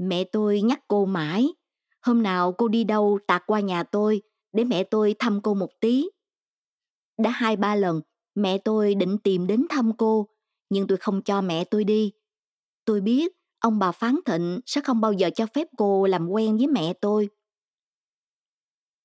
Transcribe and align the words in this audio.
Mẹ 0.00 0.24
tôi 0.24 0.60
nhắc 0.60 0.80
cô 0.88 1.06
mãi. 1.06 1.48
Hôm 2.02 2.22
nào 2.22 2.52
cô 2.52 2.68
đi 2.68 2.84
đâu 2.84 3.18
tạt 3.26 3.42
qua 3.46 3.60
nhà 3.60 3.82
tôi 3.82 4.22
để 4.52 4.64
mẹ 4.64 4.84
tôi 4.84 5.14
thăm 5.18 5.40
cô 5.42 5.54
một 5.54 5.80
tí. 5.80 6.10
Đã 7.18 7.30
hai 7.30 7.56
ba 7.56 7.74
lần, 7.74 8.00
mẹ 8.34 8.58
tôi 8.58 8.94
định 8.94 9.18
tìm 9.18 9.46
đến 9.46 9.66
thăm 9.70 9.92
cô, 9.96 10.28
nhưng 10.70 10.86
tôi 10.86 10.98
không 10.98 11.22
cho 11.22 11.40
mẹ 11.40 11.64
tôi 11.64 11.84
đi. 11.84 12.12
Tôi 12.84 13.00
biết 13.00 13.32
ông 13.58 13.78
bà 13.78 13.92
Phán 13.92 14.16
Thịnh 14.26 14.60
sẽ 14.66 14.80
không 14.80 15.00
bao 15.00 15.12
giờ 15.12 15.30
cho 15.34 15.46
phép 15.54 15.68
cô 15.76 16.06
làm 16.06 16.28
quen 16.28 16.56
với 16.56 16.66
mẹ 16.66 16.92
tôi. 16.92 17.28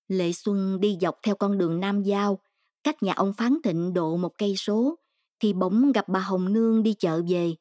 Lệ 0.07 0.31
Xuân 0.31 0.79
đi 0.79 0.97
dọc 1.01 1.19
theo 1.23 1.35
con 1.35 1.57
đường 1.57 1.79
Nam 1.79 2.03
Giao, 2.03 2.39
cách 2.83 3.03
nhà 3.03 3.13
ông 3.13 3.33
Phán 3.33 3.57
Thịnh 3.63 3.93
độ 3.93 4.17
một 4.17 4.37
cây 4.37 4.55
số, 4.55 4.95
thì 5.39 5.53
bỗng 5.53 5.91
gặp 5.91 6.07
bà 6.07 6.19
Hồng 6.19 6.53
Nương 6.53 6.83
đi 6.83 6.93
chợ 6.93 7.21
về. 7.29 7.55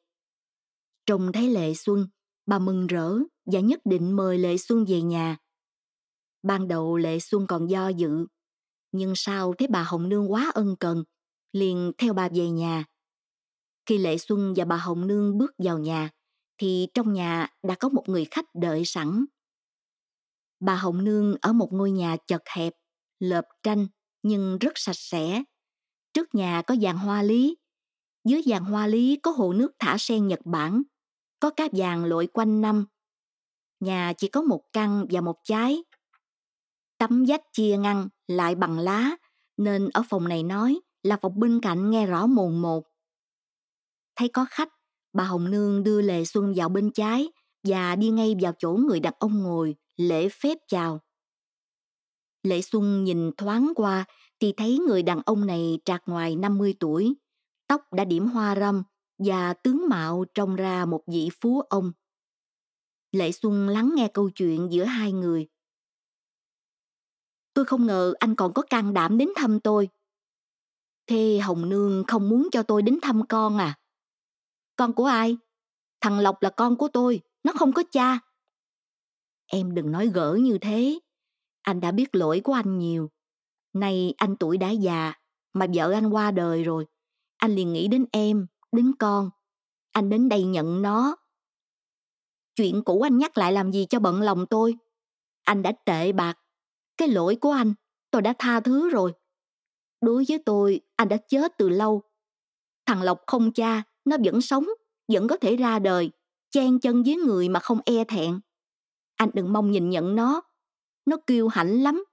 Trông 1.05 1.31
thấy 1.31 1.49
Lệ 1.49 1.73
Xuân, 1.73 2.07
bà 2.45 2.59
mừng 2.59 2.87
rỡ 2.87 3.13
và 3.45 3.59
nhất 3.59 3.79
định 3.85 4.15
mời 4.15 4.37
Lệ 4.37 4.57
Xuân 4.57 4.85
về 4.87 5.01
nhà. 5.01 5.37
Ban 6.43 6.67
đầu 6.67 6.97
Lệ 6.97 7.19
Xuân 7.19 7.47
còn 7.47 7.69
do 7.69 7.87
dự, 7.87 8.25
nhưng 8.91 9.13
sau 9.15 9.53
thấy 9.57 9.67
bà 9.67 9.83
Hồng 9.83 10.09
Nương 10.09 10.31
quá 10.31 10.51
ân 10.53 10.75
cần, 10.79 11.03
liền 11.51 11.91
theo 11.97 12.13
bà 12.13 12.29
về 12.29 12.49
nhà. 12.49 12.85
Khi 13.85 13.97
Lệ 13.97 14.17
Xuân 14.17 14.53
và 14.55 14.65
bà 14.65 14.77
Hồng 14.77 15.07
Nương 15.07 15.37
bước 15.37 15.51
vào 15.57 15.79
nhà, 15.79 16.09
thì 16.57 16.87
trong 16.93 17.13
nhà 17.13 17.47
đã 17.63 17.75
có 17.75 17.89
một 17.89 18.03
người 18.07 18.25
khách 18.31 18.45
đợi 18.53 18.85
sẵn. 18.85 19.25
Bà 20.59 20.75
Hồng 20.75 21.03
Nương 21.03 21.35
ở 21.41 21.53
một 21.53 21.69
ngôi 21.71 21.91
nhà 21.91 22.17
chật 22.27 22.41
hẹp, 22.55 22.73
lợp 23.19 23.45
tranh 23.63 23.87
nhưng 24.23 24.57
rất 24.57 24.71
sạch 24.75 24.95
sẽ. 24.95 25.43
Trước 26.13 26.35
nhà 26.35 26.61
có 26.61 26.73
giàn 26.73 26.97
hoa 26.97 27.23
lý, 27.23 27.57
dưới 28.23 28.41
giàn 28.45 28.63
hoa 28.63 28.87
lý 28.87 29.19
có 29.23 29.31
hồ 29.31 29.53
nước 29.53 29.71
thả 29.79 29.95
sen 29.99 30.27
Nhật 30.27 30.39
Bản, 30.45 30.83
có 31.39 31.49
cá 31.49 31.67
vàng 31.71 32.05
lội 32.05 32.27
quanh 32.27 32.61
năm. 32.61 32.85
Nhà 33.79 34.13
chỉ 34.17 34.27
có 34.27 34.41
một 34.41 34.61
căn 34.73 35.05
và 35.09 35.21
một 35.21 35.35
trái. 35.43 35.83
Tấm 36.97 37.25
vách 37.27 37.41
chia 37.53 37.77
ngăn 37.77 38.07
lại 38.27 38.55
bằng 38.55 38.79
lá, 38.79 39.15
nên 39.57 39.89
ở 39.93 40.03
phòng 40.09 40.27
này 40.27 40.43
nói 40.43 40.79
là 41.03 41.17
phòng 41.21 41.39
bên 41.39 41.59
cạnh 41.61 41.91
nghe 41.91 42.05
rõ 42.05 42.27
mồn 42.27 42.61
một. 42.61 42.83
Thấy 44.15 44.27
có 44.27 44.45
khách, 44.49 44.69
bà 45.13 45.23
Hồng 45.23 45.51
Nương 45.51 45.83
đưa 45.83 46.01
Lệ 46.01 46.25
Xuân 46.25 46.53
vào 46.55 46.69
bên 46.69 46.91
trái 46.91 47.31
và 47.63 47.95
đi 47.95 48.09
ngay 48.09 48.35
vào 48.41 48.53
chỗ 48.57 48.71
người 48.71 48.99
đàn 48.99 49.13
ông 49.19 49.43
ngồi, 49.43 49.75
lễ 49.97 50.29
phép 50.29 50.57
chào. 50.67 50.99
Lệ 52.43 52.61
Xuân 52.61 53.03
nhìn 53.03 53.31
thoáng 53.37 53.73
qua 53.75 54.05
thì 54.39 54.53
thấy 54.57 54.77
người 54.87 55.03
đàn 55.03 55.21
ông 55.25 55.47
này 55.47 55.79
trạc 55.85 56.01
ngoài 56.05 56.35
50 56.35 56.75
tuổi, 56.79 57.15
tóc 57.67 57.93
đã 57.93 58.05
điểm 58.05 58.25
hoa 58.25 58.55
râm 58.55 58.83
và 59.17 59.53
tướng 59.53 59.89
mạo 59.89 60.25
trông 60.33 60.55
ra 60.55 60.85
một 60.85 61.03
vị 61.07 61.29
phú 61.41 61.61
ông. 61.61 61.91
Lệ 63.11 63.31
Xuân 63.31 63.69
lắng 63.69 63.91
nghe 63.95 64.07
câu 64.13 64.29
chuyện 64.29 64.67
giữa 64.71 64.83
hai 64.83 65.11
người. 65.11 65.47
Tôi 67.53 67.65
không 67.65 67.85
ngờ 67.85 68.13
anh 68.19 68.35
còn 68.35 68.53
có 68.53 68.61
can 68.61 68.93
đảm 68.93 69.17
đến 69.17 69.29
thăm 69.35 69.59
tôi. 69.59 69.89
Thế 71.07 71.39
Hồng 71.39 71.69
Nương 71.69 72.03
không 72.07 72.29
muốn 72.29 72.47
cho 72.51 72.63
tôi 72.63 72.81
đến 72.81 72.99
thăm 73.01 73.27
con 73.29 73.57
à? 73.57 73.79
Con 74.75 74.93
của 74.93 75.05
ai? 75.05 75.37
Thằng 76.01 76.19
Lộc 76.19 76.41
là 76.41 76.49
con 76.49 76.75
của 76.75 76.87
tôi, 76.93 77.21
nó 77.43 77.53
không 77.55 77.73
có 77.73 77.83
cha. 77.91 78.19
Em 79.45 79.73
đừng 79.73 79.91
nói 79.91 80.07
gỡ 80.07 80.37
như 80.41 80.57
thế. 80.61 80.99
Anh 81.61 81.79
đã 81.79 81.91
biết 81.91 82.15
lỗi 82.15 82.41
của 82.43 82.53
anh 82.53 82.77
nhiều. 82.79 83.09
Nay 83.73 84.13
anh 84.17 84.35
tuổi 84.37 84.57
đã 84.57 84.69
già, 84.69 85.13
mà 85.53 85.67
vợ 85.73 85.91
anh 85.91 86.09
qua 86.09 86.31
đời 86.31 86.63
rồi. 86.63 86.85
Anh 87.37 87.55
liền 87.55 87.73
nghĩ 87.73 87.87
đến 87.87 88.05
em, 88.11 88.47
đến 88.75 88.91
con. 88.99 89.29
Anh 89.91 90.09
đến 90.09 90.29
đây 90.29 90.43
nhận 90.43 90.81
nó. 90.81 91.15
Chuyện 92.55 92.83
cũ 92.83 93.01
anh 93.01 93.17
nhắc 93.17 93.37
lại 93.37 93.51
làm 93.51 93.71
gì 93.71 93.85
cho 93.89 93.99
bận 93.99 94.21
lòng 94.21 94.45
tôi. 94.45 94.75
Anh 95.43 95.61
đã 95.61 95.71
tệ 95.85 96.11
bạc. 96.11 96.39
Cái 96.97 97.07
lỗi 97.07 97.35
của 97.41 97.51
anh, 97.51 97.73
tôi 98.11 98.21
đã 98.21 98.33
tha 98.39 98.59
thứ 98.59 98.89
rồi. 98.89 99.13
Đối 100.01 100.25
với 100.29 100.39
tôi, 100.45 100.81
anh 100.95 101.09
đã 101.09 101.17
chết 101.17 101.57
từ 101.57 101.69
lâu. 101.69 102.01
Thằng 102.85 103.01
Lộc 103.01 103.21
không 103.27 103.51
cha, 103.51 103.83
nó 104.05 104.17
vẫn 104.25 104.41
sống, 104.41 104.65
vẫn 105.07 105.27
có 105.27 105.37
thể 105.37 105.55
ra 105.55 105.79
đời, 105.79 106.11
chen 106.51 106.79
chân 106.79 107.03
với 107.03 107.15
người 107.15 107.49
mà 107.49 107.59
không 107.59 107.79
e 107.85 108.03
thẹn. 108.03 108.39
Anh 109.15 109.29
đừng 109.33 109.53
mong 109.53 109.71
nhìn 109.71 109.89
nhận 109.89 110.15
nó. 110.15 110.41
Nó 111.05 111.17
kiêu 111.27 111.47
hãnh 111.47 111.83
lắm. 111.83 112.03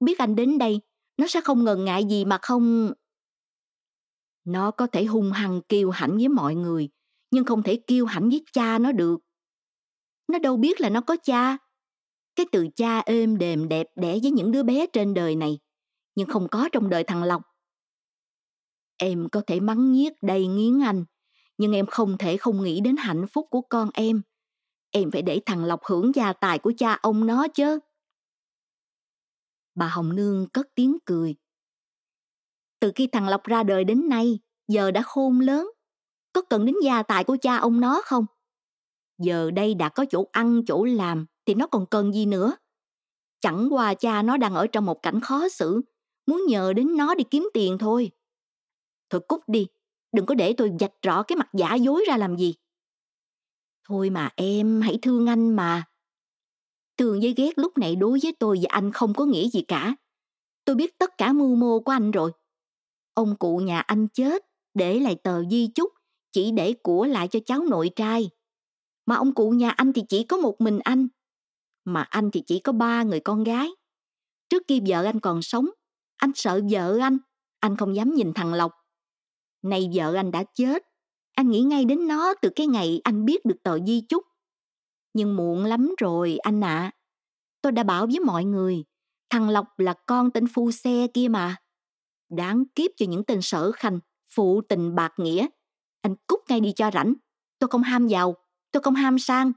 Biết 0.00 0.18
anh 0.18 0.36
đến 0.36 0.58
đây, 0.58 0.80
nó 1.16 1.26
sẽ 1.26 1.40
không 1.40 1.64
ngần 1.64 1.84
ngại 1.84 2.04
gì 2.04 2.24
mà 2.24 2.38
không... 2.42 2.92
Nó 4.46 4.70
có 4.70 4.86
thể 4.86 5.04
hung 5.04 5.32
hăng 5.32 5.60
kiêu 5.68 5.90
hãnh 5.90 6.16
với 6.16 6.28
mọi 6.28 6.54
người, 6.54 6.88
nhưng 7.30 7.44
không 7.44 7.62
thể 7.62 7.76
kiêu 7.86 8.06
hãnh 8.06 8.28
với 8.28 8.44
cha 8.52 8.78
nó 8.78 8.92
được. 8.92 9.20
Nó 10.28 10.38
đâu 10.38 10.56
biết 10.56 10.80
là 10.80 10.88
nó 10.88 11.00
có 11.00 11.16
cha. 11.16 11.58
Cái 12.36 12.46
từ 12.52 12.66
cha 12.76 12.98
êm 12.98 13.38
đềm 13.38 13.68
đẹp 13.68 13.86
đẽ 13.96 14.18
với 14.22 14.30
những 14.30 14.52
đứa 14.52 14.62
bé 14.62 14.86
trên 14.86 15.14
đời 15.14 15.36
này, 15.36 15.58
nhưng 16.14 16.28
không 16.28 16.48
có 16.48 16.68
trong 16.72 16.88
đời 16.88 17.04
thằng 17.04 17.22
Lộc. 17.22 17.42
Em 18.96 19.28
có 19.32 19.42
thể 19.46 19.60
mắng 19.60 19.92
nhiếc 19.92 20.12
đầy 20.22 20.46
nghiến 20.46 20.80
anh, 20.80 21.04
nhưng 21.58 21.72
em 21.72 21.86
không 21.86 22.18
thể 22.18 22.36
không 22.36 22.62
nghĩ 22.62 22.80
đến 22.80 22.96
hạnh 22.96 23.26
phúc 23.26 23.46
của 23.50 23.60
con 23.60 23.90
em. 23.94 24.22
Em 24.90 25.10
phải 25.10 25.22
để 25.22 25.40
thằng 25.46 25.64
Lộc 25.64 25.80
hưởng 25.84 26.14
gia 26.14 26.32
tài 26.32 26.58
của 26.58 26.72
cha 26.78 26.98
ông 27.02 27.26
nó 27.26 27.48
chứ. 27.48 27.78
Bà 29.74 29.88
Hồng 29.88 30.16
Nương 30.16 30.48
cất 30.48 30.66
tiếng 30.74 30.98
cười. 31.04 31.36
Từ 32.86 32.92
khi 32.94 33.06
thằng 33.06 33.28
Lộc 33.28 33.44
ra 33.44 33.62
đời 33.62 33.84
đến 33.84 34.08
nay, 34.08 34.38
giờ 34.68 34.90
đã 34.90 35.02
khôn 35.02 35.40
lớn. 35.40 35.70
Có 36.32 36.42
cần 36.42 36.66
đến 36.66 36.74
gia 36.84 37.02
tài 37.02 37.24
của 37.24 37.36
cha 37.42 37.56
ông 37.56 37.80
nó 37.80 38.02
không? 38.04 38.26
Giờ 39.18 39.50
đây 39.50 39.74
đã 39.74 39.88
có 39.88 40.04
chỗ 40.10 40.28
ăn, 40.32 40.62
chỗ 40.66 40.84
làm, 40.84 41.26
thì 41.46 41.54
nó 41.54 41.66
còn 41.66 41.86
cần 41.86 42.12
gì 42.12 42.26
nữa? 42.26 42.56
Chẳng 43.40 43.68
qua 43.70 43.94
cha 43.94 44.22
nó 44.22 44.36
đang 44.36 44.54
ở 44.54 44.66
trong 44.66 44.86
một 44.86 45.02
cảnh 45.02 45.20
khó 45.20 45.48
xử, 45.48 45.80
muốn 46.26 46.42
nhờ 46.48 46.72
đến 46.72 46.96
nó 46.96 47.14
đi 47.14 47.24
kiếm 47.30 47.48
tiền 47.54 47.78
thôi. 47.78 48.10
Thôi 49.10 49.20
cút 49.28 49.40
đi, 49.46 49.66
đừng 50.12 50.26
có 50.26 50.34
để 50.34 50.52
tôi 50.52 50.72
dạch 50.80 51.02
rõ 51.02 51.22
cái 51.22 51.36
mặt 51.36 51.48
giả 51.52 51.74
dối 51.74 52.04
ra 52.08 52.16
làm 52.16 52.36
gì. 52.36 52.54
Thôi 53.88 54.10
mà 54.10 54.30
em, 54.36 54.80
hãy 54.80 54.98
thương 55.02 55.26
anh 55.26 55.56
mà. 55.56 55.84
Thương 56.96 57.20
với 57.20 57.34
ghét 57.36 57.58
lúc 57.58 57.78
này 57.78 57.96
đối 57.96 58.18
với 58.22 58.32
tôi 58.38 58.58
và 58.62 58.66
anh 58.70 58.92
không 58.92 59.14
có 59.14 59.24
nghĩa 59.24 59.48
gì 59.48 59.62
cả. 59.62 59.94
Tôi 60.64 60.76
biết 60.76 60.98
tất 60.98 61.18
cả 61.18 61.32
mưu 61.32 61.54
mô 61.54 61.80
của 61.80 61.92
anh 61.92 62.10
rồi. 62.10 62.32
Ông 63.16 63.36
cụ 63.36 63.56
nhà 63.56 63.80
anh 63.80 64.08
chết, 64.08 64.44
để 64.74 65.00
lại 65.00 65.14
tờ 65.14 65.44
di 65.44 65.68
chúc, 65.74 65.92
chỉ 66.32 66.50
để 66.50 66.74
của 66.82 67.06
lại 67.06 67.28
cho 67.28 67.40
cháu 67.46 67.64
nội 67.70 67.90
trai. 67.96 68.30
Mà 69.06 69.16
ông 69.16 69.34
cụ 69.34 69.50
nhà 69.50 69.70
anh 69.70 69.92
thì 69.92 70.02
chỉ 70.08 70.24
có 70.24 70.36
một 70.36 70.60
mình 70.60 70.78
anh. 70.78 71.08
Mà 71.84 72.02
anh 72.02 72.30
thì 72.30 72.42
chỉ 72.46 72.60
có 72.60 72.72
ba 72.72 73.02
người 73.02 73.20
con 73.20 73.44
gái. 73.44 73.70
Trước 74.48 74.62
khi 74.68 74.80
vợ 74.86 75.04
anh 75.04 75.20
còn 75.20 75.42
sống, 75.42 75.68
anh 76.16 76.32
sợ 76.34 76.60
vợ 76.70 76.98
anh. 76.98 77.18
Anh 77.60 77.76
không 77.76 77.96
dám 77.96 78.14
nhìn 78.14 78.32
thằng 78.34 78.54
Lộc. 78.54 78.72
Nay 79.62 79.90
vợ 79.94 80.14
anh 80.14 80.30
đã 80.30 80.44
chết. 80.54 80.82
Anh 81.34 81.50
nghĩ 81.50 81.60
ngay 81.60 81.84
đến 81.84 82.06
nó 82.06 82.34
từ 82.42 82.50
cái 82.56 82.66
ngày 82.66 83.00
anh 83.04 83.24
biết 83.24 83.44
được 83.44 83.62
tờ 83.62 83.78
di 83.86 84.00
chúc. 84.08 84.24
Nhưng 85.14 85.36
muộn 85.36 85.64
lắm 85.64 85.94
rồi 85.98 86.38
anh 86.38 86.64
ạ. 86.64 86.78
À. 86.78 86.92
Tôi 87.62 87.72
đã 87.72 87.82
bảo 87.82 88.06
với 88.06 88.20
mọi 88.20 88.44
người, 88.44 88.84
thằng 89.30 89.48
Lộc 89.48 89.78
là 89.78 89.94
con 90.06 90.30
tên 90.30 90.46
phu 90.54 90.70
xe 90.70 91.06
kia 91.14 91.28
mà. 91.28 91.56
Đáng 92.28 92.64
kiếp 92.74 92.90
cho 92.96 93.06
những 93.08 93.24
tên 93.24 93.42
sở 93.42 93.72
khanh, 93.72 94.00
phụ 94.26 94.60
tình 94.68 94.94
bạc 94.94 95.12
nghĩa. 95.16 95.46
Anh 96.00 96.14
cút 96.26 96.40
ngay 96.48 96.60
đi 96.60 96.72
cho 96.76 96.90
rảnh. 96.94 97.14
Tôi 97.58 97.68
không 97.68 97.82
ham 97.82 98.06
giàu, 98.06 98.36
tôi 98.72 98.82
không 98.82 98.94
ham 98.94 99.18
sang. 99.18 99.52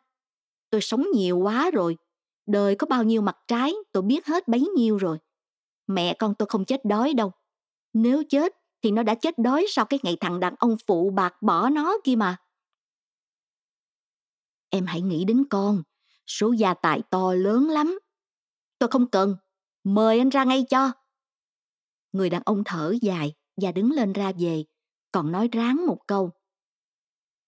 Tôi 0.70 0.82
sống 0.82 1.06
nhiều 1.14 1.38
quá 1.38 1.72
rồi. 1.74 1.98
Đời 2.46 2.76
có 2.76 2.88
bao 2.88 3.04
nhiêu 3.04 3.22
mặt 3.22 3.38
trái, 3.48 3.74
tôi 3.92 4.04
biết 4.04 4.26
hết 4.26 4.48
bấy 4.48 4.68
nhiêu 4.76 4.98
rồi. 4.98 5.18
Mẹ 5.88 6.16
con 6.20 6.34
tôi 6.36 6.48
không 6.50 6.66
chết 6.66 6.86
đói 6.86 7.14
đâu. 7.14 7.32
Nếu 7.94 8.24
chết, 8.30 8.54
thì 8.82 8.92
nó 8.92 9.04
đã 9.04 9.16
chết 9.16 9.38
đói 9.38 9.66
sau 9.70 9.86
cái 9.86 10.00
ngày 10.04 10.18
thằng 10.20 10.40
đàn 10.40 10.56
ông 10.60 10.76
phụ 10.88 11.10
bạc 11.10 11.42
bỏ 11.42 11.70
nó 11.70 11.98
kia 12.04 12.16
mà. 12.16 12.38
Em 14.70 14.86
hãy 14.86 15.02
nghĩ 15.02 15.26
đến 15.26 15.44
con, 15.50 15.84
số 16.28 16.52
gia 16.52 16.74
tài 16.74 17.02
to 17.12 17.34
lớn 17.34 17.70
lắm. 17.70 18.00
Tôi 18.80 18.90
không 18.90 19.10
cần, 19.10 19.36
mời 19.84 20.20
anh 20.20 20.30
ra 20.30 20.44
ngay 20.44 20.66
cho. 20.70 20.92
Người 22.12 22.30
đàn 22.30 22.42
ông 22.46 22.64
thở 22.66 22.94
dài 23.02 23.34
và 23.62 23.72
đứng 23.72 23.92
lên 23.92 24.14
ra 24.14 24.32
về, 24.40 24.64
còn 25.12 25.32
nói 25.32 25.50
ráng 25.52 25.86
một 25.88 26.00
câu. 26.08 26.32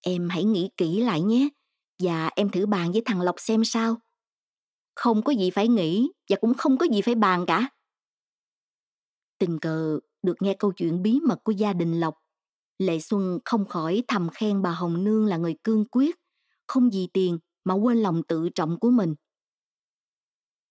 Em 0.01 0.29
hãy 0.29 0.43
nghĩ 0.43 0.69
kỹ 0.77 1.03
lại 1.03 1.21
nhé, 1.21 1.49
và 1.99 2.27
em 2.35 2.49
thử 2.49 2.65
bàn 2.65 2.91
với 2.91 3.01
thằng 3.05 3.21
Lộc 3.21 3.35
xem 3.37 3.63
sao. 3.63 3.95
Không 4.95 5.21
có 5.21 5.31
gì 5.31 5.49
phải 5.49 5.67
nghĩ 5.67 6.11
và 6.29 6.37
cũng 6.41 6.53
không 6.53 6.77
có 6.77 6.85
gì 6.85 7.01
phải 7.01 7.15
bàn 7.15 7.45
cả. 7.47 7.69
Tình 9.37 9.59
cờ 9.59 9.99
được 10.23 10.35
nghe 10.39 10.55
câu 10.59 10.71
chuyện 10.71 11.01
bí 11.01 11.19
mật 11.27 11.43
của 11.43 11.51
gia 11.51 11.73
đình 11.73 11.99
Lộc, 11.99 12.15
Lệ 12.77 12.99
Xuân 12.99 13.39
không 13.45 13.67
khỏi 13.67 14.03
thầm 14.07 14.29
khen 14.29 14.61
bà 14.61 14.71
Hồng 14.71 15.03
Nương 15.03 15.25
là 15.25 15.37
người 15.37 15.55
cương 15.63 15.85
quyết, 15.85 16.15
không 16.67 16.89
vì 16.89 17.07
tiền 17.13 17.39
mà 17.63 17.73
quên 17.73 17.97
lòng 17.97 18.23
tự 18.27 18.49
trọng 18.55 18.79
của 18.79 18.91
mình. 18.91 19.15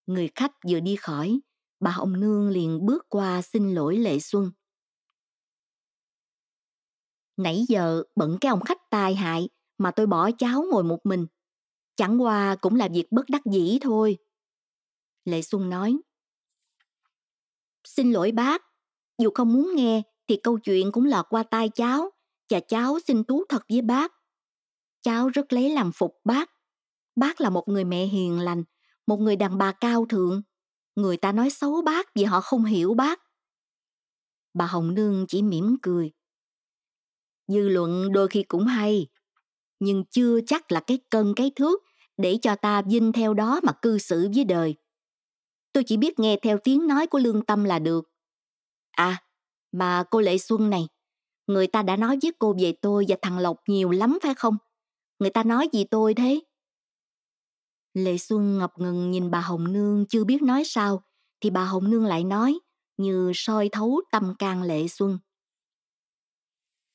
Người 0.06 0.30
khách 0.34 0.52
vừa 0.68 0.80
đi 0.80 0.96
khỏi, 0.96 1.40
bà 1.80 1.90
Hồng 1.90 2.20
Nương 2.20 2.48
liền 2.48 2.86
bước 2.86 3.06
qua 3.08 3.42
xin 3.42 3.74
lỗi 3.74 3.96
Lệ 3.96 4.18
Xuân. 4.20 4.50
Nãy 7.36 7.64
giờ 7.68 8.02
bận 8.16 8.38
cái 8.40 8.50
ông 8.50 8.60
khách 8.60 8.90
tài 8.90 9.14
hại 9.14 9.48
mà 9.78 9.90
tôi 9.90 10.06
bỏ 10.06 10.30
cháu 10.38 10.64
ngồi 10.70 10.84
một 10.84 11.06
mình. 11.06 11.26
Chẳng 11.96 12.22
qua 12.22 12.56
cũng 12.56 12.76
là 12.76 12.88
việc 12.88 13.12
bất 13.12 13.24
đắc 13.28 13.42
dĩ 13.52 13.78
thôi. 13.80 14.18
Lệ 15.24 15.42
Xuân 15.42 15.70
nói. 15.70 15.96
Xin 17.84 18.12
lỗi 18.12 18.32
bác, 18.32 18.62
dù 19.18 19.30
không 19.34 19.52
muốn 19.52 19.70
nghe 19.74 20.02
thì 20.28 20.36
câu 20.42 20.58
chuyện 20.58 20.92
cũng 20.92 21.04
lọt 21.04 21.26
qua 21.28 21.42
tai 21.42 21.68
cháu 21.68 22.10
và 22.50 22.60
cháu 22.60 22.98
xin 23.06 23.24
thú 23.24 23.44
thật 23.48 23.62
với 23.68 23.82
bác. 23.82 24.12
Cháu 25.02 25.28
rất 25.28 25.52
lấy 25.52 25.70
làm 25.70 25.92
phục 25.92 26.20
bác. 26.24 26.50
Bác 27.16 27.40
là 27.40 27.50
một 27.50 27.68
người 27.68 27.84
mẹ 27.84 28.06
hiền 28.06 28.40
lành, 28.40 28.64
một 29.06 29.16
người 29.16 29.36
đàn 29.36 29.58
bà 29.58 29.72
cao 29.72 30.06
thượng. 30.06 30.42
Người 30.96 31.16
ta 31.16 31.32
nói 31.32 31.50
xấu 31.50 31.82
bác 31.82 32.14
vì 32.14 32.24
họ 32.24 32.40
không 32.40 32.64
hiểu 32.64 32.94
bác. 32.94 33.20
Bà 34.54 34.66
Hồng 34.66 34.94
Nương 34.94 35.26
chỉ 35.28 35.42
mỉm 35.42 35.76
cười. 35.82 36.12
Dư 37.48 37.68
luận 37.68 38.12
đôi 38.12 38.28
khi 38.28 38.42
cũng 38.42 38.66
hay, 38.66 39.06
nhưng 39.80 40.04
chưa 40.10 40.40
chắc 40.46 40.72
là 40.72 40.80
cái 40.80 40.98
cân 41.10 41.34
cái 41.36 41.50
thước 41.56 41.82
để 42.16 42.38
cho 42.42 42.54
ta 42.56 42.82
vinh 42.82 43.12
theo 43.12 43.34
đó 43.34 43.60
mà 43.62 43.72
cư 43.82 43.98
xử 43.98 44.28
với 44.34 44.44
đời. 44.44 44.74
Tôi 45.72 45.84
chỉ 45.86 45.96
biết 45.96 46.18
nghe 46.18 46.36
theo 46.42 46.58
tiếng 46.64 46.86
nói 46.86 47.06
của 47.06 47.18
lương 47.18 47.44
tâm 47.44 47.64
là 47.64 47.78
được. 47.78 48.10
À, 48.90 49.22
mà 49.72 50.04
cô 50.10 50.20
Lệ 50.20 50.38
Xuân 50.38 50.70
này, 50.70 50.88
người 51.46 51.66
ta 51.66 51.82
đã 51.82 51.96
nói 51.96 52.18
với 52.22 52.32
cô 52.38 52.54
về 52.58 52.72
tôi 52.82 53.04
và 53.08 53.16
thằng 53.22 53.38
Lộc 53.38 53.56
nhiều 53.68 53.90
lắm 53.90 54.18
phải 54.22 54.34
không? 54.34 54.56
Người 55.18 55.30
ta 55.30 55.42
nói 55.42 55.68
gì 55.72 55.84
tôi 55.84 56.14
thế? 56.14 56.40
Lệ 58.04 58.18
Xuân 58.18 58.58
ngập 58.58 58.78
ngừng 58.78 59.10
nhìn 59.10 59.30
bà 59.30 59.40
Hồng 59.40 59.72
Nương 59.72 60.06
chưa 60.08 60.24
biết 60.24 60.42
nói 60.42 60.62
sao, 60.66 61.02
thì 61.40 61.50
bà 61.50 61.64
Hồng 61.64 61.90
Nương 61.90 62.04
lại 62.04 62.24
nói, 62.24 62.58
như 62.96 63.32
soi 63.34 63.68
thấu 63.72 64.00
tâm 64.12 64.34
can 64.38 64.62
Lệ 64.62 64.88
Xuân. 64.88 65.18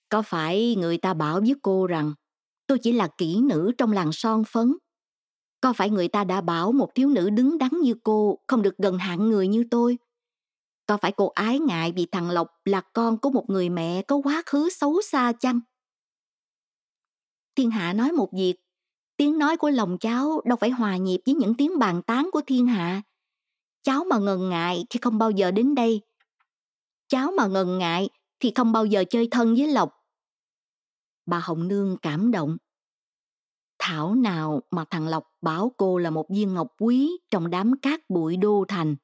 Có 0.09 0.21
phải 0.21 0.75
người 0.75 0.97
ta 0.97 1.13
bảo 1.13 1.39
với 1.39 1.55
cô 1.61 1.87
rằng 1.87 2.13
tôi 2.67 2.79
chỉ 2.79 2.91
là 2.91 3.07
kỹ 3.17 3.41
nữ 3.41 3.71
trong 3.77 3.91
làng 3.91 4.11
son 4.11 4.43
phấn? 4.43 4.77
Có 5.61 5.73
phải 5.73 5.89
người 5.89 6.07
ta 6.07 6.23
đã 6.23 6.41
bảo 6.41 6.71
một 6.71 6.89
thiếu 6.95 7.09
nữ 7.09 7.29
đứng 7.29 7.57
đắn 7.57 7.71
như 7.81 7.93
cô 8.03 8.39
không 8.47 8.61
được 8.61 8.77
gần 8.77 8.97
hạng 8.97 9.29
người 9.29 9.47
như 9.47 9.63
tôi? 9.71 9.97
Có 10.85 10.97
phải 10.97 11.11
cô 11.11 11.27
ái 11.27 11.59
ngại 11.59 11.93
vì 11.95 12.05
thằng 12.05 12.29
Lộc 12.29 12.47
là 12.65 12.81
con 12.81 13.17
của 13.17 13.29
một 13.29 13.45
người 13.47 13.69
mẹ 13.69 14.01
có 14.01 14.15
quá 14.15 14.43
khứ 14.45 14.69
xấu 14.69 15.01
xa 15.01 15.33
chăng? 15.39 15.59
Thiên 17.55 17.71
hạ 17.71 17.93
nói 17.93 18.11
một 18.11 18.29
việc, 18.33 18.55
tiếng 19.17 19.37
nói 19.37 19.57
của 19.57 19.69
lòng 19.69 19.97
cháu 19.97 20.41
đâu 20.45 20.57
phải 20.61 20.69
hòa 20.69 20.97
nhịp 20.97 21.21
với 21.25 21.35
những 21.35 21.53
tiếng 21.55 21.79
bàn 21.79 22.01
tán 22.01 22.29
của 22.31 22.41
thiên 22.47 22.67
hạ. 22.67 23.01
Cháu 23.83 24.03
mà 24.03 24.17
ngần 24.17 24.49
ngại 24.49 24.85
thì 24.89 24.99
không 25.01 25.17
bao 25.17 25.31
giờ 25.31 25.51
đến 25.51 25.75
đây. 25.75 26.01
Cháu 27.07 27.31
mà 27.37 27.47
ngần 27.47 27.77
ngại 27.77 28.09
thì 28.39 28.51
không 28.55 28.71
bao 28.71 28.85
giờ 28.85 29.03
chơi 29.09 29.27
thân 29.31 29.55
với 29.55 29.67
Lộc. 29.67 29.91
Bà 31.25 31.39
Hồng 31.39 31.67
Nương 31.67 31.97
cảm 32.01 32.31
động. 32.31 32.57
Thảo 33.79 34.15
nào 34.15 34.61
mà 34.71 34.85
thằng 34.89 35.07
Lộc 35.07 35.23
bảo 35.41 35.71
cô 35.77 35.97
là 35.97 36.09
một 36.09 36.25
viên 36.29 36.53
ngọc 36.53 36.67
quý 36.79 37.11
trong 37.31 37.49
đám 37.49 37.79
cát 37.81 37.99
bụi 38.09 38.37
đô 38.37 38.65
thành. 38.67 38.95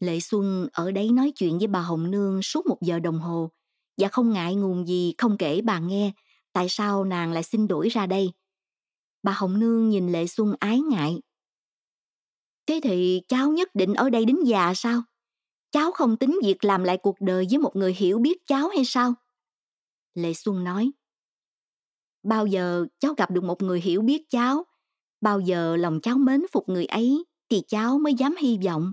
Lệ 0.00 0.20
Xuân 0.20 0.68
ở 0.72 0.90
đấy 0.90 1.10
nói 1.12 1.32
chuyện 1.34 1.58
với 1.58 1.66
bà 1.66 1.80
Hồng 1.80 2.10
Nương 2.10 2.42
suốt 2.42 2.66
một 2.66 2.78
giờ 2.80 2.98
đồng 2.98 3.18
hồ 3.18 3.50
và 4.00 4.08
không 4.08 4.32
ngại 4.32 4.54
ngùng 4.54 4.88
gì 4.88 5.14
không 5.18 5.36
kể 5.38 5.60
bà 5.60 5.78
nghe 5.78 6.12
tại 6.52 6.66
sao 6.68 7.04
nàng 7.04 7.32
lại 7.32 7.42
xin 7.42 7.68
đổi 7.68 7.88
ra 7.88 8.06
đây. 8.06 8.32
Bà 9.22 9.32
Hồng 9.32 9.60
Nương 9.60 9.88
nhìn 9.88 10.12
Lệ 10.12 10.26
Xuân 10.26 10.54
ái 10.60 10.80
ngại. 10.80 11.20
Thế 12.66 12.80
thì 12.82 13.22
cháu 13.28 13.52
nhất 13.52 13.74
định 13.74 13.94
ở 13.94 14.10
đây 14.10 14.24
đến 14.24 14.36
già 14.44 14.74
sao? 14.74 15.02
Cháu 15.70 15.92
không 15.92 16.16
tính 16.16 16.38
việc 16.44 16.64
làm 16.64 16.84
lại 16.84 16.98
cuộc 17.02 17.20
đời 17.20 17.46
với 17.50 17.58
một 17.58 17.76
người 17.76 17.94
hiểu 17.94 18.18
biết 18.18 18.46
cháu 18.46 18.68
hay 18.68 18.84
sao? 18.84 19.14
Lệ 20.14 20.34
Xuân 20.34 20.64
nói. 20.64 20.90
Bao 22.22 22.46
giờ 22.46 22.86
cháu 22.98 23.14
gặp 23.14 23.30
được 23.30 23.44
một 23.44 23.62
người 23.62 23.80
hiểu 23.80 24.02
biết 24.02 24.22
cháu, 24.30 24.64
bao 25.20 25.40
giờ 25.40 25.76
lòng 25.76 26.00
cháu 26.00 26.18
mến 26.18 26.42
phục 26.52 26.68
người 26.68 26.86
ấy 26.86 27.24
thì 27.48 27.62
cháu 27.68 27.98
mới 27.98 28.14
dám 28.14 28.34
hy 28.36 28.58
vọng. 28.64 28.92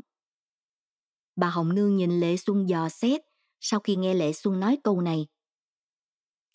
Bà 1.36 1.50
Hồng 1.50 1.76
Nương 1.76 1.96
nhìn 1.96 2.20
Lệ 2.20 2.38
Xuân 2.38 2.70
dò 2.70 2.90
xét 2.90 3.22
sau 3.60 3.80
khi 3.80 3.96
nghe 3.96 4.14
Lệ 4.14 4.34
Xuân 4.34 4.60
nói 4.60 4.78
câu 4.84 5.02
này. 5.02 5.28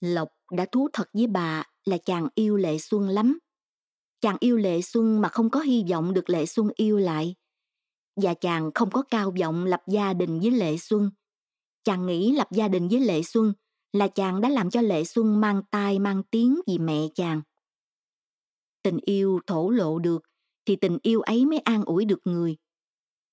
Lộc 0.00 0.29
đã 0.52 0.67
thú 0.73 0.88
thật 0.93 1.08
với 1.12 1.26
bà 1.26 1.64
là 1.85 1.99
chàng 1.99 2.29
yêu 2.35 2.56
Lệ 2.56 2.79
Xuân 2.79 3.08
lắm. 3.08 3.38
Chàng 4.20 4.37
yêu 4.41 4.56
Lệ 4.56 4.82
Xuân 4.82 5.20
mà 5.20 5.29
không 5.29 5.50
có 5.50 5.61
hy 5.61 5.85
vọng 5.91 6.14
được 6.14 6.31
Lệ 6.31 6.47
Xuân 6.47 6.69
yêu 6.76 6.99
lại. 6.99 7.35
Và 8.17 8.35
chàng 8.35 8.70
không 8.75 8.91
có 8.91 9.02
cao 9.02 9.32
vọng 9.41 9.64
lập 9.64 9.82
gia 9.88 10.12
đình 10.12 10.41
với 10.41 10.50
Lệ 10.50 10.76
Xuân. 10.79 11.11
Chàng 11.85 12.06
nghĩ 12.06 12.32
lập 12.32 12.49
gia 12.52 12.69
đình 12.69 12.88
với 12.88 13.00
Lệ 13.00 13.23
Xuân 13.23 13.52
là 13.93 14.08
chàng 14.08 14.41
đã 14.41 14.49
làm 14.49 14.70
cho 14.70 14.81
Lệ 14.81 15.05
Xuân 15.05 15.41
mang 15.41 15.62
tai, 15.70 15.99
mang 15.99 16.23
tiếng 16.31 16.61
vì 16.67 16.79
mẹ 16.79 17.06
chàng. 17.14 17.43
Tình 18.82 18.99
yêu 19.03 19.41
thổ 19.46 19.70
lộ 19.70 19.99
được 19.99 20.23
thì 20.64 20.76
tình 20.76 20.99
yêu 21.03 21.20
ấy 21.20 21.46
mới 21.46 21.58
an 21.58 21.85
ủi 21.85 22.05
được 22.05 22.20
người 22.25 22.56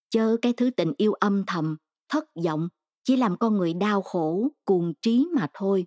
chớ 0.10 0.38
cái 0.42 0.54
thứ 0.54 0.70
tình 0.70 0.94
yêu 0.98 1.14
âm 1.14 1.44
thầm, 1.48 1.78
thất 2.10 2.26
vọng 2.46 2.70
chỉ 3.04 3.16
làm 3.16 3.38
con 3.38 3.58
người 3.58 3.74
đau 3.74 4.02
khổ, 4.02 4.48
cuồng 4.66 4.94
trí 5.02 5.28
mà 5.36 5.48
thôi 5.54 5.86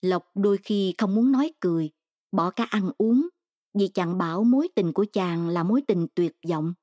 lộc 0.00 0.24
đôi 0.34 0.58
khi 0.62 0.94
không 0.98 1.14
muốn 1.14 1.32
nói 1.32 1.52
cười 1.60 1.90
bỏ 2.32 2.50
cả 2.50 2.64
ăn 2.70 2.90
uống 2.98 3.28
vì 3.78 3.88
chàng 3.88 4.18
bảo 4.18 4.44
mối 4.44 4.68
tình 4.74 4.92
của 4.92 5.06
chàng 5.12 5.48
là 5.48 5.62
mối 5.62 5.82
tình 5.88 6.06
tuyệt 6.14 6.36
vọng 6.48 6.74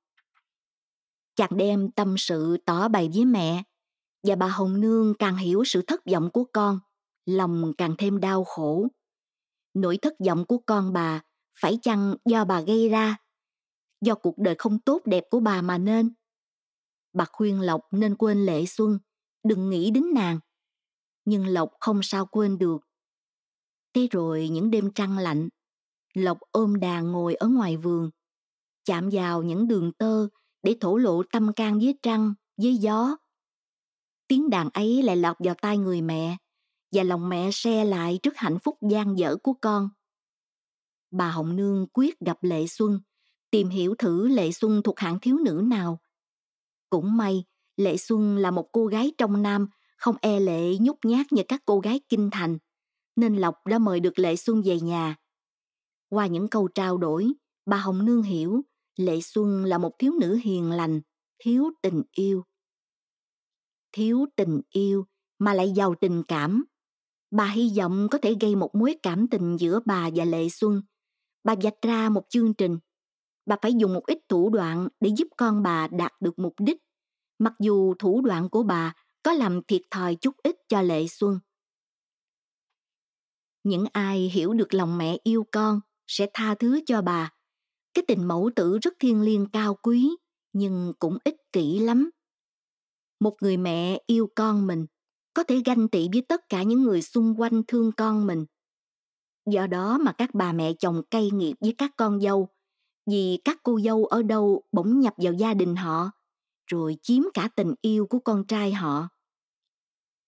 chàng 1.36 1.58
đem 1.58 1.92
tâm 1.92 2.16
sự 2.18 2.58
tỏ 2.66 2.88
bày 2.88 3.10
với 3.14 3.26
mẹ 3.26 3.64
và 4.24 4.36
bà 4.36 4.48
hồng 4.48 4.82
nương 4.82 5.14
càng 5.20 5.38
hiểu 5.38 5.64
sự 5.66 5.82
thất 5.82 6.02
vọng 6.12 6.30
của 6.34 6.44
con 6.54 6.80
lòng 7.26 7.74
càng 7.78 7.96
thêm 7.98 8.20
đau 8.20 8.44
khổ 8.44 8.88
nỗi 9.74 9.98
thất 9.98 10.14
vọng 10.26 10.46
của 10.46 10.58
con 10.58 10.94
bà 10.94 11.22
phải 11.60 11.80
chăng 11.82 12.16
do 12.26 12.46
bà 12.46 12.62
gây 12.62 12.90
ra 12.90 13.18
do 14.02 14.16
cuộc 14.16 14.38
đời 14.38 14.56
không 14.58 14.80
tốt 14.80 15.02
đẹp 15.06 15.24
của 15.30 15.40
bà 15.40 15.62
mà 15.62 15.78
nên. 15.78 16.14
Bà 17.14 17.26
khuyên 17.32 17.62
Lộc 17.62 17.82
nên 17.92 18.16
quên 18.16 18.46
Lệ 18.46 18.66
Xuân, 18.66 19.00
đừng 19.44 19.70
nghĩ 19.70 19.92
đến 19.92 20.04
nàng. 20.14 20.40
Nhưng 21.26 21.48
Lộc 21.48 21.70
không 21.80 22.00
sao 22.04 22.26
quên 22.26 22.58
được. 22.58 22.78
Thế 23.96 24.08
rồi 24.12 24.50
những 24.50 24.72
đêm 24.72 24.92
trăng 24.96 25.18
lạnh, 25.18 25.50
Lộc 26.14 26.38
ôm 26.52 26.80
đàn 26.80 27.12
ngồi 27.12 27.36
ở 27.36 27.48
ngoài 27.48 27.78
vườn, 27.78 28.10
chạm 28.86 29.10
vào 29.12 29.44
những 29.44 29.68
đường 29.68 29.92
tơ 29.92 30.28
để 30.64 30.78
thổ 30.82 30.98
lộ 30.98 31.24
tâm 31.32 31.54
can 31.54 31.80
với 31.80 32.00
trăng, 32.02 32.34
với 32.58 32.76
gió. 32.76 33.18
Tiếng 34.28 34.50
đàn 34.50 34.70
ấy 34.70 35.04
lại 35.04 35.18
lọt 35.18 35.36
vào 35.40 35.56
tai 35.62 35.78
người 35.78 36.02
mẹ, 36.02 36.38
và 36.92 37.04
lòng 37.04 37.30
mẹ 37.30 37.50
xe 37.54 37.86
lại 37.86 38.20
trước 38.24 38.34
hạnh 38.38 38.60
phúc 38.60 38.78
gian 38.90 39.18
dở 39.18 39.36
của 39.44 39.54
con. 39.62 39.90
Bà 41.12 41.30
Hồng 41.30 41.56
Nương 41.56 41.88
quyết 41.94 42.20
gặp 42.20 42.38
Lệ 42.42 42.68
Xuân 42.68 43.00
tìm 43.52 43.70
hiểu 43.70 43.96
thử 43.98 44.28
Lệ 44.28 44.52
Xuân 44.52 44.82
thuộc 44.84 45.00
hạng 45.00 45.20
thiếu 45.20 45.38
nữ 45.38 45.64
nào. 45.66 46.00
Cũng 46.90 47.18
may, 47.18 47.44
Lệ 47.78 47.98
Xuân 47.98 48.38
là 48.38 48.52
một 48.52 48.70
cô 48.72 48.86
gái 48.86 49.12
trong 49.18 49.42
nam, 49.42 49.68
không 49.98 50.16
e 50.22 50.40
lệ 50.40 50.78
nhút 50.80 50.98
nhát 51.06 51.32
như 51.32 51.44
các 51.48 51.62
cô 51.66 51.80
gái 51.80 52.02
kinh 52.10 52.30
thành, 52.32 52.58
nên 53.16 53.36
Lộc 53.36 53.56
đã 53.68 53.80
mời 53.80 54.00
được 54.00 54.20
Lệ 54.20 54.36
Xuân 54.36 54.62
về 54.66 54.80
nhà. 54.80 55.16
Qua 56.10 56.28
những 56.28 56.48
câu 56.48 56.68
trao 56.68 56.98
đổi, 56.98 57.34
bà 57.66 57.78
Hồng 57.78 58.06
Nương 58.06 58.24
hiểu 58.24 58.62
Lệ 58.96 59.22
Xuân 59.22 59.66
là 59.66 59.78
một 59.78 59.92
thiếu 60.00 60.14
nữ 60.20 60.40
hiền 60.44 60.72
lành, 60.72 61.02
thiếu 61.40 61.70
tình 61.82 62.04
yêu. 62.12 62.44
Thiếu 63.92 64.26
tình 64.36 64.62
yêu 64.70 65.06
mà 65.40 65.54
lại 65.54 65.72
giàu 65.76 65.96
tình 66.02 66.24
cảm. 66.28 66.66
Bà 67.32 67.46
hy 67.46 67.72
vọng 67.78 68.08
có 68.12 68.18
thể 68.18 68.36
gây 68.42 68.56
một 68.56 68.76
mối 68.76 68.96
cảm 69.04 69.28
tình 69.28 69.58
giữa 69.60 69.80
bà 69.86 70.10
và 70.16 70.26
Lệ 70.26 70.50
Xuân. 70.50 70.82
Bà 71.44 71.56
vạch 71.62 71.82
ra 71.82 72.10
một 72.10 72.24
chương 72.30 72.54
trình 72.54 72.78
bà 73.46 73.56
phải 73.62 73.74
dùng 73.74 73.94
một 73.94 74.06
ít 74.06 74.20
thủ 74.30 74.50
đoạn 74.50 74.88
để 75.00 75.10
giúp 75.18 75.28
con 75.38 75.64
bà 75.64 75.88
đạt 75.88 76.12
được 76.20 76.40
mục 76.40 76.54
đích 76.60 76.78
mặc 77.40 77.54
dù 77.60 77.94
thủ 78.00 78.22
đoạn 78.22 78.50
của 78.50 78.64
bà 78.64 78.94
có 79.24 79.34
làm 79.34 79.64
thiệt 79.64 79.82
thòi 79.92 80.16
chút 80.16 80.36
ít 80.44 80.56
cho 80.68 80.82
lệ 80.82 81.08
xuân 81.08 81.40
những 83.66 83.86
ai 83.94 84.20
hiểu 84.20 84.54
được 84.54 84.74
lòng 84.74 84.98
mẹ 84.98 85.18
yêu 85.24 85.46
con 85.52 85.80
sẽ 86.08 86.28
tha 86.34 86.56
thứ 86.56 86.82
cho 86.86 87.02
bà. 87.02 87.34
Cái 87.94 88.06
tình 88.08 88.28
mẫu 88.28 88.50
tử 88.56 88.78
rất 88.82 88.94
thiêng 89.00 89.22
liêng 89.22 89.50
cao 89.50 89.78
quý, 89.82 90.10
nhưng 90.54 90.94
cũng 91.00 91.18
ích 91.24 91.36
kỷ 91.52 91.80
lắm. 91.80 92.10
Một 93.20 93.36
người 93.42 93.58
mẹ 93.58 94.02
yêu 94.08 94.30
con 94.36 94.68
mình 94.68 94.86
có 95.34 95.44
thể 95.44 95.62
ganh 95.66 95.88
tị 95.88 96.10
với 96.14 96.22
tất 96.22 96.50
cả 96.50 96.64
những 96.64 96.84
người 96.84 97.02
xung 97.02 97.40
quanh 97.40 97.64
thương 97.68 97.92
con 97.92 98.28
mình. 98.28 98.46
Do 99.52 99.68
đó 99.68 99.98
mà 99.98 100.12
các 100.12 100.30
bà 100.34 100.52
mẹ 100.52 100.74
chồng 100.80 101.02
cay 101.12 101.30
nghiệt 101.32 101.56
với 101.62 101.76
các 101.78 101.92
con 101.98 102.22
dâu, 102.22 102.50
vì 103.12 103.40
các 103.44 103.60
cô 103.64 103.80
dâu 103.80 104.06
ở 104.06 104.24
đâu 104.24 104.64
bỗng 104.72 105.00
nhập 105.00 105.14
vào 105.18 105.34
gia 105.34 105.54
đình 105.54 105.76
họ, 105.76 106.12
rồi 106.68 106.98
chiếm 107.02 107.24
cả 107.34 107.50
tình 107.56 107.74
yêu 107.82 108.08
của 108.08 108.20
con 108.20 108.48
trai 108.48 108.74
họ. 108.74 109.08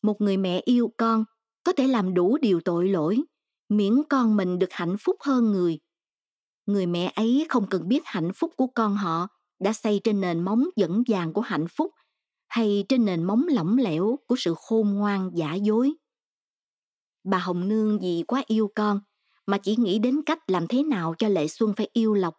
Một 0.01 0.21
người 0.21 0.37
mẹ 0.37 0.61
yêu 0.65 0.91
con 0.97 1.25
có 1.67 1.73
thể 1.73 1.87
làm 1.87 2.13
đủ 2.13 2.37
điều 2.41 2.61
tội 2.61 2.87
lỗi 2.87 3.23
miễn 3.69 3.93
con 4.09 4.37
mình 4.37 4.59
được 4.59 4.71
hạnh 4.71 4.95
phúc 4.99 5.15
hơn 5.19 5.51
người 5.51 5.79
người 6.65 6.85
mẹ 6.85 7.11
ấy 7.15 7.45
không 7.49 7.67
cần 7.69 7.87
biết 7.87 8.01
hạnh 8.05 8.31
phúc 8.35 8.53
của 8.57 8.67
con 8.67 8.95
họ 8.95 9.27
đã 9.59 9.73
xây 9.73 10.01
trên 10.03 10.21
nền 10.21 10.39
móng 10.39 10.69
vững 10.75 11.03
vàng 11.07 11.33
của 11.33 11.41
hạnh 11.41 11.65
phúc 11.67 11.91
hay 12.47 12.85
trên 12.89 13.05
nền 13.05 13.23
móng 13.23 13.45
lỏng 13.49 13.77
lẻo 13.77 14.19
của 14.27 14.35
sự 14.37 14.53
khôn 14.57 14.89
ngoan 14.89 15.31
giả 15.33 15.53
dối 15.53 15.93
bà 17.23 17.37
hồng 17.37 17.67
nương 17.67 17.99
vì 17.99 18.23
quá 18.27 18.43
yêu 18.47 18.71
con 18.75 18.99
mà 19.45 19.57
chỉ 19.57 19.75
nghĩ 19.75 19.99
đến 19.99 20.21
cách 20.25 20.49
làm 20.49 20.67
thế 20.67 20.83
nào 20.83 21.15
cho 21.17 21.27
Lệ 21.27 21.47
Xuân 21.47 21.73
phải 21.77 21.89
yêu 21.93 22.13
Lộc, 22.13 22.33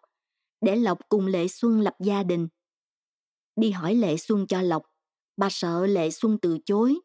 để 0.60 0.76
Lộc 0.76 0.98
cùng 1.08 1.26
Lệ 1.26 1.48
Xuân 1.48 1.80
lập 1.80 1.94
gia 2.00 2.22
đình. 2.22 2.48
Đi 3.56 3.70
hỏi 3.70 3.94
Lệ 3.94 4.16
Xuân 4.16 4.46
cho 4.46 4.62
Lộc, 4.62 4.82
bà 5.36 5.48
sợ 5.50 5.86
Lệ 5.86 6.10
Xuân 6.10 6.38
từ 6.42 6.58
chối. 6.64 6.98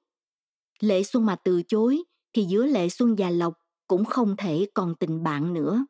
Lệ 0.79 1.03
Xuân 1.03 1.25
mà 1.25 1.35
từ 1.43 1.61
chối 1.67 2.03
thì 2.33 2.43
giữa 2.43 2.65
Lệ 2.65 2.89
Xuân 2.89 3.15
và 3.17 3.29
Lộc 3.29 3.53
cũng 3.87 4.05
không 4.05 4.35
thể 4.37 4.67
còn 4.73 4.95
tình 4.99 5.23
bạn 5.23 5.53
nữa. 5.53 5.85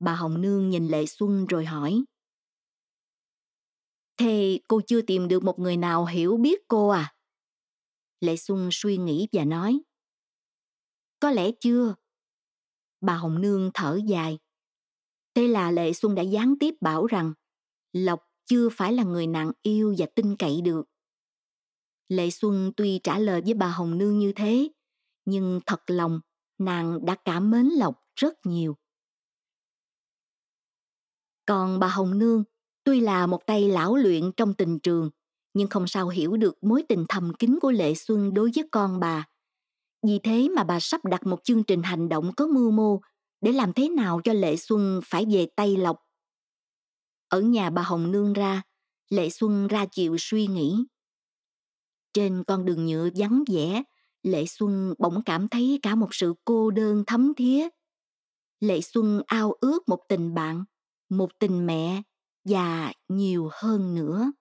Bà 0.00 0.14
Hồng 0.14 0.40
Nương 0.40 0.70
nhìn 0.70 0.88
Lệ 0.88 1.06
Xuân 1.06 1.46
rồi 1.46 1.64
hỏi. 1.64 2.04
Thế 4.16 4.60
cô 4.68 4.80
chưa 4.86 5.02
tìm 5.02 5.28
được 5.28 5.42
một 5.42 5.58
người 5.58 5.76
nào 5.76 6.06
hiểu 6.06 6.36
biết 6.36 6.60
cô 6.68 6.88
à? 6.88 7.14
Lệ 8.20 8.36
Xuân 8.36 8.68
suy 8.72 8.96
nghĩ 8.96 9.28
và 9.32 9.44
nói. 9.44 9.80
Có 11.20 11.30
lẽ 11.30 11.50
chưa. 11.60 11.94
Bà 13.00 13.16
Hồng 13.16 13.40
Nương 13.40 13.70
thở 13.74 13.98
dài. 14.06 14.38
Thế 15.34 15.48
là 15.48 15.70
Lệ 15.70 15.92
Xuân 15.92 16.14
đã 16.14 16.22
gián 16.22 16.54
tiếp 16.60 16.74
bảo 16.80 17.06
rằng 17.06 17.32
Lộc 17.92 18.20
chưa 18.46 18.68
phải 18.72 18.92
là 18.92 19.02
người 19.02 19.26
nặng 19.26 19.52
yêu 19.62 19.94
và 19.98 20.06
tin 20.14 20.36
cậy 20.36 20.60
được. 20.60 20.82
Lệ 22.08 22.30
Xuân 22.30 22.72
tuy 22.76 23.00
trả 23.04 23.18
lời 23.18 23.42
với 23.44 23.54
bà 23.54 23.68
Hồng 23.68 23.98
Nương 23.98 24.18
như 24.18 24.32
thế, 24.36 24.68
nhưng 25.28 25.60
thật 25.66 25.82
lòng 25.86 26.20
nàng 26.58 27.06
đã 27.06 27.16
cảm 27.24 27.50
mến 27.50 27.66
Lộc 27.66 28.02
rất 28.16 28.34
nhiều. 28.44 28.76
Còn 31.46 31.78
bà 31.78 31.88
Hồng 31.88 32.18
Nương, 32.18 32.44
tuy 32.84 33.00
là 33.00 33.26
một 33.26 33.46
tay 33.46 33.68
lão 33.68 33.96
luyện 33.96 34.32
trong 34.36 34.54
tình 34.54 34.78
trường, 34.78 35.10
nhưng 35.54 35.68
không 35.68 35.86
sao 35.86 36.08
hiểu 36.08 36.36
được 36.36 36.64
mối 36.64 36.84
tình 36.88 37.04
thầm 37.08 37.32
kín 37.38 37.58
của 37.62 37.70
Lệ 37.70 37.94
Xuân 37.94 38.34
đối 38.34 38.50
với 38.54 38.68
con 38.70 39.00
bà. 39.00 39.28
Vì 40.06 40.18
thế 40.18 40.48
mà 40.56 40.64
bà 40.64 40.80
sắp 40.80 41.04
đặt 41.04 41.26
một 41.26 41.44
chương 41.44 41.64
trình 41.64 41.82
hành 41.82 42.08
động 42.08 42.32
có 42.36 42.46
mưu 42.46 42.70
mô 42.70 43.00
để 43.40 43.52
làm 43.52 43.72
thế 43.72 43.88
nào 43.88 44.20
cho 44.24 44.32
Lệ 44.32 44.56
Xuân 44.56 45.00
phải 45.04 45.26
về 45.30 45.46
tay 45.56 45.76
lộc. 45.76 45.96
Ở 47.28 47.40
nhà 47.40 47.70
bà 47.70 47.82
Hồng 47.82 48.12
Nương 48.12 48.32
ra, 48.32 48.62
Lệ 49.08 49.30
Xuân 49.30 49.66
ra 49.66 49.86
chịu 49.86 50.16
suy 50.18 50.46
nghĩ. 50.46 50.84
Trên 52.12 52.44
con 52.46 52.64
đường 52.64 52.86
nhựa 52.86 53.08
vắng 53.16 53.44
vẻ, 53.52 53.82
Lệ 54.28 54.46
Xuân 54.46 54.94
bỗng 54.98 55.22
cảm 55.24 55.48
thấy 55.48 55.78
cả 55.82 55.94
một 55.94 56.08
sự 56.10 56.34
cô 56.44 56.70
đơn 56.70 57.04
thấm 57.06 57.32
thía. 57.36 57.68
Lệ 58.60 58.80
Xuân 58.80 59.22
ao 59.26 59.52
ước 59.60 59.88
một 59.88 60.00
tình 60.08 60.34
bạn, 60.34 60.64
một 61.08 61.28
tình 61.38 61.66
mẹ 61.66 62.02
và 62.44 62.92
nhiều 63.08 63.48
hơn 63.52 63.94
nữa. 63.94 64.32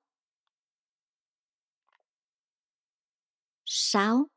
6. 3.66 4.28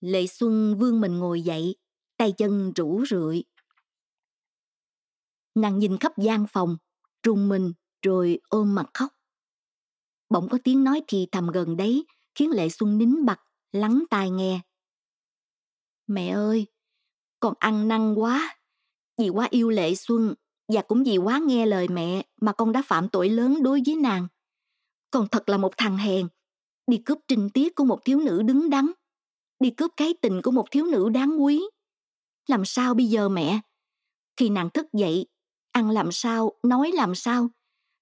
Lệ 0.00 0.26
Xuân 0.26 0.78
vương 0.78 1.00
mình 1.00 1.18
ngồi 1.18 1.42
dậy, 1.42 1.76
tay 2.16 2.32
chân 2.38 2.72
rũ 2.76 3.04
rượi. 3.10 3.44
Nàng 5.54 5.78
nhìn 5.78 5.98
khắp 5.98 6.12
gian 6.18 6.46
phòng, 6.52 6.76
rùng 7.22 7.48
mình 7.48 7.72
rồi 8.02 8.40
ôm 8.48 8.74
mặt 8.74 8.86
khóc. 8.94 9.19
Bỗng 10.30 10.48
có 10.48 10.58
tiếng 10.64 10.84
nói 10.84 11.02
thì 11.08 11.26
thầm 11.32 11.46
gần 11.46 11.76
đấy, 11.76 12.04
khiến 12.34 12.50
Lệ 12.50 12.68
Xuân 12.68 12.98
nín 12.98 13.24
bặt, 13.24 13.40
lắng 13.72 14.04
tai 14.10 14.30
nghe. 14.30 14.60
Mẹ 16.06 16.28
ơi, 16.28 16.66
con 17.40 17.54
ăn 17.58 17.88
năn 17.88 18.14
quá. 18.14 18.58
Vì 19.18 19.28
quá 19.28 19.48
yêu 19.50 19.70
Lệ 19.70 19.94
Xuân, 19.94 20.34
và 20.68 20.82
cũng 20.82 21.04
vì 21.04 21.16
quá 21.16 21.40
nghe 21.46 21.66
lời 21.66 21.88
mẹ 21.88 22.22
mà 22.40 22.52
con 22.52 22.72
đã 22.72 22.82
phạm 22.86 23.08
tội 23.08 23.28
lớn 23.28 23.62
đối 23.62 23.82
với 23.86 23.96
nàng. 23.96 24.26
Con 25.10 25.28
thật 25.30 25.48
là 25.48 25.56
một 25.56 25.72
thằng 25.76 25.96
hèn, 25.96 26.28
đi 26.86 26.96
cướp 26.96 27.18
trinh 27.28 27.50
tiết 27.50 27.74
của 27.74 27.84
một 27.84 28.04
thiếu 28.04 28.20
nữ 28.20 28.42
đứng 28.42 28.70
đắn, 28.70 28.90
đi 29.60 29.70
cướp 29.70 29.90
cái 29.96 30.14
tình 30.22 30.42
của 30.42 30.50
một 30.50 30.66
thiếu 30.70 30.84
nữ 30.84 31.08
đáng 31.08 31.44
quý. 31.44 31.62
Làm 32.46 32.64
sao 32.64 32.94
bây 32.94 33.06
giờ 33.06 33.28
mẹ? 33.28 33.60
Khi 34.36 34.48
nàng 34.48 34.70
thức 34.70 34.86
dậy, 34.92 35.26
ăn 35.72 35.90
làm 35.90 36.12
sao, 36.12 36.52
nói 36.62 36.90
làm 36.94 37.14
sao, 37.14 37.48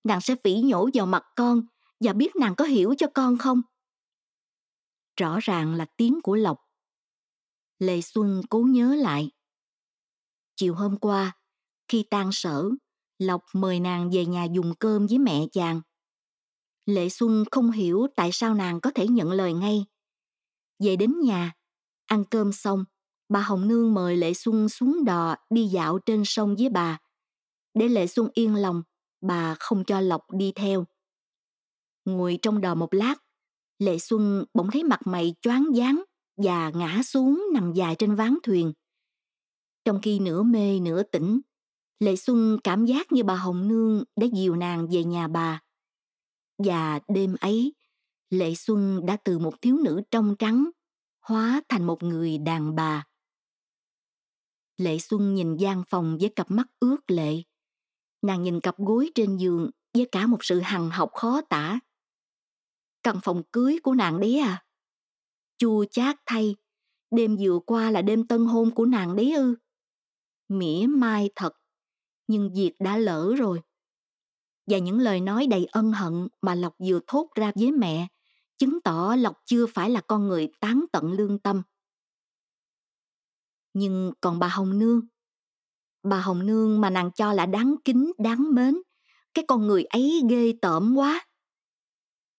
nàng 0.05 0.21
sẽ 0.21 0.35
phỉ 0.45 0.61
nhổ 0.61 0.89
vào 0.95 1.07
mặt 1.07 1.25
con 1.37 1.63
và 2.01 2.13
biết 2.13 2.37
nàng 2.37 2.55
có 2.55 2.65
hiểu 2.65 2.95
cho 2.99 3.07
con 3.15 3.39
không? 3.39 3.63
Rõ 5.21 5.39
ràng 5.43 5.75
là 5.75 5.87
tiếng 5.97 6.21
của 6.23 6.35
Lộc. 6.35 6.59
Lê 7.79 8.01
Xuân 8.01 8.43
cố 8.51 8.59
nhớ 8.59 8.95
lại. 8.95 9.31
Chiều 10.57 10.75
hôm 10.75 10.97
qua, 10.97 11.37
khi 11.89 12.05
tan 12.11 12.31
sở, 12.33 12.71
Lộc 13.19 13.45
mời 13.53 13.81
nàng 13.81 14.11
về 14.11 14.27
nhà 14.27 14.45
dùng 14.45 14.75
cơm 14.79 15.07
với 15.07 15.19
mẹ 15.19 15.47
chàng. 15.53 15.81
Lệ 16.87 17.09
Xuân 17.09 17.45
không 17.51 17.71
hiểu 17.71 18.07
tại 18.17 18.31
sao 18.33 18.55
nàng 18.55 18.81
có 18.81 18.91
thể 18.95 19.07
nhận 19.07 19.33
lời 19.33 19.53
ngay. 19.53 19.87
Về 20.79 20.97
đến 20.97 21.21
nhà, 21.21 21.53
ăn 22.07 22.25
cơm 22.25 22.53
xong, 22.53 22.85
bà 23.29 23.41
Hồng 23.41 23.69
Nương 23.69 23.95
mời 23.95 24.17
Lệ 24.17 24.35
Xuân 24.35 24.69
xuống 24.69 25.05
đò 25.05 25.35
đi 25.51 25.67
dạo 25.67 25.99
trên 25.99 26.23
sông 26.25 26.57
với 26.59 26.69
bà. 26.69 26.99
Để 27.75 27.89
Lệ 27.89 28.07
Xuân 28.07 28.29
yên 28.35 28.55
lòng, 28.55 28.83
bà 29.21 29.55
không 29.61 29.85
cho 29.85 30.01
Lộc 30.01 30.23
đi 30.33 30.53
theo. 30.55 30.87
Ngồi 32.09 32.39
trong 32.43 32.61
đò 32.61 32.75
một 32.75 32.95
lát, 32.95 33.15
Lệ 33.79 33.99
Xuân 33.99 34.45
bỗng 34.55 34.71
thấy 34.71 34.85
mặt 34.85 35.01
mày 35.05 35.35
choáng 35.41 35.67
váng 35.75 36.03
và 36.37 36.71
ngã 36.71 37.03
xuống 37.03 37.47
nằm 37.55 37.73
dài 37.73 37.95
trên 37.99 38.15
ván 38.15 38.39
thuyền. 38.43 38.73
Trong 39.85 40.01
khi 40.03 40.19
nửa 40.19 40.43
mê 40.43 40.81
nửa 40.81 41.03
tỉnh, 41.03 41.41
Lệ 41.99 42.17
Xuân 42.17 42.59
cảm 42.65 42.87
giác 42.87 43.13
như 43.13 43.25
bà 43.25 43.35
Hồng 43.35 43.69
Nương 43.69 44.05
đã 44.17 44.27
dìu 44.35 44.57
nàng 44.57 44.89
về 44.91 45.05
nhà 45.05 45.29
bà. 45.29 45.63
Và 46.59 47.01
đêm 47.09 47.37
ấy, 47.41 47.75
Lệ 48.31 48.55
Xuân 48.55 49.07
đã 49.07 49.17
từ 49.25 49.39
một 49.39 49.55
thiếu 49.61 49.77
nữ 49.77 50.03
trong 50.11 50.37
trắng 50.39 50.71
hóa 51.21 51.63
thành 51.69 51.87
một 51.87 52.03
người 52.03 52.39
đàn 52.39 52.75
bà. 52.75 53.07
Lệ 54.77 54.99
Xuân 54.99 55.35
nhìn 55.35 55.57
gian 55.57 55.83
phòng 55.89 56.19
với 56.21 56.29
cặp 56.37 56.51
mắt 56.51 56.67
ướt 56.81 57.11
lệ. 57.11 57.43
Nàng 58.23 58.43
nhìn 58.43 58.61
cặp 58.61 58.79
gối 58.79 59.11
trên 59.15 59.37
giường 59.37 59.71
với 59.95 60.09
cả 60.13 60.27
một 60.27 60.45
sự 60.45 60.61
hằng 60.61 60.91
học 60.91 61.11
khó 61.15 61.41
tả. 61.41 61.79
Căn 63.09 63.21
phòng 63.23 63.43
cưới 63.53 63.79
của 63.83 63.95
nàng 63.95 64.21
đấy 64.21 64.39
à? 64.39 64.65
Chua 65.59 65.85
chát 65.91 66.17
thay, 66.27 66.57
đêm 67.11 67.37
vừa 67.41 67.59
qua 67.67 67.91
là 67.91 68.03
đêm 68.03 68.27
tân 68.27 68.45
hôn 68.47 68.71
của 68.75 68.87
nàng 68.87 69.17
đấy 69.17 69.33
ư? 69.33 69.57
Mỉa 70.49 70.87
mai 70.87 71.31
thật, 71.37 71.53
nhưng 72.27 72.55
việc 72.55 72.73
đã 72.81 72.97
lỡ 72.97 73.35
rồi 73.39 73.61
và 74.67 74.79
những 74.79 74.99
lời 74.99 75.21
nói 75.21 75.47
đầy 75.47 75.67
ân 75.73 75.93
hận 75.93 76.29
mà 76.43 76.55
Lộc 76.55 76.75
vừa 76.79 77.01
thốt 77.07 77.29
ra 77.35 77.53
với 77.55 77.73
mẹ 77.73 78.09
chứng 78.59 78.81
tỏ 78.85 79.17
Lộc 79.19 79.37
chưa 79.45 79.67
phải 79.67 79.91
là 79.91 80.01
con 80.01 80.29
người 80.29 80.49
tán 80.61 80.85
tận 80.93 81.13
lương 81.13 81.39
tâm. 81.39 81.63
Nhưng 83.75 84.13
còn 84.21 84.39
bà 84.39 84.49
Hồng 84.49 84.79
Nương, 84.79 85.01
bà 86.03 86.21
Hồng 86.21 86.47
Nương 86.47 86.81
mà 86.81 86.91
nàng 86.91 87.11
cho 87.13 87.33
là 87.33 87.47
đáng 87.47 87.75
kính, 87.85 88.13
đáng 88.19 88.55
mến, 88.55 88.79
cái 89.35 89.45
con 89.49 89.67
người 89.67 89.85
ấy 89.85 90.23
ghê 90.31 90.53
tởm 90.63 90.95
quá. 90.97 91.25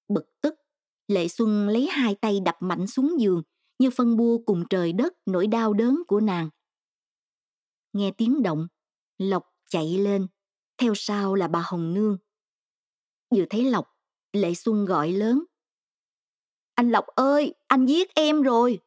Bực 0.07 0.25
tức, 0.41 0.58
Lệ 1.09 1.27
Xuân 1.27 1.67
lấy 1.67 1.87
hai 1.87 2.15
tay 2.15 2.39
đập 2.39 2.55
mạnh 2.59 2.87
xuống 2.87 3.19
giường 3.19 3.41
như 3.79 3.89
phân 3.89 4.17
bua 4.17 4.37
cùng 4.45 4.63
trời 4.69 4.93
đất 4.93 5.13
nỗi 5.25 5.47
đau 5.47 5.73
đớn 5.73 6.03
của 6.07 6.19
nàng. 6.19 6.49
Nghe 7.93 8.11
tiếng 8.17 8.43
động, 8.43 8.67
Lộc 9.17 9.43
chạy 9.69 9.97
lên, 9.97 10.27
theo 10.77 10.93
sau 10.95 11.35
là 11.35 11.47
bà 11.47 11.63
Hồng 11.65 11.93
Nương. 11.93 12.17
Vừa 13.35 13.45
thấy 13.49 13.65
Lộc, 13.65 13.87
Lệ 14.33 14.53
Xuân 14.53 14.85
gọi 14.85 15.11
lớn. 15.11 15.43
Anh 16.75 16.89
Lộc 16.89 17.05
ơi, 17.05 17.53
anh 17.67 17.85
giết 17.85 18.15
em 18.15 18.41
rồi. 18.41 18.79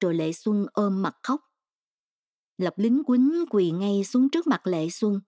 Rồi 0.00 0.14
Lệ 0.14 0.32
Xuân 0.32 0.66
ôm 0.72 1.02
mặt 1.02 1.16
khóc. 1.22 1.40
Lộc 2.58 2.78
lính 2.78 3.04
quýnh 3.04 3.44
quỳ 3.50 3.70
ngay 3.70 4.04
xuống 4.04 4.28
trước 4.30 4.46
mặt 4.46 4.66
Lệ 4.66 4.88
Xuân. 4.90 5.20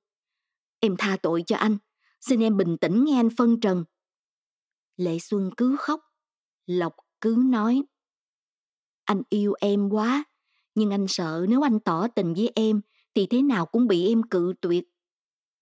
Em 0.81 0.97
tha 0.99 1.17
tội 1.23 1.43
cho 1.47 1.57
anh, 1.57 1.79
xin 2.21 2.41
em 2.41 2.57
bình 2.57 2.77
tĩnh 2.77 3.05
nghe 3.05 3.17
anh 3.17 3.29
phân 3.37 3.61
trần. 3.61 3.85
Lệ 5.01 5.19
Xuân 5.19 5.51
cứ 5.57 5.77
khóc, 5.79 6.01
Lộc 6.67 6.97
cứ 7.21 7.43
nói. 7.47 7.83
Anh 9.05 9.23
yêu 9.29 9.55
em 9.61 9.89
quá, 9.89 10.25
nhưng 10.75 10.91
anh 10.91 11.07
sợ 11.09 11.47
nếu 11.49 11.63
anh 11.63 11.81
tỏ 11.81 12.09
tình 12.09 12.35
với 12.35 12.53
em 12.55 12.81
thì 13.15 13.27
thế 13.27 13.43
nào 13.43 13.67
cũng 13.67 13.87
bị 13.87 14.09
em 14.09 14.23
cự 14.23 14.55
tuyệt. 14.61 14.85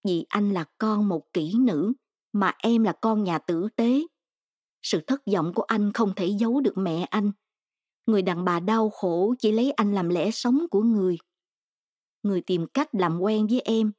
Vì 0.04 0.26
anh 0.28 0.52
là 0.52 0.64
con 0.78 1.09
một 1.09 1.33
kỹ 1.33 1.54
nữ 1.59 1.92
mà 2.33 2.54
em 2.59 2.85
là 2.85 2.92
con 2.92 3.25
nhà 3.25 3.38
tử 3.38 3.68
tế. 3.76 4.07
Sự 4.83 5.00
thất 5.07 5.23
vọng 5.33 5.52
của 5.54 5.62
anh 5.62 5.92
không 5.92 6.12
thể 6.16 6.26
giấu 6.26 6.61
được 6.61 6.78
mẹ 6.78 7.02
anh. 7.11 7.33
Người 8.07 8.23
đàn 8.23 8.45
bà 8.45 8.61
đau 8.61 8.90
khổ 8.90 9.35
chỉ 9.38 9.52
lấy 9.52 9.71
anh 9.71 9.95
làm 9.95 10.09
lẽ 10.09 10.30
sống 10.30 10.66
của 10.71 10.83
người. 10.83 11.18
Người 12.23 12.40
tìm 12.40 12.66
cách 12.75 12.95
làm 12.95 13.21
quen 13.21 13.47
với 13.47 13.61
em 13.61 13.92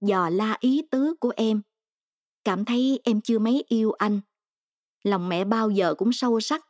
dò 0.00 0.28
la 0.28 0.56
ý 0.60 0.82
tứ 0.90 1.14
của 1.20 1.32
em. 1.36 1.62
Cảm 2.44 2.64
thấy 2.64 3.00
em 3.04 3.20
chưa 3.20 3.38
mấy 3.38 3.64
yêu 3.68 3.92
anh 3.92 4.20
lòng 5.04 5.28
mẹ 5.28 5.44
bao 5.44 5.70
giờ 5.70 5.94
cũng 5.94 6.12
sâu 6.12 6.40
sắc 6.40 6.64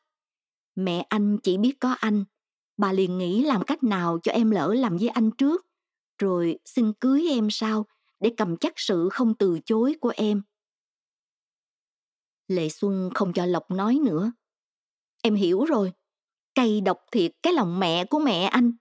mẹ 0.75 1.07
anh 1.09 1.39
chỉ 1.43 1.59
biết 1.59 1.81
có 1.81 1.91
anh 1.91 2.25
bà 2.77 2.93
liền 2.93 3.19
nghĩ 3.19 3.45
làm 3.45 3.63
cách 3.65 3.83
nào 3.83 4.19
cho 4.23 4.33
em 4.33 4.51
lỡ 4.51 4.75
làm 4.75 4.97
với 4.97 5.09
anh 5.09 5.31
trước, 5.31 5.67
rồi 6.19 6.59
xin 6.65 6.93
cưới 6.93 7.27
em 7.31 7.49
sao 7.51 7.87
để 8.21 8.31
cầm 8.37 8.57
chắc 8.57 8.73
sự 8.77 9.09
không 9.13 9.35
từ 9.35 9.59
chối 9.65 9.97
của 10.01 10.13
em. 10.17 10.43
Lệ 12.49 12.69
Xuân 12.69 13.11
không 13.15 13.33
cho 13.33 13.47
Lộc 13.47 13.71
nói 13.71 13.99
nữa. 14.05 14.33
Em 15.23 15.35
hiểu 15.35 15.65
rồi. 15.65 15.93
Cay 16.55 16.81
độc 16.81 16.99
thiệt 17.13 17.33
cái 17.43 17.53
lòng 17.53 17.81
mẹ 17.81 18.05
của 18.05 18.19
mẹ 18.19 18.43
anh. 18.45 18.73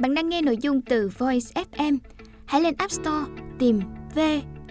Bạn 0.00 0.14
đang 0.14 0.28
nghe 0.28 0.42
nội 0.42 0.56
dung 0.60 0.82
từ 0.82 1.10
Voice 1.18 1.62
FM. 1.72 1.98
Hãy 2.46 2.60
lên 2.60 2.74
App 2.78 2.92
Store 2.92 3.26
tìm 3.58 3.80
V 4.14 4.18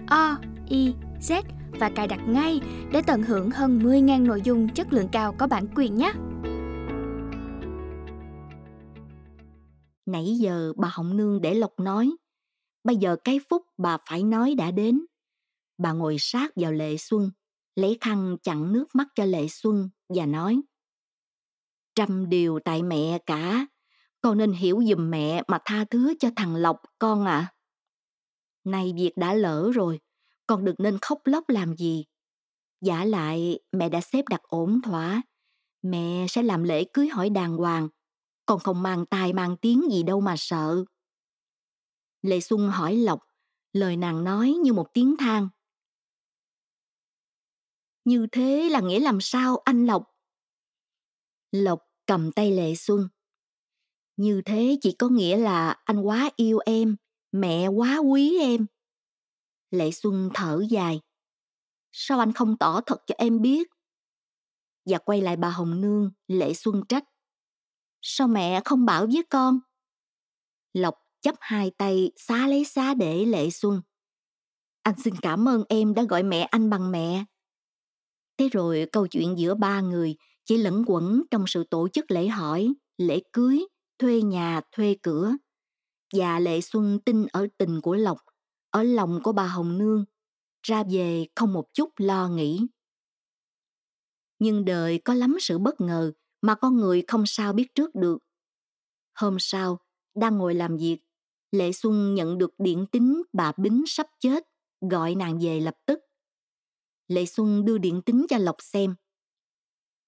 O 0.07 0.37
I 0.69 0.93
Z 1.21 1.58
và 1.71 1.89
cài 1.89 2.07
đặt 2.07 2.19
ngay 2.27 2.59
để 2.91 3.01
tận 3.07 3.23
hưởng 3.23 3.51
hơn 3.51 3.79
10.000 3.79 4.25
nội 4.25 4.41
dung 4.41 4.69
chất 4.69 4.93
lượng 4.93 5.09
cao 5.11 5.35
có 5.37 5.47
bản 5.47 5.67
quyền 5.75 5.97
nhé. 5.97 6.11
Nãy 10.05 10.35
giờ 10.39 10.73
bà 10.77 10.89
Hồng 10.91 11.17
Nương 11.17 11.41
để 11.41 11.53
Lộc 11.53 11.79
nói, 11.79 12.11
bây 12.83 12.95
giờ 12.95 13.15
cái 13.23 13.39
phút 13.49 13.65
bà 13.77 13.97
phải 14.09 14.23
nói 14.23 14.55
đã 14.55 14.71
đến. 14.71 15.05
Bà 15.77 15.91
ngồi 15.91 16.15
sát 16.19 16.51
vào 16.55 16.71
Lệ 16.71 16.97
Xuân, 16.97 17.31
lấy 17.75 17.97
khăn 18.01 18.37
chặn 18.43 18.73
nước 18.73 18.85
mắt 18.95 19.07
cho 19.15 19.25
Lệ 19.25 19.47
Xuân 19.47 19.89
và 20.09 20.25
nói 20.25 20.61
Trăm 21.95 22.29
điều 22.29 22.59
tại 22.65 22.83
mẹ 22.83 23.17
cả, 23.25 23.67
con 24.21 24.37
nên 24.37 24.51
hiểu 24.51 24.81
giùm 24.89 25.09
mẹ 25.09 25.43
mà 25.47 25.59
tha 25.65 25.85
thứ 25.91 26.13
cho 26.19 26.29
thằng 26.35 26.55
Lộc 26.55 26.77
con 26.99 27.25
ạ. 27.25 27.37
À. 27.37 27.53
Này 28.63 28.93
việc 28.95 29.11
đã 29.15 29.33
lỡ 29.33 29.71
rồi, 29.73 29.99
con 30.49 30.65
đừng 30.65 30.75
nên 30.77 30.97
khóc 31.01 31.21
lóc 31.25 31.49
làm 31.49 31.75
gì. 31.75 32.05
Giả 32.81 33.05
lại 33.05 33.59
mẹ 33.71 33.89
đã 33.89 34.01
xếp 34.01 34.25
đặt 34.29 34.41
ổn 34.43 34.81
thỏa, 34.81 35.21
mẹ 35.81 36.25
sẽ 36.29 36.43
làm 36.43 36.63
lễ 36.63 36.83
cưới 36.93 37.07
hỏi 37.07 37.29
đàng 37.29 37.57
hoàng, 37.57 37.89
con 38.45 38.59
không 38.59 38.83
mang 38.83 39.05
tài 39.05 39.33
mang 39.33 39.57
tiếng 39.57 39.83
gì 39.91 40.03
đâu 40.03 40.21
mà 40.21 40.35
sợ. 40.37 40.85
Lệ 42.21 42.39
Xuân 42.39 42.69
hỏi 42.69 42.95
Lộc, 42.95 43.19
lời 43.73 43.97
nàng 43.97 44.23
nói 44.23 44.51
như 44.51 44.73
một 44.73 44.87
tiếng 44.93 45.15
than. 45.19 45.49
Như 48.05 48.27
thế 48.31 48.69
là 48.71 48.79
nghĩa 48.79 48.99
làm 48.99 49.21
sao 49.21 49.57
anh 49.57 49.85
Lộc? 49.85 50.03
Lộc 51.51 51.79
cầm 52.05 52.31
tay 52.31 52.51
Lệ 52.51 52.75
Xuân. 52.75 53.07
Như 54.17 54.41
thế 54.45 54.77
chỉ 54.81 54.95
có 54.99 55.09
nghĩa 55.09 55.37
là 55.37 55.71
anh 55.71 56.01
quá 56.01 56.29
yêu 56.35 56.59
em, 56.65 56.95
mẹ 57.31 57.67
quá 57.67 57.97
quý 57.97 58.39
em. 58.39 58.65
Lệ 59.71 59.91
Xuân 59.91 60.29
thở 60.33 60.61
dài. 60.69 61.01
Sao 61.91 62.19
anh 62.19 62.33
không 62.33 62.57
tỏ 62.57 62.81
thật 62.85 62.97
cho 63.07 63.15
em 63.17 63.41
biết? 63.41 63.67
Và 64.85 64.97
quay 64.97 65.21
lại 65.21 65.35
bà 65.35 65.49
Hồng 65.49 65.81
Nương, 65.81 66.11
Lệ 66.27 66.53
Xuân 66.53 66.81
trách. 66.89 67.03
Sao 68.01 68.27
mẹ 68.27 68.61
không 68.65 68.85
bảo 68.85 69.05
với 69.05 69.23
con? 69.29 69.59
Lộc 70.73 70.95
chấp 71.21 71.35
hai 71.39 71.71
tay 71.77 72.11
xá 72.15 72.47
lấy 72.47 72.65
xá 72.65 72.93
để 72.93 73.25
Lệ 73.25 73.49
Xuân. 73.49 73.81
Anh 74.83 74.95
xin 75.03 75.13
cảm 75.21 75.47
ơn 75.47 75.63
em 75.69 75.93
đã 75.93 76.03
gọi 76.03 76.23
mẹ 76.23 76.41
anh 76.41 76.69
bằng 76.69 76.91
mẹ. 76.91 77.25
Thế 78.37 78.49
rồi 78.49 78.85
câu 78.91 79.07
chuyện 79.07 79.37
giữa 79.37 79.55
ba 79.55 79.81
người 79.81 80.15
chỉ 80.45 80.57
lẫn 80.57 80.83
quẩn 80.87 81.23
trong 81.31 81.47
sự 81.47 81.63
tổ 81.63 81.87
chức 81.87 82.11
lễ 82.11 82.27
hỏi, 82.27 82.73
lễ 82.97 83.21
cưới, 83.33 83.65
thuê 83.99 84.21
nhà, 84.21 84.61
thuê 84.71 84.95
cửa. 85.03 85.31
Và 86.13 86.39
Lệ 86.39 86.61
Xuân 86.61 86.99
tin 87.05 87.25
ở 87.25 87.47
tình 87.57 87.81
của 87.81 87.95
Lộc, 87.95 88.17
ở 88.71 88.83
lòng 88.83 89.19
của 89.23 89.31
bà 89.31 89.47
Hồng 89.47 89.77
Nương, 89.77 90.05
ra 90.63 90.83
về 90.83 91.27
không 91.35 91.53
một 91.53 91.65
chút 91.73 91.89
lo 91.97 92.29
nghĩ. 92.29 92.67
Nhưng 94.39 94.65
đời 94.65 95.01
có 95.05 95.13
lắm 95.13 95.37
sự 95.39 95.57
bất 95.57 95.81
ngờ 95.81 96.11
mà 96.41 96.55
con 96.55 96.77
người 96.77 97.03
không 97.07 97.23
sao 97.25 97.53
biết 97.53 97.75
trước 97.75 97.95
được. 97.95 98.17
Hôm 99.15 99.37
sau, 99.39 99.79
đang 100.15 100.37
ngồi 100.37 100.55
làm 100.55 100.77
việc, 100.77 100.97
Lệ 101.51 101.71
Xuân 101.71 102.15
nhận 102.15 102.37
được 102.37 102.53
điện 102.57 102.85
tín 102.91 103.21
bà 103.33 103.51
Bính 103.57 103.83
sắp 103.87 104.07
chết, 104.19 104.43
gọi 104.81 105.15
nàng 105.15 105.39
về 105.41 105.59
lập 105.59 105.75
tức. 105.85 105.99
Lệ 107.07 107.25
Xuân 107.25 107.65
đưa 107.65 107.77
điện 107.77 108.01
tín 108.05 108.25
cho 108.29 108.37
Lộc 108.37 108.55
xem. 108.59 108.95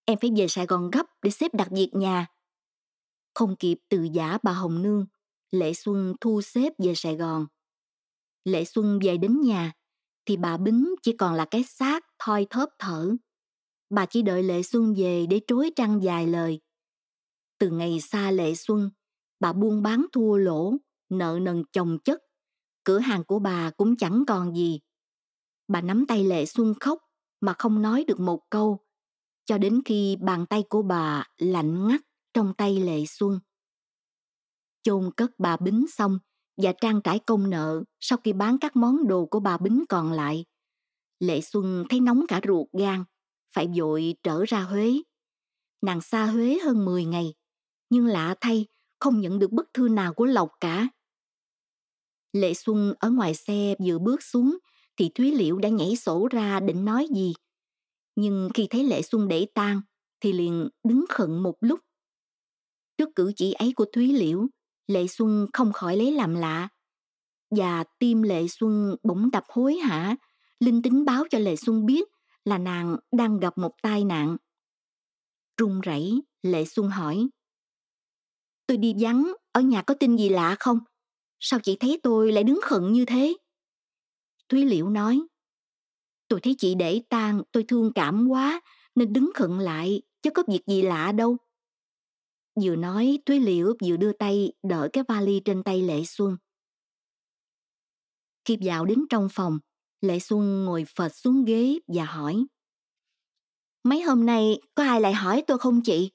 Em 0.06 0.18
phải 0.22 0.30
về 0.38 0.48
Sài 0.48 0.66
Gòn 0.66 0.92
gấp 0.92 1.06
để 1.22 1.30
xếp 1.30 1.54
đặt 1.54 1.68
việc 1.72 1.90
nhà. 1.94 2.28
Không 3.34 3.56
kịp 3.56 3.80
từ 3.90 4.08
giả 4.14 4.38
bà 4.44 4.52
Hồng 4.52 4.82
Nương, 4.82 5.06
Lệ 5.52 5.74
Xuân 5.74 6.14
thu 6.22 6.42
xếp 6.42 6.74
về 6.78 6.94
Sài 6.96 7.16
Gòn. 7.16 7.48
Lệ 8.44 8.66
Xuân 8.66 9.00
về 9.04 9.18
đến 9.18 9.42
nhà, 9.42 9.74
thì 10.26 10.38
bà 10.38 10.58
Bính 10.58 10.96
chỉ 11.02 11.18
còn 11.18 11.34
là 11.34 11.46
cái 11.46 11.64
xác 11.64 12.06
thoi 12.20 12.48
thóp 12.50 12.70
thở. 12.80 13.16
Bà 13.90 14.06
chỉ 14.06 14.22
đợi 14.22 14.44
Lệ 14.44 14.64
Xuân 14.64 14.94
về 14.98 15.26
để 15.30 15.42
trối 15.48 15.72
trăng 15.76 16.04
dài 16.04 16.28
lời. 16.28 16.62
Từ 17.58 17.70
ngày 17.70 18.00
xa 18.00 18.32
Lệ 18.32 18.56
Xuân, 18.56 18.90
bà 19.40 19.54
buôn 19.54 19.84
bán 19.84 20.06
thua 20.12 20.38
lỗ, 20.38 20.74
nợ 21.10 21.40
nần 21.42 21.64
chồng 21.72 21.98
chất. 22.04 22.22
Cửa 22.84 23.00
hàng 23.00 23.24
của 23.24 23.40
bà 23.40 23.72
cũng 23.78 23.98
chẳng 23.98 24.24
còn 24.28 24.56
gì. 24.56 24.80
Bà 25.68 25.82
nắm 25.82 26.06
tay 26.08 26.24
Lệ 26.24 26.46
Xuân 26.46 26.74
khóc 26.80 27.00
mà 27.42 27.54
không 27.58 27.82
nói 27.82 28.04
được 28.08 28.20
một 28.20 28.42
câu, 28.50 28.80
cho 29.46 29.58
đến 29.58 29.82
khi 29.86 30.18
bàn 30.22 30.46
tay 30.46 30.64
của 30.70 30.82
bà 30.82 31.28
lạnh 31.38 31.88
ngắt 31.88 32.02
trong 32.34 32.54
tay 32.58 32.80
Lệ 32.80 33.06
Xuân. 33.08 33.40
Chôn 34.84 35.12
cất 35.18 35.32
bà 35.38 35.58
Bính 35.58 35.86
xong 35.94 36.20
và 36.62 36.72
trang 36.82 37.02
trải 37.02 37.20
công 37.20 37.50
nợ 37.50 37.84
sau 38.00 38.20
khi 38.24 38.34
bán 38.34 38.58
các 38.58 38.76
món 38.76 39.08
đồ 39.08 39.26
của 39.26 39.40
bà 39.40 39.58
Bính 39.58 39.84
còn 39.90 40.12
lại. 40.12 40.46
Lệ 41.20 41.42
Xuân 41.42 41.86
thấy 41.90 42.00
nóng 42.00 42.26
cả 42.28 42.42
ruột 42.48 42.68
gan, 42.74 43.04
phải 43.54 43.70
vội 43.78 44.16
trở 44.24 44.46
ra 44.48 44.62
Huế. 44.62 45.02
Nàng 45.82 46.02
xa 46.02 46.26
Huế 46.26 46.60
hơn 46.64 46.86
10 46.86 47.06
ngày, 47.06 47.34
nhưng 47.90 48.06
lạ 48.06 48.36
thay 48.42 48.66
không 49.00 49.22
nhận 49.22 49.40
được 49.40 49.52
bức 49.52 49.66
thư 49.74 49.90
nào 49.90 50.14
của 50.14 50.26
Lộc 50.26 50.50
cả. 50.60 50.88
Lệ 52.34 52.54
Xuân 52.54 52.94
ở 53.00 53.10
ngoài 53.10 53.36
xe 53.36 53.76
vừa 53.86 54.00
bước 54.00 54.24
xuống 54.24 54.58
thì 54.98 55.10
Thúy 55.16 55.32
Liễu 55.32 55.58
đã 55.58 55.70
nhảy 55.70 55.96
sổ 55.96 56.28
ra 56.32 56.60
định 56.60 56.86
nói 56.86 57.08
gì. 57.16 57.34
Nhưng 58.16 58.50
khi 58.54 58.68
thấy 58.70 58.84
Lệ 58.84 59.02
Xuân 59.02 59.28
để 59.28 59.48
tang 59.54 59.82
thì 60.20 60.34
liền 60.34 60.70
đứng 60.84 61.06
khận 61.10 61.44
một 61.44 61.56
lúc. 61.62 61.80
Trước 62.98 63.10
cử 63.16 63.32
chỉ 63.36 63.54
ấy 63.54 63.74
của 63.76 63.86
Thúy 63.94 64.14
Liễu, 64.14 64.48
Lệ 64.88 65.08
Xuân 65.08 65.48
không 65.54 65.74
khỏi 65.74 65.98
lấy 65.98 66.12
làm 66.12 66.36
lạ. 66.36 66.70
Và 67.56 67.84
tim 68.00 68.22
Lệ 68.22 68.48
Xuân 68.48 68.96
bỗng 69.04 69.32
đập 69.32 69.44
hối 69.48 69.76
hả, 69.76 70.16
linh 70.60 70.82
tính 70.82 71.06
báo 71.06 71.24
cho 71.30 71.40
Lệ 71.40 71.56
Xuân 71.56 71.86
biết 71.86 72.08
là 72.46 72.58
nàng 72.58 72.96
đang 73.12 73.40
gặp 73.40 73.58
một 73.58 73.72
tai 73.82 74.04
nạn. 74.04 74.38
Run 75.58 75.82
rẩy, 75.82 76.22
Lệ 76.42 76.66
Xuân 76.66 76.90
hỏi. 76.90 77.28
Tôi 78.68 78.78
đi 78.78 78.94
vắng, 79.00 79.34
ở 79.52 79.62
nhà 79.62 79.82
có 79.82 79.94
tin 79.94 80.18
gì 80.18 80.30
lạ 80.30 80.56
không? 80.60 80.80
Sao 81.40 81.60
chị 81.60 81.78
thấy 81.80 82.00
tôi 82.04 82.32
lại 82.32 82.44
đứng 82.44 82.60
khẩn 82.62 82.94
như 82.94 83.06
thế? 83.06 83.34
Thúy 84.50 84.66
Liễu 84.66 84.90
nói. 84.90 85.22
Tôi 86.28 86.40
thấy 86.40 86.56
chị 86.58 86.76
để 86.76 87.02
tang, 87.10 87.42
tôi 87.52 87.66
thương 87.68 87.94
cảm 87.96 88.28
quá, 88.28 88.62
nên 88.96 89.14
đứng 89.14 89.32
khẩn 89.36 89.60
lại, 89.60 90.02
chứ 90.22 90.30
có 90.34 90.44
việc 90.48 90.62
gì 90.68 90.82
lạ 90.82 91.12
đâu. 91.12 91.38
Vừa 92.64 92.76
nói, 92.76 93.20
Thúy 93.26 93.40
Liễu 93.40 93.74
vừa 93.86 93.98
đưa 93.98 94.12
tay 94.14 94.54
đỡ 94.64 94.90
cái 94.94 95.04
vali 95.08 95.42
trên 95.46 95.64
tay 95.64 95.82
Lệ 95.82 96.04
Xuân. 96.06 96.38
Khi 98.46 98.58
vào 98.62 98.86
đến 98.86 99.06
trong 99.10 99.28
phòng, 99.32 99.60
Lệ 100.02 100.20
Xuân 100.20 100.66
ngồi 100.66 100.86
phật 100.96 101.10
xuống 101.10 101.46
ghế 101.46 101.80
và 101.88 102.06
hỏi. 102.06 102.46
Mấy 103.84 104.02
hôm 104.02 104.26
nay 104.26 104.62
có 104.76 104.84
ai 104.84 105.02
lại 105.02 105.14
hỏi 105.14 105.44
tôi 105.48 105.58
không 105.58 105.82
chị? 105.84 106.12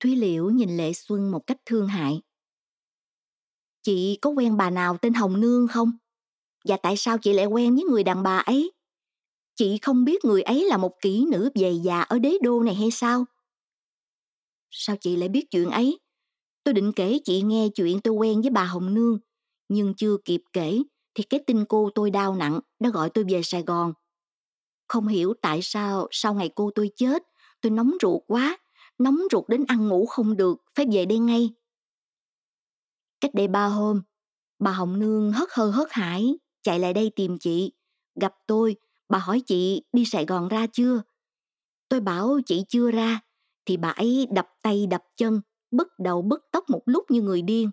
Thúy 0.00 0.16
Liễu 0.16 0.50
nhìn 0.50 0.76
Lệ 0.76 0.92
Xuân 0.92 1.30
một 1.30 1.46
cách 1.46 1.58
thương 1.64 1.86
hại. 1.86 2.22
Chị 3.82 4.18
có 4.22 4.30
quen 4.30 4.56
bà 4.56 4.70
nào 4.70 4.96
tên 5.02 5.14
Hồng 5.14 5.40
Nương 5.40 5.68
không? 5.68 5.92
Và 6.64 6.76
tại 6.82 6.96
sao 6.96 7.18
chị 7.18 7.32
lại 7.32 7.46
quen 7.46 7.74
với 7.74 7.84
người 7.84 8.04
đàn 8.04 8.22
bà 8.22 8.38
ấy? 8.38 8.72
Chị 9.54 9.78
không 9.82 10.04
biết 10.04 10.24
người 10.24 10.42
ấy 10.42 10.64
là 10.64 10.76
một 10.76 10.92
kỹ 11.00 11.26
nữ 11.30 11.50
về 11.54 11.72
già 11.84 12.00
ở 12.00 12.18
đế 12.18 12.38
đô 12.42 12.62
này 12.62 12.74
hay 12.74 12.90
sao? 12.90 13.24
Sao 14.72 14.96
chị 15.00 15.16
lại 15.16 15.28
biết 15.28 15.50
chuyện 15.50 15.70
ấy? 15.70 15.98
Tôi 16.64 16.74
định 16.74 16.92
kể 16.92 17.18
chị 17.24 17.42
nghe 17.42 17.68
chuyện 17.74 18.00
tôi 18.00 18.14
quen 18.14 18.40
với 18.40 18.50
bà 18.50 18.64
Hồng 18.64 18.94
Nương, 18.94 19.18
nhưng 19.68 19.94
chưa 19.94 20.16
kịp 20.24 20.42
kể 20.52 20.82
thì 21.14 21.24
cái 21.24 21.40
tin 21.46 21.64
cô 21.64 21.90
tôi 21.94 22.10
đau 22.10 22.34
nặng 22.34 22.60
đã 22.80 22.90
gọi 22.90 23.10
tôi 23.10 23.24
về 23.28 23.42
Sài 23.42 23.62
Gòn. 23.62 23.92
Không 24.88 25.08
hiểu 25.08 25.34
tại 25.42 25.62
sao 25.62 26.08
sau 26.10 26.34
ngày 26.34 26.50
cô 26.54 26.70
tôi 26.74 26.90
chết, 26.96 27.22
tôi 27.60 27.70
nóng 27.70 27.90
ruột 28.02 28.22
quá, 28.26 28.58
nóng 28.98 29.18
ruột 29.32 29.48
đến 29.48 29.64
ăn 29.68 29.88
ngủ 29.88 30.06
không 30.06 30.36
được, 30.36 30.56
phải 30.74 30.86
về 30.92 31.06
đây 31.06 31.18
ngay. 31.18 31.50
Cách 33.20 33.34
đây 33.34 33.48
ba 33.48 33.66
hôm, 33.66 34.02
bà 34.58 34.70
Hồng 34.72 34.98
Nương 34.98 35.32
hất 35.32 35.48
hơ 35.52 35.70
hớt 35.70 35.88
hải, 35.90 36.38
chạy 36.62 36.78
lại 36.78 36.92
đây 36.92 37.10
tìm 37.16 37.38
chị. 37.38 37.72
Gặp 38.20 38.34
tôi, 38.46 38.76
bà 39.08 39.18
hỏi 39.18 39.42
chị 39.46 39.82
đi 39.92 40.04
Sài 40.04 40.26
Gòn 40.26 40.48
ra 40.48 40.66
chưa? 40.72 41.02
Tôi 41.88 42.00
bảo 42.00 42.38
chị 42.46 42.64
chưa 42.68 42.90
ra, 42.90 43.20
thì 43.66 43.76
bà 43.76 43.88
ấy 43.88 44.26
đập 44.30 44.48
tay 44.62 44.86
đập 44.86 45.02
chân, 45.16 45.40
bứt 45.70 45.88
đầu 45.98 46.22
bứt 46.22 46.44
tóc 46.52 46.70
một 46.70 46.82
lúc 46.86 47.10
như 47.10 47.22
người 47.22 47.42
điên. 47.42 47.70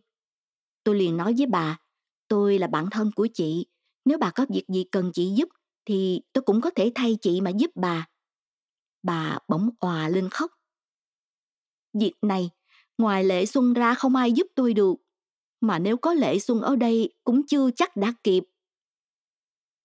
Tôi 0.83 0.95
liền 0.95 1.17
nói 1.17 1.33
với 1.37 1.45
bà, 1.45 1.79
tôi 2.27 2.59
là 2.59 2.67
bạn 2.67 2.85
thân 2.91 3.11
của 3.15 3.27
chị, 3.33 3.65
nếu 4.05 4.17
bà 4.17 4.31
có 4.31 4.45
việc 4.49 4.65
gì 4.67 4.83
cần 4.91 5.11
chị 5.13 5.33
giúp 5.35 5.49
thì 5.85 6.21
tôi 6.33 6.41
cũng 6.41 6.61
có 6.61 6.69
thể 6.75 6.91
thay 6.95 7.17
chị 7.21 7.41
mà 7.41 7.51
giúp 7.51 7.71
bà. 7.75 8.07
Bà 9.03 9.37
bỗng 9.47 9.69
òa 9.79 10.09
lên 10.09 10.29
khóc. 10.29 10.51
Việc 11.93 12.13
này, 12.21 12.49
ngoài 12.97 13.23
lệ 13.23 13.45
xuân 13.45 13.73
ra 13.73 13.93
không 13.93 14.15
ai 14.15 14.31
giúp 14.31 14.47
tôi 14.55 14.73
được. 14.73 14.95
Mà 15.61 15.79
nếu 15.79 15.97
có 15.97 16.13
lệ 16.13 16.39
xuân 16.39 16.61
ở 16.61 16.75
đây 16.75 17.13
cũng 17.23 17.47
chưa 17.47 17.69
chắc 17.75 17.95
đã 17.97 18.13
kịp. 18.23 18.43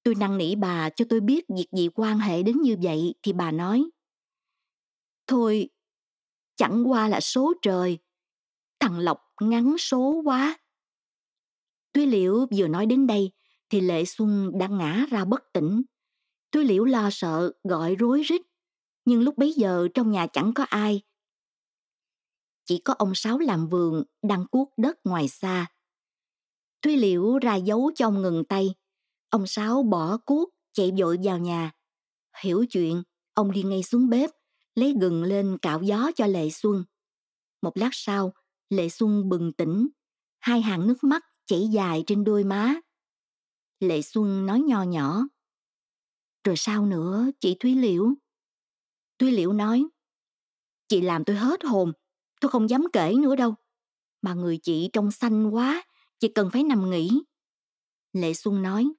Tôi 0.03 0.14
năn 0.14 0.38
nỉ 0.38 0.55
bà 0.55 0.90
cho 0.90 1.05
tôi 1.09 1.21
biết 1.21 1.45
việc 1.57 1.67
gì 1.73 1.88
quan 1.95 2.19
hệ 2.19 2.43
đến 2.43 2.61
như 2.62 2.77
vậy 2.83 3.14
thì 3.23 3.33
bà 3.33 3.51
nói. 3.53 3.85
Thôi, 5.27 5.69
chẳng 6.57 6.90
qua 6.90 7.09
là 7.09 7.21
số 7.21 7.55
trời. 7.62 7.99
Thằng 8.81 8.99
Lộc 8.99 9.21
ngắn 9.40 9.79
số 9.79 10.23
quá. 10.25 10.59
Tuy 11.93 12.07
Liễu 12.07 12.47
vừa 12.57 12.69
nói 12.69 12.87
đến 12.87 13.07
đây 13.07 13.33
thì 13.71 13.81
Lệ 13.81 14.05
Xuân 14.05 14.51
đã 14.59 14.67
ngã 14.67 15.07
ra 15.11 15.25
bất 15.25 15.43
tỉnh. 15.53 15.83
Tuy 16.51 16.64
Liễu 16.64 16.85
lo 16.85 17.09
sợ 17.12 17.53
gọi 17.64 17.95
rối 17.95 18.23
rít, 18.23 18.43
nhưng 19.05 19.23
lúc 19.23 19.38
bấy 19.38 19.53
giờ 19.53 19.88
trong 19.95 20.11
nhà 20.11 20.27
chẳng 20.27 20.53
có 20.55 20.64
ai. 20.64 21.03
Chỉ 22.64 22.79
có 22.79 22.95
ông 22.99 23.14
Sáu 23.14 23.38
làm 23.38 23.69
vườn 23.69 24.05
đang 24.23 24.47
cuốc 24.47 24.71
đất 24.77 24.99
ngoài 25.05 25.29
xa. 25.29 25.67
Tuy 26.81 26.97
Liễu 26.97 27.38
ra 27.38 27.55
dấu 27.55 27.90
cho 27.95 28.07
ông 28.07 28.23
ngừng 28.23 28.45
tay. 28.45 28.75
Ông 29.31 29.47
Sáu 29.47 29.83
bỏ 29.83 30.17
cuốc 30.17 30.51
chạy 30.73 30.93
vội 30.99 31.19
vào 31.25 31.38
nhà. 31.38 31.73
Hiểu 32.43 32.64
chuyện, 32.71 33.03
ông 33.35 33.53
đi 33.53 33.62
ngay 33.62 33.83
xuống 33.83 34.09
bếp, 34.09 34.31
lấy 34.74 34.94
gừng 35.00 35.22
lên 35.22 35.58
cạo 35.62 35.82
gió 35.82 36.10
cho 36.16 36.26
Lệ 36.26 36.50
Xuân. 36.50 36.84
Một 37.62 37.76
lát 37.76 37.90
sau, 37.92 38.34
Lệ 38.68 38.88
Xuân 38.88 39.28
bừng 39.28 39.52
tỉnh, 39.52 39.88
hai 40.40 40.62
hàng 40.62 40.87
nước 40.87 41.04
mắt 41.04 41.24
chảy 41.46 41.68
dài 41.72 42.04
trên 42.06 42.24
đôi 42.24 42.44
má. 42.44 42.74
Lệ 43.80 44.02
Xuân 44.02 44.46
nói 44.46 44.60
nho 44.60 44.82
nhỏ. 44.82 45.22
Rồi 46.44 46.56
sao 46.56 46.87
nữa, 46.87 47.26
chị 47.40 47.56
Thúy 47.60 47.74
Liễu? 47.74 48.14
Thúy 49.18 49.30
Liễu 49.30 49.52
nói, 49.52 49.84
chị 50.88 51.00
làm 51.00 51.24
tôi 51.24 51.37
hết 51.37 51.64
hồn, 51.64 51.92
tôi 52.40 52.50
không 52.50 52.70
dám 52.70 52.84
kể 52.92 53.14
nữa 53.18 53.37
đâu. 53.37 53.54
Mà 54.22 54.34
người 54.34 54.58
chị 54.62 54.90
trông 54.92 55.10
xanh 55.10 55.50
quá, 55.50 55.84
chị 56.18 56.28
cần 56.28 56.50
phải 56.52 56.62
nằm 56.62 56.90
nghỉ. 56.90 57.22
Lệ 58.12 58.34
Xuân 58.34 58.62
nói, 58.62 58.92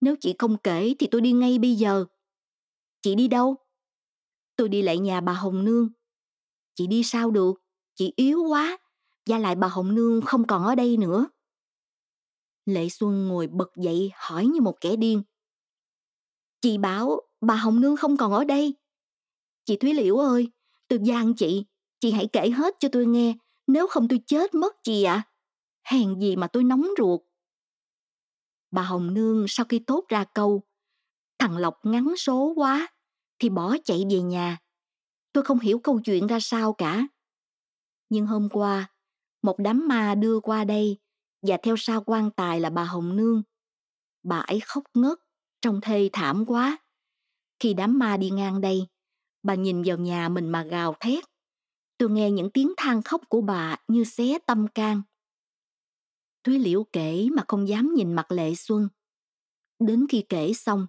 nếu 0.00 0.16
chị 0.20 0.34
không 0.38 0.56
kể 0.58 0.94
thì 0.98 1.06
tôi 1.10 1.20
đi 1.20 1.32
ngay 1.32 1.58
bây 1.58 1.74
giờ. 1.74 2.04
Chị 3.02 3.14
đi 3.14 3.28
đâu? 3.28 3.56
Tôi 4.60 4.68
đi 4.68 4.82
lại 4.82 4.98
nhà 4.98 5.20
bà 5.20 5.32
Hồng 5.32 5.64
Nương. 5.64 5.88
Chị 6.74 6.86
đi 6.86 7.02
sao 7.04 7.30
được? 7.30 7.52
Chị 7.94 8.12
yếu 8.16 8.42
quá. 8.42 8.78
Và 9.26 9.38
lại 9.38 9.54
bà 9.54 9.68
Hồng 9.68 9.94
Nương 9.94 10.20
không 10.20 10.46
còn 10.46 10.64
ở 10.64 10.74
đây 10.74 10.96
nữa. 10.96 11.26
Lệ 12.64 12.88
Xuân 12.88 13.28
ngồi 13.28 13.46
bật 13.46 13.76
dậy 13.76 14.10
hỏi 14.14 14.46
như 14.46 14.60
một 14.60 14.80
kẻ 14.80 14.96
điên. 14.96 15.22
Chị 16.60 16.78
bảo 16.78 17.20
bà 17.40 17.54
Hồng 17.54 17.80
Nương 17.80 17.96
không 17.96 18.16
còn 18.16 18.32
ở 18.32 18.44
đây. 18.44 18.74
Chị 19.64 19.76
Thúy 19.76 19.94
Liễu 19.94 20.16
ơi, 20.16 20.48
tôi 20.88 20.98
gian 21.02 21.34
chị, 21.34 21.64
chị 22.00 22.10
hãy 22.10 22.28
kể 22.32 22.50
hết 22.50 22.74
cho 22.80 22.88
tôi 22.92 23.06
nghe, 23.06 23.34
nếu 23.66 23.86
không 23.86 24.08
tôi 24.08 24.20
chết 24.26 24.54
mất 24.54 24.76
chị 24.82 25.02
ạ. 25.02 25.14
À. 25.14 25.28
Hèn 25.82 26.20
gì 26.20 26.36
mà 26.36 26.46
tôi 26.46 26.64
nóng 26.64 26.86
ruột. 26.98 27.20
Bà 28.70 28.82
Hồng 28.82 29.14
Nương 29.14 29.44
sau 29.48 29.66
khi 29.68 29.78
tốt 29.78 30.04
ra 30.08 30.24
câu, 30.34 30.62
thằng 31.38 31.56
Lộc 31.56 31.80
ngắn 31.82 32.16
số 32.16 32.52
quá, 32.56 32.88
thì 33.40 33.48
bỏ 33.48 33.76
chạy 33.84 34.04
về 34.10 34.20
nhà. 34.20 34.58
Tôi 35.32 35.44
không 35.44 35.60
hiểu 35.60 35.78
câu 35.78 36.00
chuyện 36.04 36.26
ra 36.26 36.38
sao 36.40 36.72
cả. 36.72 37.08
Nhưng 38.08 38.26
hôm 38.26 38.48
qua, 38.48 38.92
một 39.42 39.56
đám 39.58 39.88
ma 39.88 40.14
đưa 40.14 40.40
qua 40.40 40.64
đây 40.64 40.98
và 41.42 41.56
theo 41.62 41.74
sau 41.78 42.02
quan 42.06 42.30
tài 42.30 42.60
là 42.60 42.70
bà 42.70 42.84
Hồng 42.84 43.16
Nương. 43.16 43.42
Bà 44.22 44.38
ấy 44.38 44.60
khóc 44.60 44.84
ngất, 44.94 45.18
trông 45.60 45.80
thê 45.80 46.10
thảm 46.12 46.44
quá. 46.46 46.78
Khi 47.58 47.74
đám 47.74 47.98
ma 47.98 48.16
đi 48.16 48.30
ngang 48.30 48.60
đây, 48.60 48.86
bà 49.42 49.54
nhìn 49.54 49.82
vào 49.82 49.96
nhà 49.96 50.28
mình 50.28 50.48
mà 50.48 50.62
gào 50.62 50.94
thét. 51.00 51.24
Tôi 51.98 52.10
nghe 52.10 52.30
những 52.30 52.50
tiếng 52.50 52.72
than 52.76 53.02
khóc 53.02 53.20
của 53.28 53.40
bà 53.40 53.76
như 53.88 54.04
xé 54.04 54.38
tâm 54.46 54.66
can. 54.74 55.02
Thúy 56.44 56.58
Liễu 56.58 56.84
kể 56.92 57.28
mà 57.32 57.44
không 57.48 57.68
dám 57.68 57.94
nhìn 57.94 58.12
mặt 58.12 58.32
Lệ 58.32 58.54
Xuân. 58.54 58.88
Đến 59.78 60.06
khi 60.08 60.24
kể 60.28 60.52
xong, 60.52 60.86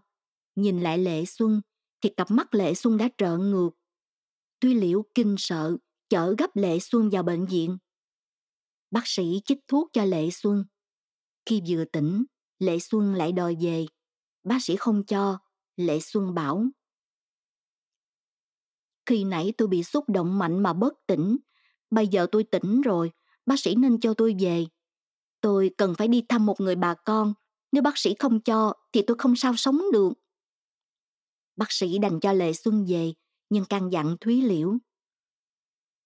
nhìn 0.56 0.82
lại 0.82 0.98
Lệ 0.98 1.26
Xuân 1.26 1.62
thì 2.02 2.10
cặp 2.18 2.32
mắt 2.32 2.56
Lệ 2.56 2.74
Xuân 2.74 2.98
đã 2.98 3.10
trợn 3.18 3.52
ngược. 3.52 3.70
tuy 4.60 4.74
Liễu 4.74 5.04
kinh 5.16 5.36
sợ, 5.38 5.78
chở 6.10 6.36
gấp 6.38 6.56
Lệ 6.56 6.80
Xuân 6.80 7.10
vào 7.10 7.24
bệnh 7.24 7.46
viện. 7.46 7.78
Bác 8.92 9.04
sĩ 9.06 9.42
chích 9.46 9.60
thuốc 9.68 9.90
cho 9.94 10.06
Lệ 10.06 10.30
Xuân. 10.32 10.66
Khi 11.46 11.62
vừa 11.68 11.86
tỉnh, 11.86 12.24
Lệ 12.60 12.80
Xuân 12.80 13.16
lại 13.16 13.32
đòi 13.32 13.58
về. 13.62 13.86
Bác 14.44 14.58
sĩ 14.62 14.76
không 14.76 15.04
cho, 15.06 15.38
Lệ 15.76 16.00
Xuân 16.00 16.34
bảo. 16.34 16.66
Khi 19.06 19.24
nãy 19.24 19.54
tôi 19.58 19.68
bị 19.68 19.84
xúc 19.84 20.10
động 20.10 20.40
mạnh 20.40 20.64
mà 20.64 20.74
bất 20.74 20.94
tỉnh. 21.08 21.38
Bây 21.92 22.08
giờ 22.08 22.28
tôi 22.32 22.44
tỉnh 22.44 22.82
rồi, 22.82 23.12
bác 23.46 23.60
sĩ 23.60 23.76
nên 23.76 24.00
cho 24.00 24.14
tôi 24.14 24.36
về. 24.40 24.66
Tôi 25.42 25.72
cần 25.78 25.96
phải 25.98 26.08
đi 26.08 26.26
thăm 26.30 26.46
một 26.46 26.62
người 26.62 26.76
bà 26.76 26.94
con. 26.94 27.34
Nếu 27.72 27.84
bác 27.84 27.98
sĩ 27.98 28.16
không 28.20 28.40
cho 28.42 28.74
thì 28.94 29.02
tôi 29.08 29.18
không 29.20 29.36
sao 29.36 29.54
sống 29.58 29.82
được. 29.94 30.14
Bác 31.62 31.72
sĩ 31.72 31.98
đành 31.98 32.20
cho 32.20 32.34
Lệ 32.34 32.54
Xuân 32.54 32.86
về, 32.88 33.14
nhưng 33.50 33.66
căn 33.66 33.90
dặn 33.92 34.16
Thúy 34.22 34.42
Liễu. 34.42 34.78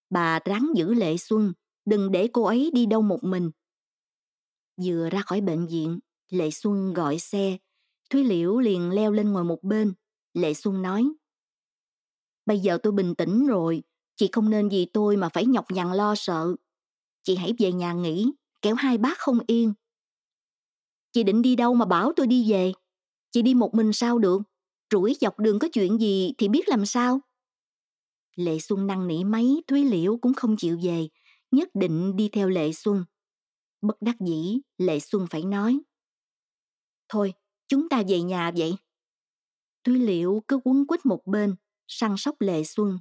Bà 0.09 0.39
ráng 0.45 0.71
giữ 0.75 0.93
Lệ 0.93 1.17
Xuân, 1.17 1.53
đừng 1.85 2.11
để 2.11 2.29
cô 2.33 2.43
ấy 2.43 2.71
đi 2.73 2.85
đâu 2.85 3.01
một 3.01 3.23
mình. 3.23 3.51
Vừa 4.83 5.09
ra 5.09 5.21
khỏi 5.21 5.41
bệnh 5.41 5.67
viện, 5.67 5.99
Lệ 6.29 6.51
Xuân 6.51 6.93
gọi 6.93 7.19
xe. 7.19 7.57
Thúy 8.09 8.23
Liễu 8.23 8.59
liền 8.59 8.89
leo 8.89 9.11
lên 9.11 9.33
ngồi 9.33 9.43
một 9.43 9.63
bên. 9.63 9.93
Lệ 10.33 10.53
Xuân 10.53 10.81
nói. 10.81 11.09
Bây 12.45 12.59
giờ 12.59 12.77
tôi 12.83 12.93
bình 12.93 13.15
tĩnh 13.15 13.47
rồi, 13.47 13.83
chị 14.15 14.29
không 14.31 14.49
nên 14.49 14.69
vì 14.69 14.85
tôi 14.85 15.17
mà 15.17 15.29
phải 15.29 15.45
nhọc 15.45 15.65
nhằn 15.71 15.91
lo 15.91 16.15
sợ. 16.15 16.55
Chị 17.23 17.35
hãy 17.35 17.53
về 17.59 17.71
nhà 17.71 17.93
nghỉ, 17.93 18.31
kéo 18.61 18.75
hai 18.75 18.97
bác 18.97 19.17
không 19.17 19.39
yên. 19.47 19.73
Chị 21.11 21.23
định 21.23 21.41
đi 21.41 21.55
đâu 21.55 21.73
mà 21.73 21.85
bảo 21.85 22.13
tôi 22.15 22.27
đi 22.27 22.51
về? 22.51 22.73
Chị 23.31 23.41
đi 23.41 23.53
một 23.53 23.73
mình 23.73 23.93
sao 23.93 24.19
được? 24.19 24.41
Rủi 24.91 25.17
dọc 25.21 25.39
đường 25.39 25.59
có 25.59 25.67
chuyện 25.73 25.97
gì 25.97 26.33
thì 26.37 26.47
biết 26.47 26.69
làm 26.69 26.85
sao? 26.85 27.21
Lệ 28.35 28.59
Xuân 28.59 28.87
năn 28.87 29.07
nỉ 29.07 29.23
mấy 29.23 29.63
Thúy 29.67 29.83
Liễu 29.83 30.17
cũng 30.17 30.33
không 30.33 30.55
chịu 30.57 30.79
về, 30.83 31.07
nhất 31.51 31.69
định 31.73 32.15
đi 32.15 32.29
theo 32.31 32.49
Lệ 32.49 32.71
Xuân. 32.71 33.05
Bất 33.81 34.01
đắc 34.01 34.15
dĩ, 34.19 34.59
Lệ 34.77 34.99
Xuân 34.99 35.27
phải 35.29 35.43
nói. 35.43 35.79
Thôi, 37.09 37.33
chúng 37.67 37.89
ta 37.89 38.03
về 38.07 38.21
nhà 38.21 38.51
vậy. 38.57 38.75
Thúy 39.83 39.99
Liễu 39.99 40.41
cứ 40.47 40.59
quấn 40.63 40.87
quýt 40.87 41.05
một 41.05 41.21
bên, 41.25 41.55
săn 41.87 42.15
sóc 42.17 42.41
Lệ 42.41 42.63
Xuân. 42.63 42.99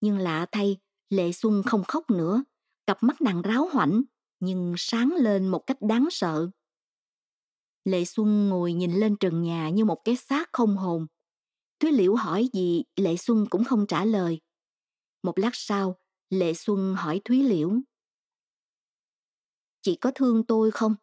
Nhưng 0.00 0.18
lạ 0.18 0.46
thay, 0.52 0.76
Lệ 1.08 1.32
Xuân 1.32 1.62
không 1.66 1.84
khóc 1.88 2.10
nữa, 2.10 2.44
cặp 2.86 3.02
mắt 3.02 3.20
nàng 3.20 3.42
ráo 3.42 3.68
hoảnh, 3.72 4.02
nhưng 4.40 4.74
sáng 4.76 5.12
lên 5.18 5.48
một 5.48 5.66
cách 5.66 5.78
đáng 5.80 6.08
sợ. 6.10 6.50
Lệ 7.86 8.04
Xuân 8.04 8.48
ngồi 8.48 8.72
nhìn 8.72 8.92
lên 8.92 9.16
trần 9.20 9.42
nhà 9.42 9.70
như 9.70 9.84
một 9.84 10.04
cái 10.04 10.16
xác 10.16 10.48
không 10.52 10.76
hồn. 10.76 11.06
Thúy 11.80 11.92
Liễu 11.92 12.14
hỏi 12.14 12.48
gì, 12.52 12.84
Lệ 12.96 13.16
Xuân 13.16 13.46
cũng 13.50 13.64
không 13.64 13.86
trả 13.86 14.04
lời. 14.04 14.40
Một 15.22 15.38
lát 15.38 15.50
sau, 15.52 15.98
Lệ 16.30 16.54
Xuân 16.54 16.94
hỏi 16.94 17.20
Thúy 17.24 17.42
Liễu. 17.42 17.72
Chị 19.82 19.96
có 19.96 20.10
thương 20.14 20.46
tôi 20.46 20.70
không? 20.70 20.94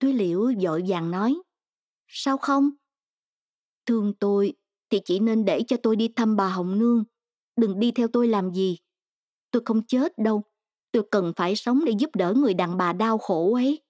Thúy 0.00 0.12
Liễu 0.12 0.52
dội 0.60 0.84
vàng 0.88 1.10
nói. 1.10 1.34
Sao 2.06 2.38
không? 2.38 2.70
Thương 3.86 4.14
tôi 4.20 4.52
thì 4.90 5.00
chỉ 5.04 5.18
nên 5.18 5.44
để 5.44 5.62
cho 5.66 5.76
tôi 5.82 5.96
đi 5.96 6.08
thăm 6.16 6.36
bà 6.36 6.48
Hồng 6.48 6.78
Nương. 6.78 7.04
Đừng 7.56 7.80
đi 7.80 7.90
theo 7.90 8.08
tôi 8.12 8.28
làm 8.28 8.54
gì. 8.54 8.78
Tôi 9.50 9.62
không 9.64 9.86
chết 9.86 10.18
đâu. 10.18 10.42
Tôi 10.92 11.08
cần 11.10 11.32
phải 11.36 11.56
sống 11.56 11.84
để 11.84 11.92
giúp 11.98 12.10
đỡ 12.14 12.34
người 12.36 12.54
đàn 12.54 12.76
bà 12.76 12.92
đau 12.92 13.18
khổ 13.18 13.54
ấy. 13.54 13.82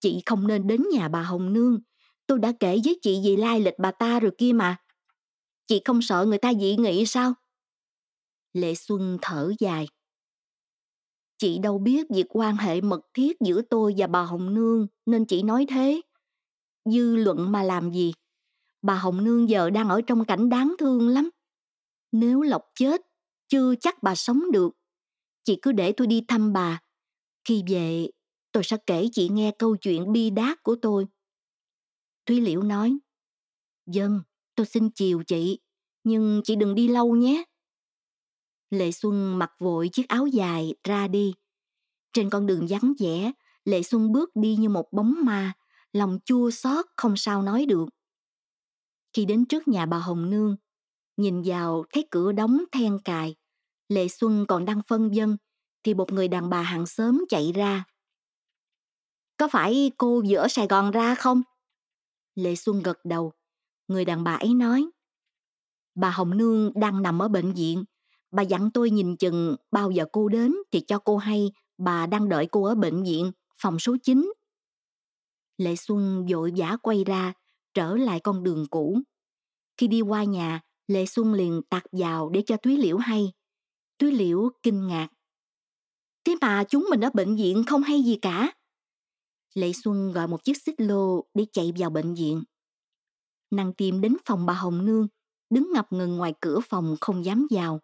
Chị 0.00 0.22
không 0.26 0.46
nên 0.46 0.66
đến 0.66 0.84
nhà 0.92 1.08
bà 1.08 1.22
Hồng 1.22 1.52
Nương. 1.52 1.80
Tôi 2.26 2.38
đã 2.38 2.52
kể 2.60 2.78
với 2.84 2.98
chị 3.02 3.20
về 3.24 3.36
lai 3.36 3.60
lịch 3.60 3.74
bà 3.78 3.90
ta 3.90 4.20
rồi 4.20 4.32
kia 4.38 4.52
mà. 4.52 4.76
Chị 5.66 5.80
không 5.84 6.02
sợ 6.02 6.24
người 6.28 6.38
ta 6.38 6.54
dị 6.54 6.76
nghị 6.76 7.06
sao? 7.06 7.34
Lệ 8.52 8.74
Xuân 8.74 9.18
thở 9.22 9.52
dài. 9.58 9.88
Chị 11.38 11.58
đâu 11.58 11.78
biết 11.78 12.06
việc 12.10 12.26
quan 12.28 12.56
hệ 12.56 12.80
mật 12.80 13.00
thiết 13.14 13.36
giữa 13.40 13.62
tôi 13.62 13.94
và 13.96 14.06
bà 14.06 14.22
Hồng 14.22 14.54
Nương 14.54 14.86
nên 15.06 15.24
chị 15.24 15.42
nói 15.42 15.66
thế. 15.68 16.00
Dư 16.84 17.16
luận 17.16 17.52
mà 17.52 17.62
làm 17.62 17.90
gì? 17.92 18.12
Bà 18.82 18.94
Hồng 18.94 19.24
Nương 19.24 19.48
giờ 19.48 19.70
đang 19.70 19.88
ở 19.88 20.00
trong 20.06 20.24
cảnh 20.24 20.48
đáng 20.48 20.74
thương 20.78 21.08
lắm. 21.08 21.30
Nếu 22.12 22.42
Lộc 22.42 22.62
chết, 22.74 23.00
chưa 23.48 23.74
chắc 23.80 24.02
bà 24.02 24.14
sống 24.14 24.42
được. 24.52 24.72
Chị 25.44 25.58
cứ 25.62 25.72
để 25.72 25.92
tôi 25.92 26.06
đi 26.06 26.24
thăm 26.28 26.52
bà. 26.52 26.80
Khi 27.44 27.62
về, 27.68 28.10
tôi 28.58 28.64
sẽ 28.64 28.76
kể 28.86 29.08
chị 29.12 29.28
nghe 29.28 29.52
câu 29.58 29.76
chuyện 29.76 30.12
bi 30.12 30.30
đát 30.30 30.62
của 30.62 30.76
tôi. 30.82 31.06
Thúy 32.26 32.40
Liễu 32.40 32.62
nói, 32.62 32.98
Dân, 33.86 34.22
tôi 34.54 34.66
xin 34.66 34.90
chiều 34.90 35.22
chị, 35.26 35.58
nhưng 36.04 36.40
chị 36.44 36.56
đừng 36.56 36.74
đi 36.74 36.88
lâu 36.88 37.16
nhé. 37.16 37.44
Lệ 38.70 38.92
Xuân 38.92 39.38
mặc 39.38 39.52
vội 39.58 39.88
chiếc 39.88 40.08
áo 40.08 40.26
dài 40.26 40.74
ra 40.84 41.08
đi. 41.08 41.34
Trên 42.12 42.30
con 42.30 42.46
đường 42.46 42.66
vắng 42.68 42.92
vẻ, 42.98 43.32
Lệ 43.64 43.82
Xuân 43.82 44.12
bước 44.12 44.30
đi 44.34 44.56
như 44.56 44.68
một 44.68 44.92
bóng 44.92 45.14
ma, 45.24 45.52
lòng 45.92 46.18
chua 46.24 46.50
xót 46.50 46.86
không 46.96 47.16
sao 47.16 47.42
nói 47.42 47.66
được. 47.66 47.88
Khi 49.12 49.24
đến 49.24 49.44
trước 49.46 49.68
nhà 49.68 49.86
bà 49.86 49.98
Hồng 49.98 50.30
Nương, 50.30 50.56
nhìn 51.16 51.42
vào 51.44 51.84
thấy 51.92 52.08
cửa 52.10 52.32
đóng 52.32 52.64
then 52.72 52.98
cài, 53.04 53.34
Lệ 53.88 54.08
Xuân 54.08 54.44
còn 54.48 54.64
đang 54.64 54.80
phân 54.88 55.14
dân, 55.14 55.36
thì 55.82 55.94
một 55.94 56.12
người 56.12 56.28
đàn 56.28 56.50
bà 56.50 56.62
hàng 56.62 56.86
xóm 56.86 57.24
chạy 57.28 57.52
ra. 57.52 57.84
Có 59.38 59.48
phải 59.48 59.90
cô 59.98 60.22
giữa 60.26 60.48
Sài 60.48 60.66
Gòn 60.66 60.90
ra 60.90 61.14
không? 61.14 61.42
Lệ 62.34 62.54
Xuân 62.54 62.82
gật 62.82 62.98
đầu. 63.04 63.32
Người 63.88 64.04
đàn 64.04 64.24
bà 64.24 64.34
ấy 64.34 64.54
nói. 64.54 64.90
Bà 65.94 66.10
Hồng 66.10 66.36
Nương 66.36 66.72
đang 66.74 67.02
nằm 67.02 67.22
ở 67.22 67.28
bệnh 67.28 67.52
viện. 67.52 67.84
Bà 68.30 68.42
dặn 68.42 68.70
tôi 68.70 68.90
nhìn 68.90 69.16
chừng 69.16 69.56
bao 69.70 69.90
giờ 69.90 70.04
cô 70.12 70.28
đến 70.28 70.54
thì 70.72 70.80
cho 70.80 70.98
cô 70.98 71.16
hay 71.16 71.52
bà 71.78 72.06
đang 72.06 72.28
đợi 72.28 72.48
cô 72.50 72.64
ở 72.64 72.74
bệnh 72.74 73.02
viện, 73.02 73.32
phòng 73.62 73.78
số 73.78 73.96
9. 74.02 74.32
Lệ 75.58 75.76
Xuân 75.76 76.26
vội 76.30 76.52
vã 76.56 76.76
quay 76.82 77.04
ra, 77.04 77.32
trở 77.74 77.96
lại 77.96 78.20
con 78.20 78.44
đường 78.44 78.66
cũ. 78.70 79.00
Khi 79.76 79.86
đi 79.86 80.00
qua 80.00 80.24
nhà, 80.24 80.60
Lệ 80.86 81.06
Xuân 81.06 81.32
liền 81.32 81.62
tạt 81.70 81.82
vào 81.92 82.30
để 82.30 82.42
cho 82.46 82.56
Thúy 82.56 82.76
Liễu 82.76 82.96
hay. 82.96 83.32
Thúy 83.98 84.12
Liễu 84.12 84.50
kinh 84.62 84.86
ngạc. 84.86 85.08
Thế 86.24 86.36
mà 86.40 86.64
chúng 86.64 86.86
mình 86.90 87.00
ở 87.00 87.10
bệnh 87.14 87.36
viện 87.36 87.64
không 87.66 87.82
hay 87.82 88.02
gì 88.02 88.18
cả. 88.22 88.52
Lệ 89.60 89.72
Xuân 89.72 90.12
gọi 90.12 90.28
một 90.28 90.44
chiếc 90.44 90.62
xích 90.62 90.80
lô 90.80 91.24
để 91.34 91.46
chạy 91.52 91.72
vào 91.78 91.90
bệnh 91.90 92.14
viện. 92.14 92.42
Nàng 93.50 93.72
tìm 93.72 94.00
đến 94.00 94.16
phòng 94.24 94.46
bà 94.46 94.54
Hồng 94.54 94.86
Nương, 94.86 95.08
đứng 95.50 95.72
ngập 95.72 95.92
ngừng 95.92 96.16
ngoài 96.16 96.34
cửa 96.40 96.60
phòng 96.68 96.96
không 97.00 97.24
dám 97.24 97.46
vào. 97.50 97.80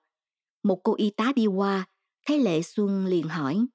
Một 0.63 0.81
cô 0.85 0.95
y 0.95 1.11
tá 1.11 1.33
đi 1.37 1.47
qua, 1.47 1.87
thấy 2.27 2.39
Lệ 2.39 2.63
Xuân 2.63 3.07
liền 3.07 3.29
hỏi. 3.29 3.67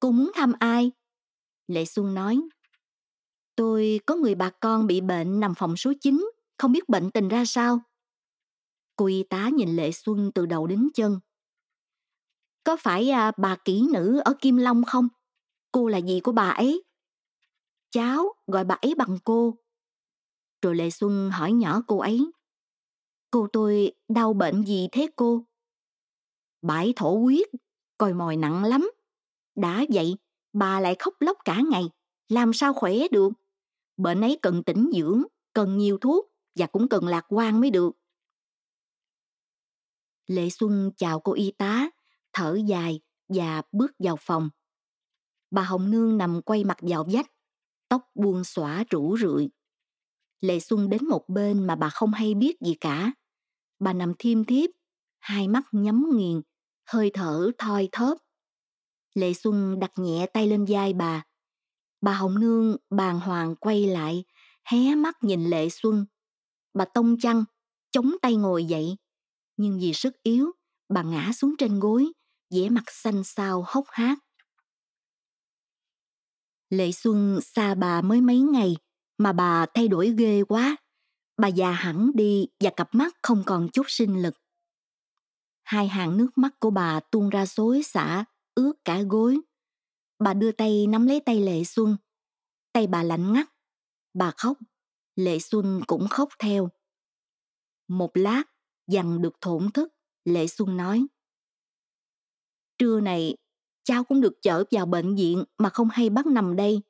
Cô 0.00 0.10
muốn 0.10 0.30
thăm 0.34 0.52
ai? 0.58 0.92
Lệ 1.66 1.84
Xuân 1.84 2.14
nói. 2.14 2.40
Tôi 3.56 4.00
có 4.06 4.14
người 4.14 4.34
bà 4.34 4.50
con 4.50 4.86
bị 4.86 5.00
bệnh 5.00 5.40
nằm 5.40 5.54
phòng 5.54 5.76
số 5.76 5.92
9, 6.00 6.30
không 6.58 6.72
biết 6.72 6.88
bệnh 6.88 7.10
tình 7.10 7.28
ra 7.28 7.44
sao. 7.44 7.80
Cô 8.96 9.06
y 9.06 9.22
tá 9.22 9.48
nhìn 9.48 9.76
Lệ 9.76 9.92
Xuân 9.92 10.30
từ 10.34 10.46
đầu 10.46 10.66
đến 10.66 10.88
chân. 10.94 11.20
Có 12.64 12.76
phải 12.76 13.10
à, 13.10 13.32
bà 13.36 13.56
kỹ 13.64 13.86
nữ 13.92 14.20
ở 14.24 14.34
Kim 14.40 14.56
Long 14.56 14.84
không? 14.84 15.08
Cô 15.76 15.88
là 15.88 15.98
gì 15.98 16.20
của 16.20 16.32
bà 16.32 16.50
ấy? 16.50 16.84
Cháu 17.90 18.34
gọi 18.46 18.64
bà 18.64 18.74
ấy 18.74 18.94
bằng 18.94 19.18
cô. 19.24 19.58
Rồi 20.62 20.74
Lệ 20.74 20.90
Xuân 20.90 21.30
hỏi 21.30 21.52
nhỏ 21.52 21.82
cô 21.86 21.98
ấy. 21.98 22.30
Cô 23.30 23.48
tôi 23.52 23.92
đau 24.08 24.32
bệnh 24.32 24.64
gì 24.64 24.88
thế 24.92 25.08
cô? 25.16 25.44
Bà 26.62 26.74
ấy 26.74 26.92
thổ 26.96 27.18
huyết, 27.18 27.48
coi 27.98 28.14
mồi 28.14 28.36
nặng 28.36 28.64
lắm. 28.64 28.90
Đã 29.54 29.84
vậy, 29.92 30.16
bà 30.52 30.80
lại 30.80 30.96
khóc 30.98 31.14
lóc 31.20 31.36
cả 31.44 31.62
ngày, 31.70 31.84
làm 32.28 32.52
sao 32.52 32.74
khỏe 32.74 32.94
được? 33.10 33.32
Bệnh 33.96 34.20
ấy 34.20 34.38
cần 34.42 34.62
tĩnh 34.62 34.90
dưỡng, 34.94 35.22
cần 35.52 35.78
nhiều 35.78 35.98
thuốc 35.98 36.26
và 36.54 36.66
cũng 36.66 36.88
cần 36.88 37.06
lạc 37.08 37.24
quan 37.28 37.60
mới 37.60 37.70
được. 37.70 37.90
Lệ 40.26 40.50
Xuân 40.50 40.90
chào 40.96 41.20
cô 41.20 41.32
y 41.32 41.50
tá, 41.50 41.90
thở 42.32 42.58
dài 42.66 43.00
và 43.28 43.62
bước 43.72 43.92
vào 43.98 44.16
phòng. 44.20 44.50
Bà 45.50 45.62
Hồng 45.62 45.90
Nương 45.90 46.18
nằm 46.18 46.42
quay 46.42 46.64
mặt 46.64 46.76
vào 46.80 47.06
vách, 47.12 47.26
tóc 47.88 48.02
buông 48.14 48.44
xõa 48.44 48.84
rủ 48.90 49.16
rượi. 49.18 49.48
Lệ 50.40 50.60
Xuân 50.60 50.88
đến 50.88 51.08
một 51.08 51.28
bên 51.28 51.66
mà 51.66 51.76
bà 51.76 51.88
không 51.88 52.12
hay 52.12 52.34
biết 52.34 52.56
gì 52.60 52.74
cả. 52.80 53.12
Bà 53.78 53.92
nằm 53.92 54.12
thiêm 54.18 54.44
thiếp, 54.44 54.70
hai 55.18 55.48
mắt 55.48 55.64
nhắm 55.72 56.06
nghiền, 56.14 56.40
hơi 56.86 57.10
thở 57.14 57.50
thoi 57.58 57.88
thóp. 57.92 58.18
Lệ 59.14 59.34
Xuân 59.34 59.78
đặt 59.80 59.90
nhẹ 59.96 60.26
tay 60.26 60.46
lên 60.46 60.64
vai 60.68 60.92
bà. 60.92 61.24
Bà 62.00 62.14
Hồng 62.14 62.40
Nương 62.40 62.76
bàng 62.90 63.20
hoàng 63.20 63.56
quay 63.56 63.86
lại, 63.86 64.24
hé 64.64 64.94
mắt 64.94 65.16
nhìn 65.22 65.44
Lệ 65.44 65.68
Xuân. 65.70 66.06
Bà 66.74 66.84
tông 66.84 67.16
chăn, 67.20 67.44
chống 67.90 68.12
tay 68.22 68.36
ngồi 68.36 68.64
dậy. 68.64 68.96
Nhưng 69.56 69.78
vì 69.78 69.92
sức 69.92 70.22
yếu, 70.22 70.52
bà 70.88 71.02
ngã 71.02 71.32
xuống 71.32 71.54
trên 71.58 71.80
gối, 71.80 72.12
vẻ 72.50 72.68
mặt 72.68 72.84
xanh 72.86 73.24
xao 73.24 73.64
hốc 73.66 73.84
hác. 73.88 74.18
Lệ 76.70 76.92
Xuân 76.92 77.40
xa 77.42 77.74
bà 77.74 78.02
mới 78.02 78.20
mấy 78.20 78.40
ngày 78.40 78.76
mà 79.18 79.32
bà 79.32 79.66
thay 79.74 79.88
đổi 79.88 80.14
ghê 80.18 80.44
quá. 80.44 80.76
Bà 81.36 81.48
già 81.48 81.70
hẳn 81.70 82.10
đi 82.14 82.46
và 82.60 82.70
cặp 82.76 82.94
mắt 82.94 83.16
không 83.22 83.42
còn 83.46 83.68
chút 83.72 83.86
sinh 83.88 84.22
lực. 84.22 84.34
Hai 85.62 85.88
hàng 85.88 86.16
nước 86.16 86.28
mắt 86.36 86.60
của 86.60 86.70
bà 86.70 87.00
tuôn 87.00 87.28
ra 87.28 87.46
xối 87.46 87.82
xả, 87.82 88.24
ướt 88.54 88.72
cả 88.84 89.02
gối. 89.02 89.38
Bà 90.18 90.34
đưa 90.34 90.52
tay 90.52 90.86
nắm 90.86 91.06
lấy 91.06 91.20
tay 91.20 91.40
Lệ 91.40 91.64
Xuân. 91.64 91.96
Tay 92.72 92.86
bà 92.86 93.02
lạnh 93.02 93.32
ngắt. 93.32 93.46
Bà 94.14 94.30
khóc. 94.30 94.58
Lệ 95.16 95.38
Xuân 95.38 95.80
cũng 95.86 96.08
khóc 96.08 96.28
theo. 96.38 96.68
Một 97.88 98.10
lát, 98.14 98.42
dằn 98.86 99.22
được 99.22 99.40
thổn 99.40 99.70
thức, 99.72 99.92
Lệ 100.24 100.46
Xuân 100.46 100.76
nói. 100.76 101.06
Trưa 102.78 103.00
này, 103.00 103.36
cháu 103.86 104.04
cũng 104.04 104.20
được 104.20 104.42
chở 104.42 104.64
vào 104.70 104.86
bệnh 104.86 105.14
viện 105.14 105.44
mà 105.58 105.68
không 105.68 105.88
hay 105.92 106.10
bắt 106.10 106.26
nằm 106.26 106.56
đây. 106.56 106.80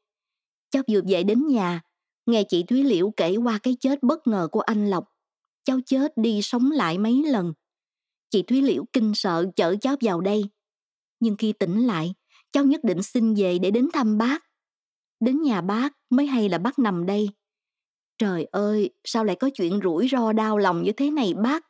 Cháu 0.70 0.82
vừa 0.88 1.00
về 1.08 1.22
đến 1.22 1.46
nhà, 1.46 1.80
nghe 2.26 2.44
chị 2.48 2.62
Thúy 2.62 2.82
Liễu 2.82 3.10
kể 3.16 3.36
qua 3.36 3.58
cái 3.62 3.76
chết 3.80 4.02
bất 4.02 4.26
ngờ 4.26 4.48
của 4.52 4.60
anh 4.60 4.90
Lộc. 4.90 5.12
Cháu 5.64 5.78
chết 5.86 6.12
đi 6.16 6.42
sống 6.42 6.70
lại 6.70 6.98
mấy 6.98 7.24
lần. 7.26 7.52
Chị 8.30 8.42
Thúy 8.42 8.62
Liễu 8.62 8.84
kinh 8.92 9.12
sợ 9.14 9.46
chở 9.56 9.76
cháu 9.80 9.96
vào 10.00 10.20
đây. 10.20 10.44
Nhưng 11.20 11.36
khi 11.36 11.52
tỉnh 11.52 11.86
lại, 11.86 12.14
cháu 12.52 12.64
nhất 12.64 12.84
định 12.84 13.02
xin 13.02 13.34
về 13.34 13.58
để 13.58 13.70
đến 13.70 13.88
thăm 13.92 14.18
bác. 14.18 14.44
Đến 15.20 15.42
nhà 15.42 15.60
bác 15.60 15.92
mới 16.10 16.26
hay 16.26 16.48
là 16.48 16.58
bác 16.58 16.78
nằm 16.78 17.06
đây. 17.06 17.28
Trời 18.18 18.44
ơi, 18.44 18.90
sao 19.04 19.24
lại 19.24 19.36
có 19.40 19.50
chuyện 19.54 19.80
rủi 19.84 20.08
ro 20.08 20.32
đau 20.32 20.58
lòng 20.58 20.82
như 20.82 20.92
thế 20.92 21.10
này 21.10 21.34
bác? 21.34 21.66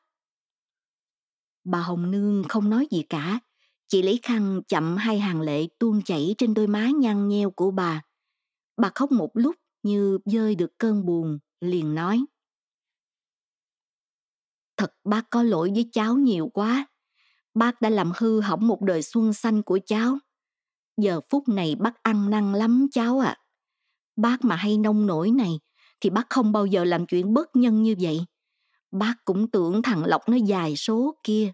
Bà 1.65 1.81
Hồng 1.81 2.11
Nương 2.11 2.45
không 2.49 2.71
nói 2.71 2.87
gì 2.91 3.03
cả, 3.03 3.41
Chị 3.88 4.03
lấy 4.03 4.20
khăn 4.22 4.62
chậm 4.68 4.96
hai 4.96 5.18
hàng 5.18 5.40
lệ 5.40 5.66
tuôn 5.79 6.03
chảy 6.03 6.35
trên 6.38 6.55
đôi 6.55 6.66
má 6.66 6.88
nhăn 6.99 7.29
nheo 7.29 7.51
của 7.51 7.70
bà. 7.70 8.03
Bà 8.77 8.90
khóc 8.94 9.12
một 9.12 9.31
lúc 9.35 9.55
như 9.83 10.18
dơi 10.25 10.55
được 10.55 10.79
cơn 10.79 11.07
buồn, 11.07 11.38
liền 11.61 11.94
nói. 11.94 12.25
Thật 14.77 14.94
bác 15.05 15.31
có 15.31 15.42
lỗi 15.42 15.70
với 15.75 15.88
cháu 15.92 16.14
nhiều 16.14 16.51
quá. 16.55 16.87
Bác 17.55 17.81
đã 17.81 17.90
làm 17.90 18.12
hư 18.16 18.40
hỏng 18.40 18.66
một 18.66 18.83
đời 18.83 19.03
xuân 19.03 19.33
xanh 19.33 19.62
của 19.62 19.79
cháu. 19.87 20.18
Giờ 20.96 21.20
phút 21.31 21.49
này 21.49 21.75
bác 21.75 22.03
ăn 22.03 22.31
năn 22.31 22.53
lắm 22.53 22.87
cháu 22.92 23.18
ạ. 23.18 23.29
À. 23.29 23.42
Bác 24.16 24.44
mà 24.44 24.57
hay 24.57 24.79
nông 24.79 25.07
nổi 25.07 25.31
này 25.31 25.61
thì 26.01 26.11
bác 26.11 26.31
không 26.31 26.53
bao 26.53 26.66
giờ 26.66 26.85
làm 26.85 27.07
chuyện 27.07 27.35
bất 27.35 27.57
nhân 27.57 27.83
như 27.83 27.94
vậy. 28.01 28.20
Bác 28.90 29.14
cũng 29.25 29.51
tưởng 29.51 29.83
thằng 29.83 30.05
Lộc 30.05 30.29
nó 30.29 30.37
dài 30.37 30.77
số 30.77 31.14
kia 31.22 31.53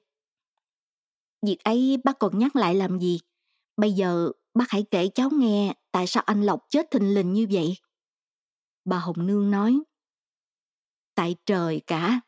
Việc 1.47 1.65
ấy 1.65 1.97
bác 2.05 2.19
còn 2.19 2.39
nhắc 2.39 2.57
lại 2.57 2.75
làm 2.75 2.99
gì? 2.99 3.21
Bây 3.77 3.93
giờ 3.93 4.31
bác 4.55 4.71
hãy 4.71 4.85
kể 4.91 5.09
cháu 5.15 5.31
nghe 5.33 5.75
tại 5.93 6.07
sao 6.07 6.23
anh 6.27 6.43
Lộc 6.43 6.61
chết 6.69 6.91
thình 6.91 7.15
lình 7.15 7.33
như 7.33 7.47
vậy. 7.53 7.75
Bà 8.85 8.99
Hồng 8.99 9.27
Nương 9.27 9.51
nói, 9.51 9.79
Tại 11.15 11.37
trời 11.47 11.81
cả. 11.87 12.21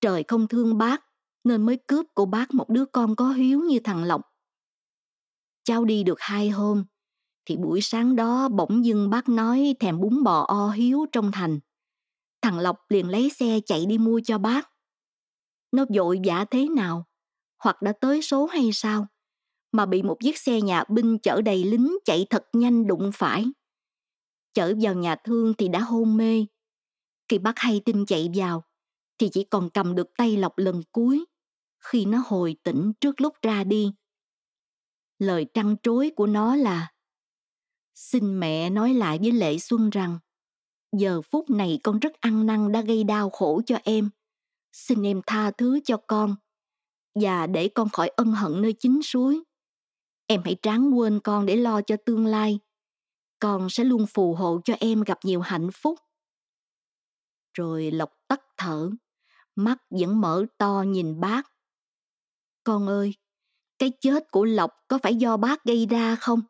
Trời 0.00 0.24
không 0.28 0.48
thương 0.48 0.78
bác 0.78 1.04
nên 1.44 1.66
mới 1.66 1.78
cướp 1.86 2.06
của 2.14 2.26
bác 2.26 2.54
một 2.54 2.68
đứa 2.68 2.84
con 2.84 3.16
có 3.16 3.30
hiếu 3.30 3.60
như 3.60 3.78
thằng 3.84 4.04
Lộc. 4.04 4.22
Cháu 5.64 5.84
đi 5.84 6.04
được 6.04 6.16
hai 6.18 6.50
hôm 6.50 6.84
thì 7.44 7.56
buổi 7.56 7.80
sáng 7.80 8.16
đó 8.16 8.48
bỗng 8.48 8.84
dưng 8.84 9.10
bác 9.10 9.28
nói 9.28 9.74
thèm 9.80 10.00
bún 10.00 10.22
bò 10.22 10.44
o 10.48 10.70
hiếu 10.70 11.06
trong 11.12 11.32
thành. 11.32 11.60
Thằng 12.42 12.58
Lộc 12.58 12.76
liền 12.88 13.08
lấy 13.08 13.30
xe 13.30 13.60
chạy 13.66 13.86
đi 13.86 13.98
mua 13.98 14.20
cho 14.24 14.38
bác. 14.38 14.70
Nó 15.72 15.84
vội 15.94 16.20
vã 16.24 16.44
thế 16.50 16.68
nào 16.68 17.09
hoặc 17.60 17.82
đã 17.82 17.92
tới 18.00 18.22
số 18.22 18.46
hay 18.46 18.70
sao? 18.72 19.06
Mà 19.72 19.86
bị 19.86 20.02
một 20.02 20.16
chiếc 20.20 20.38
xe 20.38 20.60
nhà 20.60 20.84
binh 20.88 21.18
chở 21.18 21.42
đầy 21.42 21.64
lính 21.64 21.96
chạy 22.04 22.26
thật 22.30 22.44
nhanh 22.52 22.86
đụng 22.86 23.10
phải. 23.14 23.44
Chở 24.54 24.74
vào 24.82 24.94
nhà 24.94 25.16
thương 25.24 25.54
thì 25.58 25.68
đã 25.68 25.80
hôn 25.80 26.16
mê. 26.16 26.46
Khi 27.28 27.38
bác 27.38 27.58
hay 27.58 27.80
tin 27.84 28.06
chạy 28.06 28.30
vào, 28.34 28.64
thì 29.18 29.28
chỉ 29.32 29.44
còn 29.44 29.70
cầm 29.70 29.94
được 29.94 30.06
tay 30.16 30.36
lọc 30.36 30.58
lần 30.58 30.82
cuối, 30.92 31.24
khi 31.78 32.04
nó 32.04 32.22
hồi 32.26 32.56
tỉnh 32.62 32.92
trước 33.00 33.20
lúc 33.20 33.34
ra 33.42 33.64
đi. 33.64 33.92
Lời 35.18 35.46
trăn 35.54 35.76
trối 35.82 36.10
của 36.16 36.26
nó 36.26 36.56
là, 36.56 36.92
xin 37.94 38.40
mẹ 38.40 38.70
nói 38.70 38.94
lại 38.94 39.18
với 39.22 39.32
lệ 39.32 39.58
xuân 39.58 39.90
rằng, 39.90 40.18
giờ 40.92 41.22
phút 41.22 41.50
này 41.50 41.80
con 41.82 41.98
rất 41.98 42.12
ăn 42.20 42.46
năn 42.46 42.72
đã 42.72 42.80
gây 42.80 43.04
đau 43.04 43.30
khổ 43.30 43.62
cho 43.66 43.78
em. 43.84 44.10
Xin 44.72 45.02
em 45.02 45.20
tha 45.26 45.50
thứ 45.50 45.80
cho 45.84 45.96
con 45.96 46.36
và 47.14 47.46
để 47.46 47.68
con 47.68 47.88
khỏi 47.88 48.08
ân 48.08 48.32
hận 48.32 48.62
nơi 48.62 48.74
chính 48.78 49.00
suối. 49.02 49.42
Em 50.26 50.42
hãy 50.44 50.56
tráng 50.62 50.98
quên 50.98 51.20
con 51.24 51.46
để 51.46 51.56
lo 51.56 51.80
cho 51.82 51.96
tương 52.06 52.26
lai. 52.26 52.58
Con 53.38 53.70
sẽ 53.70 53.84
luôn 53.84 54.06
phù 54.06 54.34
hộ 54.34 54.60
cho 54.64 54.74
em 54.80 55.02
gặp 55.02 55.18
nhiều 55.22 55.40
hạnh 55.40 55.68
phúc. 55.72 55.98
Rồi 57.54 57.90
Lộc 57.90 58.10
tắt 58.28 58.40
thở, 58.56 58.90
mắt 59.56 59.78
vẫn 59.90 60.20
mở 60.20 60.46
to 60.58 60.84
nhìn 60.86 61.20
bác. 61.20 61.52
Con 62.64 62.86
ơi, 62.86 63.14
cái 63.78 63.92
chết 64.00 64.30
của 64.30 64.44
Lộc 64.44 64.70
có 64.88 64.98
phải 65.02 65.14
do 65.14 65.36
bác 65.36 65.64
gây 65.64 65.86
ra 65.86 66.16
không? 66.16 66.42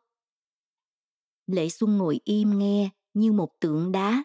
Lệ 1.47 1.69
Xuân 1.69 1.97
ngồi 1.97 2.19
im 2.23 2.57
nghe 2.59 2.89
như 3.13 3.31
một 3.31 3.49
tượng 3.59 3.91
đá. 3.91 4.23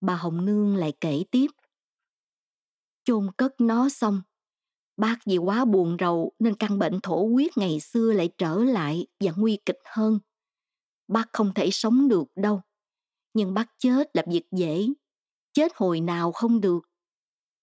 Bà 0.00 0.14
Hồng 0.14 0.44
Nương 0.44 0.76
lại 0.76 0.92
kể 1.00 1.24
tiếp. 1.30 1.46
Chôn 3.04 3.30
cất 3.36 3.60
nó 3.60 3.88
xong, 3.88 4.22
Bác 4.96 5.16
vì 5.26 5.36
quá 5.38 5.64
buồn 5.64 5.96
rầu 6.00 6.32
nên 6.38 6.54
căn 6.54 6.78
bệnh 6.78 7.00
thổ 7.00 7.26
huyết 7.32 7.58
ngày 7.58 7.80
xưa 7.80 8.12
lại 8.12 8.30
trở 8.38 8.56
lại 8.56 9.06
và 9.20 9.32
nguy 9.36 9.58
kịch 9.66 9.80
hơn. 9.84 10.18
Bác 11.08 11.32
không 11.32 11.54
thể 11.54 11.70
sống 11.70 12.08
được 12.08 12.24
đâu. 12.36 12.60
Nhưng 13.34 13.54
bác 13.54 13.78
chết 13.78 14.16
là 14.16 14.22
việc 14.26 14.44
dễ. 14.50 14.86
Chết 15.52 15.72
hồi 15.74 16.00
nào 16.00 16.32
không 16.32 16.60
được. 16.60 16.80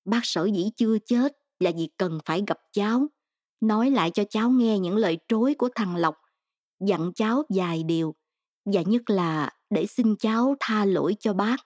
bác 0.06 0.22
sở 0.24 0.46
dĩ 0.46 0.70
chưa 0.76 0.98
chết 1.00 1.38
là 1.60 1.72
vì 1.78 1.89
cần 1.98 2.20
phải 2.26 2.44
gặp 2.48 2.60
cháu, 2.72 3.08
nói 3.62 3.91
lại 3.91 4.12
cho 4.12 4.24
cháu 4.30 4.50
nghe 4.50 4.80
những 4.80 4.96
lời 4.96 5.17
trối 5.28 5.56
của 5.58 5.70
thằng 5.76 5.96
Lộc, 5.96 6.15
dặn 6.80 7.12
cháu 7.15 7.44
vài 7.50 7.84
điều, 7.84 8.15
và 8.65 8.82
nhất 8.82 9.10
là 9.10 9.50
để 9.70 9.86
xin 9.86 10.15
cháu 10.15 10.56
tha 10.60 10.86
lỗi 10.86 11.15
cho 11.20 11.34
bác. 11.34 11.58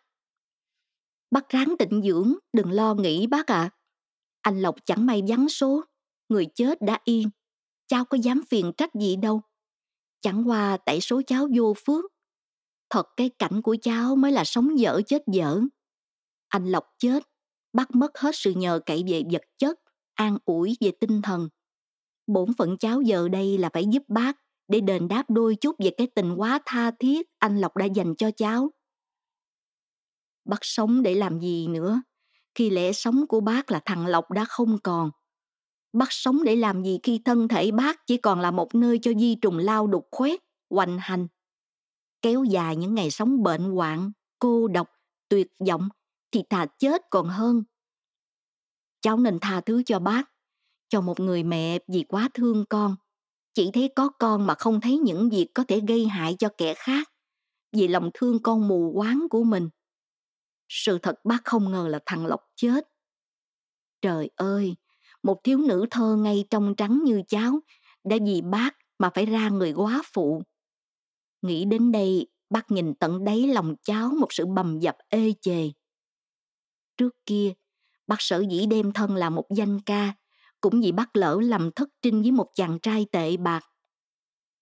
Bác 1.32 1.50
ráng 1.50 1.76
tịnh 1.80 2.02
dưỡng, 2.02 2.34
đừng 2.54 2.72
lo 2.72 2.94
nghĩ 2.94 3.28
bác 3.28 3.48
ạ. 3.48 3.62
À. 3.62 3.76
Anh 4.46 4.62
Lộc 4.62 4.76
chẳng 4.86 5.06
may 5.06 5.22
vắng 5.28 5.50
số, 5.50 5.84
người 6.30 6.48
chết 6.56 6.82
đã 6.82 7.00
yên, 7.04 7.30
cháu 7.88 8.06
có 8.06 8.18
dám 8.22 8.42
phiền 8.50 8.72
trách 8.78 8.96
gì 8.96 9.16
đâu. 9.16 9.42
Chẳng 10.22 10.50
qua 10.50 10.78
tại 10.86 11.02
số 11.02 11.22
cháu 11.28 11.48
vô 11.56 11.74
phước. 11.86 12.06
Thật 12.90 13.08
cái 13.18 13.30
cảnh 13.40 13.62
của 13.62 13.76
cháu 13.82 14.16
mới 14.16 14.32
là 14.32 14.44
sống 14.44 14.80
dở 14.80 15.02
chết 15.08 15.22
dở. 15.28 15.62
Anh 16.48 16.66
Lộc 16.66 16.84
chết, 16.98 17.24
bắt 17.74 17.96
mất 17.96 18.18
hết 18.18 18.32
sự 18.34 18.52
nhờ 18.52 18.80
cậy 18.86 19.04
về 19.08 19.24
vật 19.32 19.42
chất, 19.58 19.80
an 20.14 20.38
ủi 20.46 20.78
về 20.80 20.92
tinh 21.00 21.22
thần. 21.22 21.50
Bổn 22.28 22.54
phận 22.58 22.78
cháu 22.78 23.02
giờ 23.02 23.28
đây 23.28 23.58
là 23.58 23.70
phải 23.74 23.86
giúp 23.92 24.04
bác 24.08 24.38
để 24.68 24.80
đền 24.80 25.08
đáp 25.08 25.24
đôi 25.30 25.56
chút 25.56 25.76
về 25.80 25.92
cái 25.98 26.08
tình 26.16 26.36
quá 26.36 26.60
tha 26.66 26.92
thiết 27.00 27.28
anh 27.40 27.58
Lộc 27.58 27.78
đã 27.78 27.86
dành 27.86 28.16
cho 28.16 28.32
cháu. 28.32 28.72
Bác 30.46 30.60
sống 30.62 31.02
để 31.02 31.16
làm 31.16 31.40
gì 31.40 31.68
nữa? 31.68 32.02
Khi 32.56 32.70
lẽ 32.70 32.92
sống 32.92 33.28
của 33.28 33.40
bác 33.40 33.72
là 33.72 33.82
thằng 33.86 34.08
Lộc 34.08 34.32
đã 34.32 34.46
không 34.46 34.78
còn. 34.84 35.12
Bác 35.94 36.08
sống 36.10 36.44
để 36.44 36.56
làm 36.56 36.84
gì 36.84 37.00
khi 37.04 37.22
thân 37.26 37.48
thể 37.48 37.72
bác 37.72 38.08
chỉ 38.08 38.18
còn 38.18 38.40
là 38.40 38.52
một 38.52 38.76
nơi 38.76 39.00
cho 39.02 39.12
di 39.14 39.36
trùng 39.36 39.58
lao 39.58 39.88
đục 39.88 40.08
khoét, 40.12 40.40
hoành 40.70 40.98
hành. 41.00 41.28
Kéo 42.22 42.44
dài 42.44 42.76
những 42.76 42.96
ngày 42.96 43.12
sống 43.12 43.44
bệnh 43.44 43.64
hoạn, 43.64 44.12
cô 44.40 44.68
độc, 44.68 44.88
tuyệt 45.30 45.48
vọng 45.68 45.90
thì 46.32 46.44
thà 46.50 46.66
chết 46.66 47.02
còn 47.10 47.30
hơn. 47.30 47.64
Cháu 49.02 49.18
nên 49.18 49.40
tha 49.42 49.62
thứ 49.62 49.84
cho 49.86 50.00
bác, 50.00 50.24
cho 50.90 51.02
một 51.02 51.20
người 51.20 51.44
mẹ 51.44 51.80
vì 51.88 52.04
quá 52.04 52.30
thương 52.34 52.66
con. 52.70 52.96
Chỉ 53.54 53.72
thấy 53.74 53.90
có 53.96 54.10
con 54.20 54.48
mà 54.48 54.56
không 54.56 54.82
thấy 54.82 54.98
những 54.98 55.30
việc 55.30 55.48
có 55.54 55.64
thể 55.68 55.82
gây 55.88 56.08
hại 56.08 56.36
cho 56.40 56.50
kẻ 56.58 56.74
khác, 56.78 57.10
vì 57.72 57.88
lòng 57.88 58.10
thương 58.14 58.44
con 58.44 58.68
mù 58.68 58.92
quáng 58.96 59.28
của 59.30 59.44
mình. 59.44 59.70
Sự 60.70 60.98
thật 60.98 61.16
bác 61.26 61.46
không 61.46 61.72
ngờ 61.72 61.88
là 61.88 62.00
thằng 62.06 62.26
Lộc 62.26 62.42
chết. 62.56 62.90
Trời 64.02 64.30
ơi, 64.36 64.76
một 65.24 65.44
thiếu 65.44 65.58
nữ 65.58 65.86
thơ 65.92 66.16
ngay 66.16 66.46
trong 66.50 66.76
trắng 66.76 67.02
như 67.04 67.22
cháu 67.28 67.60
đã 68.04 68.18
vì 68.26 68.42
bác 68.42 68.72
mà 69.00 69.10
phải 69.10 69.26
ra 69.26 69.50
người 69.50 69.74
quá 69.74 70.02
phụ. 70.14 70.44
Nghĩ 71.42 71.66
đến 71.66 71.92
đây, 71.92 72.28
bác 72.50 72.72
nhìn 72.72 72.94
tận 72.96 73.24
đáy 73.24 73.48
lòng 73.48 73.76
cháu 73.84 74.10
một 74.20 74.28
sự 74.34 74.46
bầm 74.46 74.80
dập 74.80 74.98
ê 75.10 75.34
chề. 75.42 75.72
Trước 76.98 77.16
kia, 77.26 77.54
bác 78.08 78.16
sở 78.20 78.44
dĩ 78.50 78.66
đem 78.66 78.92
thân 78.94 79.16
là 79.16 79.30
một 79.30 79.46
danh 79.56 79.82
ca, 79.82 80.14
cũng 80.62 80.82
vì 80.82 80.92
bác 80.92 81.16
lỡ 81.16 81.40
làm 81.42 81.72
thất 81.72 81.90
trinh 82.02 82.22
với 82.22 82.32
một 82.32 82.48
chàng 82.56 82.80
trai 82.80 83.06
tệ 83.12 83.38
bạc. 83.38 83.64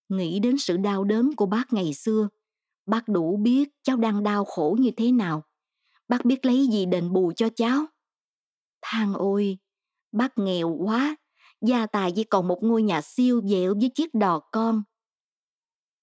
Nghĩ 0.09 0.39
đến 0.39 0.57
sự 0.57 0.77
đau 0.77 1.03
đớn 1.03 1.35
của 1.35 1.45
bác 1.45 1.73
ngày 1.73 1.93
xưa, 1.93 2.29
bác 2.85 3.07
đủ 3.07 3.37
biết 3.37 3.69
cháu 3.83 3.97
đang 3.97 4.23
đau 4.23 4.45
khổ 4.45 4.77
như 4.79 4.91
thế 4.97 5.11
nào. 5.11 5.43
Bác 6.07 6.25
biết 6.25 6.45
lấy 6.45 6.67
gì 6.71 6.85
đền 6.85 7.13
bù 7.13 7.31
cho 7.35 7.49
cháu. 7.55 7.85
Thang 8.81 9.13
ôi, 9.13 9.57
bác 10.11 10.37
nghèo 10.37 10.69
quá, 10.69 11.15
gia 11.61 11.85
tài 11.85 12.11
chỉ 12.15 12.23
còn 12.23 12.47
một 12.47 12.59
ngôi 12.61 12.83
nhà 12.83 13.01
siêu 13.01 13.41
dẻo 13.45 13.75
với 13.79 13.91
chiếc 13.95 14.13
đò 14.13 14.39
con. 14.51 14.83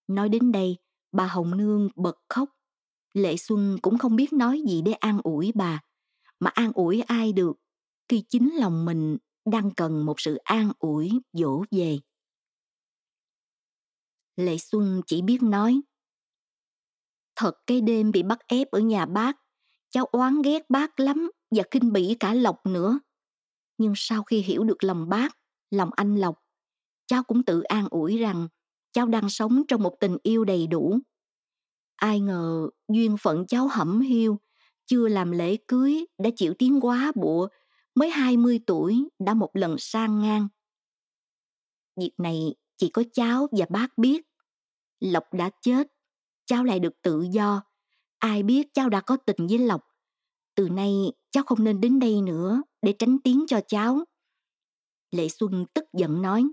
Nói 0.07 0.29
đến 0.29 0.53
đây, 0.53 0.77
bà 1.13 1.27
Hồng 1.27 1.57
Nương 1.57 1.89
bật 1.97 2.17
khóc. 2.29 2.49
Lệ 3.15 3.37
Xuân 3.37 3.79
cũng 3.83 3.99
không 3.99 4.17
biết 4.17 4.33
nói 4.33 4.63
gì 4.69 4.83
để 4.83 4.93
an 4.93 5.21
ủi 5.25 5.53
bà 5.55 5.81
mà 6.41 6.51
an 6.51 6.73
ủi 6.75 7.01
ai 7.01 7.33
được 7.33 7.57
khi 8.09 8.25
chính 8.29 8.57
lòng 8.57 8.85
mình 8.85 9.17
đang 9.45 9.71
cần 9.71 10.07
một 10.07 10.21
sự 10.21 10.37
an 10.37 10.73
ủi 10.79 11.11
dỗ 11.33 11.65
về 11.71 11.99
lệ 14.37 14.59
xuân 14.59 15.01
chỉ 15.07 15.23
biết 15.23 15.43
nói 15.43 15.81
thật 17.37 17.53
cái 17.67 17.81
đêm 17.81 18.13
bị 18.13 18.23
bắt 18.23 18.39
ép 18.47 18.71
ở 18.71 18.81
nhà 18.81 19.07
bác 19.07 19.37
cháu 19.91 20.05
oán 20.05 20.43
ghét 20.43 20.71
bác 20.71 21.01
lắm 21.01 21.31
và 21.51 21.63
kinh 21.71 21.93
bỉ 21.93 22.17
cả 22.21 22.35
lộc 22.35 22.67
nữa 22.67 23.01
nhưng 23.79 23.93
sau 23.97 24.23
khi 24.23 24.41
hiểu 24.41 24.65
được 24.65 24.85
lòng 24.85 25.09
bác 25.09 25.37
lòng 25.71 25.91
anh 25.97 26.17
lộc 26.17 26.43
cháu 27.07 27.23
cũng 27.23 27.45
tự 27.45 27.61
an 27.61 27.89
ủi 27.91 28.19
rằng 28.19 28.49
cháu 28.93 29.07
đang 29.07 29.29
sống 29.29 29.63
trong 29.69 29.83
một 29.83 29.97
tình 30.01 30.17
yêu 30.23 30.45
đầy 30.45 30.67
đủ 30.67 30.99
ai 31.97 32.21
ngờ 32.21 32.69
duyên 32.89 33.17
phận 33.17 33.47
cháu 33.47 33.69
hẩm 33.69 34.01
hiu 34.01 34.39
chưa 34.91 35.09
làm 35.09 35.31
lễ 35.31 35.57
cưới 35.69 36.05
đã 36.19 36.31
chịu 36.37 36.55
tiếng 36.59 36.81
quá 36.81 37.13
bụa, 37.15 37.49
mới 37.95 38.11
20 38.11 38.61
tuổi 38.67 39.09
đã 39.19 39.35
một 39.35 39.51
lần 39.53 39.77
sang 39.79 40.21
ngang. 40.21 40.49
Việc 41.97 42.13
này 42.19 42.55
chỉ 42.77 42.91
có 42.91 43.03
cháu 43.13 43.49
và 43.53 43.67
bác 43.71 43.99
biết. 43.99 44.27
Lộc 45.01 45.25
đã 45.33 45.51
chết, 45.63 45.87
cháu 46.47 46.65
lại 46.65 46.79
được 46.79 46.93
tự 47.03 47.23
do. 47.31 47.63
Ai 48.21 48.43
biết 48.43 48.75
cháu 48.75 48.89
đã 48.89 49.01
có 49.01 49.17
tình 49.17 49.47
với 49.47 49.59
Lộc. 49.59 49.87
Từ 50.55 50.69
nay 50.69 50.93
cháu 51.31 51.45
không 51.45 51.65
nên 51.65 51.81
đến 51.81 51.99
đây 51.99 52.21
nữa 52.21 52.63
để 52.83 52.95
tránh 52.99 53.19
tiếng 53.25 53.45
cho 53.49 53.61
cháu. 53.69 54.05
Lệ 55.11 55.29
Xuân 55.29 55.67
tức 55.75 55.85
giận 55.93 56.23
nói. 56.23 56.45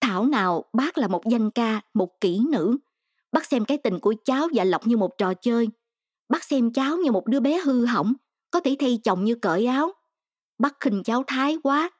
Thảo 0.00 0.26
nào 0.26 0.64
bác 0.72 0.98
là 0.98 1.08
một 1.08 1.22
danh 1.30 1.50
ca, 1.50 1.80
một 1.94 2.20
kỹ 2.20 2.40
nữ. 2.52 2.78
Bác 3.32 3.46
xem 3.46 3.64
cái 3.64 3.78
tình 3.78 3.98
của 4.00 4.14
cháu 4.24 4.48
và 4.54 4.64
Lộc 4.64 4.86
như 4.86 4.96
một 4.96 5.18
trò 5.18 5.34
chơi– 5.34 5.68
Bác 6.30 6.44
xem 6.44 6.72
cháu 6.72 6.96
như 6.96 7.12
một 7.12 7.26
đứa 7.26 7.40
bé 7.40 7.60
hư 7.60 7.86
hỏng, 7.86 8.14
có 8.50 8.60
thể 8.60 8.76
thay 8.78 9.00
chồng 9.04 9.24
như 9.24 9.34
cởi 9.34 9.66
áo. 9.66 9.92
Bác 10.58 10.80
khinh 10.80 11.02
cháu 11.02 11.24
thái 11.26 11.58
quá, 11.62 11.90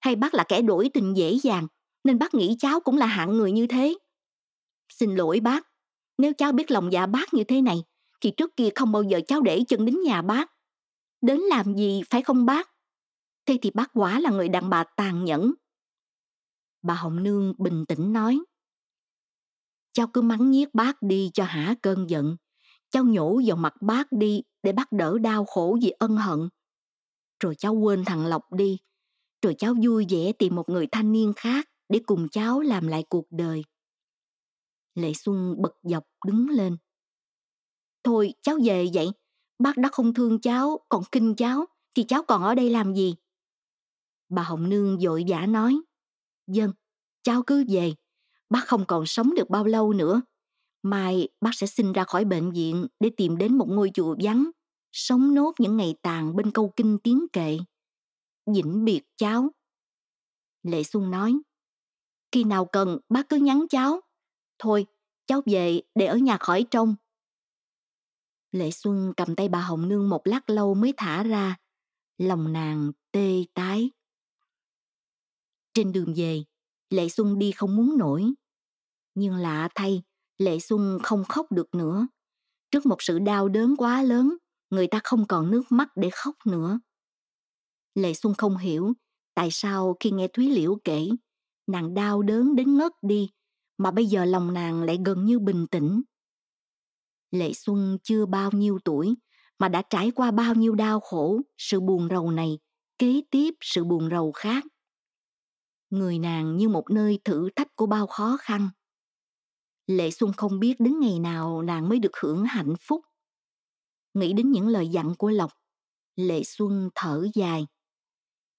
hay 0.00 0.16
bác 0.16 0.34
là 0.34 0.44
kẻ 0.48 0.62
đổi 0.62 0.90
tình 0.94 1.16
dễ 1.16 1.32
dàng, 1.42 1.66
nên 2.04 2.18
bác 2.18 2.34
nghĩ 2.34 2.56
cháu 2.58 2.80
cũng 2.80 2.98
là 2.98 3.06
hạng 3.06 3.36
người 3.36 3.52
như 3.52 3.66
thế. 3.66 3.94
Xin 4.88 5.14
lỗi 5.14 5.40
bác, 5.40 5.68
nếu 6.18 6.32
cháu 6.38 6.52
biết 6.52 6.70
lòng 6.70 6.92
dạ 6.92 7.06
bác 7.06 7.34
như 7.34 7.44
thế 7.44 7.60
này, 7.60 7.84
thì 8.20 8.30
trước 8.36 8.56
kia 8.56 8.68
không 8.74 8.92
bao 8.92 9.02
giờ 9.02 9.20
cháu 9.28 9.40
để 9.40 9.64
chân 9.68 9.84
đến 9.84 10.02
nhà 10.02 10.22
bác. 10.22 10.50
Đến 11.20 11.40
làm 11.40 11.74
gì 11.74 12.02
phải 12.10 12.22
không 12.22 12.46
bác? 12.46 12.70
Thế 13.46 13.58
thì 13.62 13.70
bác 13.74 13.90
quả 13.94 14.20
là 14.20 14.30
người 14.30 14.48
đàn 14.48 14.70
bà 14.70 14.84
tàn 14.84 15.24
nhẫn. 15.24 15.54
Bà 16.82 16.94
Hồng 16.94 17.22
Nương 17.22 17.54
bình 17.58 17.84
tĩnh 17.88 18.12
nói. 18.12 18.38
Cháu 19.92 20.06
cứ 20.06 20.22
mắng 20.22 20.50
nhiếc 20.50 20.74
bác 20.74 21.02
đi 21.02 21.30
cho 21.34 21.44
hả 21.44 21.74
cơn 21.82 22.10
giận 22.10 22.36
cháu 22.90 23.04
nhổ 23.04 23.40
vào 23.46 23.56
mặt 23.56 23.82
bác 23.82 24.12
đi 24.12 24.42
để 24.62 24.72
bác 24.72 24.92
đỡ 24.92 25.18
đau 25.18 25.44
khổ 25.44 25.78
vì 25.82 25.90
ân 25.90 26.16
hận. 26.16 26.48
Rồi 27.40 27.54
cháu 27.54 27.74
quên 27.74 28.04
thằng 28.04 28.26
Lộc 28.26 28.52
đi, 28.52 28.78
rồi 29.42 29.54
cháu 29.58 29.74
vui 29.84 30.06
vẻ 30.10 30.32
tìm 30.38 30.56
một 30.56 30.68
người 30.68 30.86
thanh 30.86 31.12
niên 31.12 31.32
khác 31.36 31.68
để 31.88 32.00
cùng 32.06 32.28
cháu 32.28 32.60
làm 32.60 32.86
lại 32.88 33.04
cuộc 33.08 33.26
đời. 33.30 33.62
Lệ 34.94 35.12
Xuân 35.14 35.54
bật 35.62 35.72
dọc 35.82 36.04
đứng 36.26 36.48
lên. 36.48 36.76
Thôi 38.08 38.34
cháu 38.42 38.58
về 38.64 38.86
vậy, 38.94 39.10
bác 39.58 39.76
đã 39.76 39.88
không 39.92 40.14
thương 40.14 40.40
cháu, 40.40 40.80
còn 40.88 41.02
kinh 41.12 41.34
cháu, 41.34 41.64
thì 41.94 42.02
cháu 42.02 42.22
còn 42.22 42.42
ở 42.42 42.54
đây 42.54 42.70
làm 42.70 42.94
gì? 42.94 43.14
Bà 44.28 44.42
Hồng 44.42 44.68
Nương 44.68 44.98
vội 44.98 45.24
vã 45.28 45.46
nói, 45.46 45.80
Dân, 46.46 46.72
cháu 47.22 47.42
cứ 47.46 47.64
về, 47.68 47.94
bác 48.50 48.60
không 48.66 48.84
còn 48.88 49.06
sống 49.06 49.34
được 49.34 49.50
bao 49.50 49.64
lâu 49.64 49.92
nữa. 49.92 50.22
Mai 50.82 51.28
bác 51.40 51.50
sẽ 51.52 51.66
xin 51.66 51.92
ra 51.92 52.04
khỏi 52.04 52.24
bệnh 52.24 52.52
viện 52.52 52.86
để 53.00 53.10
tìm 53.16 53.38
đến 53.38 53.58
một 53.58 53.66
ngôi 53.68 53.90
chùa 53.94 54.16
vắng, 54.22 54.50
sống 54.92 55.34
nốt 55.34 55.52
những 55.58 55.76
ngày 55.76 55.94
tàn 56.02 56.36
bên 56.36 56.50
câu 56.50 56.72
kinh 56.76 56.98
tiếng 56.98 57.26
kệ. 57.32 57.58
Vĩnh 58.54 58.84
biệt 58.84 59.02
cháu. 59.16 59.50
Lệ 60.62 60.82
Xuân 60.82 61.10
nói, 61.10 61.38
khi 62.32 62.44
nào 62.44 62.64
cần 62.64 62.98
bác 63.08 63.28
cứ 63.28 63.36
nhắn 63.36 63.66
cháu. 63.70 64.00
Thôi, 64.58 64.86
cháu 65.26 65.42
về 65.46 65.80
để 65.94 66.06
ở 66.06 66.16
nhà 66.16 66.36
khỏi 66.36 66.66
trông. 66.70 66.94
Lệ 68.52 68.70
Xuân 68.70 69.12
cầm 69.16 69.34
tay 69.34 69.48
bà 69.48 69.60
Hồng 69.60 69.88
Nương 69.88 70.08
một 70.08 70.26
lát 70.26 70.50
lâu 70.50 70.74
mới 70.74 70.94
thả 70.96 71.22
ra. 71.22 71.56
Lòng 72.18 72.52
nàng 72.52 72.92
tê 73.12 73.44
tái. 73.54 73.90
Trên 75.74 75.92
đường 75.92 76.14
về, 76.16 76.42
Lệ 76.90 77.08
Xuân 77.08 77.38
đi 77.38 77.52
không 77.52 77.76
muốn 77.76 77.98
nổi. 77.98 78.24
Nhưng 79.14 79.34
lạ 79.36 79.68
thay, 79.74 80.02
Lệ 80.38 80.58
Xuân 80.58 80.98
không 81.02 81.24
khóc 81.24 81.52
được 81.52 81.74
nữa. 81.74 82.08
Trước 82.70 82.86
một 82.86 83.02
sự 83.02 83.18
đau 83.18 83.48
đớn 83.48 83.76
quá 83.76 84.02
lớn, 84.02 84.36
người 84.70 84.86
ta 84.86 85.00
không 85.04 85.26
còn 85.26 85.50
nước 85.50 85.62
mắt 85.70 85.88
để 85.96 86.10
khóc 86.12 86.34
nữa. 86.46 86.80
Lệ 87.94 88.14
Xuân 88.14 88.34
không 88.34 88.56
hiểu 88.56 88.92
tại 89.34 89.48
sao 89.50 89.96
khi 90.00 90.10
nghe 90.10 90.28
Thúy 90.28 90.50
Liễu 90.50 90.78
kể, 90.84 91.08
nàng 91.66 91.94
đau 91.94 92.22
đớn 92.22 92.56
đến 92.56 92.76
ngất 92.76 92.92
đi, 93.02 93.30
mà 93.78 93.90
bây 93.90 94.06
giờ 94.06 94.24
lòng 94.24 94.54
nàng 94.54 94.82
lại 94.82 94.98
gần 95.04 95.24
như 95.24 95.38
bình 95.38 95.66
tĩnh. 95.66 96.02
Lệ 97.30 97.52
Xuân 97.52 97.98
chưa 98.02 98.26
bao 98.26 98.50
nhiêu 98.50 98.78
tuổi, 98.84 99.14
mà 99.58 99.68
đã 99.68 99.82
trải 99.90 100.10
qua 100.10 100.30
bao 100.30 100.54
nhiêu 100.54 100.74
đau 100.74 101.00
khổ, 101.00 101.40
sự 101.58 101.80
buồn 101.80 102.08
rầu 102.10 102.30
này, 102.30 102.58
kế 102.98 103.22
tiếp 103.30 103.54
sự 103.60 103.84
buồn 103.84 104.08
rầu 104.10 104.32
khác. 104.32 104.64
Người 105.90 106.18
nàng 106.18 106.56
như 106.56 106.68
một 106.68 106.90
nơi 106.90 107.18
thử 107.24 107.48
thách 107.56 107.76
của 107.76 107.86
bao 107.86 108.06
khó 108.06 108.36
khăn. 108.40 108.70
Lệ 109.86 110.10
Xuân 110.10 110.32
không 110.36 110.60
biết 110.60 110.80
đến 110.80 111.00
ngày 111.00 111.18
nào 111.18 111.62
nàng 111.62 111.88
mới 111.88 111.98
được 111.98 112.16
hưởng 112.22 112.44
hạnh 112.44 112.74
phúc. 112.80 113.00
Nghĩ 114.14 114.32
đến 114.32 114.52
những 114.52 114.68
lời 114.68 114.88
dặn 114.88 115.14
của 115.18 115.30
Lộc, 115.30 115.52
Lệ 116.16 116.42
Xuân 116.44 116.90
thở 116.94 117.26
dài. 117.34 117.66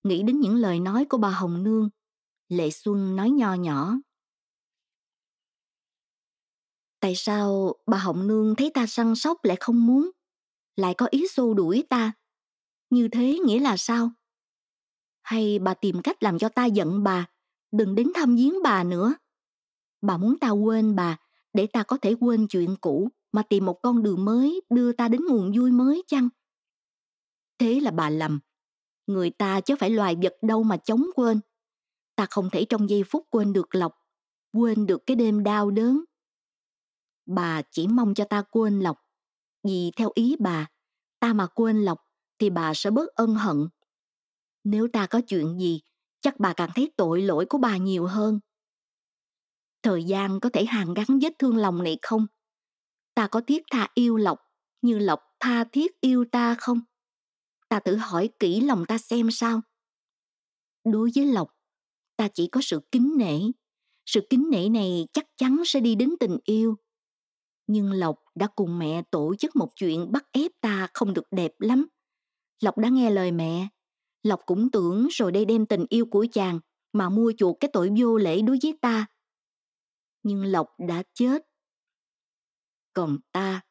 Nghĩ 0.04 0.24
đến 0.24 0.40
những 0.40 0.56
lời 0.56 0.80
nói 0.80 1.06
của 1.10 1.18
bà 1.18 1.30
Hồng 1.30 1.64
Nương, 1.64 1.90
Lệ 2.50 2.70
Xuân 2.70 3.16
nói 3.16 3.30
nho 3.30 3.54
nhỏ. 3.54 3.94
Tại 7.00 7.16
sao 7.16 7.76
bà 7.86 7.98
Hồng 7.98 8.28
Nương 8.28 8.56
thấy 8.56 8.72
ta 8.74 8.88
săn 8.88 9.16
sóc 9.16 9.38
lại 9.44 9.58
không 9.60 9.86
muốn, 9.88 10.12
lại 10.76 10.94
có 10.94 11.08
ý 11.12 11.28
xô 11.28 11.54
đuổi 11.54 11.84
ta? 11.90 12.12
Như 12.90 13.08
thế 13.08 13.40
nghĩa 13.46 13.60
là 13.60 13.78
sao? 13.78 14.12
Hay 15.22 15.60
bà 15.60 15.74
tìm 15.74 16.02
cách 16.02 16.24
làm 16.24 16.40
cho 16.40 16.50
ta 16.50 16.66
giận 16.66 17.04
bà, 17.04 17.26
đừng 17.72 17.96
đến 17.96 18.12
thăm 18.16 18.36
viếng 18.36 18.64
bà 18.64 18.84
nữa? 18.84 19.14
Bà 20.02 20.18
muốn 20.18 20.40
ta 20.40 20.50
quên 20.50 20.96
bà, 20.96 21.18
để 21.54 21.68
ta 21.68 21.84
có 21.84 21.98
thể 21.98 22.16
quên 22.20 22.48
chuyện 22.48 22.76
cũ 22.82 23.10
mà 23.32 23.42
tìm 23.50 23.66
một 23.66 23.80
con 23.84 24.04
đường 24.04 24.26
mới 24.26 24.62
đưa 24.70 24.92
ta 24.92 25.08
đến 25.08 25.22
nguồn 25.30 25.52
vui 25.58 25.72
mới 25.72 26.04
chăng? 26.08 26.30
Thế 27.60 27.80
là 27.80 27.92
bà 27.92 28.10
lầm. 28.10 28.40
Người 29.08 29.30
ta 29.30 29.62
chứ 29.62 29.76
phải 29.80 29.90
loài 29.90 30.16
vật 30.22 30.34
đâu 30.42 30.64
mà 30.64 30.78
chống 30.78 31.06
quên. 31.16 31.40
Ta 32.16 32.26
không 32.30 32.50
thể 32.50 32.66
trong 32.66 32.90
giây 32.90 33.04
phút 33.04 33.28
quên 33.30 33.54
được 33.54 33.76
Lộc, 33.76 33.96
quên 34.54 34.86
được 34.86 35.06
cái 35.06 35.16
đêm 35.16 35.44
đau 35.44 35.72
đớn. 35.72 36.04
Bà 37.30 37.62
chỉ 37.72 37.88
mong 37.88 38.14
cho 38.14 38.26
ta 38.26 38.42
quên 38.42 38.80
Lộc, 38.80 38.98
vì 39.64 39.92
theo 39.96 40.12
ý 40.14 40.36
bà, 40.40 40.68
ta 41.20 41.34
mà 41.34 41.48
quên 41.48 41.82
Lộc 41.82 42.00
thì 42.40 42.50
bà 42.50 42.74
sẽ 42.74 42.92
bớt 42.92 43.16
ân 43.16 43.36
hận. 43.36 43.68
Nếu 44.64 44.88
ta 44.94 45.08
có 45.08 45.22
chuyện 45.28 45.60
gì, 45.60 45.82
chắc 46.22 46.40
bà 46.40 46.54
càng 46.54 46.70
thấy 46.76 46.92
tội 46.98 47.22
lỗi 47.22 47.46
của 47.50 47.58
bà 47.58 47.78
nhiều 47.78 48.06
hơn. 48.06 48.40
Thời 49.84 50.04
gian 50.04 50.40
có 50.40 50.50
thể 50.54 50.66
hàn 50.66 50.94
gắn 50.94 51.20
vết 51.22 51.34
thương 51.40 51.58
lòng 51.58 51.84
này 51.84 51.98
không? 52.02 52.28
Ta 53.14 53.28
có 53.28 53.42
thiết 53.48 53.64
tha 53.72 53.88
yêu 53.94 54.18
Lộc 54.18 54.40
như 54.82 54.98
Lộc 54.98 55.20
tha 55.40 55.64
thiết 55.64 56.02
yêu 56.02 56.26
ta 56.32 56.56
không? 56.56 56.82
Ta 57.70 57.80
thử 57.80 57.96
hỏi 57.96 58.30
kỹ 58.40 58.62
lòng 58.62 58.86
ta 58.88 58.98
xem 58.98 59.32
sao. 59.32 59.62
Đối 60.84 61.10
với 61.16 61.26
Lộc, 61.26 61.58
ta 62.18 62.28
chỉ 62.28 62.48
có 62.48 62.62
sự 62.64 62.80
kính 62.92 63.14
nể. 63.18 63.40
Sự 64.06 64.28
kính 64.30 64.50
nể 64.52 64.70
này 64.70 65.08
chắc 65.14 65.26
chắn 65.38 65.62
sẽ 65.66 65.80
đi 65.80 65.96
đến 65.96 66.16
tình 66.20 66.38
yêu. 66.44 66.78
Nhưng 67.70 67.92
Lộc 67.92 68.20
đã 68.36 68.48
cùng 68.56 68.80
mẹ 68.80 69.02
tổ 69.12 69.36
chức 69.36 69.56
một 69.56 69.70
chuyện 69.76 70.12
bắt 70.12 70.26
ép 70.32 70.52
ta 70.62 70.88
không 70.94 71.14
được 71.14 71.26
đẹp 71.32 71.52
lắm. 71.60 71.88
Lộc 72.64 72.78
đã 72.78 72.90
nghe 72.90 73.10
lời 73.10 73.32
mẹ. 73.32 73.68
Lộc 74.24 74.40
cũng 74.46 74.72
tưởng 74.72 75.08
rồi 75.12 75.32
đây 75.32 75.46
đem 75.46 75.66
tình 75.66 75.86
yêu 75.90 76.06
của 76.06 76.26
chàng 76.32 76.60
mà 76.94 77.10
mua 77.10 77.34
chuộc 77.38 77.58
cái 77.60 77.70
tội 77.74 77.92
vô 77.98 78.18
lễ 78.18 78.42
đối 78.42 78.58
với 78.64 78.78
ta. 78.82 79.06
Nhưng 80.24 80.46
Lộc 80.46 80.68
đã 80.88 81.04
chết. 81.14 81.42
Còn 82.94 83.18
ta, 83.32 83.62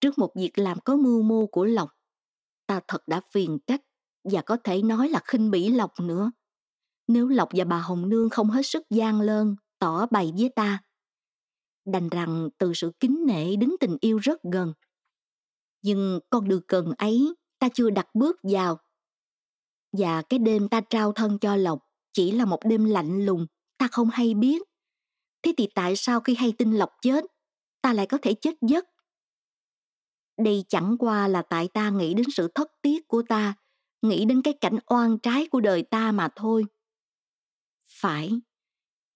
trước 0.00 0.18
một 0.18 0.32
việc 0.36 0.58
làm 0.58 0.80
có 0.80 0.96
mưu 0.96 1.22
mô 1.22 1.46
của 1.46 1.64
Lộc, 1.64 1.88
ta 2.66 2.80
thật 2.88 3.08
đã 3.08 3.20
phiền 3.32 3.58
trách 3.66 3.80
và 4.24 4.42
có 4.42 4.56
thể 4.64 4.82
nói 4.82 5.08
là 5.08 5.20
khinh 5.24 5.50
bỉ 5.50 5.68
Lộc 5.68 6.00
nữa. 6.00 6.32
Nếu 7.08 7.28
Lộc 7.28 7.48
và 7.52 7.64
bà 7.64 7.80
Hồng 7.80 8.08
Nương 8.08 8.30
không 8.30 8.50
hết 8.50 8.66
sức 8.66 8.82
gian 8.90 9.20
lơn, 9.20 9.56
tỏ 9.78 10.06
bày 10.10 10.32
với 10.38 10.50
ta, 10.56 10.82
đành 11.84 12.08
rằng 12.08 12.48
từ 12.58 12.74
sự 12.74 12.92
kính 13.00 13.24
nể 13.26 13.56
đến 13.56 13.70
tình 13.80 13.96
yêu 14.00 14.18
rất 14.18 14.42
gần. 14.52 14.72
Nhưng 15.82 16.20
con 16.30 16.48
đường 16.48 16.62
cần 16.68 16.92
ấy 16.98 17.34
ta 17.58 17.68
chưa 17.74 17.90
đặt 17.90 18.14
bước 18.14 18.36
vào. 18.42 18.78
Và 19.92 20.22
cái 20.22 20.38
đêm 20.38 20.68
ta 20.68 20.80
trao 20.80 21.12
thân 21.12 21.38
cho 21.38 21.56
Lộc 21.56 21.78
chỉ 22.12 22.30
là 22.30 22.44
một 22.44 22.58
đêm 22.64 22.84
lạnh 22.84 23.24
lùng, 23.26 23.46
ta 23.78 23.88
không 23.92 24.10
hay 24.10 24.34
biết. 24.34 24.62
Thế 25.42 25.54
thì 25.56 25.68
tại 25.74 25.96
sao 25.96 26.20
khi 26.20 26.34
hay 26.34 26.52
tin 26.58 26.72
Lộc 26.72 26.90
chết, 27.02 27.24
ta 27.82 27.92
lại 27.92 28.06
có 28.06 28.18
thể 28.22 28.34
chết 28.34 28.54
giấc? 28.60 28.84
Đây 30.44 30.64
chẳng 30.68 30.96
qua 30.98 31.28
là 31.28 31.42
tại 31.42 31.68
ta 31.68 31.90
nghĩ 31.90 32.14
đến 32.14 32.26
sự 32.32 32.48
thất 32.54 32.72
tiếc 32.82 33.08
của 33.08 33.22
ta, 33.28 33.54
nghĩ 34.02 34.24
đến 34.24 34.42
cái 34.42 34.54
cảnh 34.60 34.78
oan 34.86 35.18
trái 35.18 35.48
của 35.50 35.60
đời 35.60 35.82
ta 35.82 36.12
mà 36.12 36.28
thôi. 36.36 36.64
Phải, 38.00 38.32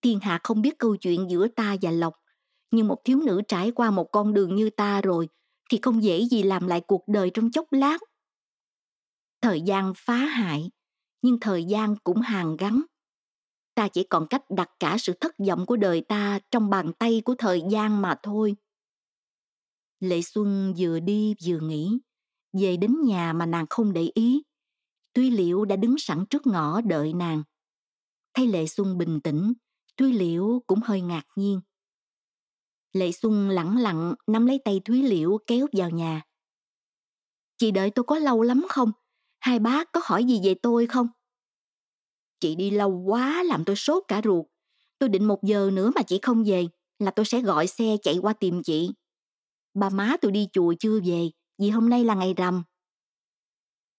thiên 0.02 0.20
hạ 0.20 0.40
không 0.44 0.62
biết 0.62 0.78
câu 0.78 0.96
chuyện 0.96 1.30
giữa 1.30 1.48
ta 1.48 1.76
và 1.82 1.90
Lộc, 1.90 2.14
nhưng 2.70 2.88
một 2.88 3.04
thiếu 3.04 3.20
nữ 3.26 3.42
trải 3.48 3.70
qua 3.70 3.90
một 3.90 4.12
con 4.12 4.34
đường 4.34 4.56
như 4.56 4.70
ta 4.70 5.00
rồi 5.00 5.28
thì 5.70 5.78
không 5.82 6.02
dễ 6.02 6.24
gì 6.24 6.42
làm 6.42 6.66
lại 6.66 6.80
cuộc 6.86 7.04
đời 7.06 7.30
trong 7.34 7.50
chốc 7.50 7.72
lát. 7.72 7.98
Thời 9.40 9.60
gian 9.60 9.92
phá 9.96 10.16
hại, 10.16 10.70
nhưng 11.22 11.40
thời 11.40 11.64
gian 11.64 11.96
cũng 12.04 12.20
hàn 12.20 12.56
gắn. 12.56 12.82
Ta 13.74 13.88
chỉ 13.88 14.02
còn 14.02 14.26
cách 14.30 14.42
đặt 14.50 14.70
cả 14.80 14.96
sự 14.98 15.12
thất 15.20 15.32
vọng 15.48 15.66
của 15.66 15.76
đời 15.76 16.00
ta 16.08 16.38
trong 16.50 16.70
bàn 16.70 16.92
tay 16.98 17.22
của 17.24 17.34
thời 17.38 17.62
gian 17.70 18.02
mà 18.02 18.18
thôi. 18.22 18.56
Lệ 20.00 20.22
Xuân 20.22 20.74
vừa 20.78 21.00
đi 21.00 21.34
vừa 21.46 21.60
nghĩ, 21.60 21.98
về 22.52 22.76
đến 22.76 22.96
nhà 23.04 23.32
mà 23.32 23.46
nàng 23.46 23.66
không 23.70 23.92
để 23.92 24.10
ý. 24.14 24.42
Tuy 25.12 25.30
Liễu 25.30 25.64
đã 25.64 25.76
đứng 25.76 25.98
sẵn 25.98 26.24
trước 26.30 26.46
ngõ 26.46 26.80
đợi 26.80 27.12
nàng. 27.12 27.42
Thấy 28.34 28.46
Lệ 28.46 28.66
Xuân 28.66 28.98
bình 28.98 29.20
tĩnh, 29.20 29.52
Tuy 29.96 30.12
Liễu 30.12 30.62
cũng 30.66 30.80
hơi 30.84 31.00
ngạc 31.00 31.24
nhiên. 31.36 31.60
Lệ 32.92 33.12
Xuân 33.12 33.48
lẳng 33.48 33.76
lặng 33.76 34.14
nắm 34.26 34.46
lấy 34.46 34.60
tay 34.64 34.80
Thúy 34.84 35.02
Liễu 35.02 35.38
kéo 35.46 35.66
vào 35.72 35.90
nhà. 35.90 36.22
Chị 37.58 37.70
đợi 37.70 37.90
tôi 37.90 38.04
có 38.04 38.18
lâu 38.18 38.42
lắm 38.42 38.66
không? 38.68 38.92
Hai 39.38 39.58
bác 39.58 39.92
có 39.92 40.00
hỏi 40.04 40.24
gì 40.24 40.40
về 40.44 40.54
tôi 40.54 40.86
không? 40.86 41.08
Chị 42.40 42.54
đi 42.54 42.70
lâu 42.70 42.90
quá 42.90 43.42
làm 43.42 43.64
tôi 43.64 43.76
sốt 43.76 44.02
cả 44.08 44.20
ruột. 44.24 44.46
Tôi 44.98 45.08
định 45.08 45.24
một 45.24 45.42
giờ 45.42 45.70
nữa 45.72 45.90
mà 45.94 46.02
chị 46.02 46.18
không 46.22 46.44
về 46.44 46.66
là 46.98 47.10
tôi 47.10 47.26
sẽ 47.26 47.40
gọi 47.40 47.66
xe 47.66 47.96
chạy 48.02 48.18
qua 48.22 48.32
tìm 48.32 48.62
chị. 48.62 48.90
Ba 49.74 49.88
má 49.88 50.16
tôi 50.20 50.32
đi 50.32 50.48
chùa 50.52 50.74
chưa 50.80 51.00
về 51.00 51.30
vì 51.58 51.70
hôm 51.70 51.88
nay 51.88 52.04
là 52.04 52.14
ngày 52.14 52.34
rằm. 52.34 52.62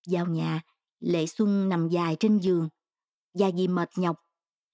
Vào 0.07 0.25
nhà, 0.25 0.61
Lệ 0.99 1.25
Xuân 1.25 1.69
nằm 1.69 1.89
dài 1.89 2.17
trên 2.19 2.39
giường. 2.39 2.69
Và 3.33 3.49
vì 3.55 3.67
mệt 3.67 3.89
nhọc, 3.95 4.19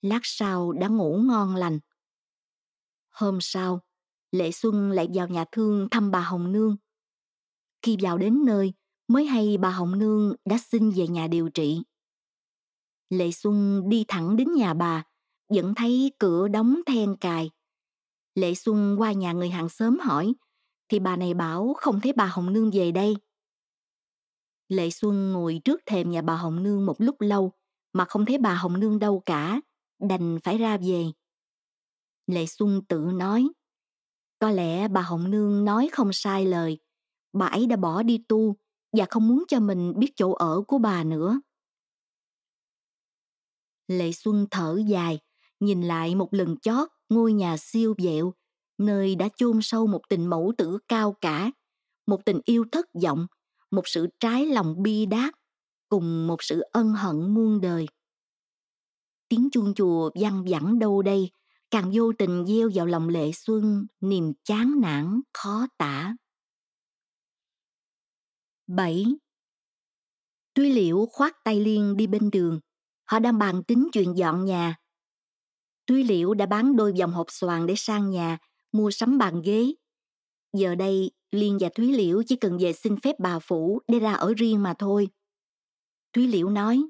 lát 0.01 0.20
sau 0.24 0.72
đã 0.72 0.88
ngủ 0.88 1.18
ngon 1.18 1.55
lành. 1.55 1.80
Hôm 3.09 3.38
sau, 3.41 3.82
Lệ 4.34 4.51
Xuân 4.51 4.91
lại 4.91 5.07
vào 5.13 5.27
nhà 5.27 5.45
thương 5.51 5.88
thăm 5.91 6.11
bà 6.11 6.19
Hồng 6.19 6.51
Nương. 6.51 6.75
Khi 7.81 7.97
vào 8.01 8.17
đến 8.17 8.45
nơi, 8.45 8.73
mới 9.07 9.25
hay 9.25 9.57
bà 9.57 9.69
Hồng 9.69 9.99
Nương 9.99 10.36
đã 10.45 10.57
xin 10.57 10.89
về 10.89 11.07
nhà 11.07 11.27
điều 11.27 11.49
trị. 11.49 11.81
Lệ 13.09 13.31
Xuân 13.31 13.84
đi 13.89 14.05
thẳng 14.07 14.36
đến 14.36 14.53
nhà 14.53 14.73
bà, 14.73 15.03
vẫn 15.49 15.75
thấy 15.75 16.11
cửa 16.19 16.47
đóng 16.47 16.79
then 16.86 17.15
cài. 17.15 17.49
Lệ 18.36 18.53
Xuân 18.55 18.95
qua 18.99 19.11
nhà 19.11 19.31
người 19.34 19.49
hàng 19.49 19.69
xóm 19.69 19.99
hỏi, 19.99 20.34
thì 20.89 20.99
bà 20.99 21.15
này 21.15 21.34
bảo 21.34 21.73
không 21.77 22.01
thấy 22.01 22.13
bà 22.13 22.25
Hồng 22.25 22.53
Nương 22.53 22.71
về 22.73 22.91
đây. 22.91 23.15
Lệ 24.67 24.89
Xuân 24.89 25.31
ngồi 25.31 25.61
trước 25.63 25.81
thềm 25.86 26.11
nhà 26.11 26.21
bà 26.21 26.36
Hồng 26.36 26.63
Nương 26.63 26.86
một 26.86 26.95
lúc 27.01 27.21
lâu 27.21 27.51
mà 27.93 28.05
không 28.05 28.25
thấy 28.25 28.38
bà 28.38 28.55
Hồng 28.55 28.79
Nương 28.79 28.99
đâu 28.99 29.23
cả, 29.25 29.61
đành 30.09 30.38
phải 30.43 30.57
ra 30.57 30.77
về. 30.77 31.05
Lệ 32.27 32.45
Xuân 32.45 32.81
tự 32.88 32.99
nói, 32.99 33.47
có 34.43 34.51
lẽ 34.51 34.87
bà 34.87 35.01
Hồng 35.01 35.31
Nương 35.31 35.65
nói 35.65 35.89
không 35.91 36.13
sai 36.13 36.45
lời, 36.45 36.77
bà 37.33 37.45
ấy 37.45 37.67
đã 37.67 37.75
bỏ 37.75 38.03
đi 38.03 38.23
tu 38.27 38.55
và 38.97 39.05
không 39.09 39.27
muốn 39.27 39.43
cho 39.47 39.59
mình 39.59 39.93
biết 39.99 40.11
chỗ 40.15 40.31
ở 40.31 40.61
của 40.67 40.77
bà 40.77 41.03
nữa. 41.03 41.41
Lệ 43.87 44.11
Xuân 44.11 44.47
thở 44.51 44.81
dài, 44.87 45.19
nhìn 45.59 45.81
lại 45.81 46.15
một 46.15 46.33
lần 46.33 46.57
chót 46.57 46.89
ngôi 47.09 47.33
nhà 47.33 47.57
siêu 47.57 47.93
dẹo, 47.97 48.33
nơi 48.77 49.15
đã 49.15 49.29
chôn 49.37 49.59
sâu 49.61 49.87
một 49.87 50.01
tình 50.09 50.27
mẫu 50.27 50.53
tử 50.57 50.77
cao 50.87 51.15
cả, 51.21 51.51
một 52.07 52.25
tình 52.25 52.39
yêu 52.45 52.65
thất 52.71 52.85
vọng, 53.03 53.27
một 53.71 53.87
sự 53.87 54.07
trái 54.19 54.45
lòng 54.45 54.83
bi 54.83 55.05
đát, 55.05 55.33
cùng 55.89 56.27
một 56.27 56.43
sự 56.43 56.61
ân 56.71 56.93
hận 56.93 57.33
muôn 57.33 57.61
đời. 57.61 57.87
Tiếng 59.29 59.49
chuông 59.51 59.73
chùa 59.73 60.09
văng 60.15 60.45
vẳng 60.47 60.79
đâu 60.79 61.01
đây, 61.01 61.31
càng 61.74 61.91
vô 61.93 62.11
tình 62.19 62.45
gieo 62.47 62.69
vào 62.74 62.86
lòng 62.86 63.09
lệ 63.09 63.32
xuân 63.34 63.88
niềm 64.01 64.34
chán 64.43 64.82
nản 64.82 65.21
khó 65.34 65.67
tả. 65.78 66.15
7. 68.67 69.05
Tuy 70.53 70.71
liễu 70.71 71.05
khoát 71.05 71.34
tay 71.43 71.59
liên 71.59 71.97
đi 71.97 72.07
bên 72.07 72.30
đường, 72.32 72.59
họ 73.05 73.19
đang 73.19 73.38
bàn 73.38 73.63
tính 73.63 73.88
chuyện 73.93 74.17
dọn 74.17 74.45
nhà. 74.45 74.76
Tuy 75.86 76.03
liễu 76.03 76.34
đã 76.34 76.45
bán 76.45 76.76
đôi 76.76 76.93
vòng 76.99 77.11
hộp 77.11 77.28
xoàn 77.30 77.65
để 77.65 77.74
sang 77.78 78.09
nhà, 78.09 78.38
mua 78.71 78.91
sắm 78.91 79.17
bàn 79.17 79.41
ghế. 79.45 79.74
Giờ 80.57 80.76
đây, 80.76 81.11
Liên 81.32 81.57
và 81.61 81.69
Thúy 81.76 81.93
Liễu 81.93 82.24
chỉ 82.28 82.36
cần 82.36 82.57
về 82.61 82.74
xin 82.74 82.95
phép 83.03 83.15
bà 83.19 83.39
Phủ 83.39 83.82
để 83.88 83.99
ra 83.99 84.13
ở 84.13 84.34
riêng 84.38 84.63
mà 84.63 84.74
thôi. 84.80 85.07
Thúy 86.13 86.28
Liễu 86.28 86.49
nói, 86.49 86.84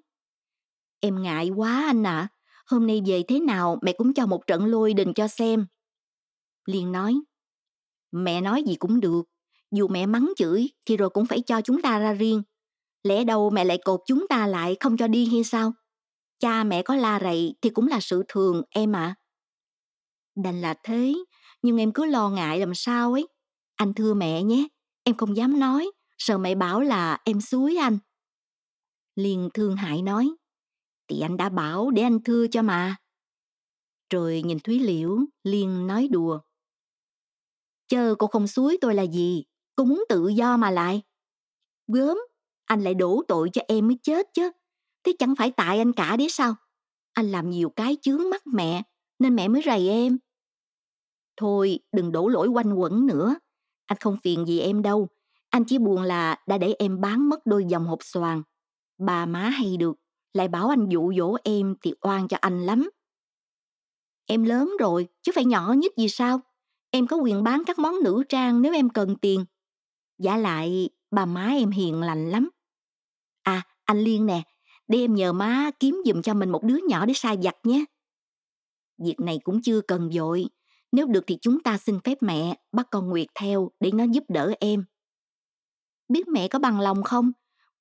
Em 0.99 1.21
ngại 1.21 1.49
quá 1.49 1.83
anh 1.87 2.03
ạ, 2.03 2.19
à 2.19 2.29
hôm 2.65 2.87
nay 2.87 3.01
về 3.05 3.23
thế 3.27 3.39
nào 3.39 3.79
mẹ 3.81 3.93
cũng 3.93 4.13
cho 4.13 4.25
một 4.25 4.47
trận 4.47 4.65
lôi 4.65 4.93
đình 4.93 5.13
cho 5.13 5.27
xem. 5.27 5.65
Liên 6.65 6.91
nói, 6.91 7.15
Mẹ 8.13 8.41
nói 8.41 8.63
gì 8.63 8.75
cũng 8.75 8.99
được, 8.99 9.21
dù 9.71 9.87
mẹ 9.87 10.05
mắng 10.05 10.33
chửi 10.37 10.69
thì 10.85 10.97
rồi 10.97 11.09
cũng 11.09 11.25
phải 11.25 11.41
cho 11.41 11.61
chúng 11.61 11.81
ta 11.81 11.99
ra 11.99 12.13
riêng. 12.13 12.43
Lẽ 13.03 13.23
đâu 13.23 13.49
mẹ 13.49 13.63
lại 13.63 13.79
cột 13.85 13.99
chúng 14.07 14.27
ta 14.27 14.47
lại 14.47 14.77
không 14.79 14.97
cho 14.97 15.07
đi 15.07 15.25
hay 15.25 15.43
sao? 15.43 15.73
Cha 16.39 16.63
mẹ 16.63 16.81
có 16.81 16.95
la 16.95 17.19
rầy 17.19 17.55
thì 17.61 17.69
cũng 17.69 17.87
là 17.87 17.99
sự 17.99 18.23
thường 18.27 18.61
em 18.69 18.95
ạ. 18.95 18.99
À. 18.99 19.15
Đành 20.43 20.61
là 20.61 20.73
thế, 20.83 21.13
nhưng 21.61 21.77
em 21.77 21.91
cứ 21.91 22.05
lo 22.05 22.29
ngại 22.29 22.59
làm 22.59 22.75
sao 22.75 23.13
ấy. 23.13 23.27
Anh 23.75 23.93
thưa 23.93 24.13
mẹ 24.13 24.43
nhé, 24.43 24.67
em 25.03 25.17
không 25.17 25.37
dám 25.37 25.59
nói, 25.59 25.91
sợ 26.17 26.37
mẹ 26.37 26.55
bảo 26.55 26.81
là 26.81 27.17
em 27.25 27.41
suối 27.41 27.77
anh. 27.77 27.97
Liên 29.15 29.49
thương 29.53 29.75
hại 29.75 30.01
nói, 30.01 30.29
thì 31.13 31.21
anh 31.21 31.37
đã 31.37 31.49
bảo 31.49 31.91
để 31.91 32.01
anh 32.01 32.23
thưa 32.23 32.47
cho 32.47 32.61
mà. 32.61 32.95
Rồi 34.09 34.41
nhìn 34.45 34.59
Thúy 34.59 34.79
Liễu, 34.79 35.19
Liên 35.43 35.87
nói 35.87 36.07
đùa. 36.11 36.39
Chờ 37.87 38.15
cô 38.19 38.27
không 38.27 38.47
suối 38.47 38.77
tôi 38.81 38.95
là 38.95 39.03
gì, 39.03 39.45
cô 39.75 39.83
muốn 39.83 40.03
tự 40.09 40.27
do 40.27 40.57
mà 40.57 40.71
lại. 40.71 41.01
Gớm, 41.87 42.17
anh 42.65 42.81
lại 42.81 42.93
đổ 42.93 43.23
tội 43.27 43.49
cho 43.53 43.61
em 43.67 43.87
mới 43.87 43.97
chết 44.03 44.27
chứ. 44.33 44.51
Thế 45.03 45.13
chẳng 45.19 45.35
phải 45.35 45.51
tại 45.51 45.77
anh 45.77 45.93
cả 45.93 46.17
đấy 46.17 46.27
sao? 46.29 46.55
Anh 47.13 47.31
làm 47.31 47.49
nhiều 47.49 47.69
cái 47.69 47.97
chướng 48.01 48.29
mắt 48.29 48.47
mẹ, 48.47 48.83
nên 49.19 49.35
mẹ 49.35 49.47
mới 49.47 49.61
rầy 49.65 49.89
em. 49.89 50.17
Thôi, 51.37 51.79
đừng 51.91 52.11
đổ 52.11 52.27
lỗi 52.27 52.47
quanh 52.47 52.73
quẩn 52.73 53.05
nữa. 53.05 53.35
Anh 53.85 53.97
không 53.99 54.17
phiền 54.23 54.45
gì 54.45 54.59
em 54.59 54.81
đâu. 54.81 55.07
Anh 55.49 55.63
chỉ 55.65 55.77
buồn 55.77 56.01
là 56.01 56.37
đã 56.47 56.57
để 56.57 56.75
em 56.79 57.01
bán 57.01 57.29
mất 57.29 57.45
đôi 57.45 57.65
dòng 57.65 57.85
hộp 57.85 57.99
xoàn. 58.03 58.41
Bà 58.97 59.25
má 59.25 59.49
hay 59.49 59.77
được, 59.77 59.97
lại 60.33 60.47
bảo 60.47 60.69
anh 60.69 60.89
dụ 60.89 61.13
dỗ 61.17 61.35
em 61.43 61.75
thì 61.81 61.93
oan 62.01 62.27
cho 62.27 62.37
anh 62.41 62.65
lắm. 62.65 62.89
Em 64.25 64.43
lớn 64.43 64.71
rồi, 64.79 65.07
chứ 65.21 65.31
phải 65.35 65.45
nhỏ 65.45 65.73
nhất 65.77 65.91
gì 65.97 66.09
sao? 66.09 66.41
Em 66.91 67.07
có 67.07 67.17
quyền 67.17 67.43
bán 67.43 67.63
các 67.65 67.79
món 67.79 67.95
nữ 68.03 68.23
trang 68.29 68.61
nếu 68.61 68.73
em 68.73 68.89
cần 68.89 69.15
tiền. 69.15 69.45
Giả 70.17 70.37
lại, 70.37 70.89
bà 71.11 71.25
má 71.25 71.47
em 71.47 71.71
hiền 71.71 72.01
lành 72.01 72.29
lắm. 72.29 72.49
À, 73.43 73.61
anh 73.85 73.99
Liên 73.99 74.25
nè, 74.25 74.41
để 74.87 74.97
em 74.97 75.15
nhờ 75.15 75.33
má 75.33 75.71
kiếm 75.79 76.01
giùm 76.05 76.21
cho 76.21 76.33
mình 76.33 76.49
một 76.49 76.63
đứa 76.63 76.77
nhỏ 76.87 77.05
để 77.05 77.13
sai 77.15 77.37
giặt 77.43 77.55
nhé. 77.63 77.85
Việc 78.97 79.19
này 79.19 79.39
cũng 79.43 79.61
chưa 79.61 79.81
cần 79.81 80.09
vội. 80.13 80.45
Nếu 80.91 81.07
được 81.07 81.23
thì 81.27 81.37
chúng 81.41 81.63
ta 81.63 81.77
xin 81.77 81.99
phép 81.99 82.17
mẹ 82.21 82.57
bắt 82.71 82.87
con 82.91 83.09
Nguyệt 83.09 83.27
theo 83.35 83.71
để 83.79 83.91
nó 83.91 84.03
giúp 84.03 84.23
đỡ 84.27 84.53
em. 84.59 84.85
Biết 86.09 86.27
mẹ 86.27 86.47
có 86.47 86.59
bằng 86.59 86.79
lòng 86.79 87.03
không? 87.03 87.31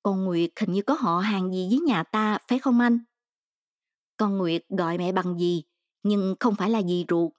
Con 0.03 0.25
Nguyệt 0.25 0.49
hình 0.59 0.73
như 0.73 0.81
có 0.81 0.93
họ 0.93 1.19
hàng 1.19 1.53
gì 1.53 1.67
với 1.69 1.79
nhà 1.79 2.03
ta, 2.03 2.37
phải 2.47 2.59
không 2.59 2.79
anh? 2.79 2.99
Con 4.17 4.37
Nguyệt 4.37 4.65
gọi 4.69 4.97
mẹ 4.97 5.11
bằng 5.11 5.39
gì, 5.39 5.63
nhưng 6.03 6.35
không 6.39 6.55
phải 6.55 6.69
là 6.69 6.79
gì 6.81 7.05
ruột. 7.09 7.31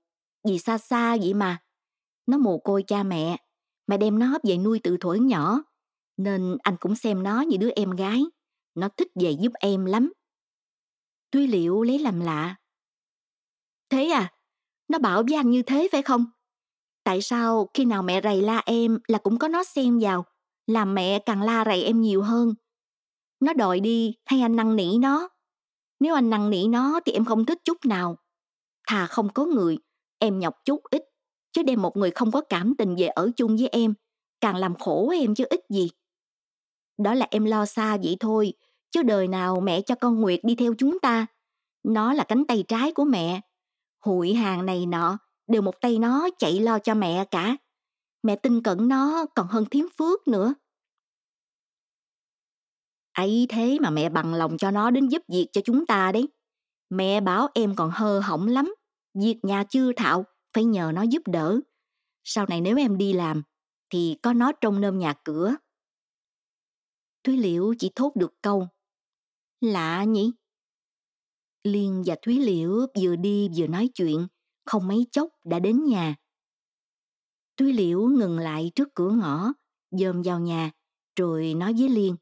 Dì 0.45 0.59
xa 0.59 0.79
xa 0.79 1.17
vậy 1.17 1.35
mà. 1.35 1.63
Nó 2.27 2.39
mồ 2.39 2.59
côi 2.59 2.85
cha 2.87 3.03
mẹ. 3.03 3.37
Mẹ 3.87 3.97
đem 3.97 4.19
nó 4.19 4.39
về 4.43 4.59
nuôi 4.59 4.81
từ 4.83 4.97
thuở 5.01 5.15
nhỏ. 5.15 5.63
Nên 6.17 6.57
anh 6.63 6.77
cũng 6.81 6.97
xem 6.97 7.23
nó 7.23 7.41
như 7.41 7.57
đứa 7.57 7.71
em 7.77 7.91
gái. 7.91 8.25
Nó 8.75 8.89
thích 8.89 9.09
về 9.15 9.31
giúp 9.31 9.53
em 9.61 9.85
lắm. 9.85 10.13
Tuy 11.31 11.47
liệu 11.47 11.83
lấy 11.83 11.99
làm 11.99 12.21
lạ. 12.21 12.57
Thế 13.91 14.07
à? 14.09 14.33
Nó 14.89 14.99
bảo 14.99 15.23
với 15.29 15.37
anh 15.37 15.51
như 15.51 15.63
thế 15.63 15.89
phải 15.93 16.03
không? 16.03 16.27
Tại 17.05 17.23
sao 17.23 17.71
khi 17.75 17.85
nào 17.85 18.03
mẹ 18.03 18.21
rầy 18.25 18.43
la 18.43 18.63
em 18.67 18.99
là 19.09 19.19
cũng 19.19 19.39
có 19.39 19.49
nó 19.49 19.65
xem 19.65 19.99
vào, 19.99 20.25
làm 20.67 20.95
mẹ 20.95 21.19
càng 21.19 21.43
la 21.43 21.65
rầy 21.65 21.85
em 21.85 22.01
nhiều 22.01 22.23
hơn? 22.23 22.55
Nó 23.41 23.53
đòi 23.53 23.81
đi 23.81 24.15
hay 24.27 24.41
anh 24.41 24.57
năn 24.57 24.77
nỉ 24.77 24.99
nó? 24.99 25.29
Nếu 26.01 26.15
anh 26.15 26.31
năn 26.31 26.51
nỉ 26.51 26.69
nó 26.69 27.01
thì 27.07 27.13
em 27.13 27.25
không 27.25 27.45
thích 27.45 27.59
chút 27.65 27.79
nào. 27.85 28.17
Thà 28.89 29.07
không 29.07 29.29
có 29.29 29.45
người, 29.45 29.79
em 30.19 30.39
nhọc 30.39 30.55
chút 30.65 30.81
ít, 30.91 31.03
chứ 31.53 31.63
đem 31.63 31.83
một 31.83 31.97
người 31.97 32.11
không 32.11 32.31
có 32.31 32.41
cảm 32.41 32.75
tình 32.79 32.97
về 32.97 33.07
ở 33.07 33.31
chung 33.37 33.57
với 33.57 33.69
em, 33.69 33.95
càng 34.41 34.57
làm 34.57 34.75
khổ 34.75 35.11
em 35.11 35.35
chứ 35.35 35.45
ít 35.51 35.61
gì. 35.69 35.91
Đó 36.99 37.15
là 37.15 37.27
em 37.31 37.45
lo 37.45 37.67
xa 37.67 37.97
vậy 38.03 38.17
thôi, 38.21 38.53
chứ 38.91 39.03
đời 39.03 39.29
nào 39.29 39.61
mẹ 39.61 39.81
cho 39.81 39.95
con 39.95 40.21
Nguyệt 40.21 40.41
đi 40.43 40.55
theo 40.55 40.75
chúng 40.79 40.99
ta. 41.01 41.27
Nó 41.85 42.13
là 42.13 42.25
cánh 42.25 42.47
tay 42.47 42.65
trái 42.69 42.93
của 42.93 43.05
mẹ. 43.05 43.41
Hụi 44.05 44.35
hàng 44.35 44.67
này 44.67 44.87
nọ, 44.87 45.19
đều 45.47 45.63
một 45.63 45.81
tay 45.81 45.99
nó 45.99 46.29
chạy 46.39 46.61
lo 46.61 46.79
cho 46.79 46.95
mẹ 46.95 47.25
cả. 47.31 47.57
Mẹ 48.25 48.37
tin 48.37 48.63
cẩn 48.63 48.89
nó 48.89 49.27
còn 49.35 49.47
hơn 49.47 49.65
thiếm 49.71 49.87
phước 49.99 50.29
nữa. 50.29 50.55
ấy 53.13 53.47
thế 53.49 53.79
mà 53.81 53.91
mẹ 53.91 54.09
bằng 54.09 54.35
lòng 54.35 54.59
cho 54.59 54.71
nó 54.71 54.91
đến 54.91 55.09
giúp 55.09 55.23
việc 55.29 55.49
cho 55.53 55.61
chúng 55.65 55.87
ta 55.87 56.13
đấy. 56.13 56.29
Mẹ 56.91 57.21
bảo 57.21 57.49
em 57.55 57.77
còn 57.77 57.91
hơ 57.91 58.21
hỏng 58.21 58.47
lắm. 58.49 58.75
Việc 59.15 59.39
nhà 59.43 59.65
chưa 59.65 59.93
thạo, 59.93 60.25
phải 60.53 60.65
nhờ 60.65 60.93
nó 60.95 61.03
giúp 61.03 61.23
đỡ. 61.27 61.61
Sau 62.25 62.47
này 62.49 62.61
nếu 62.61 62.77
em 62.77 62.99
đi 62.99 63.13
làm, 63.13 63.43
thì 63.91 64.17
có 64.23 64.33
nó 64.33 64.53
trông 64.53 64.81
nơm 64.81 64.99
nhà 64.99 65.15
cửa. 65.25 65.57
Thúy 67.25 67.37
Liễu 67.37 67.75
chỉ 67.79 67.91
thốt 67.95 68.17
được 68.17 68.35
câu. 68.43 68.69
Lạ 69.61 70.05
nhỉ? 70.05 70.33
Liên 71.65 72.03
và 72.07 72.17
Thúy 72.23 72.39
Liễu 72.39 72.87
vừa 73.01 73.17
đi 73.17 73.49
vừa 73.57 73.67
nói 73.67 73.89
chuyện, 73.95 74.27
không 74.65 74.89
mấy 74.89 75.07
chốc 75.13 75.29
đã 75.45 75.59
đến 75.59 75.85
nhà 75.85 76.15
túy 77.57 77.73
Liễu 77.73 78.01
ngừng 78.01 78.39
lại 78.39 78.73
trước 78.75 78.89
cửa 78.95 79.11
ngõ, 79.11 79.53
dòm 79.91 80.23
vào 80.23 80.41
nhà, 80.41 80.71
rồi 81.17 81.55
nói 81.55 81.75
với 81.79 81.89
Liên. 81.89 82.17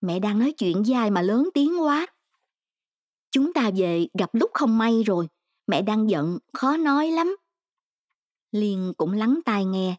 Mẹ 0.00 0.18
đang 0.18 0.38
nói 0.38 0.52
chuyện 0.52 0.82
với 0.82 0.94
ai 0.94 1.10
mà 1.10 1.22
lớn 1.22 1.48
tiếng 1.54 1.82
quá. 1.82 2.06
Chúng 3.30 3.52
ta 3.52 3.70
về 3.76 4.06
gặp 4.18 4.30
lúc 4.34 4.50
không 4.54 4.78
may 4.78 5.02
rồi, 5.02 5.28
mẹ 5.66 5.82
đang 5.82 6.10
giận, 6.10 6.38
khó 6.52 6.76
nói 6.76 7.10
lắm. 7.10 7.36
Liên 8.52 8.92
cũng 8.96 9.12
lắng 9.12 9.40
tai 9.44 9.64
nghe. 9.64 9.96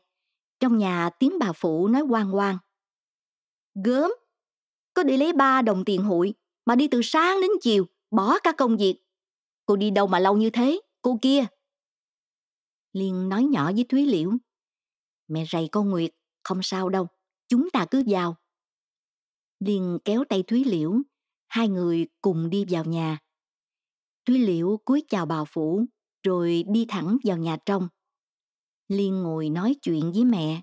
Trong 0.59 0.77
nhà 0.77 1.09
tiếng 1.19 1.39
bà 1.39 1.51
phụ 1.51 1.87
nói 1.87 2.03
quang 2.09 2.31
quang. 2.31 2.57
Gớm, 3.85 4.11
có 4.93 5.03
đi 5.03 5.17
lấy 5.17 5.33
ba 5.33 5.61
đồng 5.61 5.85
tiền 5.85 6.03
hụi 6.03 6.33
mà 6.65 6.75
đi 6.75 6.87
từ 6.87 7.01
sáng 7.03 7.41
đến 7.41 7.51
chiều, 7.61 7.85
bỏ 8.11 8.39
cả 8.39 8.51
công 8.51 8.77
việc. 8.77 8.99
Cô 9.65 9.75
đi 9.75 9.91
đâu 9.91 10.07
mà 10.07 10.19
lâu 10.19 10.37
như 10.37 10.49
thế, 10.49 10.81
cô 11.01 11.19
kia. 11.21 11.45
Liên 12.93 13.29
nói 13.29 13.43
nhỏ 13.43 13.71
với 13.73 13.85
Thúy 13.89 14.05
Liễu. 14.05 14.31
Mẹ 15.27 15.45
rầy 15.51 15.67
con 15.71 15.89
Nguyệt, 15.89 16.11
không 16.43 16.59
sao 16.63 16.89
đâu, 16.89 17.07
chúng 17.47 17.69
ta 17.69 17.85
cứ 17.91 18.03
vào. 18.07 18.35
Liên 19.59 19.97
kéo 20.05 20.23
tay 20.29 20.43
Thúy 20.43 20.63
Liễu, 20.63 20.93
hai 21.47 21.69
người 21.69 22.07
cùng 22.21 22.49
đi 22.49 22.65
vào 22.69 22.85
nhà. 22.85 23.17
Thúy 24.25 24.37
Liễu 24.37 24.77
cúi 24.85 25.03
chào 25.09 25.25
bà 25.25 25.43
Phủ, 25.43 25.85
rồi 26.23 26.63
đi 26.67 26.85
thẳng 26.89 27.17
vào 27.23 27.37
nhà 27.37 27.57
trong. 27.65 27.87
Liên 28.87 29.23
ngồi 29.23 29.49
nói 29.49 29.75
chuyện 29.81 30.11
với 30.11 30.25
mẹ. 30.25 30.61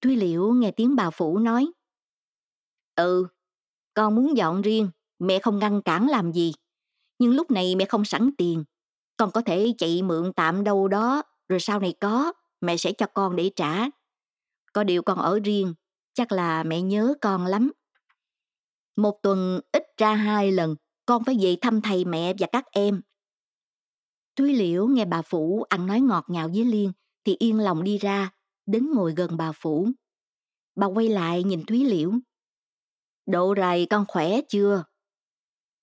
Thúy 0.00 0.16
Liễu 0.16 0.52
nghe 0.52 0.70
tiếng 0.70 0.96
bà 0.96 1.10
Phủ 1.10 1.38
nói. 1.38 1.66
Ừ, 2.94 3.26
con 3.94 4.14
muốn 4.14 4.36
dọn 4.36 4.62
riêng, 4.62 4.90
mẹ 5.18 5.38
không 5.38 5.58
ngăn 5.58 5.82
cản 5.82 6.08
làm 6.08 6.32
gì. 6.32 6.52
Nhưng 7.18 7.34
lúc 7.34 7.50
này 7.50 7.76
mẹ 7.76 7.84
không 7.84 8.04
sẵn 8.04 8.30
tiền. 8.38 8.64
Con 9.16 9.30
có 9.30 9.40
thể 9.40 9.74
chạy 9.78 10.02
mượn 10.02 10.32
tạm 10.32 10.64
đâu 10.64 10.88
đó, 10.88 11.22
rồi 11.48 11.60
sau 11.60 11.80
này 11.80 11.94
có, 12.00 12.32
mẹ 12.60 12.76
sẽ 12.76 12.92
cho 12.92 13.06
con 13.14 13.36
để 13.36 13.50
trả. 13.56 13.86
Có 14.72 14.84
điều 14.84 15.02
con 15.02 15.18
ở 15.18 15.40
riêng, 15.44 15.74
chắc 16.14 16.32
là 16.32 16.62
mẹ 16.62 16.80
nhớ 16.80 17.14
con 17.20 17.46
lắm. 17.46 17.72
Một 18.96 19.18
tuần 19.22 19.60
ít 19.72 19.82
ra 19.96 20.14
hai 20.14 20.52
lần, 20.52 20.76
con 21.06 21.24
phải 21.24 21.36
về 21.40 21.56
thăm 21.60 21.80
thầy 21.80 22.04
mẹ 22.04 22.32
và 22.38 22.46
các 22.52 22.64
em. 22.70 23.00
Thúy 24.36 24.54
Liễu 24.54 24.86
nghe 24.86 25.04
bà 25.04 25.22
Phủ 25.22 25.64
ăn 25.68 25.86
nói 25.86 26.00
ngọt 26.00 26.24
ngào 26.28 26.48
với 26.54 26.64
Liên 26.64 26.92
thì 27.24 27.36
yên 27.38 27.60
lòng 27.60 27.84
đi 27.84 27.98
ra, 27.98 28.30
đến 28.66 28.90
ngồi 28.94 29.12
gần 29.16 29.36
bà 29.36 29.52
Phủ. 29.52 29.88
Bà 30.74 30.86
quay 30.86 31.08
lại 31.08 31.42
nhìn 31.42 31.64
Thúy 31.66 31.84
Liễu. 31.84 32.12
Độ 33.26 33.54
rày 33.56 33.86
con 33.86 34.04
khỏe 34.08 34.40
chưa? 34.48 34.84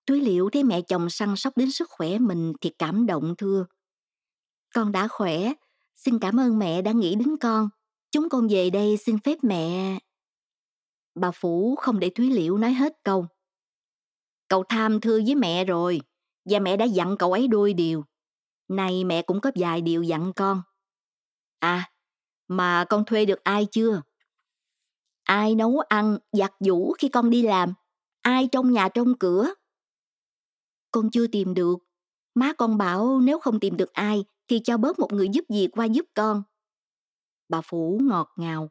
Thúy 0.06 0.20
Liễu 0.20 0.50
thấy 0.50 0.64
mẹ 0.64 0.80
chồng 0.80 1.10
săn 1.10 1.36
sóc 1.36 1.56
đến 1.56 1.70
sức 1.70 1.88
khỏe 1.90 2.18
mình 2.18 2.52
thì 2.60 2.70
cảm 2.78 3.06
động 3.06 3.34
thưa. 3.38 3.66
Con 4.74 4.92
đã 4.92 5.08
khỏe, 5.08 5.52
xin 5.96 6.18
cảm 6.18 6.40
ơn 6.40 6.58
mẹ 6.58 6.82
đã 6.82 6.92
nghĩ 6.92 7.14
đến 7.14 7.36
con. 7.40 7.68
Chúng 8.10 8.28
con 8.28 8.48
về 8.48 8.70
đây 8.70 8.96
xin 8.96 9.18
phép 9.18 9.38
mẹ. 9.42 9.98
Bà 11.14 11.30
Phủ 11.30 11.76
không 11.76 12.00
để 12.00 12.10
Thúy 12.10 12.30
Liễu 12.30 12.58
nói 12.58 12.72
hết 12.72 12.92
câu. 13.02 13.26
Cậu 14.48 14.64
tham 14.68 15.00
thưa 15.00 15.20
với 15.26 15.34
mẹ 15.34 15.64
rồi, 15.64 16.00
và 16.44 16.58
mẹ 16.58 16.76
đã 16.76 16.84
dặn 16.84 17.16
cậu 17.18 17.32
ấy 17.32 17.48
đôi 17.48 17.72
điều. 17.72 18.04
Này 18.68 19.04
mẹ 19.04 19.22
cũng 19.22 19.40
có 19.40 19.50
vài 19.54 19.80
điều 19.80 20.02
dặn 20.02 20.32
con. 20.36 20.62
À, 21.58 21.90
mà 22.48 22.84
con 22.88 23.04
thuê 23.04 23.24
được 23.24 23.44
ai 23.44 23.66
chưa? 23.70 24.02
Ai 25.22 25.54
nấu 25.54 25.78
ăn, 25.88 26.18
giặt 26.32 26.52
giũ 26.60 26.94
khi 26.98 27.08
con 27.08 27.30
đi 27.30 27.42
làm? 27.42 27.74
Ai 28.22 28.48
trong 28.52 28.72
nhà 28.72 28.88
trong 28.88 29.18
cửa? 29.18 29.54
Con 30.94 31.10
chưa 31.10 31.26
tìm 31.26 31.54
được. 31.54 31.76
Má 32.34 32.52
con 32.52 32.78
bảo 32.78 33.20
nếu 33.20 33.38
không 33.38 33.60
tìm 33.60 33.76
được 33.76 33.92
ai 33.92 34.24
thì 34.48 34.60
cho 34.64 34.76
bớt 34.76 34.98
một 34.98 35.12
người 35.12 35.28
giúp 35.28 35.44
việc 35.48 35.68
qua 35.72 35.84
giúp 35.84 36.06
con. 36.14 36.42
Bà 37.48 37.60
Phủ 37.60 38.00
ngọt 38.02 38.32
ngào. 38.36 38.70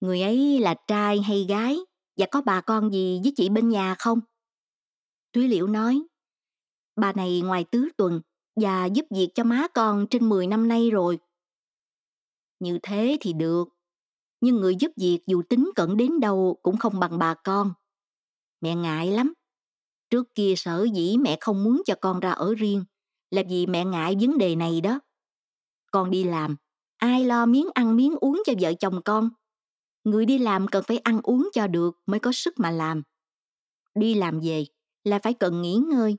Người 0.00 0.22
ấy 0.22 0.58
là 0.58 0.74
trai 0.86 1.22
hay 1.22 1.46
gái? 1.48 1.78
Và 2.16 2.26
có 2.30 2.42
bà 2.42 2.60
con 2.60 2.92
gì 2.92 3.20
với 3.22 3.32
chị 3.36 3.48
bên 3.48 3.68
nhà 3.68 3.94
không? 3.98 4.20
Thúy 5.32 5.48
Liễu 5.48 5.66
nói, 5.66 6.02
bà 6.96 7.12
này 7.12 7.40
ngoài 7.40 7.64
tứ 7.64 7.88
tuần 7.96 8.20
và 8.60 8.86
giúp 8.86 9.06
việc 9.10 9.28
cho 9.34 9.44
má 9.44 9.66
con 9.74 10.06
trên 10.10 10.28
10 10.28 10.46
năm 10.46 10.68
nay 10.68 10.90
rồi. 10.90 11.18
Như 12.60 12.78
thế 12.82 13.16
thì 13.20 13.32
được, 13.32 13.68
nhưng 14.40 14.56
người 14.56 14.76
giúp 14.76 14.92
việc 14.96 15.20
dù 15.26 15.42
tính 15.42 15.70
cận 15.76 15.96
đến 15.96 16.20
đâu 16.20 16.58
cũng 16.62 16.76
không 16.76 17.00
bằng 17.00 17.18
bà 17.18 17.34
con. 17.34 17.72
Mẹ 18.60 18.74
ngại 18.74 19.10
lắm. 19.10 19.34
Trước 20.10 20.34
kia 20.34 20.54
sở 20.56 20.86
dĩ 20.94 21.16
mẹ 21.16 21.36
không 21.40 21.64
muốn 21.64 21.82
cho 21.86 21.94
con 22.00 22.20
ra 22.20 22.30
ở 22.30 22.54
riêng 22.54 22.84
là 23.30 23.42
vì 23.48 23.66
mẹ 23.66 23.84
ngại 23.84 24.16
vấn 24.20 24.38
đề 24.38 24.56
này 24.56 24.80
đó. 24.80 25.00
Con 25.92 26.10
đi 26.10 26.24
làm, 26.24 26.56
ai 26.96 27.24
lo 27.24 27.46
miếng 27.46 27.68
ăn 27.74 27.96
miếng 27.96 28.16
uống 28.16 28.42
cho 28.46 28.52
vợ 28.60 28.72
chồng 28.80 29.00
con? 29.04 29.30
Người 30.04 30.26
đi 30.26 30.38
làm 30.38 30.68
cần 30.68 30.84
phải 30.86 30.98
ăn 30.98 31.20
uống 31.22 31.48
cho 31.52 31.66
được 31.66 31.98
mới 32.06 32.20
có 32.20 32.32
sức 32.32 32.54
mà 32.58 32.70
làm. 32.70 33.02
Đi 33.94 34.14
làm 34.14 34.40
về 34.40 34.64
là 35.04 35.18
phải 35.18 35.34
cần 35.34 35.62
nghỉ 35.62 35.74
ngơi. 35.76 36.16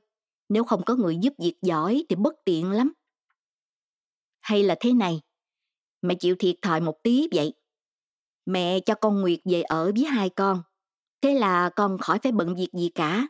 Nếu 0.49 0.63
không 0.63 0.83
có 0.85 0.95
người 0.95 1.17
giúp 1.21 1.33
việc 1.39 1.55
giỏi 1.61 2.05
thì 2.09 2.15
bất 2.15 2.33
tiện 2.45 2.71
lắm. 2.71 2.93
Hay 4.39 4.63
là 4.63 4.75
thế 4.79 4.93
này, 4.93 5.21
mẹ 6.01 6.15
chịu 6.15 6.35
thiệt 6.39 6.55
thòi 6.61 6.81
một 6.81 7.03
tí 7.03 7.27
vậy. 7.31 7.53
Mẹ 8.45 8.79
cho 8.79 8.95
con 8.95 9.21
Nguyệt 9.21 9.39
về 9.45 9.61
ở 9.61 9.91
với 9.95 10.05
hai 10.05 10.29
con. 10.29 10.61
Thế 11.21 11.33
là 11.33 11.69
con 11.75 11.97
khỏi 11.97 12.19
phải 12.23 12.31
bận 12.31 12.55
việc 12.55 12.69
gì 12.73 12.89
cả. 12.95 13.27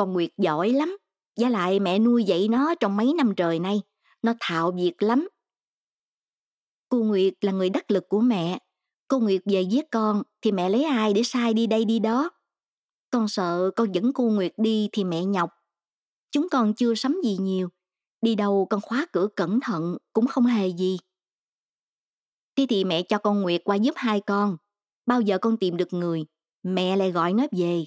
Con 0.00 0.12
Nguyệt 0.12 0.30
giỏi 0.36 0.70
lắm. 0.70 0.96
Giá 1.36 1.48
lại 1.48 1.80
mẹ 1.80 1.98
nuôi 1.98 2.24
dạy 2.24 2.48
nó 2.48 2.74
trong 2.80 2.96
mấy 2.96 3.12
năm 3.14 3.32
trời 3.36 3.58
nay. 3.58 3.82
Nó 4.22 4.34
thạo 4.40 4.72
việc 4.72 5.02
lắm. 5.02 5.28
Cô 6.88 6.98
Nguyệt 6.98 7.34
là 7.40 7.52
người 7.52 7.70
đắc 7.70 7.90
lực 7.90 8.04
của 8.08 8.20
mẹ. 8.20 8.58
Cô 9.08 9.18
Nguyệt 9.18 9.42
về 9.44 9.62
giết 9.62 9.84
con 9.90 10.22
thì 10.42 10.52
mẹ 10.52 10.68
lấy 10.68 10.84
ai 10.84 11.12
để 11.12 11.22
sai 11.22 11.54
đi 11.54 11.66
đây 11.66 11.84
đi 11.84 11.98
đó. 11.98 12.30
Con 13.10 13.28
sợ 13.28 13.70
con 13.76 13.94
dẫn 13.94 14.12
cô 14.12 14.24
Nguyệt 14.24 14.52
đi 14.56 14.88
thì 14.92 15.04
mẹ 15.04 15.24
nhọc. 15.24 15.50
Chúng 16.30 16.48
con 16.50 16.74
chưa 16.74 16.94
sắm 16.94 17.20
gì 17.24 17.36
nhiều. 17.40 17.68
Đi 18.22 18.34
đâu 18.34 18.66
con 18.70 18.80
khóa 18.80 19.06
cửa 19.12 19.28
cẩn 19.36 19.60
thận 19.60 19.96
cũng 20.12 20.26
không 20.26 20.46
hề 20.46 20.68
gì. 20.68 20.98
Thế 22.56 22.66
thì 22.68 22.84
mẹ 22.84 23.02
cho 23.02 23.18
con 23.18 23.40
Nguyệt 23.42 23.60
qua 23.64 23.76
giúp 23.76 23.94
hai 23.96 24.20
con. 24.20 24.56
Bao 25.06 25.20
giờ 25.20 25.38
con 25.38 25.56
tìm 25.56 25.76
được 25.76 25.92
người, 25.92 26.24
mẹ 26.62 26.96
lại 26.96 27.10
gọi 27.10 27.32
nó 27.32 27.46
về. 27.52 27.84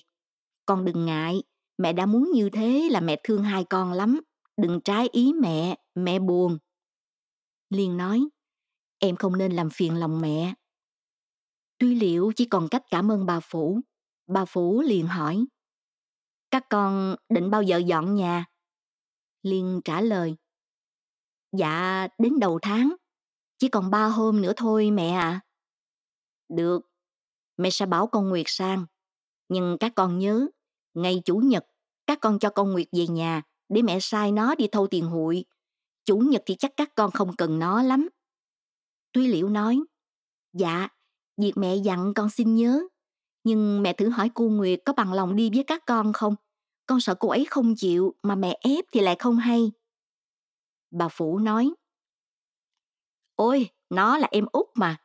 Con 0.66 0.86
đừng 0.86 1.06
ngại, 1.06 1.44
mẹ 1.78 1.94
đã 1.94 2.06
muốn 2.06 2.32
như 2.34 2.50
thế 2.50 2.88
là 2.92 3.00
mẹ 3.00 3.22
thương 3.24 3.44
hai 3.44 3.64
con 3.70 3.94
lắm. 3.94 4.22
Đừng 4.58 4.82
trái 4.82 5.08
ý 5.12 5.34
mẹ, 5.34 5.78
mẹ 5.96 6.20
buồn. 6.20 6.58
Liên 7.70 7.98
nói, 7.98 8.22
em 9.00 9.16
không 9.16 9.38
nên 9.38 9.52
làm 9.52 9.70
phiền 9.70 9.96
lòng 9.96 10.22
mẹ. 10.22 10.54
Tuy 11.78 11.96
liệu 11.96 12.32
chỉ 12.36 12.46
còn 12.46 12.68
cách 12.72 12.84
cảm 12.92 13.12
ơn 13.12 13.26
bà 13.26 13.40
Phủ. 13.40 13.80
Bà 14.28 14.46
Phủ 14.46 14.82
liền 14.82 15.08
hỏi, 15.08 15.46
các 16.52 16.64
con 16.70 17.16
định 17.30 17.50
bao 17.50 17.64
giờ 17.64 17.78
dọn 17.78 18.16
nhà? 18.16 18.46
Liên 19.42 19.82
trả 19.86 20.02
lời, 20.02 20.36
dạ 21.58 22.08
đến 22.18 22.40
đầu 22.40 22.60
tháng. 22.62 22.96
Chỉ 23.58 23.70
còn 23.70 23.92
ba 23.92 24.06
hôm 24.06 24.42
nữa 24.42 24.54
thôi 24.58 24.92
mẹ 24.92 25.10
ạ. 25.10 25.22
À. 25.22 25.42
Được, 26.50 26.82
mẹ 27.58 27.70
sẽ 27.70 27.86
bảo 27.86 28.08
con 28.08 28.30
Nguyệt 28.30 28.46
sang. 28.48 28.86
Nhưng 29.50 29.78
các 29.80 29.92
con 29.96 30.20
nhớ, 30.20 30.48
ngày 30.94 31.22
Chủ 31.26 31.38
nhật, 31.38 31.66
các 32.08 32.20
con 32.22 32.40
cho 32.40 32.50
con 32.50 32.72
Nguyệt 32.72 32.88
về 32.92 33.08
nhà 33.08 33.42
để 33.70 33.82
mẹ 33.82 34.00
sai 34.02 34.32
nó 34.32 34.56
đi 34.56 34.68
thâu 34.68 34.88
tiền 34.88 35.06
hụi. 35.06 35.46
Chủ 36.06 36.18
nhật 36.18 36.42
thì 36.46 36.56
chắc 36.56 36.72
các 36.78 36.96
con 36.96 37.12
không 37.12 37.36
cần 37.36 37.60
nó 37.60 37.84
lắm. 37.84 38.10
Tuy 39.12 39.28
Liễu 39.28 39.50
nói, 39.50 39.80
dạ, 40.54 40.88
việc 41.38 41.54
mẹ 41.56 41.76
dặn 41.76 42.14
con 42.14 42.30
xin 42.30 42.56
nhớ. 42.56 42.84
Nhưng 43.44 43.82
mẹ 43.82 43.94
thử 43.94 44.10
hỏi 44.10 44.32
cô 44.34 44.50
Nguyệt 44.50 44.80
có 44.86 44.94
bằng 44.94 45.14
lòng 45.14 45.36
đi 45.36 45.50
với 45.54 45.64
các 45.64 45.84
con 45.86 46.14
không? 46.14 46.36
Con 46.86 47.00
sợ 47.00 47.16
cô 47.16 47.30
ấy 47.30 47.46
không 47.50 47.76
chịu 47.78 48.16
mà 48.24 48.36
mẹ 48.36 48.58
ép 48.62 48.86
thì 48.92 49.00
lại 49.00 49.16
không 49.20 49.38
hay. 49.38 49.72
Bà 50.92 51.08
Phủ 51.08 51.40
nói, 51.40 51.74
Ôi, 53.36 53.70
nó 53.90 54.18
là 54.18 54.28
em 54.32 54.46
út 54.52 54.66
mà. 54.76 54.98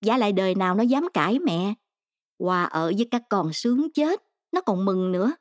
Giá 0.00 0.16
lại 0.16 0.32
đời 0.32 0.54
nào 0.54 0.74
nó 0.74 0.82
dám 0.82 1.08
cãi 1.14 1.38
mẹ. 1.38 1.74
hòa 2.38 2.64
ở 2.64 2.92
với 2.96 3.08
các 3.10 3.22
con 3.30 3.52
sướng 3.52 3.92
chết, 3.94 4.22
nó 4.54 4.60
còn 4.60 4.84
mừng 4.84 5.12
nữa. 5.12 5.32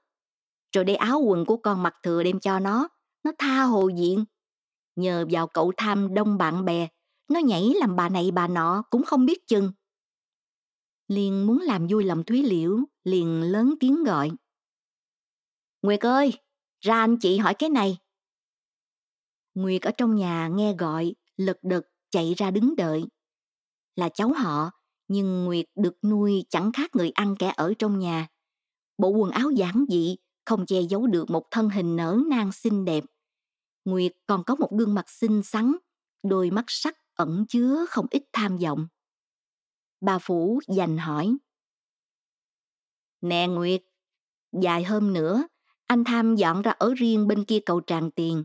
Rồi 0.76 0.84
đây 0.86 0.96
áo 0.96 1.20
quần 1.20 1.46
của 1.46 1.58
con 1.58 1.84
mặc 1.84 1.96
thừa 2.04 2.24
đem 2.24 2.40
cho 2.40 2.60
nó, 2.60 2.90
nó 3.24 3.32
tha 3.38 3.64
hồ 3.64 3.88
diện. 3.88 4.26
Nhờ 4.96 5.26
vào 5.32 5.48
cậu 5.48 5.72
tham 5.78 6.14
đông 6.14 6.38
bạn 6.38 6.66
bè, 6.66 6.88
nó 7.28 7.40
nhảy 7.40 7.74
làm 7.76 7.96
bà 7.96 8.10
này 8.10 8.32
bà 8.32 8.48
nọ 8.48 8.84
cũng 8.90 9.04
không 9.04 9.26
biết 9.26 9.48
chừng. 9.48 9.72
Liền 11.08 11.48
muốn 11.48 11.60
làm 11.62 11.88
vui 11.90 12.04
lòng 12.04 12.24
Thúy 12.24 12.44
Liễu, 12.44 12.80
liền 13.04 13.42
lớn 13.42 13.74
tiếng 13.80 14.04
gọi. 14.04 14.32
Nguyệt 15.82 16.00
ơi, 16.00 16.34
ra 16.82 17.00
anh 17.00 17.18
chị 17.18 17.38
hỏi 17.38 17.54
cái 17.54 17.70
này. 17.70 17.98
Nguyệt 19.54 19.82
ở 19.82 19.92
trong 19.98 20.16
nhà 20.16 20.48
nghe 20.48 20.74
gọi, 20.74 21.16
lật 21.38 21.58
đật 21.62 21.84
chạy 22.10 22.34
ra 22.38 22.52
đứng 22.52 22.76
đợi. 22.76 23.06
Là 23.96 24.10
cháu 24.10 24.34
họ, 24.34 24.72
nhưng 25.08 25.46
Nguyệt 25.46 25.66
được 25.76 26.04
nuôi 26.04 26.46
chẳng 26.50 26.72
khác 26.72 26.96
người 26.96 27.12
ăn 27.12 27.36
kẻ 27.40 27.54
ở 27.56 27.74
trong 27.80 28.00
nhà. 28.00 28.28
Bộ 28.98 29.10
quần 29.10 29.32
áo 29.32 29.52
giản 29.52 29.86
dị, 29.90 30.16
không 30.46 30.66
che 30.66 30.82
giấu 30.82 31.08
được 31.08 31.30
một 31.30 31.52
thân 31.52 31.70
hình 31.70 31.96
nở 31.96 32.18
nang 32.30 32.52
xinh 32.52 32.86
đẹp. 32.86 33.04
Nguyệt 33.86 34.12
còn 34.26 34.44
có 34.44 34.56
một 34.56 34.70
gương 34.72 34.94
mặt 34.94 35.10
xinh 35.10 35.44
xắn, 35.44 35.76
đôi 36.24 36.52
mắt 36.52 36.66
sắc 36.68 36.98
ẩn 37.14 37.46
chứa 37.50 37.86
không 37.90 38.06
ít 38.10 38.24
tham 38.34 38.58
vọng. 38.58 38.88
Bà 40.02 40.20
Phủ 40.20 40.60
dành 40.68 40.98
hỏi. 40.98 41.38
Nè 43.22 43.48
Nguyệt, 43.48 43.82
dài 44.62 44.84
hôm 44.84 45.14
nữa, 45.14 45.44
anh 45.86 46.04
Tham 46.04 46.36
dọn 46.36 46.62
ra 46.62 46.72
ở 46.72 46.94
riêng 46.98 47.28
bên 47.28 47.46
kia 47.46 47.60
cầu 47.66 47.82
Tràng 47.88 48.12
Tiền. 48.12 48.44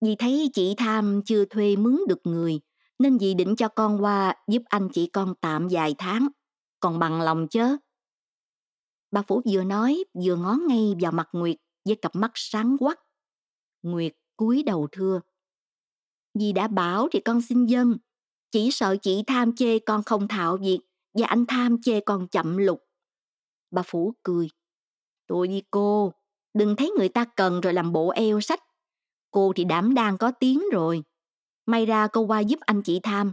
Vì 0.00 0.16
thấy 0.16 0.50
chị 0.54 0.74
Tham 0.76 1.22
chưa 1.24 1.44
thuê 1.44 1.76
mướn 1.76 1.98
được 2.08 2.20
người, 2.24 2.60
nên 2.98 3.18
dì 3.18 3.34
định 3.34 3.56
cho 3.56 3.68
con 3.68 4.02
qua 4.02 4.34
giúp 4.48 4.62
anh 4.64 4.88
chị 4.92 5.06
con 5.06 5.34
tạm 5.40 5.68
vài 5.70 5.94
tháng. 5.98 6.28
Còn 6.80 6.98
bằng 6.98 7.20
lòng 7.20 7.48
chứ 7.48 7.76
Bà 9.10 9.22
Phủ 9.22 9.42
vừa 9.52 9.64
nói 9.64 10.04
vừa 10.24 10.36
ngó 10.36 10.58
ngay 10.68 10.94
vào 11.00 11.12
mặt 11.12 11.28
Nguyệt 11.32 11.56
với 11.84 11.96
cặp 11.96 12.14
mắt 12.14 12.30
sáng 12.34 12.76
quắc. 12.78 13.00
Nguyệt 13.82 14.12
cúi 14.36 14.62
đầu 14.62 14.88
thưa. 14.92 15.20
Dì 16.34 16.52
đã 16.52 16.68
bảo 16.68 17.08
thì 17.12 17.20
con 17.20 17.40
xin 17.42 17.66
dân. 17.66 17.96
Chỉ 18.50 18.70
sợ 18.70 18.96
chị 19.02 19.22
tham 19.26 19.56
chê 19.56 19.78
con 19.78 20.02
không 20.02 20.28
thạo 20.28 20.56
việc 20.56 20.80
và 21.14 21.26
anh 21.26 21.46
tham 21.46 21.76
chê 21.82 22.00
con 22.00 22.28
chậm 22.28 22.56
lục. 22.56 22.82
Bà 23.70 23.82
Phủ 23.82 24.14
cười. 24.22 24.48
Tôi 25.26 25.48
đi 25.48 25.62
cô, 25.70 26.12
đừng 26.54 26.76
thấy 26.76 26.90
người 26.98 27.08
ta 27.08 27.24
cần 27.36 27.60
rồi 27.60 27.72
làm 27.72 27.92
bộ 27.92 28.08
eo 28.08 28.40
sách. 28.40 28.60
Cô 29.30 29.52
thì 29.56 29.64
đảm 29.64 29.94
đang 29.94 30.18
có 30.18 30.32
tiếng 30.40 30.62
rồi. 30.72 31.02
May 31.66 31.86
ra 31.86 32.06
cô 32.06 32.20
qua 32.20 32.40
giúp 32.40 32.60
anh 32.60 32.82
chị 32.82 33.00
Tham. 33.02 33.32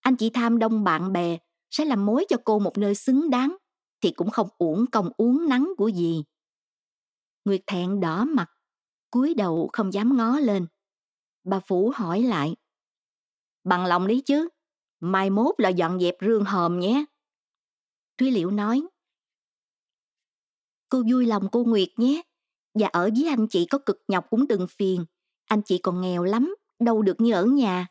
Anh 0.00 0.16
chị 0.16 0.30
Tham 0.30 0.58
đông 0.58 0.84
bạn 0.84 1.12
bè, 1.12 1.38
sẽ 1.70 1.84
làm 1.84 2.06
mối 2.06 2.24
cho 2.28 2.36
cô 2.44 2.58
một 2.58 2.78
nơi 2.78 2.94
xứng 2.94 3.30
đáng, 3.30 3.56
thì 4.04 4.10
cũng 4.10 4.30
không 4.30 4.48
uổng 4.58 4.86
công 4.92 5.10
uống 5.16 5.48
nắng 5.48 5.72
của 5.76 5.88
gì. 5.88 6.24
Nguyệt 7.44 7.60
thẹn 7.66 8.00
đỏ 8.00 8.24
mặt, 8.24 8.50
cúi 9.10 9.34
đầu 9.34 9.70
không 9.72 9.92
dám 9.92 10.16
ngó 10.16 10.38
lên. 10.38 10.66
Bà 11.44 11.60
Phủ 11.60 11.92
hỏi 11.94 12.22
lại. 12.22 12.56
Bằng 13.64 13.86
lòng 13.86 14.06
đấy 14.06 14.22
chứ, 14.26 14.48
mai 15.00 15.30
mốt 15.30 15.54
là 15.58 15.68
dọn 15.68 16.00
dẹp 16.00 16.14
rương 16.20 16.44
hòm 16.44 16.80
nhé. 16.80 17.04
Thúy 18.18 18.30
Liễu 18.30 18.50
nói. 18.50 18.82
Cô 20.88 21.02
vui 21.10 21.26
lòng 21.26 21.48
cô 21.52 21.64
Nguyệt 21.64 21.88
nhé, 21.96 22.22
và 22.74 22.86
ở 22.86 23.10
với 23.16 23.28
anh 23.28 23.46
chị 23.50 23.66
có 23.70 23.78
cực 23.78 24.02
nhọc 24.08 24.26
cũng 24.30 24.46
đừng 24.46 24.66
phiền. 24.70 25.04
Anh 25.44 25.62
chị 25.62 25.78
còn 25.78 26.00
nghèo 26.00 26.24
lắm, 26.24 26.54
đâu 26.78 27.02
được 27.02 27.20
như 27.20 27.32
ở 27.32 27.44
nhà. 27.44 27.86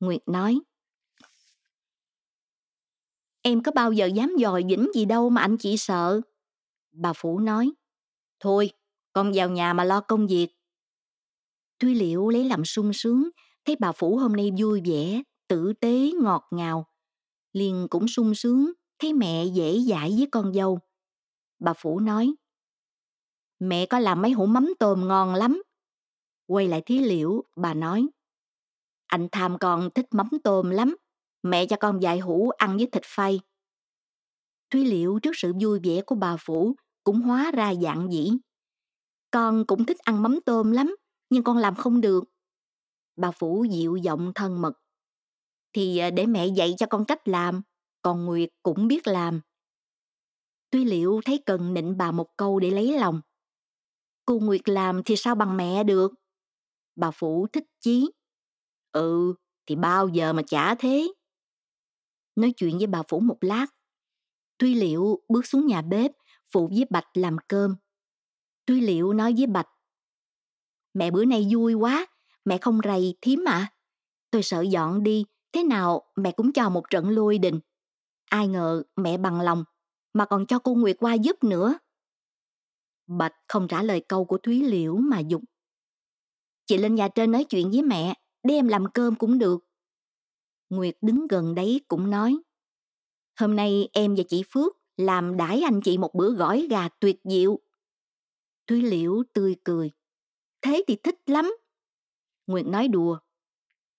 Nguyệt 0.00 0.22
nói, 0.26 0.60
Em 3.44 3.62
có 3.62 3.72
bao 3.72 3.92
giờ 3.92 4.06
dám 4.06 4.32
dòi 4.40 4.64
dĩnh 4.68 4.90
gì 4.94 5.04
đâu 5.04 5.30
mà 5.30 5.40
anh 5.40 5.56
chị 5.56 5.76
sợ. 5.76 6.20
Bà 6.92 7.12
Phủ 7.12 7.40
nói, 7.40 7.72
Thôi, 8.40 8.70
con 9.12 9.32
vào 9.34 9.50
nhà 9.50 9.72
mà 9.72 9.84
lo 9.84 10.00
công 10.00 10.26
việc. 10.26 10.48
Thuy 11.80 11.94
liệu 11.94 12.28
lấy 12.28 12.44
làm 12.44 12.64
sung 12.64 12.92
sướng, 12.92 13.28
thấy 13.64 13.76
bà 13.80 13.92
Phủ 13.92 14.16
hôm 14.16 14.32
nay 14.32 14.50
vui 14.58 14.82
vẻ, 14.84 15.22
tử 15.48 15.72
tế, 15.80 16.10
ngọt 16.22 16.48
ngào. 16.50 16.86
Liền 17.52 17.86
cũng 17.90 18.08
sung 18.08 18.34
sướng, 18.34 18.72
thấy 18.98 19.12
mẹ 19.12 19.44
dễ 19.44 19.80
dãi 19.80 20.14
với 20.18 20.28
con 20.32 20.54
dâu. 20.54 20.78
Bà 21.60 21.72
Phủ 21.74 22.00
nói, 22.00 22.34
Mẹ 23.58 23.86
có 23.86 23.98
làm 23.98 24.22
mấy 24.22 24.32
hũ 24.32 24.46
mắm 24.46 24.74
tôm 24.78 25.08
ngon 25.08 25.34
lắm, 25.34 25.62
Quay 26.46 26.68
lại 26.68 26.82
thí 26.86 26.98
liễu, 26.98 27.44
bà 27.56 27.74
nói. 27.74 28.08
Anh 29.06 29.28
tham 29.32 29.58
con 29.60 29.90
thích 29.94 30.06
mắm 30.10 30.28
tôm 30.44 30.70
lắm. 30.70 30.96
Mẹ 31.44 31.66
cho 31.66 31.76
con 31.80 31.98
vài 32.02 32.18
hũ 32.18 32.50
ăn 32.50 32.76
với 32.76 32.88
thịt 32.92 33.02
phay. 33.06 33.40
Thúy 34.70 34.84
Liễu 34.84 35.18
trước 35.22 35.30
sự 35.34 35.52
vui 35.60 35.80
vẻ 35.84 36.02
của 36.06 36.14
bà 36.14 36.36
Phủ 36.40 36.74
cũng 37.04 37.20
hóa 37.20 37.50
ra 37.54 37.74
dạng 37.74 38.12
dĩ. 38.12 38.30
Con 39.30 39.64
cũng 39.66 39.86
thích 39.86 39.98
ăn 39.98 40.22
mắm 40.22 40.38
tôm 40.46 40.70
lắm, 40.72 40.96
nhưng 41.30 41.44
con 41.44 41.56
làm 41.58 41.74
không 41.74 42.00
được. 42.00 42.24
Bà 43.16 43.30
Phủ 43.30 43.64
dịu 43.70 43.96
giọng 43.96 44.32
thân 44.34 44.62
mật. 44.62 44.72
Thì 45.72 45.98
à, 45.98 46.10
để 46.10 46.26
mẹ 46.26 46.46
dạy 46.46 46.74
cho 46.78 46.86
con 46.86 47.04
cách 47.04 47.28
làm, 47.28 47.62
còn 48.02 48.24
Nguyệt 48.24 48.48
cũng 48.62 48.88
biết 48.88 49.06
làm. 49.06 49.40
Tuy 50.70 50.84
Liễu 50.84 51.20
thấy 51.24 51.42
cần 51.46 51.74
nịnh 51.74 51.96
bà 51.96 52.10
một 52.12 52.26
câu 52.36 52.60
để 52.60 52.70
lấy 52.70 52.98
lòng. 52.98 53.20
Cô 54.24 54.38
Nguyệt 54.38 54.68
làm 54.68 55.02
thì 55.04 55.16
sao 55.16 55.34
bằng 55.34 55.56
mẹ 55.56 55.84
được? 55.84 56.12
Bà 56.96 57.10
Phủ 57.10 57.46
thích 57.52 57.64
chí. 57.80 58.10
Ừ, 58.92 59.34
thì 59.66 59.76
bao 59.76 60.08
giờ 60.08 60.32
mà 60.32 60.42
chả 60.46 60.74
thế. 60.74 61.12
Nói 62.36 62.52
chuyện 62.56 62.78
với 62.78 62.86
bà 62.86 63.02
Phủ 63.08 63.20
một 63.20 63.38
lát. 63.40 63.66
Tuy 64.58 64.74
Liệu 64.74 65.20
bước 65.28 65.46
xuống 65.46 65.66
nhà 65.66 65.82
bếp, 65.82 66.12
phụ 66.52 66.68
với 66.68 66.84
Bạch 66.90 67.16
làm 67.16 67.36
cơm. 67.48 67.76
Tuy 68.66 68.80
Liệu 68.80 69.12
nói 69.12 69.34
với 69.36 69.46
Bạch. 69.46 69.68
Mẹ 70.94 71.10
bữa 71.10 71.24
nay 71.24 71.48
vui 71.52 71.74
quá, 71.74 72.06
mẹ 72.44 72.58
không 72.58 72.80
rầy 72.84 73.16
thím 73.20 73.44
à. 73.48 73.72
Tôi 74.30 74.42
sợ 74.42 74.60
dọn 74.60 75.02
đi, 75.02 75.24
thế 75.52 75.62
nào 75.62 76.02
mẹ 76.16 76.32
cũng 76.32 76.52
cho 76.52 76.70
một 76.70 76.90
trận 76.90 77.08
lôi 77.08 77.38
đình. 77.38 77.60
Ai 78.30 78.48
ngờ 78.48 78.82
mẹ 78.96 79.16
bằng 79.16 79.40
lòng, 79.40 79.64
mà 80.12 80.24
còn 80.24 80.46
cho 80.46 80.58
cô 80.58 80.74
Nguyệt 80.74 80.96
qua 81.00 81.14
giúp 81.14 81.44
nữa. 81.44 81.78
Bạch 83.06 83.34
không 83.48 83.68
trả 83.68 83.82
lời 83.82 84.00
câu 84.08 84.24
của 84.24 84.38
Thúy 84.38 84.62
Liễu 84.62 84.96
mà 84.96 85.18
dục. 85.18 85.42
Chị 86.66 86.78
lên 86.78 86.94
nhà 86.94 87.08
trên 87.08 87.32
nói 87.32 87.44
chuyện 87.44 87.70
với 87.70 87.82
mẹ, 87.82 88.14
để 88.42 88.54
em 88.54 88.68
làm 88.68 88.86
cơm 88.94 89.14
cũng 89.14 89.38
được. 89.38 89.64
Nguyệt 90.76 90.96
đứng 91.00 91.26
gần 91.26 91.54
đấy 91.54 91.80
cũng 91.88 92.10
nói. 92.10 92.36
Hôm 93.40 93.56
nay 93.56 93.88
em 93.92 94.14
và 94.14 94.22
chị 94.28 94.42
Phước 94.50 94.76
làm 94.96 95.36
đãi 95.36 95.60
anh 95.60 95.80
chị 95.80 95.98
một 95.98 96.14
bữa 96.14 96.30
gỏi 96.30 96.66
gà 96.70 96.88
tuyệt 96.88 97.20
diệu. 97.24 97.58
Thúy 98.66 98.82
Liễu 98.82 99.22
tươi 99.32 99.56
cười. 99.64 99.90
Thế 100.62 100.84
thì 100.88 100.96
thích 100.96 101.18
lắm. 101.26 101.56
Nguyệt 102.46 102.66
nói 102.66 102.88
đùa. 102.88 103.18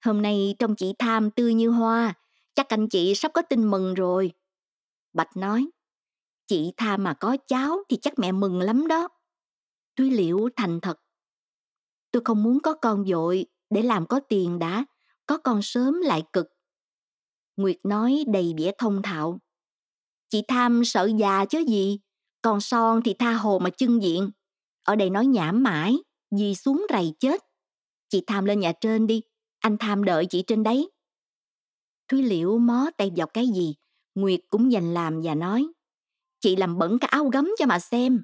Hôm 0.05 0.21
nay 0.21 0.55
trong 0.59 0.75
chị 0.75 0.93
tham 0.99 1.31
tươi 1.31 1.53
như 1.53 1.69
hoa, 1.69 2.13
chắc 2.53 2.69
anh 2.69 2.89
chị 2.89 3.15
sắp 3.15 3.31
có 3.33 3.41
tin 3.41 3.71
mừng 3.71 3.93
rồi. 3.93 4.31
Bạch 5.13 5.37
nói. 5.37 5.67
Chị 6.47 6.71
tham 6.77 7.03
mà 7.03 7.13
có 7.13 7.37
cháu 7.47 7.83
thì 7.89 7.97
chắc 8.01 8.19
mẹ 8.19 8.31
mừng 8.31 8.59
lắm 8.59 8.87
đó. 8.87 9.07
Thúy 9.95 10.11
Liễu 10.11 10.49
thành 10.55 10.79
thật. 10.81 11.01
Tôi 12.11 12.21
không 12.25 12.43
muốn 12.43 12.59
có 12.59 12.73
con 12.73 13.05
dội 13.05 13.45
để 13.69 13.81
làm 13.81 14.05
có 14.05 14.19
tiền 14.19 14.59
đã, 14.59 14.85
có 15.25 15.37
con 15.37 15.61
sớm 15.61 16.01
lại 16.01 16.23
cực. 16.33 16.54
Nguyệt 17.57 17.77
nói 17.83 18.23
đầy 18.27 18.53
vẻ 18.57 18.71
thông 18.77 19.01
thạo. 19.01 19.39
Chị 20.29 20.41
tham 20.47 20.85
sợ 20.85 21.09
già 21.19 21.45
chứ 21.45 21.63
gì, 21.67 21.99
còn 22.41 22.61
son 22.61 23.01
thì 23.05 23.13
tha 23.19 23.33
hồ 23.33 23.59
mà 23.59 23.69
trưng 23.69 24.03
diện. 24.03 24.31
Ở 24.83 24.95
đây 24.95 25.09
nói 25.09 25.25
nhảm 25.25 25.63
mãi, 25.63 25.95
gì 26.31 26.55
xuống 26.55 26.85
rầy 26.89 27.13
chết. 27.19 27.41
Chị 28.09 28.23
tham 28.27 28.45
lên 28.45 28.59
nhà 28.59 28.73
trên 28.81 29.07
đi, 29.07 29.21
anh 29.59 29.77
tham 29.79 30.03
đợi 30.03 30.25
chị 30.29 30.43
trên 30.47 30.63
đấy. 30.63 30.91
Thúy 32.07 32.23
Liễu 32.23 32.57
mó 32.57 32.89
tay 32.97 33.11
vào 33.15 33.27
cái 33.27 33.47
gì, 33.55 33.75
Nguyệt 34.15 34.39
cũng 34.49 34.71
dành 34.71 34.93
làm 34.93 35.21
và 35.23 35.35
nói. 35.35 35.67
Chị 36.39 36.55
làm 36.55 36.77
bẩn 36.77 36.99
cả 36.99 37.07
áo 37.11 37.29
gấm 37.29 37.49
cho 37.59 37.65
mà 37.65 37.79
xem. 37.79 38.23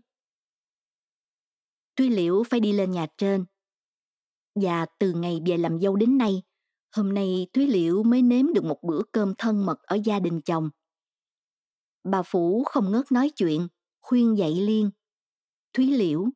Thúy 1.96 2.10
Liễu 2.10 2.44
phải 2.44 2.60
đi 2.60 2.72
lên 2.72 2.92
nhà 2.92 3.08
trên. 3.18 3.46
Và 4.56 4.86
từ 5.00 5.14
ngày 5.14 5.40
về 5.46 5.58
làm 5.58 5.80
dâu 5.80 5.96
đến 5.96 6.18
nay, 6.18 6.44
hôm 6.92 7.14
nay 7.14 7.48
Thúy 7.54 7.68
Liễu 7.68 8.04
mới 8.04 8.22
nếm 8.22 8.54
được 8.54 8.64
một 8.64 8.84
bữa 8.84 9.02
cơm 9.12 9.34
thân 9.38 9.66
mật 9.66 9.82
ở 9.82 9.98
gia 10.06 10.20
đình 10.20 10.42
chồng. 10.42 10.70
Bà 12.04 12.22
Phủ 12.22 12.64
không 12.64 12.92
ngớt 12.92 13.12
nói 13.12 13.30
chuyện, 13.30 13.68
khuyên 14.02 14.38
dạy 14.38 14.56
Liên. 14.56 14.92
Thúy 15.74 15.86
Liễu, 15.86 16.28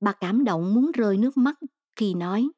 bà 0.00 0.12
cảm 0.12 0.44
động 0.44 0.74
muốn 0.74 0.90
rơi 0.92 1.16
nước 1.16 1.36
mắt 1.36 1.54
khi 1.96 2.14
nói. 2.14 2.48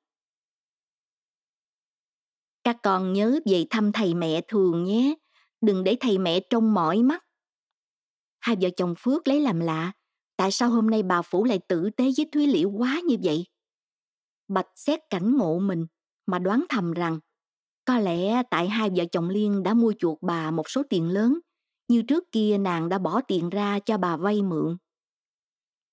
Các 2.65 2.77
con 2.83 3.13
nhớ 3.13 3.41
về 3.47 3.67
thăm 3.71 3.93
thầy 3.93 4.15
mẹ 4.15 4.41
thường 4.49 4.85
nhé, 4.85 5.15
đừng 5.61 5.85
để 5.85 5.97
thầy 6.01 6.19
mẹ 6.19 6.41
trông 6.51 6.75
mỏi 6.75 7.03
mắt. 7.03 7.25
Hai 8.41 8.57
vợ 8.61 8.69
chồng 8.77 8.95
Phước 8.99 9.29
lấy 9.29 9.41
làm 9.41 9.61
lạ, 9.61 9.93
tại 10.37 10.51
sao 10.51 10.71
hôm 10.71 10.91
nay 10.91 11.03
bà 11.03 11.23
Phủ 11.23 11.45
lại 11.45 11.61
tử 11.69 11.91
tế 11.97 12.05
với 12.17 12.29
Thúy 12.33 12.47
Liễu 12.47 12.71
quá 12.71 13.01
như 13.07 13.17
vậy? 13.23 13.47
Bạch 14.49 14.69
xét 14.77 15.01
cảnh 15.11 15.37
ngộ 15.37 15.59
mình 15.59 15.87
mà 16.27 16.39
đoán 16.39 16.65
thầm 16.69 16.93
rằng 16.93 17.19
có 17.91 17.99
lẽ 17.99 18.43
tại 18.51 18.69
hai 18.69 18.91
vợ 18.91 19.05
chồng 19.13 19.29
Liên 19.29 19.63
đã 19.63 19.75
mua 19.75 19.93
chuộc 19.99 20.23
bà 20.23 20.51
một 20.51 20.71
số 20.71 20.83
tiền 20.91 21.09
lớn, 21.09 21.39
như 21.89 22.03
trước 22.03 22.25
kia 22.33 22.59
nàng 22.59 22.89
đã 22.89 22.99
bỏ 22.99 23.21
tiền 23.29 23.51
ra 23.51 23.79
cho 23.79 23.99
bà 23.99 24.17
vay 24.17 24.43
mượn. 24.43 24.77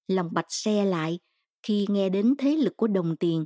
Lòng 0.07 0.29
Bạch 0.31 0.45
xe 0.49 0.85
lại 0.85 1.19
khi 1.63 1.85
nghe 1.89 2.09
đến 2.09 2.35
thế 2.37 2.55
lực 2.55 2.77
của 2.77 2.87
đồng 2.87 3.17
tiền 3.17 3.45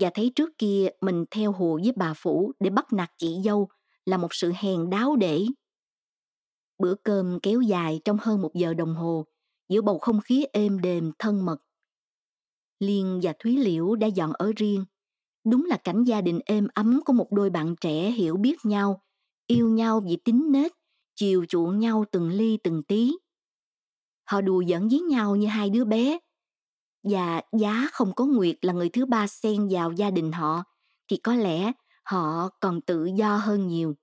và 0.00 0.10
thấy 0.14 0.32
trước 0.34 0.50
kia 0.58 0.88
mình 1.00 1.24
theo 1.30 1.52
hồ 1.52 1.78
với 1.82 1.92
bà 1.96 2.14
Phủ 2.14 2.52
để 2.60 2.70
bắt 2.70 2.92
nạt 2.92 3.10
chị 3.18 3.36
dâu 3.44 3.68
là 4.06 4.16
một 4.16 4.34
sự 4.34 4.52
hèn 4.56 4.90
đáo 4.90 5.16
để. 5.16 5.46
Bữa 6.78 6.94
cơm 6.94 7.38
kéo 7.42 7.60
dài 7.60 8.00
trong 8.04 8.18
hơn 8.20 8.42
một 8.42 8.54
giờ 8.54 8.74
đồng 8.74 8.94
hồ, 8.94 9.24
giữa 9.68 9.82
bầu 9.82 9.98
không 9.98 10.20
khí 10.20 10.46
êm 10.52 10.80
đềm 10.80 11.12
thân 11.18 11.44
mật. 11.44 11.58
Liên 12.80 13.20
và 13.22 13.32
Thúy 13.38 13.56
Liễu 13.56 13.94
đã 13.94 14.06
dọn 14.06 14.32
ở 14.32 14.52
riêng. 14.56 14.84
Đúng 15.50 15.64
là 15.64 15.76
cảnh 15.76 16.04
gia 16.04 16.20
đình 16.20 16.40
êm 16.46 16.68
ấm 16.74 17.00
của 17.04 17.12
một 17.12 17.32
đôi 17.32 17.50
bạn 17.50 17.76
trẻ 17.80 18.10
hiểu 18.10 18.36
biết 18.36 18.64
nhau, 18.64 19.02
yêu 19.46 19.68
nhau 19.68 20.00
vì 20.00 20.16
tính 20.16 20.52
nết, 20.52 20.72
chiều 21.16 21.44
chuộng 21.48 21.78
nhau 21.78 22.04
từng 22.12 22.30
ly 22.30 22.58
từng 22.62 22.82
tí. 22.82 23.12
Họ 24.24 24.40
đùa 24.40 24.62
giỡn 24.68 24.88
với 24.88 25.00
nhau 25.00 25.36
như 25.36 25.46
hai 25.46 25.70
đứa 25.70 25.84
bé. 25.84 26.18
Và 27.02 27.42
giá 27.58 27.88
không 27.92 28.12
có 28.14 28.24
Nguyệt 28.24 28.56
là 28.62 28.72
người 28.72 28.88
thứ 28.88 29.06
ba 29.06 29.26
xen 29.26 29.68
vào 29.70 29.92
gia 29.92 30.10
đình 30.10 30.32
họ, 30.32 30.62
thì 31.08 31.16
có 31.16 31.34
lẽ 31.34 31.72
họ 32.04 32.48
còn 32.60 32.80
tự 32.80 33.04
do 33.04 33.36
hơn 33.36 33.68
nhiều. 33.68 33.94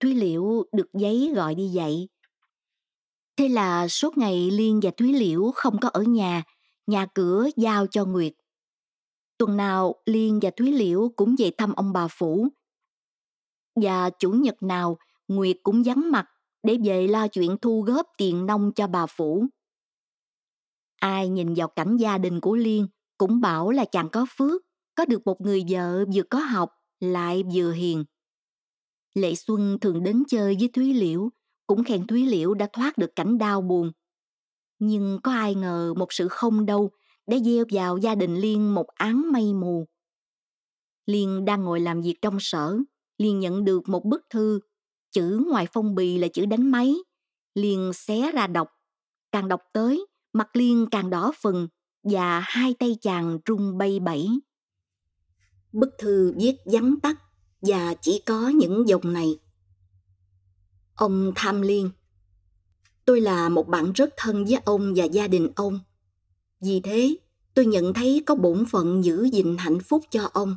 Thúy 0.00 0.14
Liễu 0.14 0.64
được 0.72 0.88
giấy 0.92 1.32
gọi 1.34 1.54
đi 1.54 1.68
dạy. 1.68 2.08
Thế 3.36 3.48
là 3.48 3.88
suốt 3.88 4.18
ngày 4.18 4.50
Liên 4.50 4.80
và 4.82 4.90
Thúy 4.96 5.12
Liễu 5.12 5.50
không 5.54 5.78
có 5.80 5.88
ở 5.88 6.02
nhà, 6.02 6.42
nhà 6.86 7.06
cửa 7.14 7.48
giao 7.56 7.86
cho 7.86 8.04
Nguyệt. 8.04 8.32
Tuần 9.38 9.56
nào 9.56 9.94
Liên 10.06 10.38
và 10.42 10.50
Thúy 10.56 10.72
Liễu 10.72 11.12
cũng 11.16 11.34
về 11.38 11.50
thăm 11.58 11.72
ông 11.72 11.92
bà 11.92 12.08
Phủ. 12.08 12.48
Và 13.82 14.10
chủ 14.10 14.30
nhật 14.30 14.62
nào 14.62 14.98
Nguyệt 15.28 15.56
cũng 15.62 15.82
vắng 15.82 16.10
mặt 16.10 16.26
để 16.62 16.78
về 16.84 17.06
lo 17.06 17.28
chuyện 17.28 17.56
thu 17.62 17.82
góp 17.82 18.06
tiền 18.18 18.46
nông 18.46 18.72
cho 18.74 18.86
bà 18.86 19.06
Phủ. 19.06 19.46
Ai 21.00 21.28
nhìn 21.28 21.54
vào 21.54 21.68
cảnh 21.68 21.96
gia 21.96 22.18
đình 22.18 22.40
của 22.40 22.56
Liên 22.56 22.86
cũng 23.18 23.40
bảo 23.40 23.70
là 23.70 23.84
chàng 23.84 24.08
có 24.08 24.26
phước, 24.36 24.62
có 24.94 25.04
được 25.04 25.26
một 25.26 25.40
người 25.40 25.64
vợ 25.68 26.04
vừa 26.14 26.22
có 26.22 26.38
học 26.38 26.70
lại 27.00 27.42
vừa 27.54 27.72
hiền. 27.72 28.04
Lệ 29.14 29.34
Xuân 29.34 29.78
thường 29.80 30.02
đến 30.02 30.22
chơi 30.28 30.56
với 30.60 30.70
Thúy 30.72 30.94
Liễu, 30.94 31.30
cũng 31.66 31.84
khen 31.84 32.06
Thúy 32.06 32.26
Liễu 32.26 32.54
đã 32.54 32.68
thoát 32.72 32.98
được 32.98 33.16
cảnh 33.16 33.38
đau 33.38 33.60
buồn. 33.60 33.92
Nhưng 34.78 35.18
có 35.22 35.32
ai 35.32 35.54
ngờ 35.54 35.94
một 35.96 36.12
sự 36.12 36.28
không 36.28 36.66
đâu 36.66 36.90
đã 37.26 37.36
gieo 37.44 37.64
vào 37.70 37.98
gia 37.98 38.14
đình 38.14 38.36
Liên 38.36 38.74
một 38.74 38.86
án 38.86 39.32
mây 39.32 39.54
mù. 39.54 39.86
Liên 41.06 41.44
đang 41.44 41.64
ngồi 41.64 41.80
làm 41.80 42.02
việc 42.02 42.18
trong 42.22 42.36
sở, 42.40 42.78
Liên 43.18 43.40
nhận 43.40 43.64
được 43.64 43.88
một 43.88 44.04
bức 44.04 44.20
thư, 44.30 44.60
chữ 45.12 45.44
ngoài 45.50 45.66
phong 45.72 45.94
bì 45.94 46.18
là 46.18 46.28
chữ 46.28 46.46
đánh 46.46 46.70
máy. 46.70 46.94
Liên 47.54 47.92
xé 47.94 48.32
ra 48.32 48.46
đọc, 48.46 48.68
càng 49.32 49.48
đọc 49.48 49.60
tới, 49.72 50.06
mặt 50.32 50.56
Liên 50.56 50.86
càng 50.90 51.10
đỏ 51.10 51.32
phừng 51.42 51.68
và 52.02 52.40
hai 52.40 52.74
tay 52.78 52.96
chàng 53.00 53.38
run 53.44 53.78
bay 53.78 54.00
bẩy. 54.00 54.28
Bức 55.72 55.90
thư 55.98 56.34
viết 56.36 56.56
vắn 56.64 57.00
tắt 57.02 57.16
và 57.60 57.94
chỉ 58.00 58.22
có 58.26 58.48
những 58.48 58.88
dòng 58.88 59.12
này. 59.12 59.38
Ông 60.94 61.32
Tham 61.34 61.62
Liên 61.62 61.90
Tôi 63.04 63.20
là 63.20 63.48
một 63.48 63.68
bạn 63.68 63.92
rất 63.92 64.10
thân 64.16 64.44
với 64.44 64.60
ông 64.64 64.92
và 64.96 65.04
gia 65.04 65.28
đình 65.28 65.48
ông. 65.56 65.80
Vì 66.60 66.80
thế, 66.80 67.16
tôi 67.54 67.66
nhận 67.66 67.94
thấy 67.94 68.22
có 68.26 68.34
bổn 68.34 68.64
phận 68.66 69.04
giữ 69.04 69.28
gìn 69.32 69.56
hạnh 69.58 69.80
phúc 69.80 70.04
cho 70.10 70.30
ông. 70.32 70.56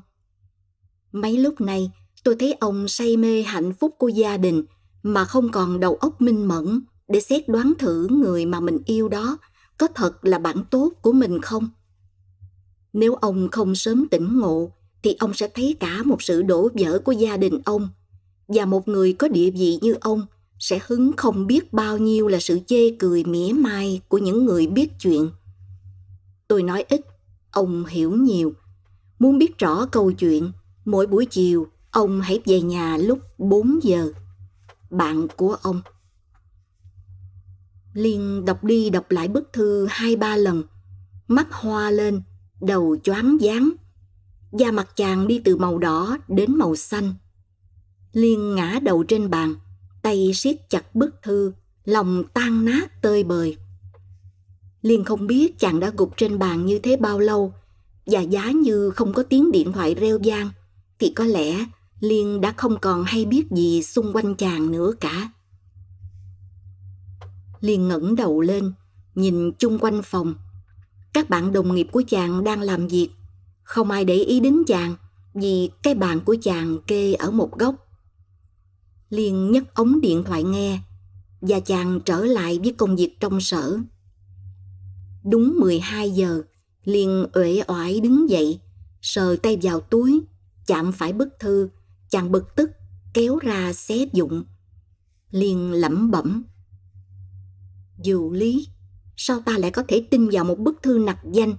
Mấy 1.12 1.38
lúc 1.38 1.62
này, 1.62 1.91
tôi 2.24 2.36
thấy 2.39 2.54
ông 2.54 2.88
say 2.88 3.18
mê 3.18 3.41
hạnh 3.41 3.74
phúc 3.74 3.95
của 3.97 4.08
gia 4.08 4.38
đình 4.38 4.64
mà 5.04 5.26
không 5.26 5.52
còn 5.52 5.80
đầu 5.80 5.95
óc 5.95 6.22
minh 6.22 6.47
mẫn 6.47 6.82
để 7.08 7.20
xét 7.20 7.50
đoán 7.50 7.74
thử 7.80 8.08
người 8.08 8.45
mà 8.45 8.60
mình 8.60 8.78
yêu 8.86 9.10
đó 9.10 9.38
có 9.78 9.88
thật 9.95 10.26
là 10.26 10.39
bản 10.39 10.64
tốt 10.72 10.89
của 11.02 11.12
mình 11.12 11.41
không. 11.41 11.70
Nếu 12.93 13.16
ông 13.16 13.50
không 13.52 13.76
sớm 13.76 14.08
tỉnh 14.08 14.39
ngộ 14.39 14.72
thì 15.04 15.16
ông 15.20 15.34
sẽ 15.34 15.47
thấy 15.47 15.76
cả 15.80 16.04
một 16.06 16.22
sự 16.22 16.41
đổ 16.41 16.70
vỡ 16.74 17.00
của 17.00 17.12
gia 17.12 17.38
đình 17.38 17.62
ông 17.66 17.89
và 18.47 18.66
một 18.66 18.88
người 18.88 19.14
có 19.14 19.28
địa 19.28 19.50
vị 19.50 19.80
như 19.82 19.95
ông 20.02 20.26
sẽ 20.60 20.80
hứng 20.88 21.12
không 21.18 21.47
biết 21.47 21.74
bao 21.74 21.97
nhiêu 21.97 22.28
là 22.28 22.39
sự 22.39 22.60
chê 22.68 22.91
cười 23.00 23.24
mỉa 23.24 23.54
mai 23.54 24.02
của 24.08 24.18
những 24.18 24.45
người 24.45 24.68
biết 24.68 24.89
chuyện. 25.00 25.30
Tôi 26.50 26.64
nói 26.64 26.84
ít, 26.89 27.02
ông 27.52 27.86
hiểu 27.86 28.12
nhiều. 28.12 28.54
Muốn 29.20 29.38
biết 29.38 29.58
rõ 29.58 29.86
câu 29.86 30.12
chuyện, 30.12 30.52
mỗi 30.86 31.08
buổi 31.08 31.26
chiều 31.26 31.68
ông 31.91 32.22
hãy 32.22 32.39
về 32.45 32.62
nhà 32.62 32.97
lúc 32.97 33.20
4 33.38 33.80
giờ. 33.84 34.12
Bạn 34.89 35.28
của 35.36 35.58
ông. 35.62 35.82
Liên 37.93 38.45
đọc 38.45 38.64
đi 38.64 38.89
đọc 38.89 39.12
lại 39.12 39.28
bức 39.28 39.54
thư 39.54 39.88
hai 39.89 40.16
ba 40.16 40.36
lần, 40.36 40.64
mắt 41.28 41.47
hoa 41.52 41.91
lên, 41.91 42.22
đầu 42.62 42.97
choáng 43.04 43.38
váng 43.41 43.70
Da 44.52 44.72
mặt 44.72 44.95
chàng 44.95 45.28
đi 45.28 45.41
từ 45.43 45.58
màu 45.58 45.78
đỏ 45.78 46.18
đến 46.28 46.56
màu 46.56 46.76
xanh. 46.76 47.14
Liên 48.14 48.56
ngã 48.56 48.80
đầu 48.84 49.04
trên 49.04 49.30
bàn, 49.30 49.56
tay 50.02 50.32
siết 50.34 50.70
chặt 50.70 50.95
bức 50.95 51.16
thư, 51.24 51.54
lòng 51.86 52.24
tan 52.34 52.66
nát 52.66 53.02
tơi 53.02 53.24
bời. 53.24 53.58
Liên 54.82 55.03
không 55.03 55.27
biết 55.27 55.59
chàng 55.59 55.80
đã 55.80 55.91
gục 55.97 56.17
trên 56.17 56.39
bàn 56.39 56.65
như 56.65 56.80
thế 56.80 56.97
bao 56.97 57.19
lâu, 57.19 57.53
và 58.05 58.21
giá 58.21 58.51
như 58.51 58.89
không 58.89 59.13
có 59.13 59.23
tiếng 59.23 59.51
điện 59.51 59.71
thoại 59.71 59.95
reo 59.95 60.19
vang, 60.23 60.49
thì 60.99 61.13
có 61.15 61.23
lẽ 61.23 61.65
Liên 61.99 62.41
đã 62.41 62.53
không 62.57 62.80
còn 62.82 63.03
hay 63.03 63.25
biết 63.25 63.51
gì 63.51 63.84
xung 63.84 64.13
quanh 64.13 64.36
chàng 64.36 64.71
nữa 64.71 64.93
cả. 64.99 65.32
Liên 67.61 67.88
ngẩng 67.88 68.15
đầu 68.15 68.41
lên, 68.41 68.73
nhìn 69.15 69.51
chung 69.51 69.80
quanh 69.80 70.01
phòng. 70.03 70.36
Các 71.13 71.30
bạn 71.30 71.53
đồng 71.53 71.75
nghiệp 71.75 71.88
của 71.91 72.03
chàng 72.07 72.43
đang 72.43 72.61
làm 72.61 72.88
việc 72.88 73.09
không 73.63 73.91
ai 73.91 74.05
để 74.05 74.15
ý 74.15 74.39
đến 74.39 74.63
chàng 74.67 74.95
vì 75.34 75.69
cái 75.84 75.93
bàn 75.93 76.19
của 76.25 76.36
chàng 76.41 76.77
kê 76.88 77.13
ở 77.13 77.32
một 77.32 77.59
góc. 77.59 77.75
Liên 79.09 79.51
nhấc 79.51 79.73
ống 79.73 80.01
điện 80.01 80.23
thoại 80.23 80.43
nghe 80.43 80.80
và 81.41 81.59
chàng 81.59 81.99
trở 82.05 82.25
lại 82.25 82.59
với 82.63 82.73
công 82.73 82.95
việc 82.95 83.19
trong 83.19 83.41
sở. 83.41 83.80
Đúng 85.24 85.55
12 85.59 86.11
giờ, 86.11 86.41
liền 86.84 87.28
uể 87.34 87.61
oải 87.67 87.99
đứng 87.99 88.30
dậy, 88.30 88.59
sờ 89.01 89.36
tay 89.36 89.57
vào 89.61 89.80
túi, 89.80 90.22
chạm 90.65 90.91
phải 90.91 91.13
bức 91.13 91.30
thư, 91.39 91.70
chàng 92.09 92.32
bực 92.32 92.55
tức, 92.55 92.72
kéo 93.13 93.39
ra 93.39 93.74
xé 93.74 94.05
dụng. 94.13 94.43
liền 95.32 95.72
lẩm 95.72 96.11
bẩm. 96.11 96.43
Dù 98.03 98.32
lý, 98.32 98.67
sao 99.17 99.41
ta 99.45 99.57
lại 99.57 99.72
có 99.72 99.84
thể 99.88 100.03
tin 100.11 100.30
vào 100.30 100.43
một 100.43 100.59
bức 100.59 100.84
thư 100.84 100.97
nặc 100.97 101.17
danh? 101.32 101.53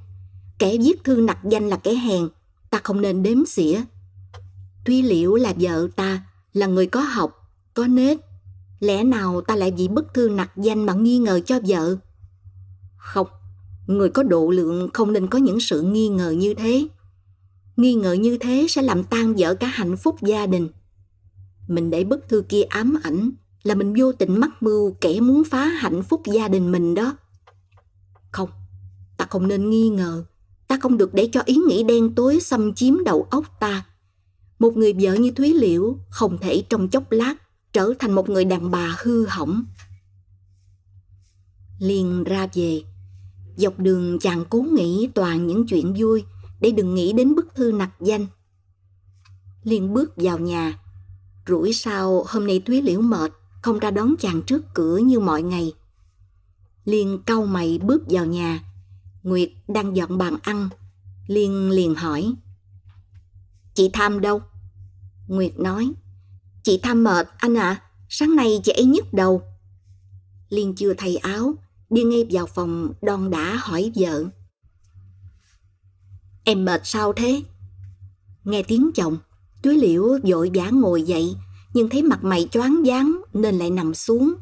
Kẻ 0.58 0.76
viết 0.78 1.04
thư 1.04 1.16
nặc 1.16 1.38
danh 1.50 1.68
là 1.68 1.76
kẻ 1.76 1.94
hèn, 1.94 2.28
ta 2.70 2.80
không 2.84 3.00
nên 3.00 3.22
đếm 3.22 3.46
xỉa. 3.46 3.82
Tuy 4.84 5.02
liễu 5.02 5.34
là 5.34 5.54
vợ 5.56 5.88
ta, 5.96 6.26
là 6.52 6.66
người 6.66 6.86
có 6.86 7.00
học, 7.00 7.52
có 7.74 7.86
nết. 7.86 8.18
Lẽ 8.80 9.04
nào 9.04 9.40
ta 9.40 9.56
lại 9.56 9.72
vì 9.76 9.88
bức 9.88 10.14
thư 10.14 10.28
nặc 10.28 10.56
danh 10.56 10.86
mà 10.86 10.92
nghi 10.92 11.18
ngờ 11.18 11.40
cho 11.46 11.61
vợ? 11.66 11.96
Không, 12.96 13.26
người 13.99 14.11
có 14.11 14.22
độ 14.22 14.51
lượng 14.51 14.88
không 14.95 15.12
nên 15.12 15.26
có 15.26 15.38
những 15.38 15.61
sự 15.61 15.82
nghi 15.82 16.09
ngờ 16.09 16.30
như 16.30 16.55
thế. 16.55 16.88
Nghi 17.76 17.95
ngờ 17.95 18.12
như 18.12 18.38
thế 18.38 18.66
sẽ 18.68 18.82
làm 18.82 19.05
tan 19.05 19.34
vỡ 19.38 19.55
cả 19.55 19.66
hạnh 19.66 19.97
phúc 19.97 20.16
gia 20.22 20.47
đình. 20.47 20.68
Mình 21.68 21.91
để 21.91 22.05
bức 22.05 22.28
thư 22.28 22.43
kia 22.49 22.62
ám 22.62 22.95
ảnh 23.03 23.30
là 23.62 23.74
mình 23.74 23.95
vô 23.99 24.12
tình 24.12 24.41
mắc 24.41 24.51
mưu 24.62 24.93
kẻ 25.01 25.20
muốn 25.20 25.45
phá 25.45 25.64
hạnh 25.64 26.03
phúc 26.03 26.22
gia 26.26 26.49
đình 26.49 26.72
mình 26.72 26.95
đó. 26.95 27.16
Không, 28.30 28.51
ta 29.16 29.26
không 29.30 29.49
nên 29.49 29.70
nghi 29.70 29.88
ngờ. 29.88 30.24
Ta 30.68 30.78
không 30.82 30.97
được 30.97 31.14
để 31.14 31.28
cho 31.32 31.43
ý 31.45 31.57
nghĩ 31.68 31.82
đen 31.82 32.14
tối 32.14 32.41
xâm 32.41 32.74
chiếm 32.74 33.05
đầu 33.05 33.26
óc 33.30 33.45
ta. 33.61 33.86
Một 34.59 34.76
người 34.76 34.93
vợ 35.01 35.14
như 35.14 35.30
Thúy 35.30 35.55
Liễu 35.55 35.99
không 36.11 36.38
thể 36.38 36.64
trong 36.68 36.88
chốc 36.88 37.12
lát 37.12 37.34
trở 37.72 37.93
thành 37.99 38.12
một 38.12 38.28
người 38.28 38.45
đàn 38.45 38.70
bà 38.70 38.97
hư 39.03 39.26
hỏng. 39.26 39.64
Liền 41.78 42.24
ra 42.24 42.49
về, 42.55 42.82
dọc 43.61 43.78
đường 43.78 44.18
chàng 44.18 44.44
cố 44.50 44.62
nghĩ 44.62 45.08
toàn 45.14 45.46
những 45.46 45.66
chuyện 45.66 45.94
vui 45.96 46.24
để 46.61 46.70
đừng 46.70 46.94
nghĩ 46.94 47.12
đến 47.12 47.34
bức 47.34 47.54
thư 47.54 47.72
nặc 47.72 47.90
danh. 48.00 48.26
Liên 49.62 49.94
bước 49.94 50.12
vào 50.16 50.38
nhà, 50.38 50.78
rủi 51.48 51.72
sao 51.72 52.24
hôm 52.28 52.46
nay 52.46 52.62
Thúy 52.66 52.82
Liễu 52.82 53.00
mệt, 53.00 53.32
không 53.62 53.78
ra 53.78 53.90
đón 53.90 54.14
chàng 54.18 54.42
trước 54.42 54.62
cửa 54.74 54.98
như 54.98 55.20
mọi 55.20 55.42
ngày. 55.42 55.72
Liên 56.84 57.22
cau 57.26 57.46
mày 57.46 57.78
bước 57.78 58.02
vào 58.11 58.26
nhà, 58.26 58.64
Nguyệt 59.22 59.50
đang 59.68 59.96
dọn 59.96 60.18
bàn 60.18 60.36
ăn. 60.42 60.68
Liên 61.26 61.70
liền 61.70 61.94
hỏi. 61.94 62.34
Chị 63.74 63.90
Tham 63.92 64.20
đâu? 64.20 64.42
Nguyệt 65.28 65.58
nói. 65.58 65.92
Chị 66.62 66.80
Tham 66.82 67.04
mệt 67.04 67.28
anh 67.38 67.54
ạ, 67.54 67.68
à, 67.68 67.82
sáng 68.08 68.36
nay 68.36 68.61
chị 68.64 68.72
ấy 68.72 68.84
nhức 68.84 69.14
đầu. 69.14 69.42
Liên 70.48 70.74
chưa 70.74 70.94
thay 70.94 71.16
áo, 71.16 71.54
đi 71.91 72.03
ngay 72.03 72.26
vào 72.30 72.47
phòng 72.47 72.93
đon 73.03 73.30
đã 73.30 73.55
hỏi 73.61 73.93
vợ. 73.95 74.24
Em 76.45 76.64
mệt 76.64 76.80
sao 76.84 77.12
thế? 77.12 77.43
Nghe 78.45 78.62
tiếng 78.62 78.91
chồng, 78.95 79.18
túi 79.62 79.78
liễu 79.78 80.18
vội 80.24 80.51
vã 80.55 80.70
ngồi 80.70 81.03
dậy, 81.03 81.34
nhưng 81.74 81.88
thấy 81.88 82.03
mặt 82.03 82.24
mày 82.24 82.49
choáng 82.51 82.82
váng 82.84 83.20
nên 83.32 83.59
lại 83.59 83.70
nằm 83.70 83.95
xuống. 83.95 84.34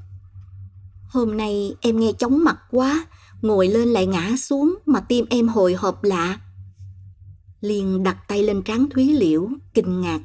Hôm 1.08 1.36
nay 1.36 1.76
em 1.80 2.00
nghe 2.00 2.12
chóng 2.18 2.44
mặt 2.44 2.58
quá, 2.70 3.06
ngồi 3.42 3.68
lên 3.68 3.88
lại 3.88 4.06
ngã 4.06 4.36
xuống 4.38 4.74
mà 4.86 5.00
tim 5.00 5.24
em 5.30 5.48
hồi 5.48 5.74
hộp 5.74 6.04
lạ. 6.04 6.40
Liên 7.60 8.02
đặt 8.02 8.16
tay 8.28 8.42
lên 8.42 8.62
trán 8.62 8.86
Thúy 8.90 9.12
Liễu, 9.12 9.48
kinh 9.74 10.00
ngạc. 10.00 10.20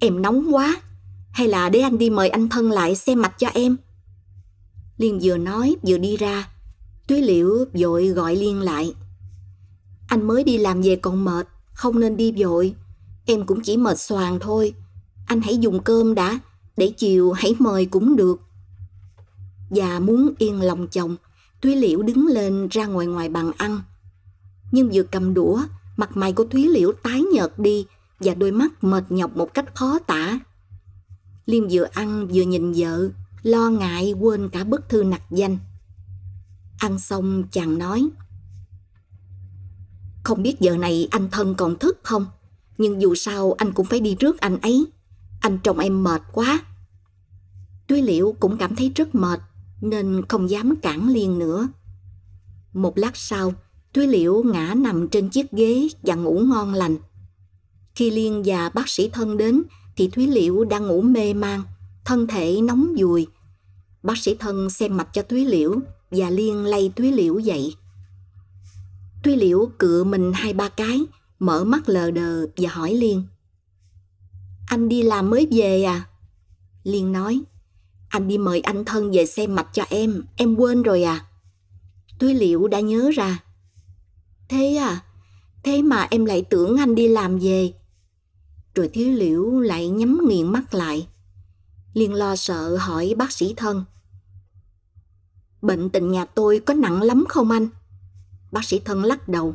Em 0.00 0.22
nóng 0.22 0.54
quá, 0.54 0.80
hay 1.30 1.48
là 1.48 1.68
để 1.68 1.80
anh 1.80 1.98
đi 1.98 2.10
mời 2.10 2.28
anh 2.28 2.48
thân 2.48 2.70
lại 2.70 2.96
xem 2.96 3.22
mạch 3.22 3.38
cho 3.38 3.48
em? 3.48 3.76
Liên 4.98 5.18
vừa 5.22 5.36
nói 5.36 5.76
vừa 5.86 5.98
đi 5.98 6.16
ra, 6.16 6.48
Thúy 7.08 7.22
Liễu 7.22 7.48
vội 7.74 8.08
gọi 8.08 8.36
Liên 8.36 8.60
lại. 8.60 8.94
Anh 10.08 10.26
mới 10.26 10.44
đi 10.44 10.58
làm 10.58 10.82
về 10.82 10.96
còn 10.96 11.24
mệt, 11.24 11.48
không 11.72 12.00
nên 12.00 12.16
đi 12.16 12.34
vội. 12.36 12.74
Em 13.26 13.46
cũng 13.46 13.60
chỉ 13.62 13.76
mệt 13.76 14.00
xoàng 14.00 14.40
thôi. 14.40 14.74
Anh 15.26 15.40
hãy 15.40 15.58
dùng 15.58 15.82
cơm 15.82 16.14
đã, 16.14 16.38
để 16.76 16.92
chiều 16.96 17.32
hãy 17.32 17.54
mời 17.58 17.86
cũng 17.86 18.16
được. 18.16 18.40
Và 19.70 20.00
muốn 20.00 20.34
yên 20.38 20.60
lòng 20.60 20.88
chồng, 20.88 21.16
Thúy 21.62 21.76
Liễu 21.76 22.02
đứng 22.02 22.26
lên 22.26 22.68
ra 22.70 22.86
ngoài 22.86 23.06
ngoài 23.06 23.28
bàn 23.28 23.52
ăn. 23.56 23.80
Nhưng 24.72 24.90
vừa 24.92 25.02
cầm 25.02 25.34
đũa, 25.34 25.62
mặt 25.96 26.16
mày 26.16 26.32
của 26.32 26.44
Thúy 26.44 26.68
Liễu 26.68 26.92
tái 27.02 27.22
nhợt 27.32 27.58
đi 27.58 27.86
và 28.20 28.34
đôi 28.34 28.52
mắt 28.52 28.84
mệt 28.84 29.04
nhọc 29.08 29.36
một 29.36 29.54
cách 29.54 29.74
khó 29.74 29.98
tả. 29.98 30.38
Liêm 31.46 31.64
vừa 31.70 31.84
ăn 31.92 32.28
vừa 32.32 32.42
nhìn 32.42 32.72
vợ, 32.76 33.10
lo 33.46 33.70
ngại 33.70 34.12
quên 34.12 34.48
cả 34.48 34.64
bức 34.64 34.88
thư 34.88 35.02
nặc 35.04 35.22
danh. 35.30 35.58
Ăn 36.78 36.98
xong 36.98 37.44
chàng 37.50 37.78
nói, 37.78 38.08
Không 40.24 40.42
biết 40.42 40.60
giờ 40.60 40.76
này 40.76 41.08
anh 41.10 41.30
thân 41.30 41.54
còn 41.54 41.78
thức 41.78 42.00
không? 42.02 42.26
Nhưng 42.78 43.02
dù 43.02 43.14
sao 43.14 43.52
anh 43.52 43.72
cũng 43.72 43.86
phải 43.86 44.00
đi 44.00 44.14
trước 44.14 44.40
anh 44.40 44.60
ấy. 44.60 44.86
Anh 45.40 45.58
trông 45.58 45.78
em 45.78 46.04
mệt 46.04 46.22
quá. 46.32 46.60
Tuy 47.86 48.02
liễu 48.02 48.34
cũng 48.40 48.56
cảm 48.58 48.76
thấy 48.76 48.92
rất 48.94 49.14
mệt 49.14 49.40
nên 49.80 50.22
không 50.28 50.50
dám 50.50 50.76
cản 50.82 51.08
Liên 51.08 51.38
nữa. 51.38 51.68
Một 52.72 52.98
lát 52.98 53.16
sau, 53.16 53.52
thúy 53.94 54.06
liễu 54.06 54.42
ngã 54.42 54.74
nằm 54.76 55.08
trên 55.08 55.28
chiếc 55.28 55.52
ghế 55.52 55.88
và 56.02 56.14
ngủ 56.14 56.38
ngon 56.38 56.74
lành. 56.74 56.96
Khi 57.94 58.10
Liên 58.10 58.42
và 58.46 58.68
bác 58.68 58.88
sĩ 58.88 59.08
thân 59.08 59.36
đến 59.36 59.62
thì 59.96 60.08
Thúy 60.08 60.26
Liễu 60.26 60.64
đang 60.64 60.86
ngủ 60.86 61.02
mê 61.02 61.34
man, 61.34 61.62
thân 62.04 62.26
thể 62.26 62.60
nóng 62.60 62.94
dùi. 62.98 63.26
Bác 64.06 64.18
sĩ 64.18 64.34
thân 64.34 64.70
xem 64.70 64.96
mạch 64.96 65.08
cho 65.12 65.22
Thúy 65.22 65.44
Liễu 65.44 65.74
và 66.10 66.30
Liên 66.30 66.64
lay 66.64 66.92
Thúy 66.96 67.12
Liễu 67.12 67.38
dậy. 67.38 67.74
Thúy 69.24 69.36
Liễu 69.36 69.70
cựa 69.78 70.04
mình 70.04 70.32
hai 70.32 70.52
ba 70.52 70.68
cái, 70.68 71.00
mở 71.38 71.64
mắt 71.64 71.88
lờ 71.88 72.10
đờ 72.10 72.46
và 72.56 72.70
hỏi 72.70 72.94
Liên. 72.94 73.22
Anh 74.66 74.88
đi 74.88 75.02
làm 75.02 75.30
mới 75.30 75.48
về 75.50 75.82
à? 75.82 76.08
Liên 76.84 77.12
nói, 77.12 77.40
anh 78.08 78.28
đi 78.28 78.38
mời 78.38 78.60
anh 78.60 78.84
thân 78.84 79.10
về 79.12 79.26
xem 79.26 79.54
mạch 79.54 79.68
cho 79.72 79.84
em, 79.90 80.22
em 80.36 80.54
quên 80.54 80.82
rồi 80.82 81.02
à? 81.02 81.26
thúy 82.18 82.34
Liễu 82.34 82.68
đã 82.68 82.80
nhớ 82.80 83.10
ra. 83.14 83.42
Thế 84.48 84.76
à, 84.76 85.00
thế 85.64 85.82
mà 85.82 86.06
em 86.10 86.24
lại 86.24 86.42
tưởng 86.50 86.76
anh 86.76 86.94
đi 86.94 87.08
làm 87.08 87.38
về. 87.38 87.72
Rồi 88.74 88.88
Thúy 88.88 89.04
Liễu 89.04 89.60
lại 89.60 89.88
nhắm 89.88 90.20
nghiền 90.28 90.52
mắt 90.52 90.74
lại. 90.74 91.06
Liên 91.94 92.14
lo 92.14 92.36
sợ 92.36 92.76
hỏi 92.76 93.14
bác 93.16 93.32
sĩ 93.32 93.54
thân. 93.56 93.84
Bệnh 95.62 95.90
tình 95.90 96.10
nhà 96.10 96.24
tôi 96.24 96.60
có 96.66 96.74
nặng 96.74 97.02
lắm 97.02 97.24
không 97.28 97.50
anh? 97.50 97.68
Bác 98.52 98.64
sĩ 98.64 98.78
thân 98.78 99.04
lắc 99.04 99.28
đầu. 99.28 99.54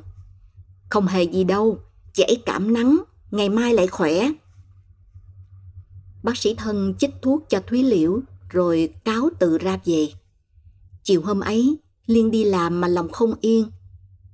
Không 0.89 1.08
hề 1.08 1.24
gì 1.24 1.43
đâu, 1.43 1.80
chỉ 2.14 2.38
cảm 2.45 2.74
nắng, 2.74 2.97
ngày 3.32 3.49
mai 3.49 3.74
lại 3.74 3.88
khỏe. 3.88 4.32
Bác 6.24 6.38
sĩ 6.38 6.56
thân 6.56 6.93
chích 6.99 7.14
thuốc 7.22 7.45
cho 7.49 7.62
Thúy 7.68 7.84
Liễu 7.84 8.20
rồi 8.49 8.93
cáo 9.06 9.30
tự 9.39 9.58
ra 9.58 9.80
về. 9.86 10.08
Chiều 11.04 11.22
hôm 11.22 11.39
ấy, 11.39 11.78
Liên 12.12 12.32
đi 12.32 12.43
làm 12.43 12.82
mà 12.82 12.88
lòng 12.88 13.12
không 13.12 13.34
yên. 13.41 13.72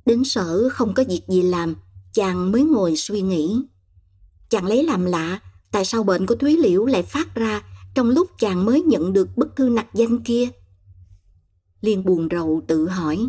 Đến 0.06 0.24
sở 0.24 0.70
không 0.70 0.94
có 0.94 1.04
việc 1.08 1.22
gì 1.28 1.42
làm, 1.42 1.76
chàng 2.14 2.52
mới 2.52 2.64
ngồi 2.64 2.96
suy 2.96 3.22
nghĩ. 3.22 3.62
Chàng 4.50 4.66
lấy 4.66 4.84
làm 4.84 5.06
lạ, 5.06 5.40
tại 5.72 5.86
sao 5.86 6.04
bệnh 6.04 6.26
của 6.26 6.36
Thúy 6.36 6.58
Liễu 6.58 6.86
lại 6.86 7.04
phát 7.04 7.36
ra 7.36 7.64
trong 7.94 8.10
lúc 8.10 8.28
chàng 8.40 8.66
mới 8.66 8.82
nhận 8.82 9.14
được 9.14 9.38
bức 9.38 9.56
thư 9.56 9.70
nặc 9.70 9.94
danh 9.94 10.24
kia? 10.24 10.50
Liên 11.88 12.06
buồn 12.06 12.28
rầu 12.32 12.62
tự 12.68 12.88
hỏi. 12.88 13.28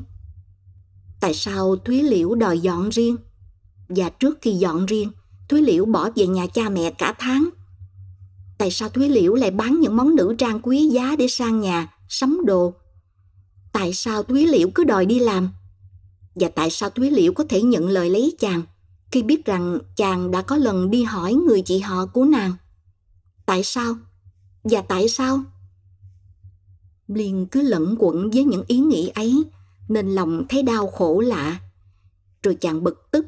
Tại 1.20 1.34
sao 1.34 1.76
Thúy 1.76 2.02
Liễu 2.02 2.34
đòi 2.34 2.58
dọn 2.58 2.88
riêng? 2.88 3.16
Và 3.88 4.08
trước 4.08 4.38
khi 4.42 4.52
dọn 4.52 4.86
riêng, 4.86 5.10
Thúy 5.48 5.62
Liễu 5.62 5.84
bỏ 5.84 6.10
về 6.16 6.26
nhà 6.26 6.46
cha 6.46 6.68
mẹ 6.68 6.90
cả 6.90 7.14
tháng 7.18 7.48
Tại 8.58 8.70
sao 8.70 8.88
Thúy 8.88 9.08
Liễu 9.08 9.34
lại 9.34 9.50
bán 9.50 9.80
những 9.80 9.96
món 9.96 10.16
nữ 10.16 10.34
trang 10.38 10.60
quý 10.62 10.88
giá 10.88 11.16
để 11.18 11.28
sang 11.28 11.60
nhà, 11.60 11.94
sắm 12.08 12.40
đồ? 12.46 12.74
Tại 13.72 13.92
sao 13.92 14.22
Thúy 14.22 14.46
Liễu 14.46 14.68
cứ 14.74 14.84
đòi 14.84 15.06
đi 15.06 15.18
làm? 15.18 15.48
Và 16.34 16.48
tại 16.48 16.70
sao 16.70 16.90
Thúy 16.90 17.10
Liễu 17.10 17.32
có 17.32 17.44
thể 17.48 17.62
nhận 17.62 17.88
lời 17.88 18.10
lấy 18.10 18.36
chàng 18.38 18.62
khi 19.10 19.22
biết 19.22 19.44
rằng 19.44 19.78
chàng 19.96 20.30
đã 20.30 20.42
có 20.42 20.56
lần 20.56 20.90
đi 20.90 21.02
hỏi 21.02 21.34
người 21.34 21.62
chị 21.62 21.78
họ 21.78 22.06
của 22.06 22.24
nàng? 22.24 22.52
Tại 23.46 23.62
sao? 23.62 23.94
Và 24.64 24.80
tại 24.80 25.08
sao? 25.08 25.40
Liên 27.08 27.46
cứ 27.46 27.62
lẫn 27.62 27.96
quẩn 27.98 28.30
với 28.30 28.44
những 28.44 28.64
ý 28.68 28.78
nghĩ 28.78 29.08
ấy 29.08 29.44
nên 29.88 30.08
lòng 30.08 30.44
thấy 30.48 30.62
đau 30.62 30.86
khổ 30.86 31.20
lạ. 31.20 31.60
Rồi 32.42 32.54
chàng 32.54 32.84
bực 32.84 33.10
tức 33.10 33.26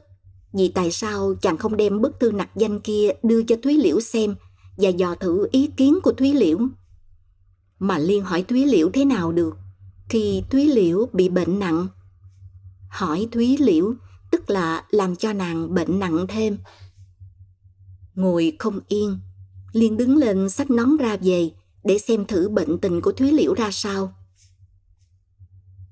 vì 0.53 0.69
tại 0.69 0.91
sao 0.91 1.35
chàng 1.43 1.57
không 1.57 1.77
đem 1.77 2.01
bức 2.01 2.21
thư 2.21 2.33
nặc 2.33 2.57
danh 2.57 2.81
kia 2.81 3.09
đưa 3.23 3.43
cho 3.43 3.57
Thúy 3.63 3.77
Liễu 3.77 4.01
xem 4.01 4.35
và 4.77 4.89
dò 4.89 5.15
thử 5.15 5.49
ý 5.53 5.71
kiến 5.77 5.99
của 6.03 6.13
Thúy 6.13 6.33
Liễu. 6.33 6.59
Mà 7.79 7.99
Liên 7.99 8.25
hỏi 8.25 8.43
Thúy 8.43 8.67
Liễu 8.67 8.91
thế 8.91 9.05
nào 9.05 9.33
được 9.33 9.57
khi 10.09 10.43
Thúy 10.51 10.67
Liễu 10.67 11.09
bị 11.13 11.29
bệnh 11.29 11.59
nặng. 11.59 11.87
Hỏi 12.89 13.29
Thúy 13.33 13.57
Liễu 13.61 13.95
tức 14.31 14.51
là 14.51 14.85
làm 14.91 15.17
cho 15.17 15.33
nàng 15.33 15.75
bệnh 15.75 16.01
nặng 16.01 16.27
thêm. 16.29 16.59
Ngồi 18.15 18.53
không 18.59 18.81
yên, 18.89 19.19
Liên 19.73 19.97
đứng 19.97 20.17
lên 20.17 20.49
xách 20.49 20.71
nón 20.71 20.97
ra 20.97 21.17
về 21.17 21.51
để 21.85 21.99
xem 21.99 22.25
thử 22.25 22.49
bệnh 22.49 22.79
tình 22.79 23.01
của 23.01 23.13
Thúy 23.13 23.33
Liễu 23.33 23.55
ra 23.55 23.71
sao. 23.73 24.15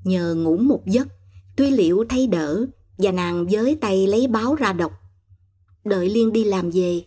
Nhờ 0.05 0.35
ngủ 0.35 0.57
một 0.57 0.87
giấc, 0.87 1.09
Thúy 1.57 1.71
Liễu 1.71 2.05
thấy 2.09 2.27
đỡ 2.27 2.67
và 2.99 3.13
nàng 3.13 3.47
với 3.51 3.79
tay 3.81 4.07
lấy 4.07 4.27
báo 4.27 4.55
ra 4.55 4.73
đọc. 4.73 4.93
Đợi 5.85 6.11
Liên 6.11 6.33
đi 6.33 6.45
làm 6.45 6.71
về. 6.71 7.05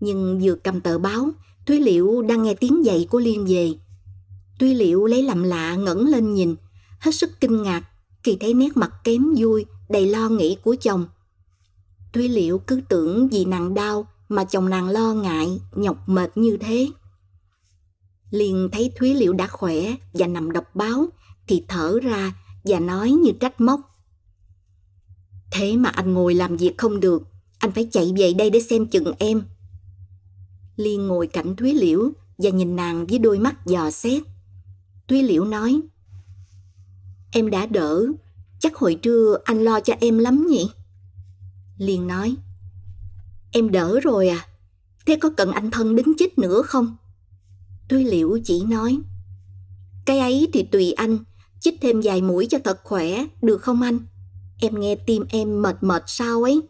Nhưng 0.00 0.40
vừa 0.42 0.54
cầm 0.54 0.80
tờ 0.80 0.98
báo, 0.98 1.30
Thúy 1.66 1.80
Liễu 1.80 2.22
đang 2.22 2.42
nghe 2.42 2.54
tiếng 2.54 2.82
giày 2.84 3.06
của 3.10 3.18
Liên 3.18 3.46
về. 3.48 3.72
Thúy 4.58 4.74
Liễu 4.74 5.04
lấy 5.04 5.22
làm 5.22 5.42
lạ 5.42 5.74
ngẩng 5.74 6.06
lên 6.06 6.34
nhìn, 6.34 6.56
hết 6.98 7.14
sức 7.14 7.30
kinh 7.40 7.62
ngạc 7.62 7.82
khi 8.22 8.36
thấy 8.40 8.54
nét 8.54 8.76
mặt 8.76 8.92
kém 9.04 9.34
vui, 9.36 9.64
đầy 9.88 10.06
lo 10.06 10.28
nghĩ 10.28 10.56
của 10.62 10.76
chồng. 10.80 11.06
Thúy 12.12 12.28
Liễu 12.28 12.58
cứ 12.58 12.80
tưởng 12.88 13.28
vì 13.28 13.44
nàng 13.44 13.74
đau 13.74 14.06
mà 14.28 14.44
chồng 14.44 14.68
nàng 14.68 14.88
lo 14.88 15.14
ngại, 15.14 15.60
nhọc 15.72 16.08
mệt 16.08 16.36
như 16.36 16.56
thế. 16.56 16.88
Liền 18.30 18.68
thấy 18.72 18.92
Thúy 18.98 19.14
Liễu 19.14 19.32
đã 19.32 19.46
khỏe 19.46 19.94
và 20.12 20.26
nằm 20.26 20.52
đọc 20.52 20.64
báo 20.74 21.06
thì 21.46 21.64
thở 21.68 21.98
ra 22.02 22.32
và 22.64 22.80
nói 22.80 23.10
như 23.10 23.32
trách 23.40 23.60
móc. 23.60 23.80
Thế 25.50 25.76
mà 25.76 25.88
anh 25.88 26.14
ngồi 26.14 26.34
làm 26.34 26.56
việc 26.56 26.78
không 26.78 27.00
được, 27.00 27.22
anh 27.58 27.72
phải 27.72 27.88
chạy 27.92 28.12
về 28.16 28.32
đây 28.32 28.50
để 28.50 28.60
xem 28.60 28.86
chừng 28.86 29.12
em. 29.18 29.42
Liên 30.76 31.06
ngồi 31.06 31.26
cạnh 31.26 31.56
Thúy 31.56 31.74
Liễu 31.74 32.10
và 32.38 32.50
nhìn 32.50 32.76
nàng 32.76 33.06
với 33.06 33.18
đôi 33.18 33.38
mắt 33.38 33.66
dò 33.66 33.90
xét. 33.90 34.22
Thúy 35.08 35.22
Liễu 35.22 35.44
nói, 35.44 35.80
Em 37.32 37.50
đã 37.50 37.66
đỡ, 37.66 38.06
chắc 38.58 38.76
hồi 38.76 38.98
trưa 39.02 39.38
anh 39.44 39.64
lo 39.64 39.80
cho 39.80 39.94
em 40.00 40.18
lắm 40.18 40.46
nhỉ? 40.46 40.70
Liên 41.78 42.06
nói, 42.06 42.36
Em 43.52 43.70
đỡ 43.70 44.00
rồi 44.00 44.28
à, 44.28 44.46
thế 45.06 45.16
có 45.16 45.30
cần 45.36 45.52
anh 45.52 45.70
thân 45.70 45.96
đính 45.96 46.12
chích 46.18 46.38
nữa 46.38 46.62
không? 46.62 46.96
Thúy 47.90 48.04
Liễu 48.04 48.38
chỉ 48.44 48.62
nói, 48.64 48.98
Cái 50.04 50.18
ấy 50.18 50.48
thì 50.52 50.62
tùy 50.62 50.92
anh, 50.92 51.18
chích 51.60 51.78
thêm 51.80 52.00
vài 52.04 52.22
mũi 52.22 52.46
cho 52.50 52.58
thật 52.64 52.80
khỏe, 52.84 53.24
được 53.42 53.62
không 53.62 53.82
anh? 53.82 53.98
Em 54.60 54.80
nghe 54.80 54.96
tim 54.96 55.24
em 55.28 55.62
mệt 55.62 55.82
mệt 55.82 56.02
sao 56.06 56.42
ấy. 56.42 56.62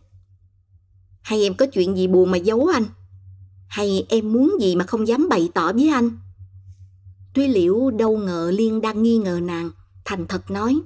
Hay 1.22 1.42
em 1.42 1.54
có 1.54 1.66
chuyện 1.66 1.96
gì 1.96 2.06
buồn 2.06 2.30
mà 2.30 2.38
giấu 2.38 2.66
anh? 2.66 2.84
Hay 3.68 4.06
em 4.08 4.32
muốn 4.32 4.56
gì 4.60 4.76
mà 4.76 4.84
không 4.86 5.08
dám 5.08 5.28
bày 5.28 5.50
tỏ 5.54 5.72
với 5.72 5.88
anh? 5.88 6.10
Tuy 7.34 7.48
liễu 7.48 7.90
đâu 7.90 8.18
ngờ 8.18 8.52
Liên 8.54 8.80
đang 8.80 9.02
nghi 9.02 9.18
ngờ 9.18 9.40
nàng, 9.42 9.70
thành 10.04 10.26
thật 10.26 10.50
nói. 10.50 10.80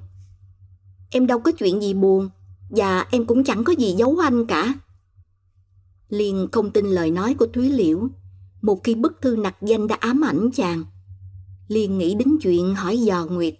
Em 1.11 1.27
đâu 1.27 1.39
có 1.39 1.51
chuyện 1.51 1.81
gì 1.81 1.93
buồn, 1.93 2.29
và 2.69 3.07
em 3.11 3.25
cũng 3.25 3.43
chẳng 3.43 3.63
có 3.63 3.73
gì 3.77 3.91
giấu 3.91 4.17
anh 4.17 4.45
cả. 4.45 4.73
Liên 6.09 6.47
không 6.51 6.71
tin 6.71 6.85
lời 6.85 7.11
nói 7.11 7.33
của 7.33 7.47
Thúy 7.53 7.69
Liễu, 7.69 8.09
một 8.65 8.83
khi 8.83 8.95
bức 8.95 9.21
thư 9.21 9.35
nặc 9.35 9.55
danh 9.61 9.87
đã 9.87 9.95
ám 9.95 10.21
ảnh 10.21 10.49
chàng. 10.53 10.83
Liên 11.67 11.97
nghĩ 11.97 12.15
đến 12.15 12.37
chuyện 12.41 12.75
hỏi 12.75 12.97
dò 12.97 13.25
Nguyệt, 13.25 13.55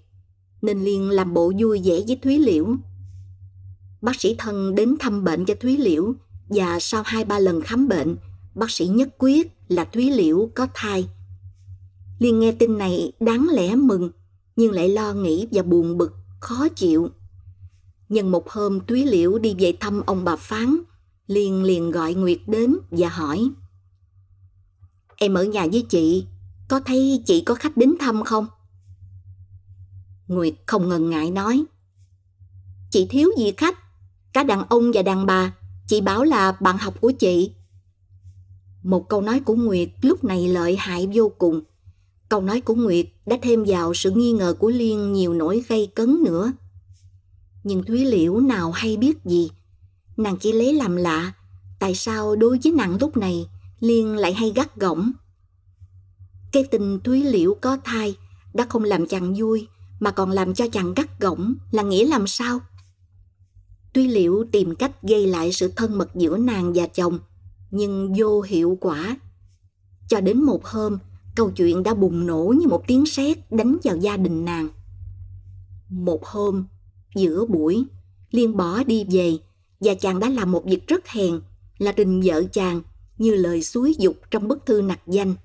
nên 0.62 0.84
Liên 0.84 1.10
làm 1.10 1.34
bộ 1.34 1.54
vui 1.60 1.82
vẻ 1.86 2.02
với 2.08 2.20
Thúy 2.24 2.40
Liễu. 2.40 2.76
Bác 4.02 4.22
sĩ 4.22 4.36
thân 4.38 4.76
đến 4.76 4.96
thăm 5.00 5.24
bệnh 5.24 5.46
cho 5.46 5.56
Thúy 5.62 5.78
Liễu 5.78 6.14
và 6.50 6.80
sau 6.80 7.04
hai 7.06 7.26
ba 7.26 7.40
lần 7.40 7.62
khám 7.62 7.88
bệnh, 7.88 8.16
bác 8.56 8.72
sĩ 8.72 8.88
nhất 8.88 9.10
quyết 9.18 9.52
là 9.68 9.86
Thúy 9.86 10.12
Liễu 10.12 10.50
có 10.56 10.68
thai. 10.74 11.08
Liên 12.20 12.40
nghe 12.40 12.52
tin 12.52 12.78
này 12.78 13.12
đáng 13.20 13.48
lẽ 13.54 13.76
mừng, 13.76 14.12
nhưng 14.56 14.72
lại 14.72 14.90
lo 14.90 15.14
nghĩ 15.14 15.48
và 15.52 15.64
buồn 15.64 15.98
bực, 15.98 16.14
khó 16.40 16.68
chịu. 16.76 17.10
Nhân 18.10 18.32
một 18.32 18.50
hôm 18.50 18.80
Thúy 18.88 19.06
Liễu 19.06 19.40
đi 19.40 19.56
về 19.60 19.74
thăm 19.80 20.02
ông 20.06 20.24
bà 20.24 20.36
Phán, 20.36 20.76
Liên 21.28 21.64
liền 21.64 21.92
gọi 21.92 22.14
Nguyệt 22.14 22.40
đến 22.48 22.76
và 22.92 23.10
hỏi. 23.10 23.50
Em 25.18 25.34
ở 25.34 25.44
nhà 25.44 25.68
với 25.72 25.86
chị, 25.90 26.26
có 26.68 26.80
thấy 26.80 27.24
chị 27.26 27.42
có 27.42 27.56
khách 27.56 27.78
đến 27.78 27.96
thăm 28.00 28.24
không? 28.24 28.48
Nguyệt 30.28 30.54
không 30.66 30.90
ngần 30.90 31.10
ngại 31.10 31.32
nói. 31.32 31.64
Chị 32.92 33.08
thiếu 33.10 33.30
gì 33.38 33.52
khách, 33.58 33.78
cả 34.34 34.44
đàn 34.44 34.64
ông 34.70 34.92
và 34.94 35.02
đàn 35.02 35.26
bà, 35.26 35.56
chị 35.88 36.02
bảo 36.02 36.24
là 36.24 36.52
bạn 36.52 36.78
học 36.78 37.02
của 37.02 37.12
chị. 37.12 37.52
Một 38.84 39.10
câu 39.10 39.22
nói 39.22 39.40
của 39.40 39.56
Nguyệt 39.56 39.90
lúc 40.02 40.24
này 40.24 40.48
lợi 40.48 40.76
hại 40.76 41.10
vô 41.14 41.32
cùng. 41.38 41.62
Câu 42.30 42.42
nói 42.42 42.62
của 42.62 42.76
Nguyệt 42.76 43.06
đã 43.26 43.38
thêm 43.42 43.64
vào 43.68 43.94
sự 43.94 44.12
nghi 44.12 44.32
ngờ 44.32 44.56
của 44.60 44.70
Liên 44.70 45.14
nhiều 45.14 45.34
nỗi 45.34 45.64
gây 45.68 45.88
cấn 45.96 46.24
nữa. 46.24 46.52
Nhưng 47.64 47.84
Thúy 47.84 48.06
Liễu 48.06 48.40
nào 48.40 48.72
hay 48.72 48.98
biết 48.98 49.26
gì. 49.26 49.50
Nàng 50.18 50.38
chỉ 50.38 50.52
lấy 50.52 50.74
làm 50.74 50.96
lạ, 50.96 51.34
tại 51.80 51.96
sao 51.96 52.36
đối 52.36 52.60
với 52.64 52.72
nàng 52.74 52.98
lúc 53.02 53.18
này 53.18 53.48
Liên 53.80 54.18
lại 54.18 54.34
hay 54.34 54.52
gắt 54.56 54.76
gỏng. 54.76 55.12
Cái 56.52 56.64
tình 56.64 57.00
Thúy 57.04 57.24
Liễu 57.24 57.54
có 57.62 57.78
thai 57.84 58.16
đã 58.54 58.66
không 58.70 58.84
làm 58.84 59.08
chàng 59.08 59.34
vui 59.38 59.68
mà 60.00 60.12
còn 60.12 60.32
làm 60.32 60.54
cho 60.54 60.68
chàng 60.72 60.94
gắt 60.94 61.20
gỏng 61.20 61.56
là 61.72 61.84
nghĩa 61.84 62.08
làm 62.08 62.28
sao? 62.28 62.60
thúy 63.96 64.08
Liễu 64.08 64.44
tìm 64.52 64.76
cách 64.76 65.04
gây 65.04 65.28
lại 65.28 65.54
sự 65.54 65.72
thân 65.76 65.98
mật 65.98 66.16
giữa 66.16 66.38
nàng 66.38 66.74
và 66.76 66.88
chồng, 66.88 67.20
nhưng 67.72 68.14
vô 68.18 68.42
hiệu 68.42 68.78
quả. 68.82 69.18
Cho 70.08 70.22
đến 70.22 70.44
một 70.44 70.66
hôm, 70.66 70.98
câu 71.36 71.52
chuyện 71.52 71.84
đã 71.84 71.94
bùng 71.94 72.28
nổ 72.28 72.54
như 72.60 72.68
một 72.68 72.84
tiếng 72.88 73.06
sét 73.06 73.52
đánh 73.52 73.78
vào 73.84 73.98
gia 73.98 74.18
đình 74.18 74.46
nàng. 74.46 74.70
Một 75.90 76.26
hôm, 76.26 76.66
giữa 77.16 77.46
buổi, 77.46 77.84
Liên 78.32 78.58
bỏ 78.58 78.84
đi 78.84 79.06
về 79.12 79.38
và 79.80 79.94
chàng 79.94 80.20
đã 80.20 80.30
làm 80.30 80.52
một 80.52 80.66
việc 80.66 80.88
rất 80.88 81.08
hèn 81.08 81.40
là 81.78 81.92
trình 81.92 82.22
vợ 82.24 82.44
chàng 82.52 82.82
như 83.18 83.36
lời 83.36 83.64
suối 83.64 83.96
dục 84.00 84.16
trong 84.32 84.48
bức 84.48 84.66
thư 84.66 84.82
nặc 84.82 85.00
danh. 85.08 85.36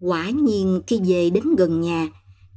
Quả 0.00 0.30
nhiên 0.30 0.82
khi 0.86 1.00
về 1.04 1.30
đến 1.30 1.56
gần 1.56 1.80
nhà, 1.80 2.08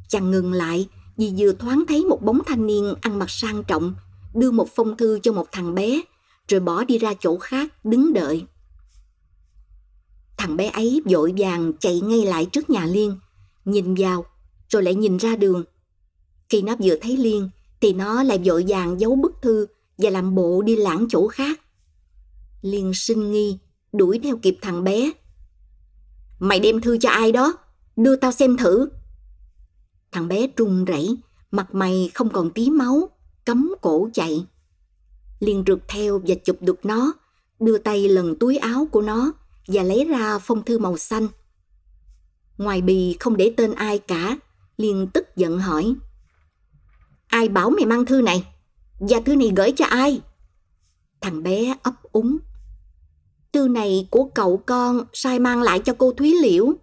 chàng 0.10 0.32
ngừng 0.32 0.54
lại 0.54 0.88
vì 1.18 1.34
vừa 1.38 1.52
thoáng 1.52 1.84
thấy 1.88 2.06
một 2.06 2.22
bóng 2.22 2.40
thanh 2.46 2.68
niên 2.68 2.94
ăn 3.02 3.20
mặc 3.20 3.30
sang 3.30 3.64
trọng 3.64 3.96
đưa 4.36 4.52
một 4.52 4.68
phong 4.76 4.98
thư 4.98 5.20
cho 5.24 5.34
một 5.34 5.48
thằng 5.52 5.76
bé 5.76 6.02
rồi 6.48 6.60
bỏ 6.60 6.84
đi 6.84 6.98
ra 6.98 7.14
chỗ 7.20 7.38
khác 7.38 7.86
đứng 7.86 8.14
đợi. 8.14 8.46
Thằng 10.38 10.58
bé 10.58 10.70
ấy 10.70 11.02
vội 11.06 11.34
vàng 11.38 11.74
chạy 11.80 12.02
ngay 12.02 12.26
lại 12.26 12.46
trước 12.46 12.70
nhà 12.70 12.86
Liên, 12.86 13.20
nhìn 13.66 13.96
vào, 13.96 14.26
rồi 14.70 14.84
lại 14.84 14.96
nhìn 14.96 15.18
ra 15.18 15.36
đường. 15.36 15.64
Khi 16.50 16.62
nó 16.62 16.76
vừa 16.80 16.96
thấy 17.02 17.18
Liên, 17.18 17.50
thì 17.82 17.94
nó 17.94 18.24
lại 18.24 18.40
vội 18.46 18.66
vàng 18.68 19.00
giấu 19.00 19.16
bức 19.16 19.34
thư 19.42 19.68
và 19.98 20.10
làm 20.10 20.36
bộ 20.36 20.62
đi 20.62 20.76
lãng 20.76 21.08
chỗ 21.10 21.28
khác. 21.28 21.62
Liên 22.62 22.92
sinh 22.94 23.32
nghi, 23.32 23.58
đuổi 23.98 24.20
theo 24.24 24.38
kịp 24.38 24.58
thằng 24.62 24.84
bé. 24.84 25.12
Mày 26.40 26.60
đem 26.60 26.82
thư 26.82 26.98
cho 26.98 27.10
ai 27.10 27.32
đó? 27.32 27.54
Đưa 27.96 28.16
tao 28.16 28.32
xem 28.32 28.58
thử. 28.58 28.90
Thằng 30.12 30.28
bé 30.28 30.48
run 30.58 30.86
rẩy, 30.86 31.18
mặt 31.52 31.76
mày 31.76 32.12
không 32.14 32.30
còn 32.30 32.52
tí 32.52 32.70
máu, 32.70 33.10
cấm 33.46 33.74
cổ 33.82 34.10
chạy. 34.14 34.46
Liên 35.40 35.64
rượt 35.68 35.80
theo 35.88 36.22
và 36.28 36.36
chụp 36.44 36.58
được 36.62 36.86
nó, 36.86 37.14
đưa 37.60 37.78
tay 37.78 38.10
lần 38.10 38.36
túi 38.40 38.58
áo 38.58 38.88
của 38.92 39.02
nó 39.02 39.34
và 39.68 39.84
lấy 39.84 40.06
ra 40.06 40.40
phong 40.40 40.64
thư 40.64 40.80
màu 40.80 40.98
xanh. 40.98 41.28
Ngoài 42.58 42.82
bì 42.82 43.16
không 43.20 43.38
để 43.38 43.54
tên 43.58 43.74
ai 43.74 44.00
cả, 44.00 44.38
Liên 44.78 45.08
tức 45.14 45.36
giận 45.36 45.60
hỏi. 45.60 45.96
Ai 47.28 47.50
bảo 47.50 47.70
mày 47.70 47.86
mang 47.86 48.06
thư 48.06 48.22
này? 48.22 48.48
Và 49.00 49.20
thư 49.26 49.36
này 49.36 49.52
gửi 49.56 49.72
cho 49.72 49.86
ai? 49.86 50.22
Thằng 51.22 51.44
bé 51.44 51.76
ấp 51.84 51.94
úng. 52.12 52.38
Thư 53.56 53.68
này 53.68 54.08
của 54.12 54.30
cậu 54.34 54.58
con 54.66 55.06
sai 55.14 55.40
mang 55.40 55.62
lại 55.62 55.80
cho 55.86 55.94
cô 55.98 56.12
Thúy 56.12 56.36
Liễu. 56.42 56.74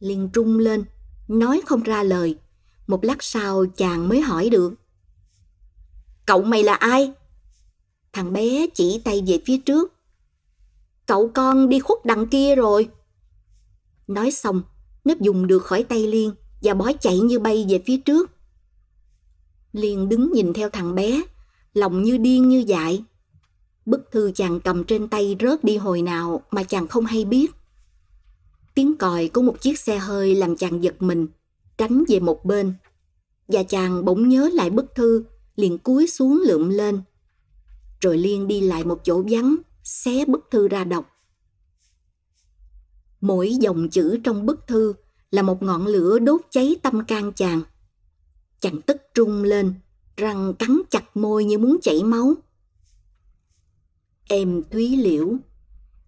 Liên 0.00 0.30
trung 0.32 0.58
lên, 0.58 0.84
nói 1.28 1.60
không 1.66 1.82
ra 1.82 2.02
lời. 2.02 2.38
Một 2.86 3.04
lát 3.04 3.22
sau 3.22 3.66
chàng 3.76 4.08
mới 4.08 4.20
hỏi 4.20 4.50
được. 4.50 4.74
Cậu 6.26 6.42
mày 6.42 6.62
là 6.62 6.74
ai? 6.74 7.12
Thằng 8.12 8.32
bé 8.32 8.66
chỉ 8.74 9.00
tay 9.04 9.24
về 9.26 9.40
phía 9.46 9.58
trước. 9.58 9.92
Cậu 11.06 11.30
con 11.34 11.68
đi 11.68 11.80
khuất 11.80 12.04
đằng 12.04 12.26
kia 12.26 12.54
rồi. 12.54 12.88
Nói 14.06 14.30
xong, 14.30 14.62
nó 15.04 15.14
dùng 15.20 15.46
được 15.46 15.64
khỏi 15.64 15.84
tay 15.84 16.06
Liên 16.06 16.32
và 16.62 16.74
bó 16.74 16.92
chạy 17.00 17.18
như 17.18 17.38
bay 17.38 17.66
về 17.68 17.82
phía 17.86 17.96
trước. 17.96 18.30
Liên 19.72 20.08
đứng 20.08 20.32
nhìn 20.32 20.52
theo 20.52 20.70
thằng 20.70 20.94
bé, 20.94 21.22
lòng 21.74 22.02
như 22.02 22.16
điên 22.16 22.48
như 22.48 22.64
dại. 22.66 23.04
Bức 23.88 24.10
thư 24.12 24.30
chàng 24.34 24.60
cầm 24.60 24.84
trên 24.84 25.08
tay 25.08 25.36
rớt 25.40 25.64
đi 25.64 25.76
hồi 25.76 26.02
nào 26.02 26.42
mà 26.50 26.64
chàng 26.64 26.88
không 26.88 27.06
hay 27.06 27.24
biết. 27.24 27.50
Tiếng 28.74 28.96
còi 28.96 29.28
của 29.28 29.42
một 29.42 29.60
chiếc 29.60 29.78
xe 29.78 29.98
hơi 29.98 30.34
làm 30.34 30.56
chàng 30.56 30.82
giật 30.82 31.02
mình, 31.02 31.26
tránh 31.78 32.04
về 32.08 32.20
một 32.20 32.44
bên. 32.44 32.74
Và 33.48 33.62
chàng 33.62 34.04
bỗng 34.04 34.28
nhớ 34.28 34.50
lại 34.52 34.70
bức 34.70 34.94
thư, 34.94 35.24
liền 35.56 35.78
cúi 35.78 36.06
xuống 36.06 36.42
lượm 36.46 36.68
lên. 36.68 37.00
Rồi 38.00 38.18
Liên 38.18 38.48
đi 38.48 38.60
lại 38.60 38.84
một 38.84 39.00
chỗ 39.04 39.22
vắng, 39.30 39.56
xé 39.82 40.24
bức 40.24 40.46
thư 40.50 40.68
ra 40.68 40.84
đọc. 40.84 41.10
Mỗi 43.20 43.54
dòng 43.54 43.88
chữ 43.90 44.18
trong 44.24 44.46
bức 44.46 44.66
thư 44.66 44.94
là 45.30 45.42
một 45.42 45.62
ngọn 45.62 45.86
lửa 45.86 46.18
đốt 46.18 46.40
cháy 46.50 46.76
tâm 46.82 47.04
can 47.04 47.32
chàng. 47.32 47.62
Chàng 48.60 48.82
tức 48.82 48.96
trung 49.14 49.42
lên, 49.42 49.74
răng 50.16 50.54
cắn 50.54 50.80
chặt 50.90 51.16
môi 51.16 51.44
như 51.44 51.58
muốn 51.58 51.78
chảy 51.82 52.04
máu. 52.04 52.34
Em 54.28 54.62
Thúy 54.70 54.96
Liễu, 54.96 55.36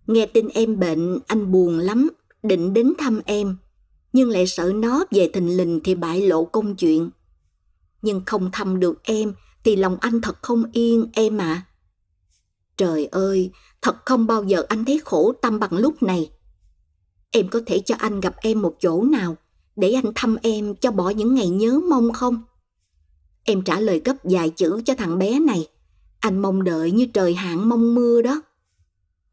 Nghe 0.07 0.27
tin 0.27 0.49
em 0.49 0.79
bệnh, 0.79 1.19
anh 1.27 1.53
buồn 1.53 1.79
lắm, 1.79 2.11
định 2.43 2.73
đến 2.73 2.93
thăm 2.99 3.21
em, 3.25 3.57
nhưng 4.13 4.31
lại 4.31 4.47
sợ 4.47 4.73
nó 4.75 5.05
về 5.11 5.31
thình 5.33 5.57
lình 5.57 5.81
thì 5.85 5.95
bại 5.95 6.29
lộ 6.29 6.45
công 6.45 6.77
chuyện. 6.77 7.11
Nhưng 8.03 8.23
không 8.27 8.51
thăm 8.53 8.81
được 8.81 9.03
em 9.03 9.35
thì 9.65 9.77
lòng 9.77 9.97
anh 10.01 10.21
thật 10.21 10.37
không 10.43 10.65
yên 10.73 11.07
em 11.13 11.39
ạ. 11.39 11.45
À. 11.45 11.67
Trời 12.77 13.07
ơi, 13.07 13.51
thật 13.83 13.97
không 14.05 14.27
bao 14.27 14.45
giờ 14.45 14.65
anh 14.69 14.85
thấy 14.85 15.01
khổ 15.05 15.33
tâm 15.43 15.59
bằng 15.59 15.73
lúc 15.73 16.03
này. 16.03 16.31
Em 17.31 17.49
có 17.49 17.61
thể 17.67 17.81
cho 17.81 17.95
anh 17.99 18.21
gặp 18.21 18.35
em 18.41 18.63
một 18.63 18.77
chỗ 18.81 19.03
nào 19.03 19.37
để 19.77 19.93
anh 19.93 20.13
thăm 20.15 20.37
em 20.43 20.75
cho 20.75 20.91
bỏ 20.91 21.11
những 21.11 21.35
ngày 21.35 21.49
nhớ 21.49 21.81
mong 21.91 22.13
không? 22.13 22.43
Em 23.45 23.63
trả 23.63 23.81
lời 23.81 24.03
gấp 24.05 24.17
vài 24.23 24.51
chữ 24.51 24.81
cho 24.85 24.95
thằng 24.95 25.19
bé 25.19 25.41
này. 25.41 25.69
Anh 26.21 26.43
mong 26.43 26.65
đợi 26.65 26.91
như 26.91 27.07
trời 27.07 27.35
hạn 27.35 27.69
mong 27.69 27.95
mưa 27.95 28.23
đó. 28.23 28.43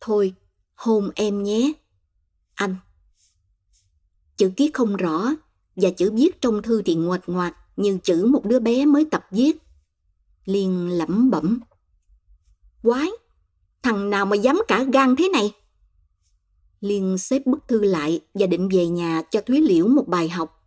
Thôi, 0.02 0.34
hôn 0.76 1.10
em 1.16 1.44
nhé. 1.44 1.74
Anh. 2.54 2.76
Chữ 4.38 4.52
ký 4.58 4.72
không 4.74 4.96
rõ 4.96 5.32
và 5.76 5.90
chữ 5.90 6.12
viết 6.12 6.42
trong 6.42 6.62
thư 6.62 6.82
thì 6.82 6.96
ngoạch 6.96 7.24
ngoạc 7.28 7.56
như 7.76 7.98
chữ 8.04 8.26
một 8.26 8.46
đứa 8.46 8.60
bé 8.60 8.86
mới 8.86 9.06
tập 9.06 9.26
viết. 9.32 9.58
Liên 10.46 10.90
lẩm 10.90 11.30
bẩm. 11.30 11.60
Quái, 12.84 13.10
thằng 13.84 14.10
nào 14.10 14.26
mà 14.26 14.36
dám 14.36 14.62
cả 14.68 14.84
gan 14.84 15.16
thế 15.16 15.30
này? 15.30 15.54
Liên 16.80 17.18
xếp 17.18 17.42
bức 17.46 17.68
thư 17.68 17.84
lại 17.84 18.22
và 18.34 18.48
định 18.48 18.70
về 18.70 18.88
nhà 18.88 19.22
cho 19.32 19.42
Thúy 19.42 19.62
Liễu 19.62 19.88
một 19.88 20.08
bài 20.08 20.30
học. 20.30 20.64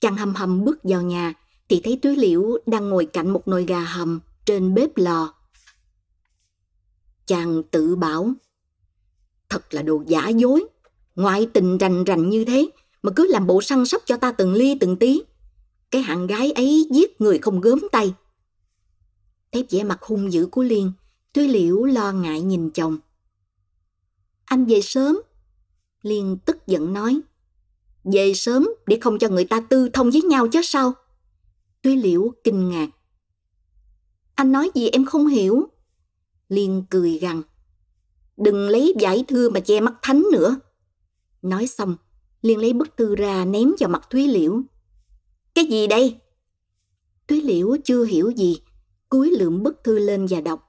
Chàng 0.00 0.16
hầm 0.16 0.34
hầm 0.34 0.64
bước 0.64 0.78
vào 0.82 1.02
nhà 1.02 1.34
thì 1.68 1.80
thấy 1.84 1.98
Thúy 2.02 2.16
Liễu 2.16 2.42
đang 2.66 2.88
ngồi 2.88 3.06
cạnh 3.06 3.30
một 3.30 3.48
nồi 3.48 3.64
gà 3.64 3.80
hầm 3.80 4.20
trên 4.46 4.74
bếp 4.74 4.96
lò. 4.96 5.34
Chàng 7.26 7.62
tự 7.70 7.96
bảo, 7.96 8.32
thật 9.48 9.74
là 9.74 9.82
đồ 9.82 10.02
giả 10.06 10.28
dối, 10.28 10.64
ngoại 11.14 11.48
tình 11.54 11.78
rành 11.78 12.04
rành 12.04 12.28
như 12.28 12.44
thế 12.44 12.70
mà 13.02 13.12
cứ 13.16 13.26
làm 13.26 13.46
bộ 13.46 13.62
săn 13.62 13.86
sóc 13.86 14.02
cho 14.06 14.16
ta 14.16 14.32
từng 14.32 14.54
ly 14.54 14.76
từng 14.80 14.96
tí. 14.96 15.22
Cái 15.90 16.02
hạng 16.02 16.26
gái 16.26 16.52
ấy 16.52 16.88
giết 16.90 17.20
người 17.20 17.38
không 17.38 17.60
gớm 17.60 17.80
tay. 17.92 18.14
Thấy 19.52 19.64
vẻ 19.70 19.84
mặt 19.84 20.02
hung 20.02 20.32
dữ 20.32 20.46
của 20.46 20.62
Liên, 20.62 20.92
Thúy 21.34 21.48
Liễu 21.48 21.84
lo 21.84 22.12
ngại 22.12 22.40
nhìn 22.40 22.70
chồng. 22.70 22.98
Anh 24.44 24.64
về 24.64 24.80
sớm. 24.80 25.20
Liên 26.02 26.38
tức 26.44 26.66
giận 26.66 26.92
nói. 26.92 27.20
Về 28.04 28.34
sớm 28.34 28.68
để 28.86 28.98
không 29.00 29.18
cho 29.18 29.28
người 29.28 29.44
ta 29.44 29.60
tư 29.60 29.88
thông 29.88 30.10
với 30.10 30.22
nhau 30.22 30.48
chứ 30.48 30.60
sao? 30.62 30.92
Tuy 31.82 31.96
liễu 31.96 32.32
kinh 32.44 32.68
ngạc. 32.68 32.88
Anh 34.36 34.52
nói 34.52 34.70
gì 34.74 34.88
em 34.88 35.04
không 35.04 35.26
hiểu. 35.26 35.68
Liên 36.48 36.84
cười 36.90 37.18
gằn. 37.18 37.42
Đừng 38.36 38.68
lấy 38.68 38.94
giải 38.98 39.24
thư 39.28 39.50
mà 39.50 39.60
che 39.60 39.80
mắt 39.80 39.94
thánh 40.02 40.24
nữa. 40.32 40.56
Nói 41.42 41.66
xong, 41.66 41.96
Liên 42.42 42.58
lấy 42.58 42.72
bức 42.72 42.96
thư 42.96 43.16
ra 43.16 43.44
ném 43.44 43.72
vào 43.78 43.88
mặt 43.88 44.10
Thúy 44.10 44.26
Liễu. 44.26 44.62
Cái 45.54 45.64
gì 45.66 45.86
đây? 45.86 46.16
Thúy 47.28 47.40
Liễu 47.40 47.76
chưa 47.84 48.04
hiểu 48.04 48.30
gì, 48.30 48.60
cúi 49.08 49.30
lượm 49.30 49.62
bức 49.62 49.84
thư 49.84 49.98
lên 49.98 50.26
và 50.30 50.40
đọc. 50.40 50.66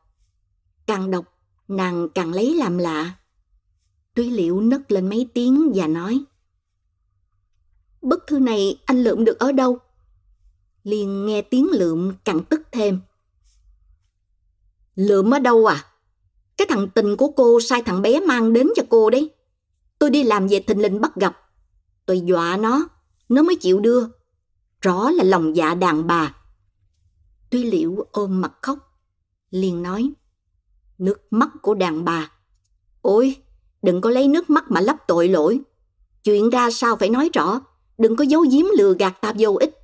Càng 0.85 1.11
đọc, 1.11 1.25
nàng 1.67 2.09
càng 2.15 2.33
lấy 2.33 2.53
làm 2.53 2.77
lạ. 2.77 3.15
Thúy 4.15 4.31
liễu 4.31 4.61
nấc 4.61 4.91
lên 4.91 5.09
mấy 5.09 5.29
tiếng 5.33 5.71
và 5.75 5.87
nói 5.87 6.23
Bức 8.01 8.23
thư 8.27 8.39
này 8.39 8.81
anh 8.85 9.03
lượm 9.03 9.25
được 9.25 9.39
ở 9.39 9.51
đâu? 9.51 9.77
Liên 10.83 11.25
nghe 11.25 11.41
tiếng 11.41 11.67
lượm 11.71 12.13
càng 12.25 12.43
tức 12.49 12.61
thêm. 12.71 12.99
Lượm 14.97 15.33
ở 15.33 15.39
đâu 15.39 15.65
à? 15.65 15.85
Cái 16.57 16.67
thằng 16.69 16.87
tình 16.89 17.17
của 17.17 17.27
cô 17.27 17.59
sai 17.59 17.83
thằng 17.83 18.01
bé 18.01 18.19
mang 18.19 18.53
đến 18.53 18.67
cho 18.75 18.83
cô 18.89 19.09
đấy. 19.09 19.29
Tôi 19.99 20.09
đi 20.09 20.23
làm 20.23 20.47
về 20.47 20.59
thình 20.59 20.81
lình 20.81 21.01
bắt 21.01 21.15
gặp. 21.15 21.37
Tôi 22.05 22.21
dọa 22.21 22.57
nó, 22.57 22.87
nó 23.29 23.43
mới 23.43 23.55
chịu 23.55 23.79
đưa. 23.79 24.03
Rõ 24.81 25.11
là 25.11 25.23
lòng 25.23 25.55
dạ 25.55 25.75
đàn 25.75 26.07
bà. 26.07 26.35
Tuy 27.49 27.63
liễu 27.63 27.95
ôm 28.11 28.41
mặt 28.41 28.53
khóc. 28.61 28.77
Liền 29.51 29.83
nói, 29.83 30.11
nước 30.97 31.19
mắt 31.31 31.49
của 31.61 31.73
đàn 31.73 32.05
bà. 32.05 32.31
Ôi, 33.01 33.35
Đừng 33.81 34.01
có 34.01 34.09
lấy 34.09 34.27
nước 34.27 34.49
mắt 34.49 34.71
mà 34.71 34.81
lấp 34.81 34.95
tội 35.07 35.29
lỗi. 35.29 35.59
Chuyện 36.23 36.49
ra 36.49 36.71
sao 36.71 36.95
phải 36.95 37.09
nói 37.09 37.29
rõ. 37.33 37.61
Đừng 37.97 38.15
có 38.15 38.23
giấu 38.23 38.45
giếm 38.51 38.65
lừa 38.77 38.93
gạt 38.99 39.21
ta 39.21 39.33
vô 39.39 39.57
ích. 39.59 39.77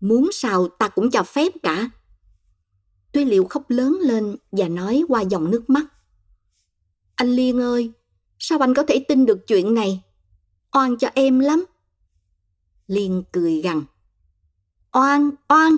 Muốn 0.00 0.30
sao 0.32 0.68
ta 0.68 0.88
cũng 0.88 1.10
cho 1.10 1.22
phép 1.22 1.52
cả. 1.62 1.90
Tuy 3.12 3.24
liệu 3.24 3.44
khóc 3.44 3.62
lớn 3.68 3.98
lên 4.00 4.36
và 4.52 4.68
nói 4.68 5.04
qua 5.08 5.20
dòng 5.20 5.50
nước 5.50 5.70
mắt. 5.70 5.84
Anh 7.14 7.28
Liên 7.28 7.60
ơi, 7.60 7.92
sao 8.38 8.58
anh 8.58 8.74
có 8.74 8.82
thể 8.88 9.04
tin 9.08 9.26
được 9.26 9.46
chuyện 9.46 9.74
này? 9.74 10.02
Oan 10.72 10.98
cho 10.98 11.08
em 11.14 11.38
lắm. 11.38 11.64
Liên 12.86 13.22
cười 13.32 13.60
gằn. 13.60 13.82
Oan, 14.92 15.30
oan. 15.48 15.72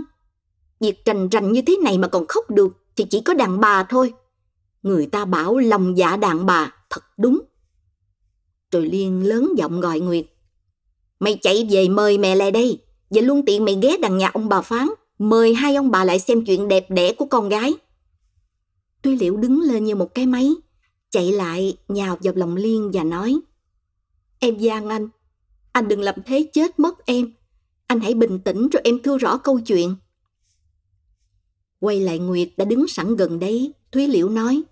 Việc 0.80 1.04
rành 1.04 1.28
rành 1.28 1.52
như 1.52 1.62
thế 1.66 1.76
này 1.84 1.98
mà 1.98 2.08
còn 2.08 2.26
khóc 2.28 2.50
được 2.50 2.76
thì 2.96 3.04
chỉ 3.10 3.20
có 3.20 3.34
đàn 3.34 3.60
bà 3.60 3.84
thôi. 3.84 4.14
Người 4.82 5.06
ta 5.06 5.24
bảo 5.24 5.58
lòng 5.58 5.98
dạ 5.98 6.16
đàn 6.16 6.46
bà 6.46 6.74
thật 6.90 7.02
đúng. 7.16 7.40
Rồi 8.72 8.86
Liên 8.86 9.28
lớn 9.28 9.52
giọng 9.56 9.80
gọi 9.80 10.00
Nguyệt. 10.00 10.26
Mày 11.20 11.38
chạy 11.42 11.68
về 11.70 11.88
mời 11.88 12.18
mẹ 12.18 12.34
lại 12.34 12.50
đây. 12.50 12.82
Và 13.10 13.22
luôn 13.22 13.42
tiện 13.46 13.64
mày 13.64 13.78
ghé 13.82 13.96
đằng 14.02 14.18
nhà 14.18 14.30
ông 14.34 14.48
bà 14.48 14.60
Phán. 14.60 14.88
Mời 15.22 15.54
hai 15.54 15.74
ông 15.74 15.90
bà 15.90 16.04
lại 16.04 16.18
xem 16.18 16.44
chuyện 16.44 16.68
đẹp 16.68 16.86
đẽ 16.90 17.12
của 17.12 17.24
con 17.24 17.48
gái. 17.48 17.74
Tuy 19.02 19.16
Liễu 19.16 19.36
đứng 19.36 19.60
lên 19.60 19.84
như 19.84 19.94
một 19.94 20.14
cái 20.14 20.26
máy. 20.26 20.50
Chạy 21.10 21.32
lại 21.32 21.76
nhào 21.88 22.18
vào 22.22 22.34
lòng 22.36 22.56
Liên 22.56 22.90
và 22.92 23.04
nói. 23.04 23.40
Em 24.38 24.58
gian 24.58 24.88
anh. 24.88 25.08
Anh 25.72 25.88
đừng 25.88 26.00
làm 26.00 26.14
thế 26.26 26.48
chết 26.52 26.78
mất 26.78 27.06
em. 27.06 27.32
Anh 27.86 28.00
hãy 28.00 28.14
bình 28.14 28.38
tĩnh 28.38 28.68
rồi 28.68 28.80
em 28.84 29.02
thưa 29.02 29.18
rõ 29.18 29.36
câu 29.36 29.60
chuyện. 29.60 29.96
Quay 31.80 32.00
lại 32.00 32.18
Nguyệt 32.18 32.48
đã 32.56 32.64
đứng 32.64 32.88
sẵn 32.88 33.16
gần 33.16 33.38
đấy. 33.38 33.72
Thúy 33.92 34.08
Liễu 34.08 34.28
nói. 34.28 34.62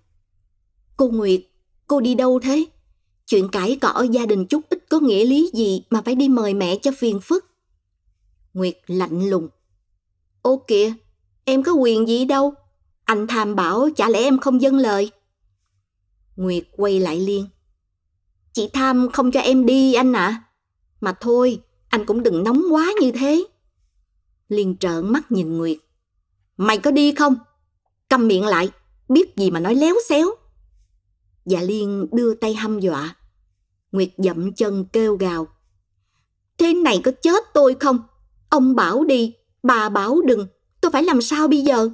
Cô 0.97 1.09
Nguyệt, 1.09 1.41
cô 1.87 2.01
đi 2.01 2.15
đâu 2.15 2.41
thế? 2.41 2.65
Chuyện 3.27 3.49
cãi 3.49 3.79
cọ 3.81 3.89
ở 3.89 4.07
gia 4.11 4.27
đình 4.27 4.47
chút 4.47 4.61
ít 4.71 4.85
có 4.89 5.01
nghĩa 5.01 5.25
lý 5.25 5.51
gì 5.55 5.83
mà 5.91 6.03
phải 6.03 6.15
đi 6.15 6.29
mời 6.29 6.55
mẹ 6.55 6.77
cho 6.83 6.91
phiền 6.99 7.21
phức. 7.21 7.45
Nguyệt 8.55 8.79
lạnh 8.87 9.29
lùng. 9.31 9.49
Ô 10.43 10.65
kìa, 10.67 10.93
em 11.45 11.63
có 11.63 11.73
quyền 11.73 12.09
gì 12.09 12.25
đâu. 12.25 12.55
Anh 13.05 13.27
tham 13.27 13.57
bảo 13.57 13.89
chả 13.97 14.09
lẽ 14.09 14.19
em 14.19 14.39
không 14.39 14.63
dâng 14.63 14.79
lời. 14.79 15.11
Nguyệt 16.37 16.65
quay 16.77 17.01
lại 17.01 17.21
Liên. 17.21 17.47
Chị 18.53 18.71
Tham 18.73 19.09
không 19.13 19.31
cho 19.31 19.41
em 19.41 19.67
đi 19.67 19.95
anh 19.95 20.13
ạ. 20.13 20.27
À. 20.27 20.43
Mà 21.01 21.13
thôi, 21.21 21.63
anh 21.89 22.07
cũng 22.07 22.23
đừng 22.23 22.45
nóng 22.45 22.63
quá 22.71 22.93
như 23.01 23.13
thế. 23.13 23.45
Liên 24.49 24.77
trợn 24.81 25.13
mắt 25.13 25.33
nhìn 25.33 25.59
Nguyệt. 25.59 25.79
Mày 26.57 26.79
có 26.79 26.91
đi 26.91 27.15
không? 27.15 27.37
Cầm 28.09 28.29
miệng 28.29 28.47
lại, 28.47 28.71
biết 29.09 29.37
gì 29.37 29.51
mà 29.51 29.61
nói 29.61 29.75
léo 29.75 29.95
xéo. 30.09 30.31
Dạ 31.47 31.61
Liên 31.61 32.07
đưa 32.13 32.35
tay 32.35 32.55
hăm 32.55 32.81
dọa. 32.81 33.17
Nguyệt 33.93 34.11
dậm 34.19 34.53
chân 34.53 34.85
kêu 34.93 35.17
gào. 35.17 35.47
Thế 36.59 36.75
này 36.75 37.01
có 37.05 37.13
chết 37.23 37.45
tôi 37.55 37.77
không? 37.81 37.99
Ông 38.49 38.75
bảo 38.77 39.05
đi, 39.05 39.35
bà 39.63 39.89
bảo 39.89 40.21
đừng, 40.27 40.47
tôi 40.81 40.91
phải 40.91 41.03
làm 41.03 41.23
sao 41.23 41.49
bây 41.49 41.63
giờ? 41.63 41.89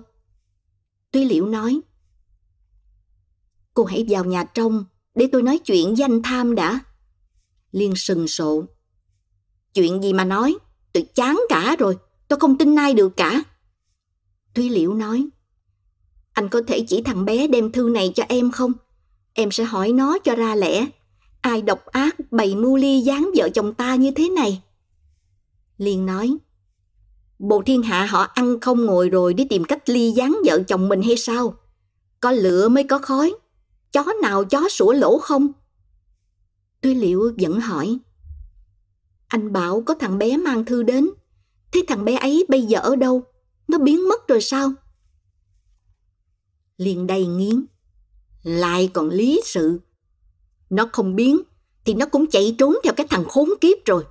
Tuy 1.11 1.25
Liễu 1.25 1.47
nói. 1.47 1.81
Cô 3.75 3.85
hãy 3.85 4.07
vào 4.09 4.25
nhà 4.25 4.45
trong 4.45 4.85
để 5.15 5.29
tôi 5.33 5.43
nói 5.43 5.59
chuyện 5.59 5.99
danh 5.99 6.23
Tham 6.23 6.55
đã. 6.55 6.81
Liên 7.73 7.97
sừng 7.97 8.29
sộ. 8.29 8.65
Chuyện 9.75 10.03
gì 10.03 10.13
mà 10.13 10.25
nói, 10.25 10.57
tôi 10.93 11.07
chán 11.15 11.41
cả 11.49 11.77
rồi, 11.79 11.97
tôi 12.29 12.39
không 12.39 12.59
tin 12.59 12.75
ai 12.75 12.95
được 12.95 13.17
cả. 13.17 13.43
Tuy 14.55 14.69
Liễu 14.69 14.95
nói. 14.95 15.27
Anh 16.33 16.49
có 16.49 16.63
thể 16.67 16.85
chỉ 16.89 17.03
thằng 17.03 17.25
bé 17.25 17.47
đem 17.47 17.73
thư 17.73 17.89
này 17.89 18.13
cho 18.15 18.25
em 18.29 18.51
không? 18.51 18.73
Em 19.33 19.51
sẽ 19.51 19.65
hỏi 19.65 19.93
nó 19.93 20.19
cho 20.19 20.35
ra 20.35 20.55
lẽ. 20.55 20.87
Ai 21.41 21.63
độc 21.63 21.87
ác 21.87 22.17
bày 22.31 22.55
mưu 22.55 22.77
ly 22.77 23.01
gián 23.01 23.31
vợ 23.37 23.49
chồng 23.55 23.75
ta 23.75 23.95
như 23.95 24.11
thế 24.11 24.29
này? 24.29 24.63
Liên 25.79 26.07
nói, 26.07 26.37
Bộ 27.39 27.63
thiên 27.67 27.83
hạ 27.83 28.07
họ 28.07 28.23
ăn 28.23 28.61
không 28.61 28.87
ngồi 28.87 29.09
rồi 29.09 29.35
đi 29.35 29.45
tìm 29.51 29.65
cách 29.65 29.89
ly 29.89 30.11
gián 30.11 30.37
vợ 30.45 30.63
chồng 30.69 30.89
mình 30.89 31.03
hay 31.03 31.17
sao? 31.17 31.55
Có 32.21 32.33
lửa 32.33 32.69
mới 32.69 32.85
có 32.85 32.99
khói, 32.99 33.35
chó 33.93 34.05
nào 34.23 34.45
chó 34.45 34.69
sủa 34.69 34.93
lỗ 34.93 35.19
không? 35.19 35.53
Tuy 36.81 36.95
liệu 36.95 37.33
vẫn 37.39 37.61
hỏi, 37.61 37.99
Anh 39.29 39.53
bảo 39.53 39.83
có 39.87 39.95
thằng 39.95 40.19
bé 40.19 40.37
mang 40.37 40.65
thư 40.65 40.83
đến, 40.83 41.11
thế 41.73 41.83
thằng 41.89 42.05
bé 42.05 42.17
ấy 42.17 42.47
bây 42.49 42.63
giờ 42.63 42.81
ở 42.81 42.97
đâu? 42.97 43.23
Nó 43.69 43.79
biến 43.79 44.09
mất 44.09 44.29
rồi 44.29 44.41
sao? 44.41 44.73
liền 46.77 47.07
đầy 47.07 47.27
nghiến, 47.27 47.67
lại 48.43 48.91
còn 48.95 49.09
lý 49.09 49.41
sự 49.45 49.81
nó 50.71 50.89
không 50.93 51.17
biến 51.17 51.41
thì 51.85 51.95
nó 51.95 52.07
cũng 52.07 52.27
chạy 52.27 52.55
trốn 52.59 52.75
theo 52.85 52.93
cái 52.97 53.07
thằng 53.11 53.25
khốn 53.25 53.49
kiếp 53.61 53.85
rồi. 53.85 54.05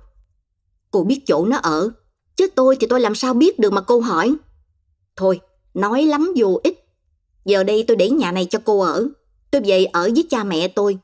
Cô 0.90 1.04
biết 1.04 1.22
chỗ 1.26 1.46
nó 1.46 1.56
ở, 1.56 1.90
chứ 2.36 2.48
tôi 2.54 2.76
thì 2.80 2.86
tôi 2.86 3.00
làm 3.00 3.14
sao 3.14 3.34
biết 3.34 3.58
được 3.58 3.72
mà 3.72 3.80
cô 3.80 4.00
hỏi. 4.00 4.36
Thôi, 5.16 5.40
nói 5.74 6.02
lắm 6.02 6.32
vô 6.36 6.60
ích. 6.64 6.84
Giờ 7.44 7.64
đây 7.64 7.84
tôi 7.88 7.96
để 7.96 8.10
nhà 8.10 8.32
này 8.32 8.46
cho 8.50 8.58
cô 8.64 8.80
ở. 8.80 9.08
Tôi 9.50 9.62
về 9.64 9.84
ở 9.84 10.10
với 10.14 10.26
cha 10.30 10.44
mẹ 10.44 10.68
tôi. 10.68 10.98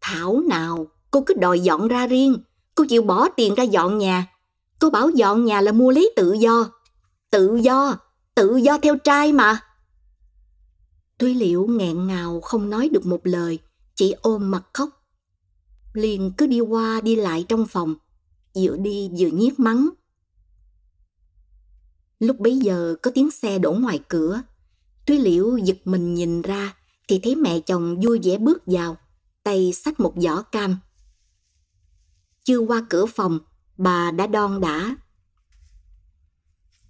Thảo 0.00 0.40
nào, 0.48 0.86
cô 1.10 1.22
cứ 1.26 1.34
đòi 1.34 1.60
dọn 1.60 1.88
ra 1.88 2.06
riêng. 2.06 2.36
Cô 2.74 2.84
chịu 2.88 3.02
bỏ 3.02 3.28
tiền 3.36 3.54
ra 3.54 3.62
dọn 3.62 3.98
nhà. 3.98 4.26
Cô 4.78 4.90
bảo 4.90 5.10
dọn 5.10 5.44
nhà 5.44 5.60
là 5.60 5.72
mua 5.72 5.90
lấy 5.90 6.12
tự 6.16 6.32
do. 6.32 6.70
Tự 7.30 7.56
do, 7.56 7.98
tự 8.34 8.56
do 8.56 8.78
theo 8.78 8.96
trai 8.98 9.32
mà. 9.32 9.60
Tuy 11.18 11.34
liệu 11.34 11.66
nghẹn 11.66 12.06
ngào 12.06 12.40
không 12.40 12.70
nói 12.70 12.88
được 12.88 13.06
một 13.06 13.20
lời, 13.22 13.58
chỉ 13.94 14.14
ôm 14.22 14.50
mặt 14.50 14.62
khóc. 14.72 14.88
Liền 15.92 16.32
cứ 16.36 16.46
đi 16.46 16.60
qua 16.60 17.00
đi 17.00 17.16
lại 17.16 17.44
trong 17.48 17.66
phòng, 17.66 17.94
vừa 18.54 18.76
đi 18.76 19.10
vừa 19.18 19.28
nhiếc 19.28 19.60
mắng. 19.60 19.88
Lúc 22.20 22.38
bấy 22.38 22.58
giờ 22.58 22.94
có 23.02 23.10
tiếng 23.14 23.30
xe 23.30 23.58
đổ 23.58 23.72
ngoài 23.72 24.00
cửa. 24.08 24.42
thúy 25.06 25.18
liễu 25.18 25.56
giật 25.56 25.76
mình 25.84 26.14
nhìn 26.14 26.42
ra 26.42 26.76
thì 27.08 27.20
thấy 27.22 27.34
mẹ 27.34 27.60
chồng 27.60 28.00
vui 28.00 28.20
vẻ 28.22 28.38
bước 28.38 28.62
vào, 28.66 28.96
tay 29.42 29.72
xách 29.72 30.00
một 30.00 30.12
giỏ 30.16 30.42
cam. 30.42 30.76
Chưa 32.44 32.58
qua 32.58 32.86
cửa 32.90 33.06
phòng, 33.06 33.38
bà 33.76 34.10
đã 34.10 34.26
đon 34.26 34.60
đã. 34.60 34.96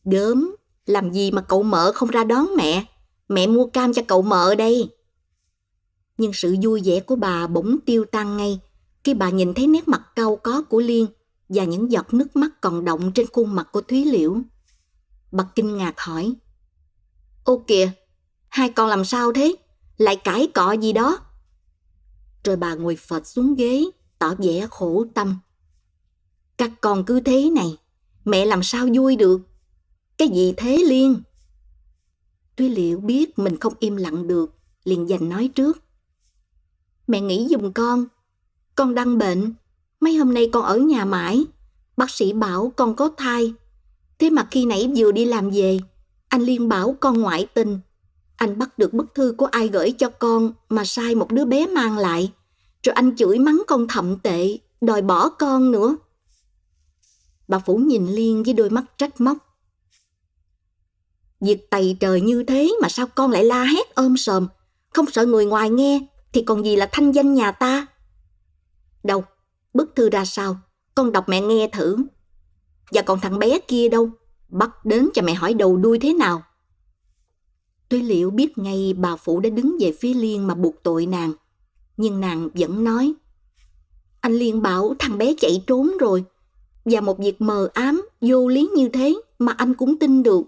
Gớm, 0.04 0.56
làm 0.86 1.12
gì 1.12 1.30
mà 1.30 1.42
cậu 1.42 1.62
mợ 1.62 1.92
không 1.92 2.08
ra 2.08 2.24
đón 2.24 2.48
mẹ? 2.56 2.84
Mẹ 3.28 3.46
mua 3.46 3.66
cam 3.66 3.92
cho 3.92 4.02
cậu 4.08 4.22
mợ 4.22 4.54
đây. 4.54 4.90
Nhưng 6.18 6.32
sự 6.32 6.56
vui 6.62 6.80
vẻ 6.84 7.00
của 7.00 7.16
bà 7.16 7.46
bỗng 7.46 7.78
tiêu 7.86 8.04
tan 8.04 8.36
ngay 8.36 8.60
khi 9.04 9.14
bà 9.14 9.30
nhìn 9.30 9.54
thấy 9.54 9.66
nét 9.66 9.88
mặt 9.88 10.02
cau 10.16 10.36
có 10.36 10.62
của 10.62 10.80
Liên 10.80 11.06
và 11.48 11.64
những 11.64 11.92
giọt 11.92 12.14
nước 12.14 12.36
mắt 12.36 12.60
còn 12.60 12.84
động 12.84 13.12
trên 13.12 13.26
khuôn 13.32 13.54
mặt 13.54 13.68
của 13.72 13.80
Thúy 13.80 14.04
Liễu. 14.04 14.36
Bà 15.32 15.44
kinh 15.54 15.76
ngạc 15.76 16.00
hỏi. 16.00 16.34
Ô 17.44 17.64
kìa, 17.66 17.90
hai 18.48 18.70
con 18.70 18.88
làm 18.88 19.04
sao 19.04 19.32
thế? 19.32 19.54
Lại 19.98 20.16
cãi 20.16 20.48
cọ 20.54 20.72
gì 20.72 20.92
đó? 20.92 21.18
Rồi 22.44 22.56
bà 22.56 22.74
ngồi 22.74 22.96
phật 22.96 23.26
xuống 23.26 23.54
ghế, 23.54 23.84
tỏ 24.18 24.34
vẻ 24.38 24.66
khổ 24.70 25.04
tâm. 25.14 25.38
Các 26.56 26.70
con 26.80 27.04
cứ 27.04 27.20
thế 27.20 27.50
này, 27.50 27.76
mẹ 28.24 28.46
làm 28.46 28.62
sao 28.62 28.86
vui 28.94 29.16
được? 29.16 29.40
Cái 30.18 30.28
gì 30.28 30.54
thế 30.56 30.76
Liên? 30.86 31.22
Tuy 32.56 32.68
liệu 32.68 33.00
biết 33.00 33.38
mình 33.38 33.56
không 33.56 33.74
im 33.78 33.96
lặng 33.96 34.26
được, 34.26 34.54
liền 34.84 35.08
dành 35.08 35.28
nói 35.28 35.48
trước. 35.48 35.82
Mẹ 37.06 37.20
nghĩ 37.20 37.46
dùng 37.50 37.72
con, 37.72 38.04
con 38.74 38.94
đang 38.94 39.18
bệnh, 39.18 39.54
mấy 40.00 40.16
hôm 40.16 40.34
nay 40.34 40.50
con 40.52 40.64
ở 40.64 40.78
nhà 40.78 41.04
mãi. 41.04 41.44
Bác 41.96 42.10
sĩ 42.10 42.32
bảo 42.32 42.72
con 42.76 42.96
có 42.96 43.10
thai. 43.16 43.54
Thế 44.20 44.30
mà 44.30 44.48
khi 44.50 44.64
nãy 44.64 44.90
vừa 44.96 45.12
đi 45.12 45.24
làm 45.24 45.50
về, 45.50 45.78
anh 46.28 46.42
Liên 46.42 46.68
bảo 46.68 46.96
con 47.00 47.20
ngoại 47.20 47.46
tình. 47.54 47.80
Anh 48.36 48.58
bắt 48.58 48.78
được 48.78 48.92
bức 48.92 49.14
thư 49.14 49.34
của 49.38 49.46
ai 49.46 49.68
gửi 49.68 49.92
cho 49.98 50.08
con 50.08 50.52
mà 50.68 50.84
sai 50.84 51.14
một 51.14 51.32
đứa 51.32 51.44
bé 51.44 51.66
mang 51.66 51.98
lại. 51.98 52.32
Rồi 52.82 52.92
anh 52.92 53.16
chửi 53.16 53.38
mắng 53.38 53.62
con 53.66 53.88
thậm 53.88 54.18
tệ, 54.18 54.58
đòi 54.80 55.02
bỏ 55.02 55.28
con 55.28 55.70
nữa. 55.70 55.96
Bà 57.48 57.58
Phủ 57.58 57.76
nhìn 57.76 58.06
Liên 58.06 58.42
với 58.42 58.54
đôi 58.54 58.70
mắt 58.70 58.84
trách 58.98 59.20
móc. 59.20 59.36
Việc 61.40 61.70
tày 61.70 61.96
trời 62.00 62.20
như 62.20 62.44
thế 62.44 62.72
mà 62.82 62.88
sao 62.88 63.06
con 63.06 63.30
lại 63.30 63.44
la 63.44 63.64
hét 63.64 63.94
ôm 63.94 64.16
sờm 64.16 64.48
không 64.94 65.10
sợ 65.10 65.26
người 65.26 65.46
ngoài 65.46 65.70
nghe 65.70 66.06
thì 66.32 66.42
còn 66.42 66.64
gì 66.64 66.76
là 66.76 66.88
thanh 66.92 67.12
danh 67.12 67.34
nhà 67.34 67.52
ta. 67.52 67.86
Đâu, 69.04 69.24
bức 69.74 69.92
thư 69.96 70.10
ra 70.10 70.24
sao, 70.24 70.56
con 70.94 71.12
đọc 71.12 71.28
mẹ 71.28 71.40
nghe 71.40 71.68
thử. 71.72 71.96
Và 72.92 73.02
còn 73.02 73.20
thằng 73.20 73.38
bé 73.38 73.58
kia 73.58 73.88
đâu, 73.88 74.10
bắt 74.48 74.84
đến 74.84 75.08
cho 75.14 75.22
mẹ 75.22 75.34
hỏi 75.34 75.54
đầu 75.54 75.76
đuôi 75.76 75.98
thế 75.98 76.12
nào. 76.14 76.42
Tuy 77.88 78.02
liệu 78.02 78.30
biết 78.30 78.58
ngay 78.58 78.94
bà 78.98 79.16
Phụ 79.16 79.40
đã 79.40 79.50
đứng 79.50 79.76
về 79.80 79.92
phía 80.00 80.14
Liên 80.14 80.46
mà 80.46 80.54
buộc 80.54 80.74
tội 80.82 81.06
nàng, 81.06 81.32
nhưng 81.96 82.20
nàng 82.20 82.48
vẫn 82.54 82.84
nói. 82.84 83.14
Anh 84.20 84.32
Liên 84.32 84.62
bảo 84.62 84.94
thằng 84.98 85.18
bé 85.18 85.34
chạy 85.38 85.64
trốn 85.66 85.90
rồi, 86.00 86.24
và 86.84 87.00
một 87.00 87.18
việc 87.18 87.40
mờ 87.40 87.68
ám, 87.74 88.08
vô 88.20 88.48
lý 88.48 88.70
như 88.76 88.88
thế 88.88 89.14
mà 89.38 89.52
anh 89.52 89.74
cũng 89.74 89.98
tin 89.98 90.22
được. 90.22 90.42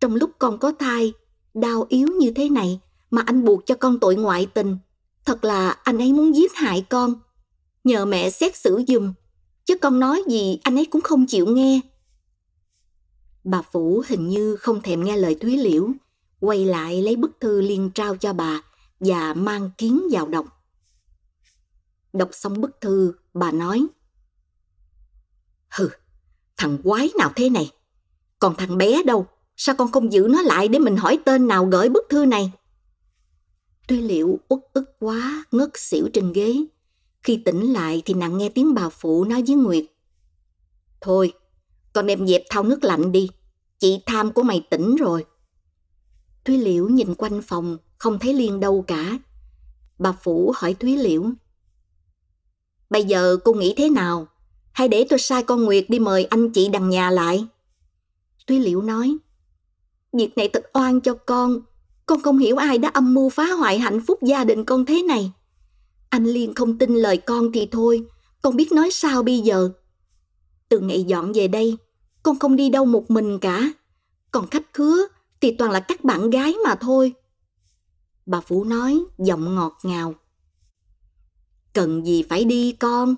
Trong 0.00 0.14
lúc 0.14 0.30
con 0.38 0.58
có 0.58 0.72
thai, 0.78 1.12
đau 1.54 1.86
yếu 1.88 2.08
như 2.18 2.30
thế 2.30 2.48
này 2.48 2.80
mà 3.10 3.22
anh 3.26 3.44
buộc 3.44 3.66
cho 3.66 3.74
con 3.74 3.98
tội 3.98 4.16
ngoại 4.16 4.46
tình. 4.46 4.78
Thật 5.24 5.44
là 5.44 5.70
anh 5.70 5.98
ấy 5.98 6.12
muốn 6.12 6.36
giết 6.36 6.54
hại 6.54 6.86
con. 6.90 7.14
Nhờ 7.84 8.04
mẹ 8.04 8.30
xét 8.30 8.56
xử 8.56 8.82
dùm, 8.88 9.12
chứ 9.70 9.76
con 9.76 10.00
nói 10.00 10.22
gì 10.28 10.58
anh 10.62 10.78
ấy 10.78 10.86
cũng 10.86 11.00
không 11.00 11.26
chịu 11.26 11.46
nghe. 11.46 11.80
Bà 13.44 13.62
Phủ 13.62 14.02
hình 14.06 14.28
như 14.28 14.56
không 14.56 14.82
thèm 14.82 15.04
nghe 15.04 15.16
lời 15.16 15.34
Thúy 15.40 15.56
Liễu, 15.56 15.88
quay 16.40 16.64
lại 16.64 17.02
lấy 17.02 17.16
bức 17.16 17.30
thư 17.40 17.60
liên 17.60 17.90
trao 17.94 18.16
cho 18.16 18.32
bà 18.32 18.62
và 19.00 19.34
mang 19.34 19.70
kiến 19.78 20.02
vào 20.10 20.28
đọc. 20.28 20.46
Đọc 22.12 22.28
xong 22.32 22.60
bức 22.60 22.80
thư, 22.80 23.12
bà 23.34 23.52
nói 23.52 23.86
Hừ, 25.68 25.88
thằng 26.56 26.78
quái 26.84 27.10
nào 27.18 27.32
thế 27.36 27.50
này? 27.50 27.70
Còn 28.38 28.54
thằng 28.56 28.78
bé 28.78 29.02
đâu? 29.02 29.26
Sao 29.56 29.74
con 29.74 29.92
không 29.92 30.12
giữ 30.12 30.26
nó 30.30 30.42
lại 30.42 30.68
để 30.68 30.78
mình 30.78 30.96
hỏi 30.96 31.18
tên 31.24 31.46
nào 31.46 31.66
gửi 31.66 31.88
bức 31.88 32.06
thư 32.10 32.24
này? 32.24 32.52
Tuy 33.88 34.00
liệu 34.00 34.38
uất 34.48 34.60
ức 34.72 34.84
quá, 34.98 35.44
ngất 35.50 35.70
xỉu 35.74 36.08
trên 36.12 36.32
ghế. 36.32 36.64
Khi 37.22 37.42
tỉnh 37.44 37.72
lại 37.72 38.02
thì 38.04 38.14
nàng 38.14 38.38
nghe 38.38 38.48
tiếng 38.48 38.74
bà 38.74 38.88
phụ 38.88 39.24
nói 39.24 39.42
với 39.46 39.56
Nguyệt. 39.56 39.84
Thôi, 41.00 41.32
con 41.92 42.06
đem 42.06 42.26
dẹp 42.26 42.42
thau 42.50 42.62
nước 42.62 42.84
lạnh 42.84 43.12
đi. 43.12 43.28
Chị 43.78 44.02
tham 44.06 44.32
của 44.32 44.42
mày 44.42 44.66
tỉnh 44.70 44.96
rồi. 44.96 45.24
Thúy 46.44 46.58
Liễu 46.58 46.88
nhìn 46.88 47.14
quanh 47.14 47.42
phòng, 47.42 47.78
không 47.98 48.18
thấy 48.18 48.34
Liên 48.34 48.60
đâu 48.60 48.84
cả. 48.86 49.18
Bà 49.98 50.12
Phủ 50.12 50.52
hỏi 50.56 50.74
Thúy 50.74 50.96
Liễu. 50.96 51.24
Bây 52.90 53.04
giờ 53.04 53.36
cô 53.44 53.52
nghĩ 53.52 53.74
thế 53.76 53.88
nào? 53.88 54.26
Hay 54.72 54.88
để 54.88 55.06
tôi 55.10 55.18
sai 55.18 55.42
con 55.42 55.64
Nguyệt 55.64 55.84
đi 55.88 55.98
mời 55.98 56.24
anh 56.24 56.50
chị 56.52 56.68
đằng 56.68 56.90
nhà 56.90 57.10
lại? 57.10 57.46
Thúy 58.46 58.58
Liễu 58.58 58.82
nói. 58.82 59.16
Việc 60.12 60.36
này 60.36 60.48
thật 60.48 60.64
oan 60.72 61.00
cho 61.00 61.14
con. 61.14 61.60
Con 62.06 62.22
không 62.22 62.38
hiểu 62.38 62.56
ai 62.56 62.78
đã 62.78 62.88
âm 62.88 63.14
mưu 63.14 63.28
phá 63.28 63.44
hoại 63.44 63.78
hạnh 63.78 64.00
phúc 64.06 64.18
gia 64.22 64.44
đình 64.44 64.64
con 64.64 64.86
thế 64.86 65.02
này. 65.02 65.32
Anh 66.10 66.24
Liên 66.24 66.54
không 66.54 66.78
tin 66.78 66.94
lời 66.94 67.16
con 67.16 67.52
thì 67.52 67.68
thôi, 67.72 68.06
con 68.42 68.56
biết 68.56 68.72
nói 68.72 68.90
sao 68.92 69.22
bây 69.22 69.40
giờ. 69.40 69.70
Từ 70.68 70.78
ngày 70.80 71.04
dọn 71.04 71.32
về 71.32 71.48
đây, 71.48 71.76
con 72.22 72.38
không 72.38 72.56
đi 72.56 72.68
đâu 72.68 72.84
một 72.84 73.10
mình 73.10 73.38
cả. 73.38 73.72
Còn 74.30 74.46
khách 74.46 74.74
khứa 74.74 75.06
thì 75.40 75.52
toàn 75.52 75.70
là 75.70 75.80
các 75.80 76.04
bạn 76.04 76.30
gái 76.30 76.54
mà 76.64 76.74
thôi. 76.74 77.12
Bà 78.26 78.40
Vũ 78.48 78.64
nói, 78.64 79.00
giọng 79.18 79.54
ngọt 79.54 79.78
ngào. 79.82 80.14
Cần 81.72 82.06
gì 82.06 82.22
phải 82.22 82.44
đi 82.44 82.72
con? 82.72 83.14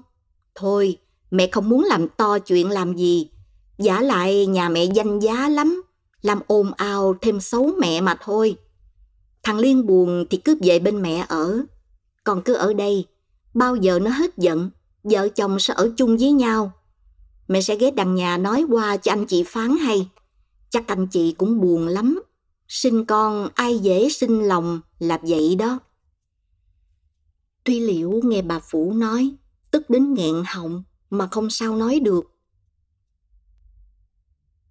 Thôi, 0.54 0.98
mẹ 1.30 1.48
không 1.52 1.68
muốn 1.68 1.84
làm 1.84 2.08
to 2.08 2.38
chuyện 2.38 2.70
làm 2.70 2.96
gì. 2.96 3.30
Giả 3.78 4.00
lại 4.00 4.46
nhà 4.46 4.68
mẹ 4.68 4.84
danh 4.84 5.18
giá 5.18 5.48
lắm, 5.48 5.82
làm 6.22 6.40
ồn 6.46 6.72
ào 6.72 7.14
thêm 7.20 7.40
xấu 7.40 7.70
mẹ 7.78 8.00
mà 8.00 8.18
thôi. 8.22 8.56
Thằng 9.42 9.58
Liên 9.58 9.86
buồn 9.86 10.24
thì 10.30 10.38
cứ 10.38 10.56
về 10.62 10.78
bên 10.78 11.02
mẹ 11.02 11.26
ở. 11.28 11.64
Còn 12.24 12.42
cứ 12.42 12.54
ở 12.54 12.72
đây, 12.72 13.06
bao 13.54 13.76
giờ 13.76 13.98
nó 13.98 14.10
hết 14.10 14.38
giận, 14.38 14.70
vợ 15.02 15.28
chồng 15.28 15.58
sẽ 15.58 15.74
ở 15.74 15.92
chung 15.96 16.16
với 16.16 16.32
nhau. 16.32 16.72
Mẹ 17.48 17.60
sẽ 17.60 17.76
ghé 17.76 17.90
đằng 17.90 18.14
nhà 18.14 18.38
nói 18.38 18.64
qua 18.68 18.96
cho 18.96 19.12
anh 19.12 19.26
chị 19.26 19.44
phán 19.46 19.76
hay. 19.76 20.10
Chắc 20.70 20.88
anh 20.88 21.06
chị 21.06 21.32
cũng 21.38 21.60
buồn 21.60 21.86
lắm. 21.86 22.22
Sinh 22.68 23.04
con 23.04 23.48
ai 23.54 23.78
dễ 23.78 24.08
sinh 24.08 24.40
lòng 24.42 24.80
là 24.98 25.18
vậy 25.22 25.56
đó. 25.56 25.78
Tuy 27.64 27.80
liễu 27.80 28.10
nghe 28.24 28.42
bà 28.42 28.60
Phủ 28.60 28.92
nói, 28.92 29.34
tức 29.70 29.90
đến 29.90 30.14
nghẹn 30.14 30.34
họng 30.46 30.82
mà 31.10 31.28
không 31.30 31.50
sao 31.50 31.76
nói 31.76 32.00
được. 32.00 32.24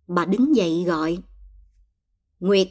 Bà 0.08 0.26
đứng 0.26 0.56
dậy 0.56 0.84
gọi. 0.88 1.18
Nguyệt, 2.40 2.68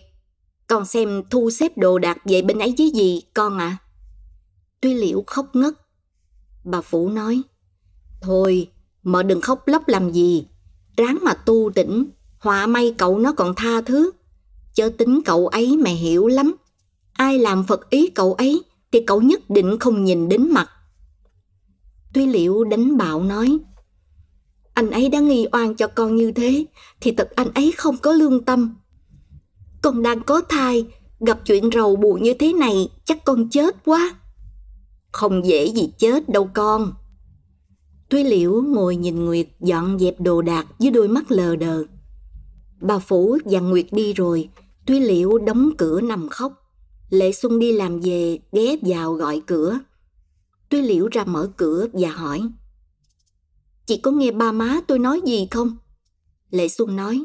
con 0.67 0.87
xem 0.87 1.23
thu 1.31 1.51
xếp 1.51 1.79
đồ 1.79 1.99
đạc 1.99 2.19
về 2.25 2.43
bên 2.43 2.59
ấy 2.59 2.75
với 2.79 2.91
gì 2.91 3.23
con 3.35 3.59
à? 3.59 3.77
Tuy 4.81 4.95
liễu 4.95 5.25
khóc 5.27 5.57
ngất. 5.57 5.75
Bà 6.65 6.81
Phủ 6.81 7.09
nói, 7.09 7.43
Thôi, 8.21 8.71
mợ 9.03 9.23
đừng 9.23 9.41
khóc 9.41 9.69
lóc 9.69 9.89
làm 9.89 10.13
gì. 10.13 10.47
Ráng 10.97 11.19
mà 11.23 11.35
tu 11.35 11.71
tỉnh, 11.75 12.11
họa 12.39 12.67
may 12.67 12.95
cậu 12.99 13.19
nó 13.19 13.33
còn 13.33 13.55
tha 13.57 13.81
thứ. 13.81 14.11
Chớ 14.75 14.91
tính 14.99 15.21
cậu 15.25 15.49
ấy 15.49 15.77
mẹ 15.77 15.95
hiểu 15.95 16.27
lắm. 16.27 16.55
Ai 17.13 17.39
làm 17.39 17.65
Phật 17.65 17.91
ý 17.91 18.11
cậu 18.11 18.35
ấy 18.35 18.63
thì 18.93 19.01
cậu 19.07 19.21
nhất 19.21 19.51
định 19.51 19.79
không 19.79 20.05
nhìn 20.05 20.29
đến 20.29 20.51
mặt. 20.51 20.71
Tuy 22.15 22.27
liễu 22.27 22.65
đánh 22.65 22.97
bạo 22.97 23.23
nói, 23.23 23.59
anh 24.75 24.91
ấy 24.91 25.09
đã 25.09 25.21
nghi 25.21 25.47
oan 25.53 25.75
cho 25.75 25.87
con 25.87 26.17
như 26.17 26.33
thế 26.33 26.67
thì 27.01 27.13
thật 27.13 27.31
anh 27.37 27.49
ấy 27.55 27.73
không 27.77 27.97
có 27.97 28.13
lương 28.13 28.45
tâm. 28.45 28.77
Con 29.83 30.03
đang 30.03 30.23
có 30.23 30.43
thai, 30.49 30.87
gặp 31.21 31.41
chuyện 31.45 31.71
rầu 31.73 31.97
buồn 31.97 32.23
như 32.23 32.35
thế 32.35 32.53
này 32.53 32.89
chắc 33.05 33.25
con 33.25 33.51
chết 33.51 33.85
quá. 33.85 34.20
Không 35.13 35.47
dễ 35.47 35.67
gì 35.67 35.93
chết 35.99 36.29
đâu 36.29 36.51
con. 36.55 36.93
Tuy 38.09 38.25
liễu 38.25 38.63
ngồi 38.63 38.97
nhìn 38.97 39.25
Nguyệt 39.25 39.49
dọn 39.61 39.99
dẹp 39.99 40.21
đồ 40.21 40.43
đạc 40.43 40.67
với 40.79 40.91
đôi 40.91 41.09
mắt 41.09 41.31
lờ 41.31 41.57
đờ. 41.57 41.85
Bà 42.81 42.99
Phủ 42.99 43.39
và 43.45 43.61
Nguyệt 43.61 43.87
đi 43.91 44.13
rồi, 44.13 44.49
Tuy 44.87 45.01
liễu 45.01 45.39
đóng 45.39 45.71
cửa 45.79 46.01
nằm 46.01 46.29
khóc. 46.29 46.53
Lệ 47.11 47.33
Xuân 47.33 47.59
đi 47.59 47.73
làm 47.73 48.01
về 48.01 48.39
ghé 48.53 48.77
vào 48.83 49.13
gọi 49.13 49.43
cửa. 49.47 49.79
Tuy 50.69 50.83
liễu 50.83 51.09
ra 51.09 51.25
mở 51.25 51.51
cửa 51.57 51.87
và 51.93 52.11
hỏi. 52.11 52.43
Chị 53.87 53.97
có 53.97 54.11
nghe 54.11 54.31
ba 54.31 54.53
má 54.53 54.81
tôi 54.89 54.99
nói 54.99 55.21
gì 55.27 55.49
không? 55.51 55.77
Lệ 56.51 56.69
Xuân 56.69 56.97
nói. 56.97 57.25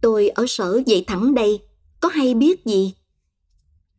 Tôi 0.00 0.28
ở 0.28 0.44
sở 0.48 0.82
dậy 0.86 1.04
thẳng 1.06 1.34
đây, 1.34 1.60
có 2.00 2.08
hay 2.08 2.34
biết 2.34 2.64
gì? 2.64 2.94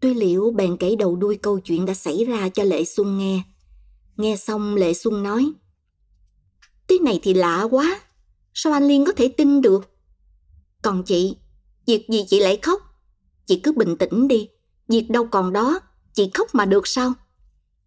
Tuy 0.06 0.14
liễu 0.14 0.52
bèn 0.52 0.77
kể 0.77 0.95
đầu 0.95 1.15
đuôi 1.15 1.38
câu 1.41 1.60
chuyện 1.60 1.86
đã 1.86 1.94
xảy 1.94 2.26
ra 2.26 2.49
cho 2.49 2.64
Lệ 2.64 2.86
Xuân 2.86 3.18
nghe. 3.18 3.44
Nghe 4.18 4.36
xong 4.36 4.76
Lệ 4.76 4.94
Xuân 4.94 5.23
nói. 5.23 5.52
Cái 6.88 6.98
này 6.99 7.19
thì 7.23 7.34
lạ 7.34 7.68
quá, 7.72 8.02
sao 8.53 8.73
anh 8.73 8.88
Liên 8.88 9.06
có 9.06 9.11
thể 9.11 9.27
tin 9.27 9.61
được? 9.61 9.90
Còn 10.82 11.03
chị, 11.03 11.36
việc 11.88 12.07
gì 12.10 12.26
chị 12.27 12.40
lại 12.40 12.60
khóc? 12.61 12.82
Chị 13.45 13.60
cứ 13.60 13.72
bình 13.72 13.98
tĩnh 13.98 14.27
đi, 14.27 14.49
việc 14.88 15.10
đâu 15.10 15.27
còn 15.32 15.53
đó, 15.53 15.80
chị 16.14 16.30
khóc 16.34 16.56
mà 16.56 16.65
được 16.65 16.88
sao? 16.88 17.14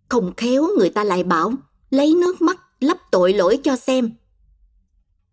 Không 0.08 0.32
khéo 0.36 0.68
người 0.78 0.90
ta 0.90 1.04
lại 1.04 1.22
bảo, 1.22 1.52
lấy 1.90 2.14
nước 2.14 2.42
mắt 2.42 2.60
lấp 2.80 2.98
tội 3.10 3.32
lỗi 3.32 3.60
cho 3.64 3.76
xem. 3.76 4.12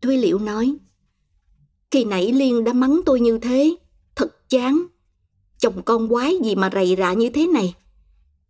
Thúy 0.02 0.18
Liễu 0.18 0.40
nói, 0.40 0.76
khi 1.92 2.04
nãy 2.04 2.32
Liên 2.32 2.64
đã 2.64 2.74
mắng 2.74 3.02
tôi 3.06 3.20
như 3.20 3.38
thế, 3.38 3.76
thật 4.16 4.50
chán. 4.50 4.86
Chồng 5.66 5.82
con 5.84 6.10
quái 6.10 6.38
gì 6.44 6.56
mà 6.56 6.70
rầy 6.74 6.96
rạ 6.96 7.14
như 7.14 7.30
thế 7.30 7.48
này. 7.48 7.76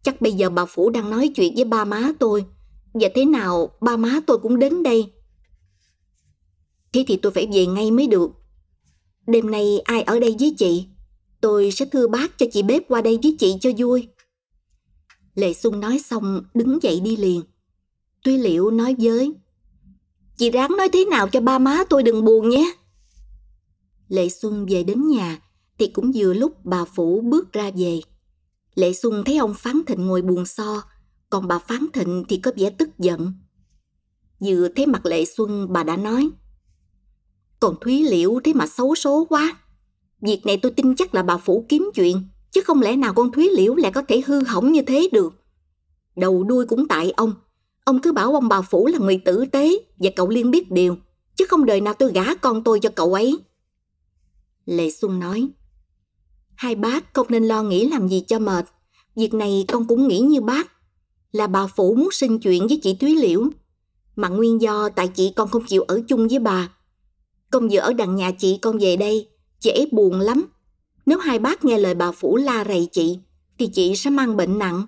Chắc 0.03 0.21
bây 0.21 0.31
giờ 0.31 0.49
bà 0.49 0.65
Phủ 0.65 0.89
đang 0.89 1.09
nói 1.09 1.31
chuyện 1.35 1.55
với 1.55 1.65
ba 1.65 1.85
má 1.85 2.11
tôi, 2.19 2.45
và 2.93 3.09
thế 3.15 3.25
nào 3.25 3.69
ba 3.81 3.97
má 3.97 4.19
tôi 4.27 4.37
cũng 4.37 4.59
đến 4.59 4.83
đây. 4.83 5.11
Thế 6.93 7.03
thì 7.07 7.17
tôi 7.17 7.31
phải 7.31 7.47
về 7.53 7.65
ngay 7.65 7.91
mới 7.91 8.07
được. 8.07 8.31
Đêm 9.27 9.51
nay 9.51 9.79
ai 9.79 10.01
ở 10.01 10.19
đây 10.19 10.35
với 10.39 10.55
chị? 10.57 10.85
Tôi 11.41 11.71
sẽ 11.71 11.85
thưa 11.85 12.07
bác 12.07 12.37
cho 12.37 12.45
chị 12.51 12.63
bếp 12.63 12.87
qua 12.87 13.01
đây 13.01 13.19
với 13.23 13.35
chị 13.39 13.55
cho 13.61 13.69
vui. 13.77 14.07
Lệ 15.35 15.53
Xuân 15.53 15.79
nói 15.79 15.99
xong 15.99 16.43
đứng 16.53 16.79
dậy 16.81 16.99
đi 16.99 17.17
liền. 17.17 17.41
Tuy 18.23 18.37
Liệu 18.37 18.71
nói 18.71 18.95
với 18.99 19.33
Chị 20.37 20.51
ráng 20.51 20.77
nói 20.77 20.89
thế 20.93 21.05
nào 21.05 21.29
cho 21.29 21.41
ba 21.41 21.59
má 21.59 21.83
tôi 21.89 22.03
đừng 22.03 22.25
buồn 22.25 22.49
nhé. 22.49 22.73
Lệ 24.07 24.29
Xuân 24.29 24.65
về 24.69 24.83
đến 24.83 25.07
nhà 25.07 25.41
thì 25.77 25.87
cũng 25.87 26.11
vừa 26.15 26.33
lúc 26.33 26.65
bà 26.65 26.85
Phủ 26.85 27.21
bước 27.21 27.53
ra 27.53 27.71
về. 27.75 27.99
Lệ 28.75 28.93
Xuân 28.93 29.23
thấy 29.25 29.37
ông 29.37 29.53
Phán 29.53 29.81
Thịnh 29.87 30.07
ngồi 30.07 30.21
buồn 30.21 30.45
so, 30.45 30.81
còn 31.29 31.47
bà 31.47 31.59
Phán 31.59 31.85
Thịnh 31.93 32.23
thì 32.29 32.37
có 32.37 32.51
vẻ 32.57 32.69
tức 32.69 32.89
giận. 32.99 33.33
Vừa 34.39 34.67
thấy 34.75 34.85
mặt 34.85 35.05
Lệ 35.05 35.25
Xuân 35.25 35.73
bà 35.73 35.83
đã 35.83 35.97
nói 35.97 36.29
Còn 37.59 37.75
Thúy 37.81 38.03
Liễu 38.03 38.39
thế 38.43 38.53
mà 38.53 38.67
xấu 38.67 38.95
số 38.95 39.25
quá. 39.29 39.57
Việc 40.21 40.45
này 40.45 40.57
tôi 40.57 40.71
tin 40.71 40.95
chắc 40.95 41.15
là 41.15 41.23
bà 41.23 41.37
Phủ 41.37 41.65
kiếm 41.69 41.89
chuyện, 41.95 42.23
chứ 42.51 42.61
không 42.61 42.81
lẽ 42.81 42.95
nào 42.95 43.13
con 43.13 43.31
Thúy 43.31 43.49
Liễu 43.53 43.75
lại 43.75 43.91
có 43.91 44.01
thể 44.01 44.21
hư 44.25 44.43
hỏng 44.43 44.71
như 44.71 44.81
thế 44.81 45.09
được. 45.11 45.33
Đầu 46.15 46.43
đuôi 46.43 46.65
cũng 46.65 46.87
tại 46.87 47.11
ông. 47.11 47.33
Ông 47.83 48.01
cứ 48.01 48.11
bảo 48.11 48.33
ông 48.33 48.47
bà 48.47 48.61
Phủ 48.61 48.87
là 48.87 48.99
người 48.99 49.21
tử 49.25 49.45
tế 49.51 49.77
và 49.97 50.09
cậu 50.15 50.29
Liên 50.29 50.51
biết 50.51 50.71
điều, 50.71 50.97
chứ 51.35 51.45
không 51.49 51.65
đời 51.65 51.81
nào 51.81 51.93
tôi 51.93 52.11
gả 52.11 52.35
con 52.35 52.63
tôi 52.63 52.79
cho 52.79 52.89
cậu 52.89 53.13
ấy. 53.13 53.37
Lệ 54.65 54.91
Xuân 54.91 55.19
nói, 55.19 55.49
hai 56.55 56.75
bác 56.75 57.13
không 57.13 57.27
nên 57.29 57.43
lo 57.43 57.63
nghĩ 57.63 57.87
làm 57.89 58.07
gì 58.07 58.23
cho 58.27 58.39
mệt. 58.39 58.65
Việc 59.15 59.33
này 59.33 59.65
con 59.67 59.87
cũng 59.87 60.07
nghĩ 60.07 60.19
như 60.19 60.41
bác, 60.41 60.71
là 61.31 61.47
bà 61.47 61.67
Phủ 61.67 61.95
muốn 61.95 62.09
xin 62.11 62.39
chuyện 62.39 62.67
với 62.67 62.79
chị 62.83 62.95
Thúy 62.95 63.15
Liễu. 63.15 63.43
Mà 64.15 64.27
nguyên 64.27 64.61
do 64.61 64.89
tại 64.89 65.07
chị 65.07 65.33
con 65.35 65.49
không 65.49 65.65
chịu 65.65 65.81
ở 65.81 66.01
chung 66.07 66.27
với 66.27 66.39
bà. 66.39 66.69
Con 67.51 67.67
vừa 67.71 67.79
ở 67.79 67.93
đằng 67.93 68.15
nhà 68.15 68.31
chị 68.31 68.57
con 68.61 68.77
về 68.77 68.95
đây, 68.95 69.27
chị 69.59 69.69
ấy 69.69 69.87
buồn 69.91 70.19
lắm. 70.19 70.45
Nếu 71.05 71.17
hai 71.19 71.39
bác 71.39 71.65
nghe 71.65 71.77
lời 71.77 71.95
bà 71.95 72.11
Phủ 72.11 72.35
la 72.35 72.65
rầy 72.65 72.87
chị, 72.91 73.19
thì 73.59 73.67
chị 73.67 73.95
sẽ 73.95 74.09
mang 74.09 74.37
bệnh 74.37 74.59
nặng. 74.59 74.85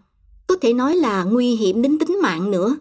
Có 0.48 0.56
thể 0.62 0.74
nói 0.74 0.96
là 0.96 1.24
nguy 1.24 1.56
hiểm 1.56 1.82
đến 1.82 2.00
tính 2.00 2.22
mạng 2.22 2.52
nữa. 2.52 2.78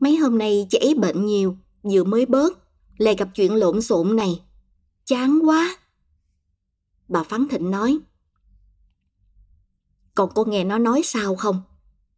Mấy 0.00 0.16
hôm 0.16 0.38
nay 0.38 0.66
chị 0.70 0.78
ấy 0.78 0.94
bệnh 0.94 1.26
nhiều, 1.26 1.56
vừa 1.82 2.04
mới 2.04 2.26
bớt, 2.26 2.58
lại 2.98 3.14
gặp 3.18 3.28
chuyện 3.34 3.54
lộn 3.54 3.82
xộn 3.82 4.16
này. 4.16 4.40
Chán 5.06 5.40
quá. 5.44 5.76
Bà 7.08 7.22
Phán 7.22 7.48
Thịnh 7.48 7.70
nói. 7.70 7.98
Còn 10.14 10.30
cô 10.34 10.44
nghe 10.44 10.64
nó 10.64 10.78
nói 10.78 11.02
sao 11.04 11.34
không? 11.36 11.62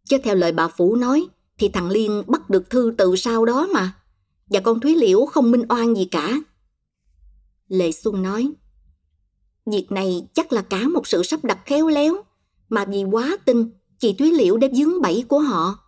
Chứ 0.05 0.19
theo 0.25 0.35
lời 0.35 0.53
bà 0.53 0.69
Phủ 0.69 0.97
nói, 0.97 1.27
thì 1.59 1.69
thằng 1.69 1.91
Liên 1.91 2.23
bắt 2.27 2.51
được 2.51 2.71
thư 2.71 2.95
từ 2.99 3.17
sau 3.17 3.45
đó 3.45 3.69
mà. 3.75 3.93
Và 4.47 4.61
con 4.61 4.81
Thúy 4.81 4.95
Liễu 4.95 5.27
không 5.27 5.51
minh 5.51 5.65
oan 5.69 5.95
gì 5.95 6.05
cả. 6.05 6.41
Lệ 7.69 7.93
Xuân 7.93 8.23
nói. 8.23 8.53
Việc 9.67 9.93
này 9.93 10.29
chắc 10.35 10.53
là 10.53 10.63
cả 10.63 10.89
một 10.89 11.07
sự 11.07 11.23
sắp 11.23 11.45
đặt 11.45 11.59
khéo 11.67 11.89
léo, 11.89 12.17
mà 12.69 12.85
vì 12.85 13.05
quá 13.05 13.37
tin 13.45 13.71
chị 13.99 14.13
Thúy 14.13 14.33
Liễu 14.33 14.57
đã 14.57 14.69
dướng 14.73 15.03
bẫy 15.03 15.25
của 15.29 15.39
họ. 15.39 15.79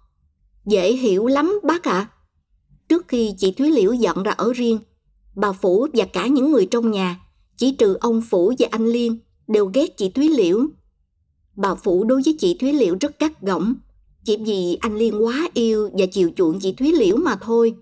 Dễ 0.67 0.93
hiểu 0.93 1.27
lắm 1.27 1.61
bác 1.63 1.85
ạ. 1.85 1.99
À. 1.99 2.11
Trước 2.89 3.09
khi 3.09 3.35
chị 3.39 3.53
Thúy 3.53 3.71
Liễu 3.71 3.93
dọn 3.93 4.23
ra 4.23 4.33
ở 4.33 4.53
riêng, 4.53 4.79
bà 5.35 5.53
Phủ 5.53 5.87
và 5.93 6.05
cả 6.05 6.27
những 6.27 6.53
người 6.53 6.67
trong 6.71 6.91
nhà, 6.91 7.21
chỉ 7.57 7.73
trừ 7.73 7.97
ông 8.01 8.23
Phủ 8.31 8.53
và 8.59 8.69
anh 8.71 8.87
Liên, 8.87 9.19
đều 9.49 9.71
ghét 9.75 9.97
chị 9.97 10.11
Thúy 10.11 10.29
Liễu. 10.29 10.67
Bà 11.57 11.75
Phủ 11.75 12.05
đối 12.05 12.23
với 12.25 12.37
chị 12.39 12.57
Thúy 12.61 12.73
Liễu 12.73 12.97
rất 13.01 13.19
cắt 13.19 13.41
gỏng, 13.41 13.75
chỉ 14.25 14.37
vì 14.37 14.79
anh 14.81 14.97
Liên 14.97 15.25
quá 15.25 15.49
yêu 15.55 15.91
và 15.99 16.07
chiều 16.07 16.31
chuộng 16.37 16.61
chị 16.61 16.73
Thúy 16.73 16.93
Liễu 16.93 17.17
mà 17.17 17.37
thôi. 17.41 17.75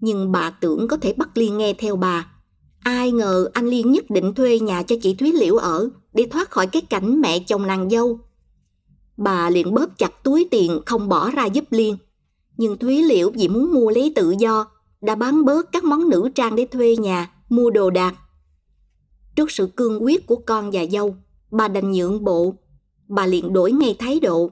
Nhưng 0.00 0.32
bà 0.32 0.50
tưởng 0.50 0.88
có 0.88 0.96
thể 0.96 1.12
bắt 1.12 1.28
Liên 1.34 1.58
nghe 1.58 1.74
theo 1.78 1.96
bà. 1.96 2.32
Ai 2.80 3.12
ngờ 3.12 3.48
anh 3.52 3.66
Liên 3.66 3.92
nhất 3.92 4.10
định 4.10 4.34
thuê 4.34 4.58
nhà 4.58 4.82
cho 4.82 4.96
chị 5.02 5.14
Thúy 5.14 5.32
Liễu 5.32 5.56
ở 5.56 5.88
để 6.12 6.26
thoát 6.30 6.50
khỏi 6.50 6.66
cái 6.66 6.82
cảnh 6.82 7.20
mẹ 7.20 7.38
chồng 7.38 7.66
nàng 7.66 7.90
dâu 7.90 8.18
Bà 9.16 9.50
liền 9.50 9.74
bóp 9.74 9.98
chặt 9.98 10.24
túi 10.24 10.48
tiền 10.50 10.80
không 10.86 11.08
bỏ 11.08 11.30
ra 11.30 11.46
giúp 11.46 11.64
Liên. 11.70 11.96
Nhưng 12.56 12.78
Thúy 12.78 13.02
Liễu 13.02 13.30
vì 13.30 13.48
muốn 13.48 13.74
mua 13.74 13.90
lấy 13.90 14.12
tự 14.16 14.34
do, 14.38 14.66
đã 15.00 15.14
bán 15.14 15.44
bớt 15.44 15.72
các 15.72 15.84
món 15.84 16.08
nữ 16.08 16.28
trang 16.34 16.56
để 16.56 16.66
thuê 16.66 16.96
nhà, 16.96 17.30
mua 17.48 17.70
đồ 17.70 17.90
đạc. 17.90 18.14
Trước 19.36 19.50
sự 19.50 19.66
cương 19.66 20.04
quyết 20.04 20.26
của 20.26 20.36
con 20.36 20.70
và 20.72 20.86
dâu, 20.92 21.16
bà 21.50 21.68
đành 21.68 21.92
nhượng 21.92 22.24
bộ. 22.24 22.54
Bà 23.08 23.26
liền 23.26 23.52
đổi 23.52 23.72
ngay 23.72 23.96
thái 23.98 24.20
độ. 24.20 24.50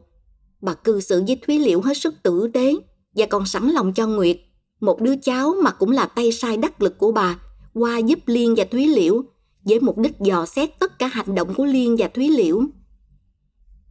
Bà 0.61 0.75
cư 0.75 1.01
xử 1.01 1.23
với 1.27 1.41
Thúy 1.47 1.59
Liễu 1.59 1.81
hết 1.81 1.97
sức 1.97 2.15
tử 2.23 2.51
tế 2.55 2.75
và 3.17 3.27
còn 3.27 3.47
sẵn 3.47 3.69
lòng 3.69 3.93
cho 3.93 4.07
Nguyệt, 4.07 4.39
một 4.81 5.01
đứa 5.01 5.15
cháu 5.23 5.55
mà 5.63 5.71
cũng 5.71 5.91
là 5.91 6.07
tay 6.07 6.33
sai 6.33 6.57
đắc 6.57 6.83
lực 6.83 6.99
của 6.99 7.13
bà, 7.13 7.39
qua 7.75 7.99
giúp 7.99 8.19
Liên 8.27 8.55
và 8.57 8.65
Thúy 8.65 8.87
Liễu 8.87 9.23
với 9.65 9.81
mục 9.81 9.99
đích 9.99 10.21
dò 10.21 10.47
xét 10.47 10.79
tất 10.79 10.99
cả 10.99 11.07
hành 11.07 11.35
động 11.35 11.55
của 11.55 11.65
Liên 11.65 11.97
và 11.99 12.09
Thúy 12.09 12.29
Liễu. 12.29 12.63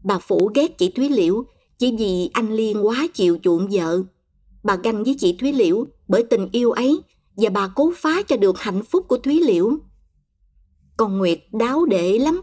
Bà 0.04 0.20
Phủ 0.20 0.52
ghét 0.56 0.78
chị 0.78 0.90
Thúy 0.90 1.10
Liễu 1.10 1.44
chỉ 1.78 1.96
vì 2.00 2.30
anh 2.34 2.56
Liên 2.56 2.88
quá 2.88 3.08
chịu 3.14 3.38
chuộng 3.44 3.68
vợ. 3.72 4.04
Bà 4.64 4.76
ganh 4.76 5.04
với 5.04 5.16
chị 5.20 5.38
Thúy 5.40 5.54
Liễu 5.54 5.86
bởi 6.08 6.24
tình 6.24 6.50
yêu 6.52 6.72
ấy 6.72 7.02
và 7.38 7.50
bà 7.50 7.68
cố 7.76 7.94
phá 7.96 8.22
cho 8.22 8.38
được 8.38 8.60
hạnh 8.60 8.84
phúc 8.84 9.06
của 9.08 9.18
Thúy 9.18 9.40
Liễu 9.40 9.78
con 11.00 11.18
Nguyệt 11.18 11.40
đáo 11.52 11.86
để 11.86 12.20
lắm. 12.20 12.42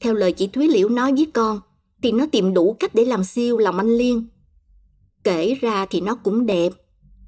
Theo 0.00 0.14
lời 0.14 0.32
chị 0.32 0.46
Thúy 0.46 0.68
Liễu 0.68 0.88
nói 0.88 1.12
với 1.12 1.26
con, 1.34 1.60
thì 2.02 2.12
nó 2.12 2.26
tìm 2.32 2.54
đủ 2.54 2.76
cách 2.80 2.94
để 2.94 3.04
làm 3.04 3.24
siêu 3.24 3.58
lòng 3.58 3.78
anh 3.78 3.96
Liên. 3.96 4.28
Kể 5.24 5.54
ra 5.60 5.86
thì 5.86 6.00
nó 6.00 6.14
cũng 6.14 6.46
đẹp, 6.46 6.72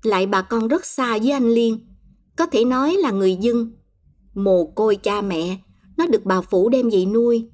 lại 0.03 0.27
bà 0.27 0.43
con 0.43 0.69
rất 0.69 0.87
xa 0.87 1.19
với 1.19 1.31
anh 1.31 1.51
Liên. 1.51 1.79
Có 2.37 2.47
thể 2.47 2.65
nói 2.65 2.97
là 2.97 3.11
người 3.11 3.37
dân. 3.37 3.73
Mồ 4.35 4.67
côi 4.67 4.97
cha 4.97 5.21
mẹ, 5.21 5.57
nó 5.97 6.07
được 6.07 6.25
bà 6.25 6.41
Phủ 6.41 6.69
đem 6.69 6.91
về 6.91 7.05
nuôi 7.05 7.49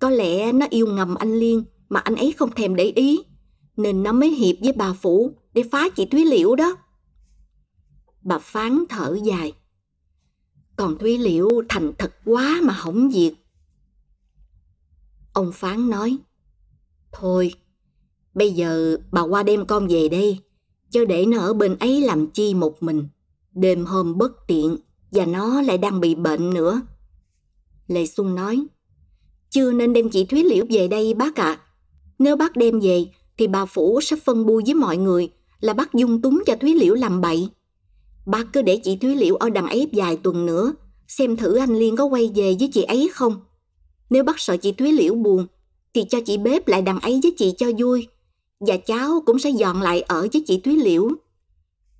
có 0.00 0.10
lẽ 0.10 0.52
nó 0.52 0.66
yêu 0.70 0.86
ngầm 0.86 1.14
anh 1.14 1.34
Liên 1.34 1.64
mà 1.88 2.00
anh 2.00 2.16
ấy 2.16 2.32
không 2.32 2.50
thèm 2.50 2.76
để 2.76 2.84
ý, 2.84 3.24
nên 3.76 4.02
nó 4.02 4.12
mới 4.12 4.30
hiệp 4.30 4.56
với 4.62 4.72
bà 4.72 4.92
Phủ 4.92 5.32
để 5.54 5.62
phá 5.72 5.88
chị 5.88 6.06
Thúy 6.06 6.24
Liễu 6.24 6.54
đó. 6.54 6.76
Bà 8.22 8.38
Phán 8.38 8.84
thở 8.88 9.18
dài. 9.24 9.52
Còn 10.80 10.98
Thúy 10.98 11.18
Liễu 11.18 11.48
thành 11.68 11.92
thật 11.98 12.12
quá 12.24 12.60
mà 12.62 12.72
hỏng 12.72 13.10
việc. 13.10 13.34
Ông 15.32 15.52
Phán 15.52 15.90
nói, 15.90 16.16
Thôi, 17.12 17.52
bây 18.34 18.52
giờ 18.52 18.96
bà 19.12 19.22
qua 19.22 19.42
đem 19.42 19.66
con 19.66 19.88
về 19.88 20.08
đây, 20.08 20.38
cho 20.90 21.04
để 21.04 21.26
nó 21.26 21.38
ở 21.38 21.54
bên 21.54 21.76
ấy 21.78 22.00
làm 22.00 22.26
chi 22.30 22.54
một 22.54 22.82
mình. 22.82 23.08
Đêm 23.52 23.84
hôm 23.84 24.18
bất 24.18 24.32
tiện 24.46 24.76
và 25.12 25.26
nó 25.26 25.62
lại 25.62 25.78
đang 25.78 26.00
bị 26.00 26.14
bệnh 26.14 26.50
nữa. 26.50 26.80
Lê 27.88 28.06
Xuân 28.06 28.34
nói, 28.34 28.66
chưa 29.50 29.72
nên 29.72 29.92
đem 29.92 30.10
chị 30.10 30.24
Thúy 30.24 30.44
Liễu 30.44 30.64
về 30.70 30.88
đây 30.88 31.14
bác 31.14 31.36
ạ. 31.36 31.52
À. 31.52 31.60
Nếu 32.18 32.36
bác 32.36 32.56
đem 32.56 32.80
về 32.80 33.06
thì 33.38 33.46
bà 33.46 33.66
Phủ 33.66 34.00
sẽ 34.00 34.16
phân 34.16 34.46
bua 34.46 34.62
với 34.66 34.74
mọi 34.74 34.96
người 34.96 35.28
là 35.60 35.72
bác 35.72 35.94
dung 35.94 36.22
túng 36.22 36.42
cho 36.46 36.56
Thúy 36.60 36.74
Liễu 36.74 36.94
làm 36.94 37.20
bậy. 37.20 37.48
Bác 38.30 38.46
cứ 38.52 38.62
để 38.62 38.80
chị 38.84 38.96
Thúy 38.96 39.16
Liễu 39.16 39.36
ở 39.36 39.50
đằng 39.50 39.68
ấy 39.68 39.88
vài 39.92 40.16
tuần 40.16 40.46
nữa, 40.46 40.72
xem 41.08 41.36
thử 41.36 41.56
anh 41.56 41.78
Liên 41.78 41.96
có 41.96 42.04
quay 42.04 42.30
về 42.34 42.56
với 42.58 42.70
chị 42.72 42.82
ấy 42.82 43.10
không. 43.12 43.40
Nếu 44.10 44.24
bác 44.24 44.40
sợ 44.40 44.56
chị 44.56 44.72
Thúy 44.72 44.92
Liễu 44.92 45.14
buồn, 45.14 45.46
thì 45.94 46.04
cho 46.10 46.18
chị 46.26 46.38
bếp 46.38 46.68
lại 46.68 46.82
đằng 46.82 47.00
ấy 47.00 47.20
với 47.22 47.34
chị 47.38 47.54
cho 47.58 47.66
vui. 47.78 48.08
Và 48.60 48.76
cháu 48.76 49.22
cũng 49.26 49.38
sẽ 49.38 49.50
dọn 49.50 49.82
lại 49.82 50.00
ở 50.00 50.28
với 50.32 50.42
chị 50.46 50.60
Thúy 50.60 50.76
Liễu. 50.76 51.08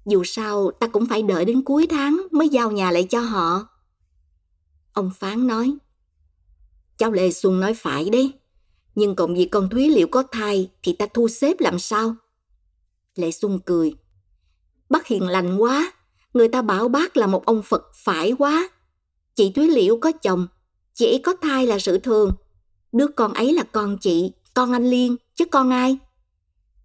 Dù 0.07 0.25
sao, 0.25 0.71
ta 0.71 0.87
cũng 0.87 1.07
phải 1.07 1.23
đợi 1.23 1.45
đến 1.45 1.63
cuối 1.63 1.87
tháng 1.87 2.27
mới 2.31 2.49
giao 2.49 2.71
nhà 2.71 2.91
lại 2.91 3.07
cho 3.11 3.21
họ. 3.21 3.69
Ông 4.93 5.11
Phán 5.19 5.47
nói, 5.47 5.77
Cháu 6.99 7.13
Lê 7.13 7.31
Xuân 7.31 7.61
nói 7.61 7.75
phải 7.75 8.11
đấy. 8.11 8.33
Nhưng 8.95 9.15
còn 9.15 9.35
vì 9.35 9.45
con 9.45 9.69
Thúy 9.69 9.89
Liễu 9.89 10.07
có 10.07 10.23
thai 10.33 10.71
thì 10.83 10.93
ta 10.93 11.07
thu 11.15 11.29
xếp 11.29 11.61
làm 11.61 11.79
sao? 11.79 12.15
Lệ 13.15 13.31
Xuân 13.31 13.59
cười. 13.67 13.95
Bác 14.91 15.07
hiền 15.07 15.29
lành 15.29 15.57
quá, 15.63 15.93
người 16.35 16.49
ta 16.49 16.63
bảo 16.63 16.89
bác 16.89 17.17
là 17.17 17.27
một 17.27 17.45
ông 17.45 17.63
Phật 17.63 17.91
phải 17.95 18.33
quá. 18.39 18.71
Chị 19.35 19.53
Thúy 19.53 19.69
Liễu 19.69 19.97
có 19.97 20.13
chồng, 20.13 20.47
chị 20.95 21.07
ấy 21.07 21.21
có 21.25 21.35
thai 21.43 21.67
là 21.67 21.79
sự 21.79 21.99
thường. 21.99 22.33
Đứa 22.93 23.07
con 23.07 23.35
ấy 23.35 23.53
là 23.53 23.63
con 23.63 23.99
chị, 24.01 24.33
con 24.55 24.73
anh 24.73 24.91
Liên, 24.91 25.17
chứ 25.35 25.45
con 25.45 25.71
ai? 25.71 25.99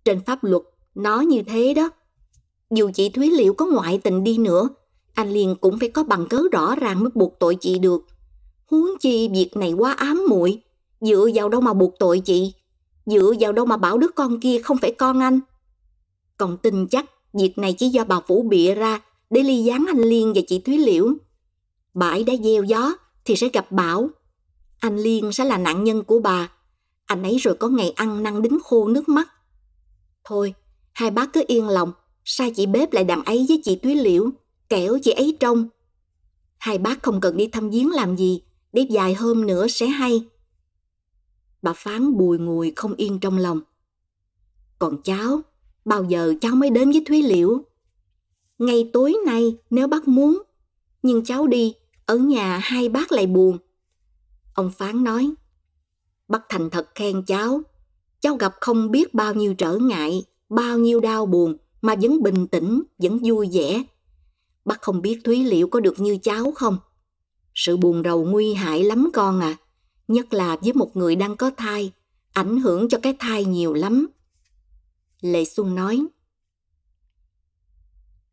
Trên 0.05 0.21
pháp 0.25 0.43
luật, 0.43 0.61
nó 0.95 1.19
như 1.19 1.41
thế 1.41 1.73
đó. 1.73 1.89
Dù 2.71 2.91
chị 2.93 3.09
Thúy 3.09 3.29
Liễu 3.29 3.53
có 3.53 3.65
ngoại 3.65 3.97
tình 3.97 4.23
đi 4.23 4.37
nữa, 4.37 4.69
anh 5.13 5.31
Liên 5.31 5.55
cũng 5.61 5.79
phải 5.79 5.89
có 5.89 6.03
bằng 6.03 6.27
cớ 6.27 6.41
rõ 6.51 6.75
ràng 6.75 6.99
mới 6.99 7.09
buộc 7.13 7.39
tội 7.39 7.55
chị 7.55 7.79
được. 7.79 8.05
Huống 8.65 8.89
chi 8.99 9.29
việc 9.33 9.57
này 9.57 9.73
quá 9.73 9.93
ám 9.93 10.25
muội 10.29 10.61
dựa 11.01 11.27
vào 11.33 11.49
đâu 11.49 11.61
mà 11.61 11.73
buộc 11.73 11.93
tội 11.99 12.19
chị, 12.19 12.53
dựa 13.05 13.33
vào 13.39 13.53
đâu 13.53 13.65
mà 13.65 13.77
bảo 13.77 13.97
đứa 13.97 14.07
con 14.07 14.39
kia 14.39 14.61
không 14.61 14.77
phải 14.77 14.91
con 14.91 15.19
anh. 15.19 15.39
Còn 16.37 16.57
tin 16.57 16.87
chắc 16.87 17.05
việc 17.33 17.57
này 17.57 17.73
chỉ 17.73 17.87
do 17.87 18.03
bà 18.03 18.19
vũ 18.27 18.43
bịa 18.43 18.75
ra 18.75 19.01
để 19.35 19.43
ly 19.43 19.63
gián 19.63 19.85
anh 19.87 20.01
Liên 20.01 20.33
và 20.35 20.41
chị 20.47 20.59
Thúy 20.59 20.77
Liễu. 20.77 21.13
Bãi 21.93 22.23
đã 22.23 22.33
gieo 22.43 22.63
gió 22.63 22.93
thì 23.25 23.35
sẽ 23.35 23.49
gặp 23.53 23.71
bão. 23.71 24.09
Anh 24.79 24.97
Liên 24.97 25.31
sẽ 25.31 25.45
là 25.45 25.57
nạn 25.57 25.83
nhân 25.83 26.03
của 26.03 26.19
bà. 26.19 26.51
Anh 27.05 27.23
ấy 27.23 27.37
rồi 27.37 27.55
có 27.55 27.69
ngày 27.69 27.91
ăn 27.91 28.23
năn 28.23 28.41
đính 28.41 28.59
khô 28.63 28.87
nước 28.87 29.09
mắt. 29.09 29.27
Thôi, 30.23 30.53
hai 30.93 31.11
bác 31.11 31.33
cứ 31.33 31.43
yên 31.47 31.67
lòng, 31.67 31.91
sai 32.25 32.51
chị 32.51 32.65
bếp 32.65 32.93
lại 32.93 33.03
đàn 33.03 33.23
ấy 33.23 33.45
với 33.47 33.61
chị 33.63 33.75
Thúy 33.75 33.95
Liễu, 33.95 34.29
kẻo 34.69 34.97
chị 35.03 35.11
ấy 35.11 35.37
trông. 35.39 35.69
Hai 36.57 36.77
bác 36.77 37.03
không 37.03 37.21
cần 37.21 37.37
đi 37.37 37.47
thăm 37.47 37.69
viếng 37.69 37.91
làm 37.91 38.15
gì, 38.15 38.41
để 38.73 38.87
vài 38.89 39.13
hôm 39.13 39.47
nữa 39.47 39.67
sẽ 39.67 39.87
hay. 39.87 40.25
Bà 41.61 41.73
phán 41.73 42.17
bùi 42.17 42.37
ngùi 42.37 42.73
không 42.75 42.93
yên 42.95 43.19
trong 43.19 43.37
lòng. 43.37 43.61
Còn 44.79 45.01
cháu, 45.01 45.41
bao 45.85 46.03
giờ 46.03 46.33
cháu 46.41 46.55
mới 46.55 46.69
đến 46.69 46.91
với 46.91 47.03
Thúy 47.07 47.21
Liễu? 47.21 47.63
Ngay 48.59 48.89
tối 48.93 49.15
nay 49.25 49.57
nếu 49.69 49.87
bác 49.87 50.07
muốn, 50.07 50.43
nhưng 51.03 51.23
cháu 51.23 51.47
đi, 51.47 51.73
ở 52.05 52.17
nhà 52.17 52.59
hai 52.63 52.89
bác 52.89 53.11
lại 53.11 53.27
buồn. 53.27 53.57
Ông 54.53 54.71
Phán 54.71 55.03
nói, 55.03 55.31
bác 56.27 56.41
thành 56.49 56.69
thật 56.69 56.89
khen 56.95 57.25
cháu, 57.25 57.61
cháu 58.19 58.35
gặp 58.35 58.53
không 58.61 58.91
biết 58.91 59.13
bao 59.13 59.33
nhiêu 59.33 59.53
trở 59.53 59.77
ngại, 59.77 60.23
bao 60.49 60.77
nhiêu 60.77 60.99
đau 60.99 61.25
buồn 61.25 61.57
mà 61.81 61.95
vẫn 62.01 62.23
bình 62.23 62.47
tĩnh, 62.47 62.83
vẫn 62.97 63.19
vui 63.23 63.49
vẻ. 63.53 63.83
Bác 64.65 64.81
không 64.81 65.01
biết 65.01 65.19
Thúy 65.23 65.43
liệu 65.43 65.67
có 65.67 65.79
được 65.79 65.99
như 65.99 66.17
cháu 66.21 66.51
không? 66.55 66.77
Sự 67.55 67.77
buồn 67.77 68.03
rầu 68.03 68.25
nguy 68.25 68.53
hại 68.53 68.83
lắm 68.83 69.09
con 69.13 69.39
à, 69.39 69.55
nhất 70.07 70.33
là 70.33 70.57
với 70.61 70.73
một 70.73 70.95
người 70.95 71.15
đang 71.15 71.37
có 71.37 71.51
thai, 71.57 71.91
ảnh 72.33 72.59
hưởng 72.59 72.89
cho 72.89 72.97
cái 73.01 73.15
thai 73.19 73.45
nhiều 73.45 73.73
lắm. 73.73 74.07
Lệ 75.21 75.45
Xuân 75.45 75.75
nói, 75.75 76.05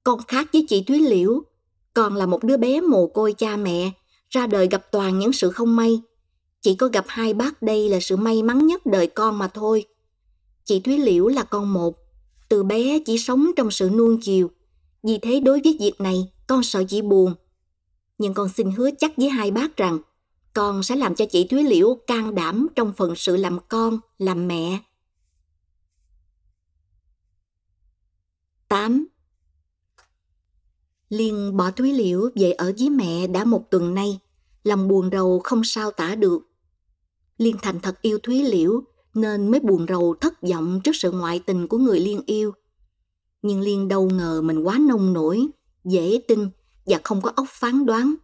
con 0.05 0.21
khác 0.29 0.49
với 0.53 0.67
chị 0.69 0.83
Thúy 0.83 0.99
Liễu, 0.99 1.43
con 1.95 2.17
là 2.17 2.27
một 2.27 2.45
đứa 2.45 2.57
bé 2.57 2.81
mồ 2.81 3.07
côi 3.07 3.33
cha 3.33 3.57
mẹ, 3.57 3.91
ra 4.31 4.47
đời 4.47 4.69
gặp 4.71 4.87
toàn 4.91 5.19
những 5.19 5.33
sự 5.33 5.51
không 5.51 5.77
may. 5.77 6.01
Chỉ 6.61 6.75
có 6.75 6.89
gặp 6.93 7.05
hai 7.09 7.35
bác 7.35 7.63
đây 7.63 7.89
là 7.89 8.01
sự 8.01 8.17
may 8.17 8.43
mắn 8.43 8.67
nhất 8.67 8.87
đời 8.87 9.07
con 9.07 9.39
mà 9.39 9.49
thôi. 9.49 9.85
Chị 10.65 10.81
Thúy 10.81 10.99
Liễu 10.99 11.29
là 11.29 11.43
con 11.43 11.73
một, 11.73 11.97
từ 12.49 12.63
bé 12.63 12.99
chỉ 13.07 13.19
sống 13.19 13.51
trong 13.57 13.71
sự 13.71 13.91
nuông 13.91 14.21
chiều. 14.21 14.51
Vì 15.03 15.19
thế 15.19 15.41
đối 15.41 15.61
với 15.65 15.77
việc 15.81 16.01
này, 16.01 16.33
con 16.47 16.63
sợ 16.63 16.85
chị 16.89 17.03
buồn. 17.03 17.35
Nhưng 18.19 18.35
con 18.35 18.49
xin 18.49 18.71
hứa 18.71 18.91
chắc 18.99 19.17
với 19.17 19.29
hai 19.29 19.51
bác 19.51 19.77
rằng, 19.77 19.99
con 20.53 20.83
sẽ 20.83 20.97
làm 20.97 21.15
cho 21.15 21.25
chị 21.27 21.47
Thúy 21.47 21.65
Liễu 21.65 21.95
can 22.07 22.35
đảm 22.35 22.69
trong 22.75 22.93
phần 22.97 23.15
sự 23.17 23.37
làm 23.37 23.59
con, 23.69 23.99
làm 24.19 24.49
mẹ. 24.49 24.79
8. 28.69 29.07
Liên 31.13 31.57
bỏ 31.57 31.71
Thúy 31.71 31.93
Liễu 31.93 32.29
về 32.35 32.53
ở 32.53 32.73
với 32.79 32.91
mẹ 32.91 33.27
đã 33.27 33.45
một 33.45 33.71
tuần 33.71 33.95
nay, 33.95 34.19
lòng 34.65 34.89
buồn 34.89 35.11
rầu 35.13 35.41
không 35.45 35.65
sao 35.65 35.91
tả 35.91 36.15
được. 36.15 36.39
Liên 37.39 37.57
thành 37.63 37.81
thật 37.81 38.03
yêu 38.03 38.19
Thúy 38.23 38.43
Liễu 38.43 38.83
nên 39.15 39.51
mới 39.51 39.61
buồn 39.61 39.87
rầu 39.89 40.15
thất 40.21 40.43
vọng 40.43 40.81
trước 40.85 40.93
sự 40.95 41.13
ngoại 41.13 41.39
tình 41.39 41.69
của 41.69 41.79
người 41.79 42.01
Liên 42.01 42.21
yêu. 42.27 42.53
Nhưng 43.43 43.61
Liên 43.61 43.89
đâu 43.89 44.11
ngờ 44.11 44.43
mình 44.43 44.63
quá 44.63 44.79
nông 44.89 45.13
nổi, 45.13 45.47
dễ 45.85 46.21
tin 46.29 46.49
và 46.87 47.01
không 47.05 47.23
có 47.23 47.33
óc 47.37 47.47
phán 47.51 47.87
đoán. 47.87 48.15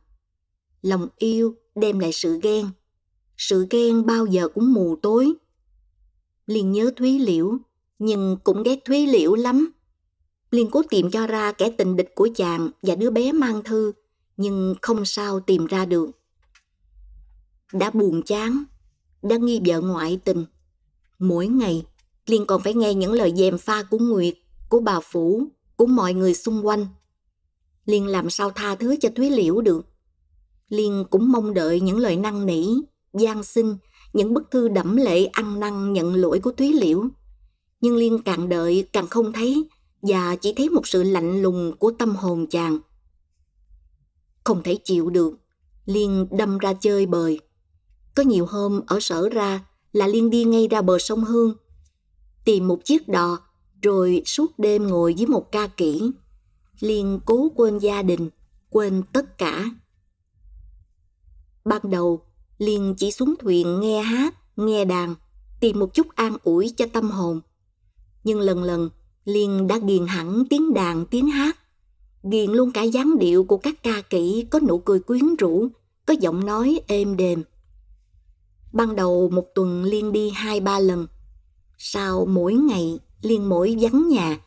Lòng 0.82 1.09
yêu 1.19 1.55
đem 1.74 1.98
lại 1.98 2.12
sự 2.12 2.40
ghen. 2.43 2.66
Sự 3.36 3.66
ghen 3.70 4.06
bao 4.06 4.27
giờ 4.27 4.48
cũng 4.48 4.73
mù 4.73 4.97
tối. 4.97 5.32
Liên 6.47 6.73
nhớ 6.73 6.90
Thúy 6.97 7.19
Liễu, 7.19 7.59
nhưng 7.98 8.36
cũng 8.44 8.62
ghét 8.62 8.78
Thúy 8.85 9.06
Liễu 9.06 9.35
lắm. 9.35 9.73
Liên 10.51 10.70
cố 10.70 10.83
tìm 10.91 11.11
cho 11.11 11.27
ra 11.27 11.53
kẻ 11.53 11.70
tình 11.70 11.97
địch 11.97 12.15
của 12.15 12.29
chàng 12.35 12.70
và 12.83 12.95
đứa 12.95 13.11
bé 13.11 13.33
mang 13.33 13.62
thư, 13.62 13.93
nhưng 14.37 14.75
không 14.83 15.05
sao 15.05 15.41
tìm 15.41 15.66
ra 15.66 15.85
được. 15.85 16.11
Đã 17.73 17.91
buồn 17.91 18.23
chán, 18.23 18.65
đã 19.23 19.37
nghi 19.37 19.61
vợ 19.66 19.81
ngoại 19.81 20.20
tình. 20.25 20.45
Mỗi 21.19 21.47
ngày, 21.47 21.85
Liên 22.27 22.47
còn 22.47 22.62
phải 22.62 22.75
nghe 22.75 22.95
những 22.95 23.12
lời 23.12 23.33
dèm 23.37 23.59
pha 23.59 23.83
của 23.83 23.99
Nguyệt, 23.99 24.35
của 24.69 24.81
bà 24.81 25.01
Phủ, 25.01 25.43
của 25.77 25.87
mọi 25.87 26.15
người 26.15 26.35
xung 26.35 26.66
quanh. 26.66 26.87
Liên 27.87 28.07
làm 28.07 28.31
sao 28.31 28.51
tha 28.51 28.75
thứ 28.75 28.97
cho 29.01 29.09
Thúy 29.16 29.31
Liễu 29.31 29.61
được. 29.61 29.87
Liên 30.69 31.05
cũng 31.11 31.33
mong 31.33 31.55
đợi 31.55 31.81
những 31.81 31.99
lời 31.99 32.16
năn 32.16 32.47
nỉ, 32.47 32.69
gian 33.12 33.43
xin, 33.43 33.77
những 34.12 34.35
bức 34.35 34.51
thư 34.51 34.69
đẫm 34.69 34.97
lệ 34.97 35.27
ăn 35.27 35.61
năn 35.61 35.93
nhận 35.93 36.15
lỗi 36.15 36.41
của 36.41 36.53
Thúy 36.53 36.73
Liễu. 36.73 37.05
Nhưng 37.81 37.97
Liên 37.97 38.19
càng 38.25 38.49
đợi 38.49 38.89
càng 38.93 39.07
không 39.07 39.33
thấy 39.33 39.69
và 40.03 40.37
chỉ 40.37 40.55
thấy 40.57 40.69
một 40.69 40.87
sự 40.87 41.03
lạnh 41.03 41.43
lùng 41.43 41.77
của 41.79 41.93
tâm 41.99 42.16
hồn 42.16 42.47
chàng. 42.47 42.79
Không 44.45 44.62
thể 44.62 44.79
chịu 44.85 45.11
được, 45.11 45.35
Liên 45.87 46.27
đâm 46.31 46.59
ra 46.59 46.73
chơi 46.73 47.07
bời. 47.07 47.41
Có 48.15 48.23
nhiều 48.23 48.47
hôm 48.47 48.81
ở 48.87 49.01
sở 49.01 49.29
ra 49.29 49.65
là 49.93 50.07
Liên 50.07 50.31
đi 50.31 50.45
ngay 50.45 50.69
ra 50.69 50.83
bờ 50.83 50.99
sông 50.99 51.25
Hương, 51.25 51.55
tìm 52.45 52.69
một 52.69 52.85
chiếc 52.85 53.09
đò 53.09 53.39
rồi 53.83 54.23
suốt 54.27 54.59
đêm 54.59 54.87
ngồi 54.87 55.15
với 55.16 55.27
một 55.27 55.53
ca 55.53 55.66
kỹ. 55.66 56.11
Liên 56.81 57.20
cố 57.25 57.49
quên 57.57 57.79
gia 57.79 58.03
đình, 58.03 58.31
quên 58.70 59.03
tất 59.12 59.39
cả. 59.39 59.65
Ban 61.65 61.91
đầu, 61.91 62.23
Liên 62.59 62.95
chỉ 62.99 63.12
xuống 63.12 63.35
thuyền 63.39 63.81
nghe 63.81 64.03
hát, 64.03 64.35
nghe 64.57 64.85
đàn, 64.85 65.15
tìm 65.61 65.79
một 65.79 65.95
chút 65.95 66.07
an 66.15 66.37
ủi 66.43 66.75
cho 66.77 66.87
tâm 66.93 67.11
hồn. 67.11 67.41
Nhưng 68.25 68.41
lần 68.41 68.62
lần, 68.62 68.91
Liên 69.29 69.67
đã 69.67 69.79
ghiền 69.79 70.07
hẳn 70.07 70.45
tiếng 70.51 70.75
đàn, 70.75 71.07
tiếng 71.07 71.29
hát. 71.29 71.59
Ghiền 72.23 72.51
luôn 72.51 72.73
cả 72.73 72.83
dáng 72.83 73.19
điệu 73.19 73.45
của 73.45 73.57
các 73.57 73.83
ca 73.83 74.01
kỹ 74.01 74.47
có 74.51 74.61
nụ 74.61 74.79
cười 74.79 75.01
quyến 75.01 75.37
rũ, 75.37 75.69
có 76.07 76.15
giọng 76.21 76.47
nói 76.47 76.81
êm 76.87 77.17
đềm. 77.17 77.43
Ban 78.73 78.97
đầu 78.97 79.31
một 79.33 79.45
tuần 79.55 79.85
Liên 79.85 80.13
đi 80.13 80.31
hai 80.31 80.61
ba 80.61 80.79
lần. 80.79 81.07
Sau 81.79 82.27
mỗi 82.27 82.55
ngày 82.55 82.99
Liên 83.23 83.49
mỗi 83.49 83.77
vắng 83.81 84.09
nhà. 84.09 84.41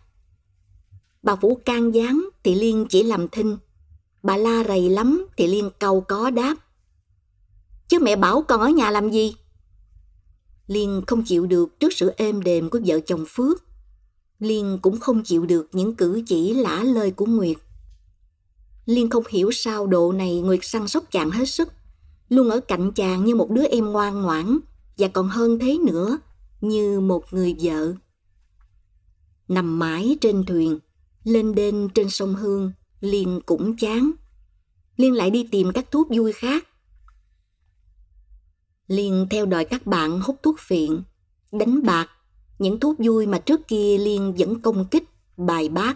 Bà 1.24 1.36
Vũ 1.36 1.56
can 1.56 1.95
gián 1.95 2.30
thì 2.44 2.56
Liên 2.56 2.86
chỉ 2.90 3.03
làm 3.03 3.28
thinh. 3.28 3.58
Bà 4.24 4.38
la 4.38 4.64
rầy 4.68 4.90
lắm 4.90 5.28
thì 5.38 5.48
Liên 5.48 5.70
câu 5.80 6.02
có 6.02 6.30
đáp. 6.30 6.56
Chứ 7.88 7.99
mẹ 7.99 8.16
bảo 8.16 8.41
con 8.41 8.62
ở 8.62 8.70
nhà 8.70 8.91
làm 8.91 9.12
gì? 9.12 9.36
Liên 10.68 11.02
không 11.08 11.24
chịu 11.24 11.45
được 11.45 11.80
trước 11.80 11.94
sự 11.94 12.12
êm 12.18 12.41
đềm 12.41 12.70
của 12.70 12.80
vợ 12.86 12.99
chồng 12.99 13.26
Phước. 13.28 13.64
Liên 14.41 14.80
cũng 14.81 14.99
không 14.99 15.23
chịu 15.23 15.45
được 15.45 15.69
những 15.72 15.95
cử 15.95 16.22
chỉ 16.27 16.53
lả 16.53 16.84
lời 16.84 17.11
của 17.11 17.26
Nguyệt. 17.26 17.57
Liên 18.85 19.09
không 19.09 19.23
hiểu 19.30 19.51
sao 19.51 19.88
độ 19.88 20.11
này 20.11 20.41
Nguyệt 20.41 20.59
săn 20.63 20.88
sóc 20.88 21.03
chàng 21.11 21.31
hết 21.31 21.45
sức, 21.45 21.69
luôn 22.30 22.49
ở 22.49 22.59
cạnh 22.59 22.91
chàng 22.91 23.26
như 23.26 23.35
một 23.35 23.49
đứa 23.51 23.63
em 23.63 23.85
ngoan 23.85 24.22
ngoãn 24.22 24.59
và 24.97 25.07
còn 25.07 25.30
hơn 25.30 25.59
thế 25.59 25.77
nữa, 25.77 26.19
như 26.61 26.99
một 26.99 27.34
người 27.34 27.55
vợ. 27.61 27.93
Nằm 29.47 29.80
mãi 29.80 30.18
trên 30.22 30.45
thuyền, 30.45 30.80
lên 31.23 31.55
đên 31.55 31.89
trên 31.95 32.09
sông 32.09 32.35
Hương, 32.35 32.72
Liên 33.01 33.41
cũng 33.45 33.77
chán. 33.77 34.11
Liên 34.97 35.13
lại 35.13 35.30
đi 35.30 35.47
tìm 35.51 35.72
các 35.73 35.91
thuốc 35.91 36.07
vui 36.09 36.34
khác. 36.34 36.68
Liên 38.88 39.27
theo 39.30 39.45
đòi 39.45 39.65
các 39.65 39.88
bạn 39.88 40.22
hút 40.22 40.39
thuốc 40.43 40.55
phiện, 40.59 41.01
đánh 41.51 41.84
bạc, 41.84 42.09
những 42.62 42.80
thú 42.80 42.94
vui 42.98 43.28
mà 43.28 43.38
trước 43.38 43.68
kia 43.68 43.98
Liên 43.98 44.34
vẫn 44.38 44.62
công 44.62 44.86
kích, 44.86 45.04
bài 45.38 45.70
bác. 45.70 45.94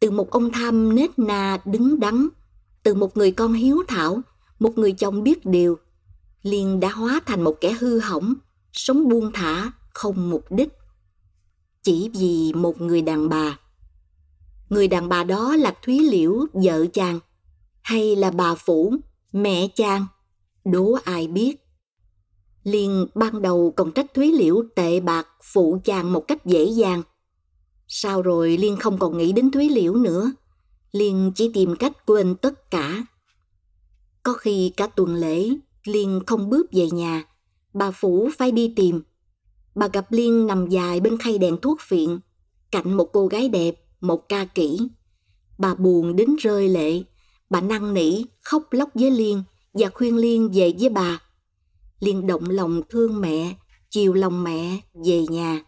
Từ 0.00 0.10
một 0.10 0.30
ông 0.30 0.52
tham 0.52 0.94
nết 0.94 1.18
na 1.18 1.58
đứng 1.64 2.00
đắn, 2.00 2.28
từ 2.82 2.94
một 2.94 3.16
người 3.16 3.30
con 3.30 3.52
hiếu 3.52 3.82
thảo, 3.88 4.20
một 4.58 4.78
người 4.78 4.92
chồng 4.92 5.22
biết 5.22 5.46
điều, 5.46 5.78
Liên 6.42 6.80
đã 6.80 6.90
hóa 6.90 7.20
thành 7.26 7.42
một 7.42 7.56
kẻ 7.60 7.72
hư 7.72 7.98
hỏng, 7.98 8.34
sống 8.72 9.08
buông 9.08 9.30
thả, 9.34 9.72
không 9.94 10.30
mục 10.30 10.44
đích. 10.50 10.68
Chỉ 11.82 12.10
vì 12.14 12.52
một 12.52 12.80
người 12.80 13.02
đàn 13.02 13.28
bà. 13.28 13.58
Người 14.68 14.88
đàn 14.88 15.08
bà 15.08 15.24
đó 15.24 15.56
là 15.56 15.74
Thúy 15.82 16.00
Liễu, 16.10 16.46
vợ 16.52 16.86
chàng, 16.92 17.20
hay 17.82 18.16
là 18.16 18.30
bà 18.30 18.54
Phủ, 18.54 18.94
mẹ 19.32 19.68
chàng, 19.74 20.06
đố 20.64 20.98
ai 21.04 21.28
biết. 21.28 21.65
Liên 22.66 23.06
ban 23.14 23.42
đầu 23.42 23.72
còn 23.76 23.92
trách 23.92 24.14
Thúy 24.14 24.32
Liễu 24.32 24.62
tệ 24.74 25.00
bạc 25.00 25.28
phụ 25.52 25.78
chàng 25.84 26.12
một 26.12 26.28
cách 26.28 26.46
dễ 26.46 26.64
dàng. 26.64 27.02
Sau 27.88 28.22
rồi 28.22 28.56
Liên 28.56 28.76
không 28.76 28.98
còn 28.98 29.18
nghĩ 29.18 29.32
đến 29.32 29.50
Thúy 29.50 29.68
Liễu 29.68 29.94
nữa. 29.94 30.32
Liên 30.92 31.32
chỉ 31.34 31.50
tìm 31.54 31.76
cách 31.76 32.06
quên 32.06 32.34
tất 32.34 32.70
cả. 32.70 33.06
Có 34.22 34.32
khi 34.32 34.72
cả 34.76 34.86
tuần 34.86 35.14
lễ, 35.14 35.50
Liên 35.84 36.20
không 36.26 36.50
bước 36.50 36.66
về 36.72 36.90
nhà. 36.90 37.24
Bà 37.74 37.90
Phủ 37.90 38.28
phải 38.38 38.52
đi 38.52 38.72
tìm. 38.76 39.02
Bà 39.74 39.88
gặp 39.88 40.12
Liên 40.12 40.46
nằm 40.46 40.68
dài 40.68 41.00
bên 41.00 41.18
khay 41.18 41.38
đèn 41.38 41.56
thuốc 41.62 41.78
viện, 41.88 42.20
cạnh 42.70 42.96
một 42.96 43.08
cô 43.12 43.26
gái 43.26 43.48
đẹp, 43.48 43.74
một 44.00 44.28
ca 44.28 44.44
kỹ. 44.44 44.78
Bà 45.58 45.74
buồn 45.74 46.16
đến 46.16 46.36
rơi 46.36 46.68
lệ. 46.68 47.02
Bà 47.50 47.60
năn 47.60 47.94
nỉ, 47.94 48.24
khóc 48.42 48.62
lóc 48.70 48.88
với 48.94 49.10
Liên 49.10 49.42
và 49.74 49.90
khuyên 49.94 50.16
Liên 50.16 50.50
về 50.54 50.72
với 50.78 50.88
bà 50.88 51.25
liền 52.00 52.26
động 52.26 52.50
lòng 52.50 52.80
thương 52.88 53.20
mẹ, 53.20 53.54
chiều 53.90 54.12
lòng 54.12 54.44
mẹ 54.44 54.80
về 55.06 55.26
nhà. 55.28 55.64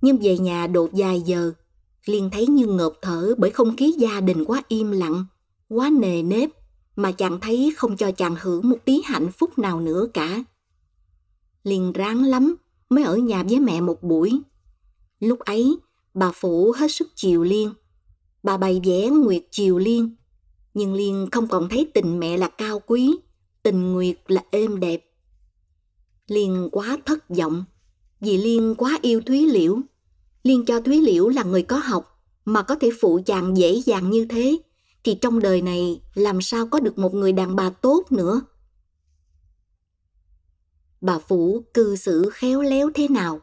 Nhưng 0.00 0.16
về 0.16 0.38
nhà 0.38 0.66
đột 0.66 0.90
vài 0.92 1.20
giờ, 1.20 1.52
liền 2.06 2.30
thấy 2.30 2.46
như 2.46 2.66
ngợp 2.66 2.92
thở 3.02 3.34
bởi 3.38 3.50
không 3.50 3.76
khí 3.76 3.94
gia 3.98 4.20
đình 4.20 4.44
quá 4.44 4.62
im 4.68 4.90
lặng, 4.90 5.24
quá 5.68 5.90
nề 6.00 6.22
nếp, 6.22 6.50
mà 6.96 7.12
chàng 7.12 7.40
thấy 7.40 7.74
không 7.76 7.96
cho 7.96 8.10
chàng 8.10 8.36
hưởng 8.40 8.68
một 8.68 8.76
tí 8.84 9.00
hạnh 9.04 9.32
phúc 9.32 9.58
nào 9.58 9.80
nữa 9.80 10.06
cả. 10.14 10.44
liền 11.64 11.92
ráng 11.92 12.24
lắm 12.24 12.56
mới 12.90 13.04
ở 13.04 13.16
nhà 13.16 13.42
với 13.42 13.60
mẹ 13.60 13.80
một 13.80 14.02
buổi. 14.02 14.40
Lúc 15.20 15.38
ấy, 15.38 15.76
bà 16.14 16.32
Phủ 16.32 16.72
hết 16.76 16.92
sức 16.92 17.08
chiều 17.14 17.42
Liên. 17.42 17.72
Bà 18.42 18.56
bày 18.56 18.80
vẽ 18.84 19.08
Nguyệt 19.10 19.42
chiều 19.50 19.78
Liên, 19.78 20.16
nhưng 20.74 20.94
Liên 20.94 21.28
không 21.32 21.48
còn 21.48 21.68
thấy 21.68 21.90
tình 21.94 22.20
mẹ 22.20 22.36
là 22.36 22.48
cao 22.48 22.80
quý, 22.86 23.16
tình 23.62 23.92
Nguyệt 23.92 24.16
là 24.26 24.44
êm 24.50 24.80
đẹp. 24.80 25.04
Liên 26.28 26.68
quá 26.72 26.98
thất 27.06 27.28
vọng, 27.28 27.64
vì 28.20 28.36
Liên 28.36 28.74
quá 28.78 28.98
yêu 29.02 29.20
Thúy 29.26 29.46
Liễu. 29.46 29.80
Liên 30.42 30.64
cho 30.64 30.80
Thúy 30.80 31.00
Liễu 31.00 31.28
là 31.28 31.42
người 31.42 31.62
có 31.62 31.76
học, 31.76 32.22
mà 32.44 32.62
có 32.62 32.74
thể 32.74 32.90
phụ 33.00 33.20
chàng 33.26 33.56
dễ 33.56 33.82
dàng 33.86 34.10
như 34.10 34.26
thế, 34.28 34.58
thì 35.04 35.14
trong 35.14 35.40
đời 35.40 35.62
này 35.62 36.00
làm 36.14 36.42
sao 36.42 36.66
có 36.66 36.80
được 36.80 36.98
một 36.98 37.14
người 37.14 37.32
đàn 37.32 37.56
bà 37.56 37.70
tốt 37.70 38.04
nữa. 38.10 38.40
Bà 41.00 41.18
Phủ 41.18 41.64
cư 41.74 41.96
xử 41.96 42.30
khéo 42.32 42.62
léo 42.62 42.90
thế 42.94 43.08
nào, 43.08 43.40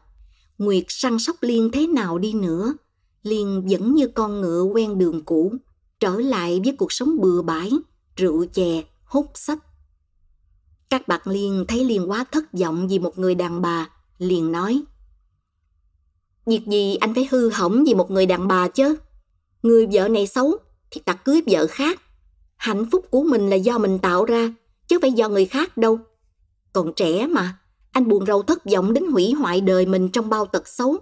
Nguyệt 0.58 0.84
săn 0.88 1.18
sóc 1.18 1.36
Liên 1.40 1.70
thế 1.72 1.86
nào 1.86 2.18
đi 2.18 2.32
nữa, 2.32 2.74
Liên 3.22 3.66
vẫn 3.70 3.94
như 3.94 4.08
con 4.08 4.40
ngựa 4.40 4.62
quen 4.62 4.98
đường 4.98 5.24
cũ, 5.24 5.52
trở 6.00 6.16
lại 6.16 6.60
với 6.64 6.76
cuộc 6.76 6.92
sống 6.92 7.20
bừa 7.20 7.42
bãi, 7.42 7.70
rượu 8.16 8.44
chè, 8.44 8.82
hút 9.04 9.26
sách. 9.34 9.58
Các 10.90 11.08
bạn 11.08 11.20
Liên 11.24 11.64
thấy 11.68 11.84
Liên 11.84 12.10
quá 12.10 12.24
thất 12.24 12.44
vọng 12.52 12.88
vì 12.88 12.98
một 12.98 13.18
người 13.18 13.34
đàn 13.34 13.62
bà, 13.62 13.88
liền 14.18 14.52
nói. 14.52 14.82
Việc 16.46 16.66
gì 16.66 16.96
anh 16.96 17.14
phải 17.14 17.28
hư 17.30 17.50
hỏng 17.50 17.84
vì 17.86 17.94
một 17.94 18.10
người 18.10 18.26
đàn 18.26 18.48
bà 18.48 18.68
chứ? 18.68 18.96
Người 19.62 19.86
vợ 19.92 20.08
này 20.08 20.26
xấu 20.26 20.58
thì 20.90 21.00
ta 21.04 21.12
cưới 21.12 21.40
vợ 21.46 21.66
khác. 21.66 22.00
Hạnh 22.56 22.86
phúc 22.92 23.06
của 23.10 23.22
mình 23.22 23.50
là 23.50 23.56
do 23.56 23.78
mình 23.78 23.98
tạo 23.98 24.24
ra, 24.24 24.54
chứ 24.88 24.98
phải 25.02 25.12
do 25.12 25.28
người 25.28 25.46
khác 25.46 25.76
đâu. 25.76 25.98
Còn 26.72 26.92
trẻ 26.96 27.26
mà, 27.26 27.58
anh 27.92 28.08
buồn 28.08 28.26
rầu 28.26 28.42
thất 28.42 28.64
vọng 28.64 28.92
đến 28.92 29.04
hủy 29.12 29.32
hoại 29.32 29.60
đời 29.60 29.86
mình 29.86 30.08
trong 30.08 30.28
bao 30.28 30.46
tật 30.46 30.68
xấu. 30.68 30.98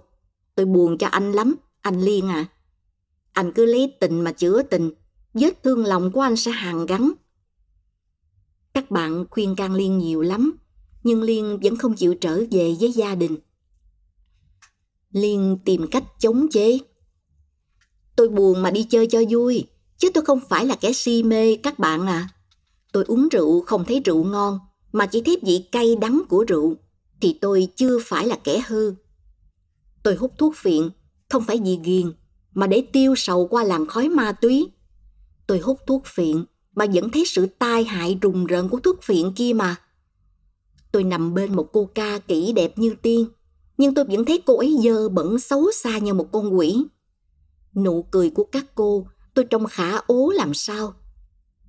Tôi 0.55 0.65
buồn 0.65 0.97
cho 0.97 1.07
anh 1.07 1.31
lắm, 1.31 1.55
anh 1.81 2.01
Liên 2.01 2.27
à. 2.27 2.45
Anh 3.33 3.51
cứ 3.51 3.65
lấy 3.65 3.93
tình 3.99 4.21
mà 4.21 4.31
chữa 4.31 4.61
tình, 4.61 4.91
vết 5.33 5.63
thương 5.63 5.85
lòng 5.85 6.11
của 6.11 6.21
anh 6.21 6.35
sẽ 6.35 6.51
hàn 6.51 6.85
gắn. 6.85 7.11
Các 8.73 8.91
bạn 8.91 9.25
khuyên 9.29 9.55
can 9.55 9.73
Liên 9.73 9.97
nhiều 9.97 10.21
lắm, 10.21 10.57
nhưng 11.03 11.21
Liên 11.21 11.59
vẫn 11.63 11.75
không 11.75 11.95
chịu 11.95 12.15
trở 12.15 12.43
về 12.51 12.75
với 12.79 12.91
gia 12.91 13.15
đình. 13.15 13.37
Liên 15.11 15.57
tìm 15.65 15.87
cách 15.91 16.03
chống 16.19 16.47
chế. 16.51 16.79
Tôi 18.15 18.29
buồn 18.29 18.61
mà 18.61 18.71
đi 18.71 18.83
chơi 18.83 19.07
cho 19.07 19.21
vui, 19.29 19.65
chứ 19.97 20.09
tôi 20.13 20.25
không 20.25 20.39
phải 20.49 20.65
là 20.65 20.75
kẻ 20.75 20.93
si 20.93 21.23
mê 21.23 21.55
các 21.55 21.79
bạn 21.79 22.07
à. 22.07 22.29
Tôi 22.91 23.03
uống 23.07 23.29
rượu 23.29 23.61
không 23.61 23.85
thấy 23.85 24.01
rượu 24.05 24.23
ngon, 24.23 24.59
mà 24.91 25.05
chỉ 25.05 25.21
thấy 25.21 25.39
vị 25.41 25.65
cay 25.71 25.95
đắng 25.95 26.21
của 26.29 26.45
rượu, 26.47 26.75
thì 27.21 27.37
tôi 27.41 27.67
chưa 27.75 27.99
phải 28.05 28.27
là 28.27 28.35
kẻ 28.43 28.63
hư. 28.67 28.93
Tôi 30.03 30.15
hút 30.15 30.33
thuốc 30.37 30.53
phiện, 30.57 30.89
không 31.29 31.43
phải 31.43 31.59
vì 31.63 31.79
ghiền, 31.83 32.11
mà 32.53 32.67
để 32.67 32.83
tiêu 32.93 33.13
sầu 33.17 33.47
qua 33.47 33.63
làn 33.63 33.85
khói 33.85 34.09
ma 34.09 34.31
túy. 34.31 34.67
Tôi 35.47 35.59
hút 35.59 35.79
thuốc 35.87 36.03
phiện 36.05 36.45
mà 36.79 36.85
vẫn 36.93 37.09
thấy 37.09 37.23
sự 37.25 37.47
tai 37.59 37.83
hại 37.83 38.17
rùng 38.21 38.45
rợn 38.45 38.69
của 38.69 38.79
thuốc 38.79 39.03
phiện 39.03 39.33
kia 39.35 39.53
mà. 39.55 39.75
Tôi 40.91 41.03
nằm 41.03 41.33
bên 41.33 41.55
một 41.55 41.69
cô 41.73 41.89
ca 41.95 42.19
kỹ 42.19 42.53
đẹp 42.53 42.77
như 42.77 42.95
tiên, 43.01 43.25
nhưng 43.77 43.93
tôi 43.93 44.05
vẫn 44.05 44.25
thấy 44.25 44.43
cô 44.45 44.57
ấy 44.57 44.77
dơ 44.83 45.09
bẩn 45.09 45.39
xấu 45.39 45.71
xa 45.71 45.97
như 45.97 46.13
một 46.13 46.27
con 46.31 46.57
quỷ. 46.57 46.85
Nụ 47.75 48.03
cười 48.11 48.29
của 48.29 48.43
các 48.43 48.65
cô, 48.75 49.07
tôi 49.33 49.45
trông 49.45 49.65
khả 49.65 49.97
ố 50.07 50.31
làm 50.35 50.53
sao. 50.53 50.93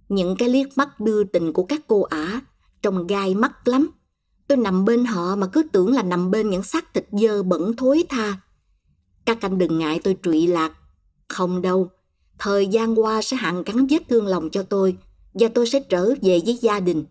Những 0.09 0.37
cái 0.37 0.49
liếc 0.49 0.69
mắt 0.77 1.01
đưa 1.01 1.25
tình 1.25 1.53
của 1.53 1.65
các 1.65 1.81
cô 1.87 2.03
ả, 2.03 2.41
trông 2.83 3.07
gai 3.07 3.35
mắt 3.35 3.69
lắm. 3.69 3.91
Tôi 4.49 4.59
nằm 4.59 4.85
bên 4.85 5.05
họ 5.05 5.37
mà 5.37 5.47
cứ 5.47 5.63
tưởng 5.73 5.93
là 5.93 6.03
nằm 6.03 6.31
bên 6.31 6.51
những 6.51 6.63
xác 6.63 6.95
thịt 6.95 7.07
dơ 7.13 7.43
bẩn 7.43 7.77
thối 7.77 8.05
tha. 8.09 8.41
Các 9.25 9.39
anh 9.41 9.59
đừng 9.59 9.79
ngại 9.79 10.01
tôi 10.05 10.17
trụy 10.23 10.47
lạc. 10.47 10.73
Không 11.29 11.63
đâu, 11.63 11.91
thời 12.41 12.67
gian 12.67 13.01
qua 13.01 13.23
sẽ 13.23 13.37
hạn 13.37 13.63
gắn 13.67 13.87
vết 13.87 13.99
thương 14.09 14.27
lòng 14.27 14.51
cho 14.51 14.63
tôi 14.63 14.97
và 15.35 15.49
tôi 15.55 15.67
sẽ 15.67 15.81
trở 15.81 16.15
về 16.23 16.41
với 16.47 16.59
gia 16.61 16.81
đình. 16.81 17.05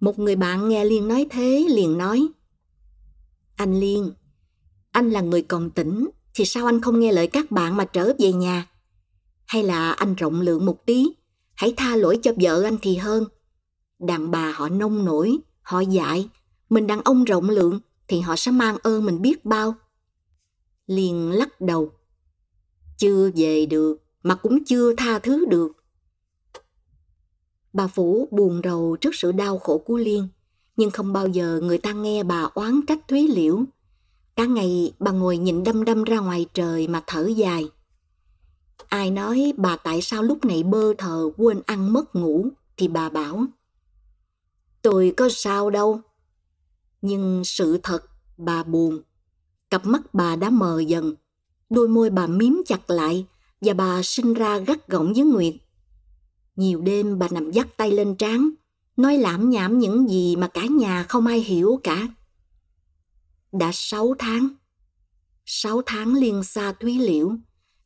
Một 0.00 0.18
người 0.18 0.36
bạn 0.36 0.68
nghe 0.68 0.84
Liên 0.84 1.08
nói 1.08 1.26
thế 1.30 1.66
liền 1.68 1.98
nói 1.98 2.28
Anh 3.56 3.80
Liên, 3.80 4.12
anh 4.90 5.10
là 5.10 5.20
người 5.20 5.42
còn 5.42 5.70
tỉnh 5.70 6.08
thì 6.34 6.44
sao 6.44 6.66
anh 6.66 6.80
không 6.80 7.00
nghe 7.00 7.12
lời 7.12 7.26
các 7.26 7.50
bạn 7.50 7.76
mà 7.76 7.84
trở 7.84 8.12
về 8.18 8.32
nhà? 8.32 8.68
Hay 9.46 9.62
là 9.62 9.92
anh 9.92 10.14
rộng 10.14 10.40
lượng 10.40 10.66
một 10.66 10.86
tí, 10.86 11.06
hãy 11.54 11.74
tha 11.76 11.96
lỗi 11.96 12.18
cho 12.22 12.32
vợ 12.36 12.62
anh 12.62 12.76
thì 12.82 12.96
hơn. 12.96 13.24
Đàn 13.98 14.30
bà 14.30 14.52
họ 14.52 14.68
nông 14.68 15.04
nổi, 15.04 15.38
họ 15.62 15.80
dại, 15.80 16.28
mình 16.70 16.86
đàn 16.86 17.00
ông 17.00 17.24
rộng 17.24 17.50
lượng 17.50 17.80
thì 18.08 18.20
họ 18.20 18.36
sẽ 18.36 18.50
mang 18.50 18.76
ơn 18.82 19.04
mình 19.04 19.22
biết 19.22 19.44
bao. 19.44 19.74
liền 20.86 21.30
lắc 21.30 21.60
đầu. 21.60 21.92
Chưa 22.96 23.30
về 23.36 23.66
được, 23.66 24.02
mà 24.22 24.34
cũng 24.34 24.64
chưa 24.64 24.94
tha 24.94 25.18
thứ 25.18 25.44
được. 25.46 25.72
Bà 27.72 27.86
Phủ 27.86 28.28
buồn 28.30 28.60
rầu 28.64 28.96
trước 29.00 29.14
sự 29.14 29.32
đau 29.32 29.58
khổ 29.58 29.78
của 29.78 29.96
Liên, 29.96 30.28
nhưng 30.76 30.90
không 30.90 31.12
bao 31.12 31.28
giờ 31.28 31.60
người 31.62 31.78
ta 31.78 31.92
nghe 31.92 32.22
bà 32.22 32.42
oán 32.54 32.80
trách 32.86 33.08
Thúy 33.08 33.28
Liễu. 33.28 33.64
Cả 34.36 34.44
ngày 34.44 34.92
bà 34.98 35.10
ngồi 35.10 35.36
nhìn 35.36 35.64
đăm 35.64 35.84
đăm 35.84 36.04
ra 36.04 36.18
ngoài 36.18 36.46
trời 36.54 36.88
mà 36.88 37.02
thở 37.06 37.26
dài. 37.26 37.70
Ai 38.88 39.10
nói 39.10 39.52
bà 39.56 39.76
tại 39.76 40.02
sao 40.02 40.22
lúc 40.22 40.44
này 40.44 40.62
bơ 40.62 40.94
thờ 40.98 41.30
quên 41.36 41.62
ăn 41.66 41.92
mất 41.92 42.16
ngủ 42.16 42.48
thì 42.76 42.88
bà 42.88 43.08
bảo 43.08 43.46
Tôi 44.82 45.14
có 45.16 45.28
sao 45.30 45.70
đâu. 45.70 46.00
Nhưng 47.02 47.44
sự 47.44 47.78
thật 47.82 48.04
bà 48.36 48.62
buồn. 48.62 49.02
Cặp 49.70 49.86
mắt 49.86 50.14
bà 50.14 50.36
đã 50.36 50.50
mờ 50.50 50.80
dần, 50.80 51.14
đôi 51.70 51.88
môi 51.88 52.10
bà 52.10 52.26
mím 52.26 52.62
chặt 52.66 52.90
lại 52.90 53.26
và 53.60 53.74
bà 53.74 54.02
sinh 54.02 54.34
ra 54.34 54.58
gắt 54.58 54.88
gỏng 54.88 55.12
với 55.12 55.24
Nguyệt. 55.24 55.54
Nhiều 56.56 56.80
đêm 56.80 57.18
bà 57.18 57.28
nằm 57.30 57.50
dắt 57.50 57.66
tay 57.76 57.92
lên 57.92 58.16
trán, 58.16 58.50
nói 58.96 59.18
lãm 59.18 59.50
nhảm 59.50 59.78
những 59.78 60.08
gì 60.08 60.36
mà 60.36 60.48
cả 60.48 60.66
nhà 60.66 61.02
không 61.02 61.26
ai 61.26 61.40
hiểu 61.40 61.80
cả. 61.82 62.08
Đã 63.52 63.70
sáu 63.72 64.14
tháng, 64.18 64.48
sáu 65.46 65.82
tháng 65.86 66.14
liên 66.14 66.42
xa 66.44 66.72
Thúy 66.72 66.98
Liễu, 66.98 67.32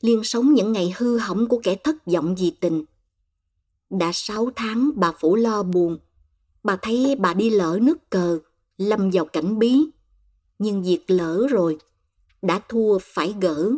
liên 0.01 0.25
sống 0.25 0.55
những 0.55 0.73
ngày 0.73 0.95
hư 0.97 1.19
hỏng 1.19 1.49
của 1.49 1.61
kẻ 1.63 1.75
thất 1.75 2.07
vọng 2.07 2.35
vì 2.39 2.51
tình. 2.61 2.85
Đã 3.91 4.11
sáu 4.15 4.51
tháng 4.57 4.91
bà 4.95 5.13
phủ 5.21 5.37
lo 5.37 5.63
buồn, 5.63 5.99
bà 6.63 6.77
thấy 6.77 7.17
bà 7.19 7.35
đi 7.35 7.51
lỡ 7.51 7.79
nước 7.83 8.11
cờ, 8.11 8.39
lâm 8.79 9.11
vào 9.11 9.25
cảnh 9.25 9.59
bí. 9.59 9.79
Nhưng 10.59 10.83
việc 10.83 11.05
lỡ 11.07 11.47
rồi, 11.51 11.79
đã 12.43 12.61
thua 12.69 12.99
phải 12.99 13.35
gỡ, 13.41 13.71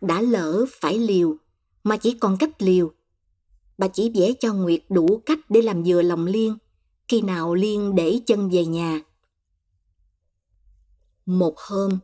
đã 0.00 0.20
lỡ 0.20 0.66
phải 0.80 0.98
liều, 0.98 1.36
mà 1.84 1.96
chỉ 1.96 2.16
còn 2.20 2.36
cách 2.36 2.62
liều. 2.62 2.90
Bà 3.78 3.88
chỉ 3.88 4.10
vẽ 4.14 4.32
cho 4.40 4.54
Nguyệt 4.54 4.82
đủ 4.88 5.22
cách 5.26 5.38
để 5.48 5.62
làm 5.62 5.82
vừa 5.86 6.02
lòng 6.02 6.26
Liên, 6.26 6.56
khi 7.08 7.20
nào 7.20 7.54
Liên 7.54 7.94
để 7.94 8.20
chân 8.26 8.50
về 8.50 8.66
nhà. 8.66 9.00
Một 11.26 11.54
hôm, 11.58 11.98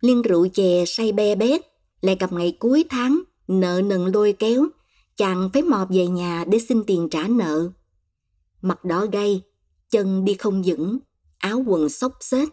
Liên 0.00 0.22
rượu 0.22 0.48
chè 0.48 0.84
say 0.86 1.12
be 1.12 1.34
bét, 1.34 1.60
lại 2.00 2.16
gặp 2.20 2.32
ngày 2.32 2.56
cuối 2.60 2.84
tháng, 2.90 3.20
nợ 3.48 3.80
nần 3.84 4.06
lôi 4.06 4.32
kéo, 4.38 4.66
chàng 5.16 5.50
phải 5.52 5.62
mò 5.62 5.86
về 5.90 6.06
nhà 6.06 6.44
để 6.48 6.58
xin 6.58 6.84
tiền 6.86 7.08
trả 7.10 7.28
nợ. 7.28 7.70
Mặt 8.62 8.84
đỏ 8.84 9.06
gay, 9.12 9.42
chân 9.90 10.24
đi 10.24 10.34
không 10.34 10.62
vững, 10.66 10.98
áo 11.38 11.64
quần 11.66 11.88
xốc 11.88 12.12
xếch. 12.20 12.48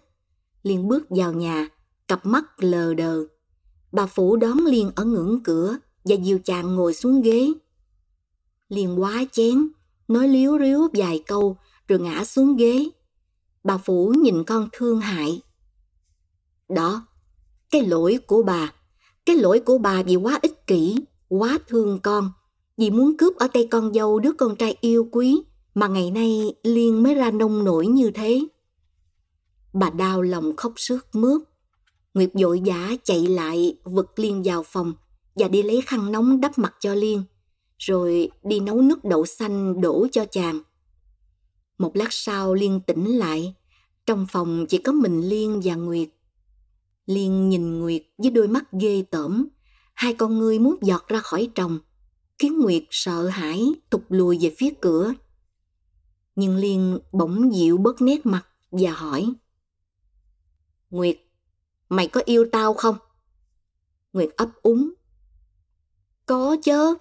Liên 0.64 0.88
bước 0.88 1.04
vào 1.10 1.34
nhà, 1.34 1.70
cặp 2.12 2.26
mắt 2.26 2.64
lờ 2.64 2.94
đờ. 2.94 3.26
Bà 3.92 4.06
Phủ 4.06 4.36
đón 4.36 4.66
Liên 4.66 4.92
ở 4.96 5.06
ngưỡng 5.06 5.44
cửa 5.44 5.78
và 6.06 6.16
dìu 6.16 6.40
chàng 6.40 6.76
ngồi 6.76 6.94
xuống 6.94 7.22
ghế. 7.22 7.52
Liên 8.70 9.02
quá 9.02 9.26
chén, 9.32 9.68
nói 10.08 10.28
liếu 10.28 10.60
riếu 10.60 10.80
vài 10.94 11.24
câu 11.28 11.58
rồi 11.88 12.00
ngã 12.00 12.26
xuống 12.26 12.56
ghế. 12.56 12.90
Bà 13.64 13.78
Phủ 13.78 14.14
nhìn 14.18 14.44
con 14.44 14.70
thương 14.72 15.00
hại. 15.00 15.42
Đó, 16.70 17.08
cái 17.70 17.88
lỗi 17.88 18.20
của 18.28 18.44
bà, 18.44 18.74
cái 19.26 19.36
lỗi 19.36 19.60
của 19.60 19.78
bà 19.78 20.04
vì 20.04 20.16
quá 20.16 20.40
ích 20.42 20.68
kỷ, 20.68 20.96
quá 21.30 21.60
thương 21.68 22.00
con, 22.04 22.32
vì 22.78 22.90
muốn 22.90 23.18
cướp 23.18 23.36
ở 23.36 23.48
tay 23.48 23.68
con 23.72 23.94
dâu 23.94 24.20
đứa 24.20 24.32
con 24.38 24.56
trai 24.56 24.78
yêu 24.82 25.08
quý 25.12 25.42
mà 25.76 25.88
ngày 25.88 26.12
nay 26.12 26.56
Liên 26.64 27.04
mới 27.04 27.16
ra 27.16 27.32
nông 27.32 27.64
nổi 27.64 27.88
như 27.88 28.12
thế. 28.12 28.42
Bà 29.74 29.90
đau 29.90 30.22
lòng 30.22 30.56
khóc 30.56 30.74
sướt 30.76 31.16
mướt. 31.16 31.42
Nguyệt 32.14 32.30
vội 32.34 32.62
vã 32.66 32.92
chạy 33.04 33.28
lại 33.28 33.78
vực 33.84 34.20
Liên 34.20 34.44
vào 34.44 34.64
phòng 34.64 34.94
và 35.36 35.48
đi 35.48 35.64
lấy 35.64 35.82
khăn 35.82 36.12
nóng 36.12 36.42
đắp 36.42 36.58
mặt 36.58 36.76
cho 36.80 36.96
Liên, 36.96 37.24
rồi 37.78 38.30
đi 38.44 38.60
nấu 38.60 38.82
nước 38.82 39.06
đậu 39.06 39.26
xanh 39.26 39.82
đổ 39.82 40.08
cho 40.12 40.26
chàng. 40.26 40.62
Một 41.78 41.96
lát 41.96 42.14
sau 42.14 42.54
Liên 42.54 42.80
tỉnh 42.88 43.06
lại, 43.18 43.56
trong 44.06 44.28
phòng 44.30 44.66
chỉ 44.70 44.78
có 44.78 44.92
mình 44.92 45.22
Liên 45.22 45.62
và 45.64 45.76
Nguyệt. 45.76 46.10
Liên 47.06 47.50
nhìn 47.50 47.80
Nguyệt 47.80 48.04
với 48.18 48.32
đôi 48.32 48.48
mắt 48.48 48.64
ghê 48.72 49.04
tởm, 49.12 49.48
hai 49.94 50.14
con 50.14 50.40
ngươi 50.40 50.60
muốn 50.60 50.76
giọt 50.82 51.08
ra 51.08 51.20
khỏi 51.20 51.50
tròng, 51.56 51.80
khiến 52.40 52.60
Nguyệt 52.60 52.84
sợ 52.90 53.28
hãi 53.28 53.74
tụt 53.90 54.02
lùi 54.10 54.38
về 54.42 54.56
phía 54.58 54.70
cửa. 54.82 55.14
Nhưng 56.36 56.58
Liên 56.58 57.00
bỗng 57.12 57.56
dịu 57.56 57.78
bớt 57.78 58.02
nét 58.02 58.26
mặt 58.26 58.46
và 58.72 58.92
hỏi. 58.92 59.34
Nguyệt, 60.90 61.18
mày 61.92 62.08
có 62.08 62.22
yêu 62.26 62.46
tao 62.52 62.74
không? 62.74 62.96
Nguyệt 64.14 64.30
ấp 64.38 64.50
úng. 64.62 64.92
Có 66.26 66.58
chứ, 66.64 66.98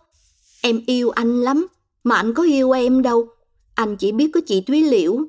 em 0.62 0.80
yêu 0.86 1.10
anh 1.10 1.40
lắm, 1.40 1.66
mà 2.04 2.16
anh 2.16 2.34
có 2.34 2.42
yêu 2.42 2.70
em 2.70 3.02
đâu. 3.02 3.28
Anh 3.74 3.96
chỉ 3.96 4.12
biết 4.12 4.30
có 4.34 4.40
chị 4.46 4.60
Thúy 4.60 4.82
Liễu. 4.82 5.24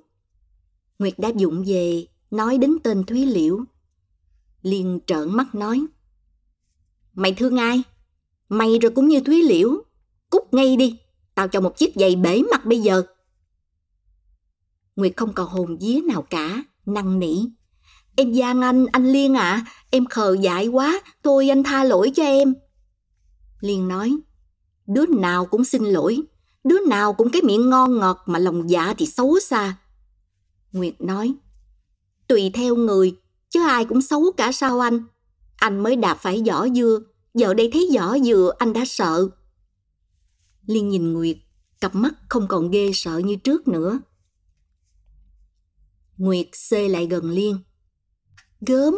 Nguyệt 0.99 1.13
đã 1.17 1.29
dụng 1.35 1.63
về, 1.67 2.07
nói 2.31 2.57
đến 2.57 2.77
tên 2.83 3.03
Thúy 3.03 3.25
Liễu. 3.25 3.59
Liên 4.61 4.99
trợn 5.07 5.37
mắt 5.37 5.55
nói. 5.55 5.85
Mày 7.13 7.33
thương 7.33 7.57
ai? 7.57 7.83
Mày 8.49 8.79
rồi 8.79 8.91
cũng 8.95 9.07
như 9.07 9.19
Thúy 9.19 9.43
Liễu. 9.43 9.83
Cút 10.29 10.43
ngay 10.51 10.75
đi, 10.75 10.97
tao 11.35 11.47
cho 11.47 11.61
một 11.61 11.77
chiếc 11.77 11.93
giày 11.95 12.15
bể 12.15 12.41
mặt 12.51 12.65
bây 12.65 12.79
giờ. 12.79 13.03
Nguyệt 14.95 15.13
không 15.17 15.33
còn 15.33 15.49
hồn 15.49 15.77
vía 15.81 16.01
nào 16.01 16.21
cả, 16.21 16.63
năn 16.85 17.19
nỉ. 17.19 17.41
Em 18.15 18.31
gian 18.31 18.61
anh, 18.61 18.85
anh 18.91 19.11
Liên 19.11 19.33
ạ, 19.33 19.51
à, 19.51 19.65
em 19.89 20.05
khờ 20.05 20.35
dại 20.41 20.67
quá, 20.67 21.01
thôi 21.23 21.49
anh 21.49 21.63
tha 21.63 21.83
lỗi 21.83 22.11
cho 22.15 22.23
em. 22.23 22.53
Liên 23.59 23.87
nói, 23.87 24.17
đứa 24.87 25.05
nào 25.05 25.45
cũng 25.45 25.65
xin 25.65 25.83
lỗi, 25.83 26.21
đứa 26.63 26.79
nào 26.87 27.13
cũng 27.13 27.29
cái 27.29 27.41
miệng 27.41 27.69
ngon 27.69 27.99
ngọt 27.99 28.23
mà 28.25 28.39
lòng 28.39 28.69
dạ 28.69 28.93
thì 28.97 29.05
xấu 29.05 29.39
xa. 29.39 29.77
Nguyệt 30.71 31.01
nói, 31.01 31.33
tùy 32.27 32.51
theo 32.53 32.75
người, 32.75 33.15
chứ 33.49 33.67
ai 33.67 33.85
cũng 33.85 34.01
xấu 34.01 34.31
cả 34.37 34.51
sao 34.51 34.79
anh. 34.79 35.05
Anh 35.55 35.79
mới 35.83 35.95
đạp 35.95 36.17
phải 36.21 36.43
giỏ 36.45 36.67
dưa, 36.75 36.99
giờ 37.33 37.53
đây 37.53 37.69
thấy 37.73 37.89
giỏ 37.93 38.17
dừa 38.25 38.53
anh 38.59 38.73
đã 38.73 38.83
sợ. 38.85 39.29
Liên 40.65 40.89
nhìn 40.89 41.13
Nguyệt, 41.13 41.37
cặp 41.81 41.95
mắt 41.95 42.13
không 42.29 42.47
còn 42.47 42.71
ghê 42.71 42.91
sợ 42.93 43.17
như 43.17 43.35
trước 43.35 43.67
nữa. 43.67 43.99
Nguyệt 46.17 46.47
xê 46.53 46.87
lại 46.89 47.07
gần 47.07 47.29
Liên. 47.29 47.57
Gớm, 48.67 48.95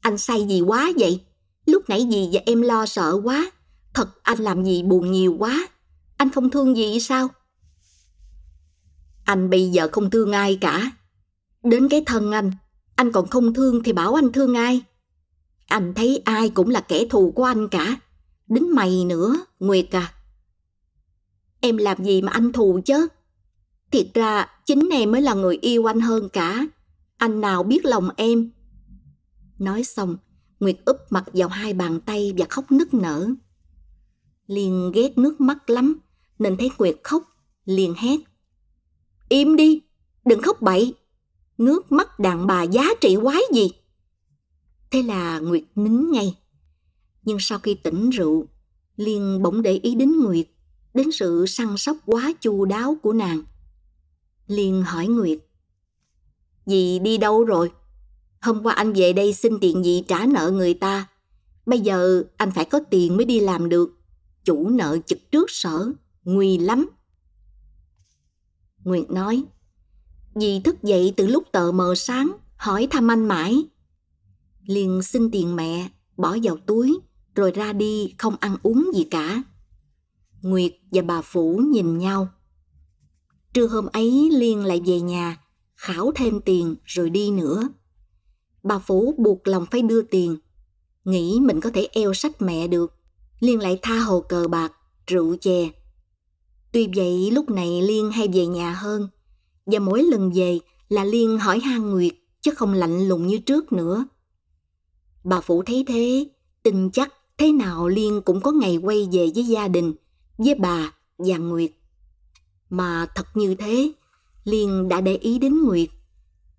anh 0.00 0.18
say 0.18 0.46
gì 0.48 0.60
quá 0.60 0.92
vậy? 0.96 1.20
Lúc 1.66 1.82
nãy 1.88 2.06
gì 2.10 2.28
và 2.32 2.40
em 2.46 2.62
lo 2.62 2.86
sợ 2.86 3.20
quá. 3.24 3.50
Thật 3.94 4.22
anh 4.22 4.38
làm 4.38 4.64
gì 4.64 4.82
buồn 4.82 5.12
nhiều 5.12 5.36
quá. 5.38 5.68
Anh 6.16 6.30
không 6.30 6.50
thương 6.50 6.76
gì 6.76 7.00
sao? 7.00 7.28
Anh 9.24 9.50
bây 9.50 9.70
giờ 9.70 9.88
không 9.92 10.10
thương 10.10 10.32
ai 10.32 10.58
cả. 10.60 10.90
Đến 11.62 11.88
cái 11.88 12.02
thân 12.06 12.32
anh, 12.32 12.50
anh 12.96 13.12
còn 13.12 13.26
không 13.26 13.54
thương 13.54 13.82
thì 13.82 13.92
bảo 13.92 14.14
anh 14.14 14.32
thương 14.32 14.54
ai? 14.54 14.82
Anh 15.66 15.94
thấy 15.94 16.22
ai 16.24 16.50
cũng 16.50 16.70
là 16.70 16.80
kẻ 16.80 17.06
thù 17.10 17.32
của 17.32 17.44
anh 17.44 17.68
cả. 17.68 17.96
Đến 18.48 18.70
mày 18.70 19.04
nữa, 19.04 19.36
Nguyệt 19.60 19.86
à. 19.90 20.12
Em 21.60 21.76
làm 21.76 22.04
gì 22.04 22.22
mà 22.22 22.32
anh 22.32 22.52
thù 22.52 22.80
chứ? 22.84 23.08
Thiệt 23.90 24.06
ra 24.14 24.46
chính 24.66 24.88
em 24.92 25.12
mới 25.12 25.22
là 25.22 25.34
người 25.34 25.58
yêu 25.60 25.90
anh 25.90 26.00
hơn 26.00 26.28
cả. 26.28 26.66
Anh 27.16 27.40
nào 27.40 27.62
biết 27.62 27.84
lòng 27.84 28.08
em. 28.16 28.50
Nói 29.58 29.84
xong, 29.84 30.16
Nguyệt 30.60 30.76
úp 30.84 30.96
mặt 31.10 31.24
vào 31.32 31.48
hai 31.48 31.74
bàn 31.74 32.00
tay 32.00 32.32
và 32.38 32.46
khóc 32.48 32.72
nức 32.72 32.94
nở. 32.94 33.28
Liên 34.46 34.92
ghét 34.94 35.18
nước 35.18 35.40
mắt 35.40 35.70
lắm, 35.70 36.00
nên 36.38 36.56
thấy 36.56 36.70
Nguyệt 36.78 36.96
khóc, 37.02 37.22
liền 37.64 37.94
hét. 37.96 38.20
Im 39.28 39.56
đi, 39.56 39.80
đừng 40.24 40.42
khóc 40.42 40.62
bậy. 40.62 40.94
Nước 41.58 41.92
mắt 41.92 42.18
đàn 42.18 42.46
bà 42.46 42.62
giá 42.62 42.84
trị 43.00 43.16
quái 43.22 43.42
gì? 43.52 43.70
Thế 44.90 45.02
là 45.02 45.38
Nguyệt 45.38 45.64
nín 45.74 46.10
ngay. 46.10 46.36
Nhưng 47.22 47.36
sau 47.40 47.58
khi 47.58 47.74
tỉnh 47.74 48.10
rượu, 48.10 48.46
Liên 48.96 49.42
bỗng 49.42 49.62
để 49.62 49.72
ý 49.72 49.94
đến 49.94 50.20
Nguyệt, 50.20 50.46
đến 50.94 51.12
sự 51.12 51.46
săn 51.46 51.76
sóc 51.76 51.96
quá 52.06 52.32
chu 52.40 52.64
đáo 52.64 52.96
của 53.02 53.12
nàng. 53.12 53.42
Liên 54.46 54.82
hỏi 54.82 55.06
Nguyệt. 55.06 55.38
Dì 56.66 56.98
đi 56.98 57.18
đâu 57.18 57.44
rồi? 57.44 57.70
Hôm 58.44 58.62
qua 58.62 58.74
anh 58.74 58.92
về 58.92 59.12
đây 59.12 59.32
xin 59.32 59.58
tiền 59.60 59.84
gì 59.84 60.04
trả 60.08 60.26
nợ 60.26 60.50
người 60.50 60.74
ta. 60.74 61.08
Bây 61.66 61.80
giờ 61.80 62.22
anh 62.36 62.50
phải 62.50 62.64
có 62.64 62.80
tiền 62.90 63.16
mới 63.16 63.24
đi 63.24 63.40
làm 63.40 63.68
được. 63.68 63.90
Chủ 64.44 64.68
nợ 64.68 64.98
trực 65.06 65.30
trước 65.30 65.50
sở, 65.50 65.92
nguy 66.24 66.58
lắm. 66.58 66.88
Nguyệt 68.84 69.10
nói, 69.10 69.44
dì 70.34 70.60
thức 70.60 70.82
dậy 70.82 71.14
từ 71.16 71.26
lúc 71.26 71.44
tờ 71.52 71.72
mờ 71.72 71.94
sáng, 71.94 72.32
hỏi 72.56 72.88
thăm 72.90 73.10
anh 73.10 73.28
mãi. 73.28 73.64
Liền 74.66 75.02
xin 75.02 75.30
tiền 75.30 75.56
mẹ, 75.56 75.88
bỏ 76.16 76.36
vào 76.42 76.56
túi, 76.56 76.98
rồi 77.34 77.50
ra 77.50 77.72
đi 77.72 78.14
không 78.18 78.36
ăn 78.40 78.56
uống 78.62 78.90
gì 78.94 79.04
cả. 79.04 79.42
Nguyệt 80.42 80.72
và 80.92 81.02
bà 81.02 81.22
Phủ 81.22 81.56
nhìn 81.56 81.98
nhau. 81.98 82.28
Trưa 83.52 83.66
hôm 83.66 83.86
ấy 83.86 84.28
Liên 84.32 84.64
lại 84.64 84.82
về 84.86 85.00
nhà, 85.00 85.38
khảo 85.74 86.12
thêm 86.14 86.40
tiền 86.40 86.76
rồi 86.84 87.10
đi 87.10 87.30
nữa. 87.30 87.68
Bà 88.64 88.78
Phủ 88.78 89.14
buộc 89.18 89.48
lòng 89.48 89.66
phải 89.70 89.82
đưa 89.82 90.02
tiền, 90.02 90.36
nghĩ 91.04 91.38
mình 91.42 91.60
có 91.60 91.70
thể 91.70 91.88
eo 91.92 92.14
sách 92.14 92.42
mẹ 92.42 92.66
được. 92.66 92.94
Liên 93.40 93.60
lại 93.60 93.78
tha 93.82 93.98
hồ 93.98 94.20
cờ 94.20 94.48
bạc, 94.48 94.72
rượu 95.06 95.36
chè. 95.40 95.70
Tuy 96.72 96.88
vậy 96.96 97.30
lúc 97.30 97.50
này 97.50 97.82
Liên 97.82 98.10
hay 98.10 98.28
về 98.32 98.46
nhà 98.46 98.72
hơn, 98.72 99.08
và 99.66 99.78
mỗi 99.78 100.02
lần 100.02 100.32
về 100.34 100.58
là 100.88 101.04
Liên 101.04 101.38
hỏi 101.38 101.58
han 101.58 101.90
Nguyệt 101.90 102.12
chứ 102.40 102.50
không 102.56 102.72
lạnh 102.72 103.08
lùng 103.08 103.26
như 103.26 103.38
trước 103.38 103.72
nữa. 103.72 104.04
Bà 105.24 105.40
Phủ 105.40 105.62
thấy 105.62 105.84
thế, 105.88 106.28
tin 106.62 106.90
chắc 106.90 107.14
thế 107.38 107.52
nào 107.52 107.88
Liên 107.88 108.20
cũng 108.24 108.40
có 108.40 108.52
ngày 108.52 108.76
quay 108.76 109.08
về 109.12 109.30
với 109.34 109.44
gia 109.44 109.68
đình, 109.68 109.94
với 110.38 110.54
bà 110.54 110.92
và 111.18 111.36
Nguyệt. 111.36 111.70
Mà 112.70 113.06
thật 113.14 113.26
như 113.34 113.54
thế, 113.54 113.92
Liên 114.44 114.88
đã 114.88 115.00
để 115.00 115.16
ý 115.16 115.38
đến 115.38 115.62
Nguyệt. 115.64 115.88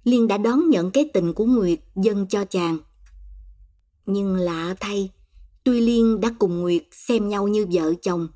Liên 0.05 0.27
đã 0.27 0.37
đón 0.37 0.69
nhận 0.69 0.91
cái 0.91 1.09
tình 1.13 1.33
của 1.33 1.45
Nguyệt 1.45 1.79
dâng 1.95 2.27
cho 2.27 2.45
chàng. 2.45 2.77
Nhưng 4.05 4.35
lạ 4.35 4.75
thay, 4.79 5.09
tuy 5.63 5.81
Liên 5.81 6.21
đã 6.21 6.33
cùng 6.39 6.61
Nguyệt 6.61 6.83
xem 6.91 7.29
nhau 7.29 7.47
như 7.47 7.65
vợ 7.71 7.93
chồng, 8.01 8.27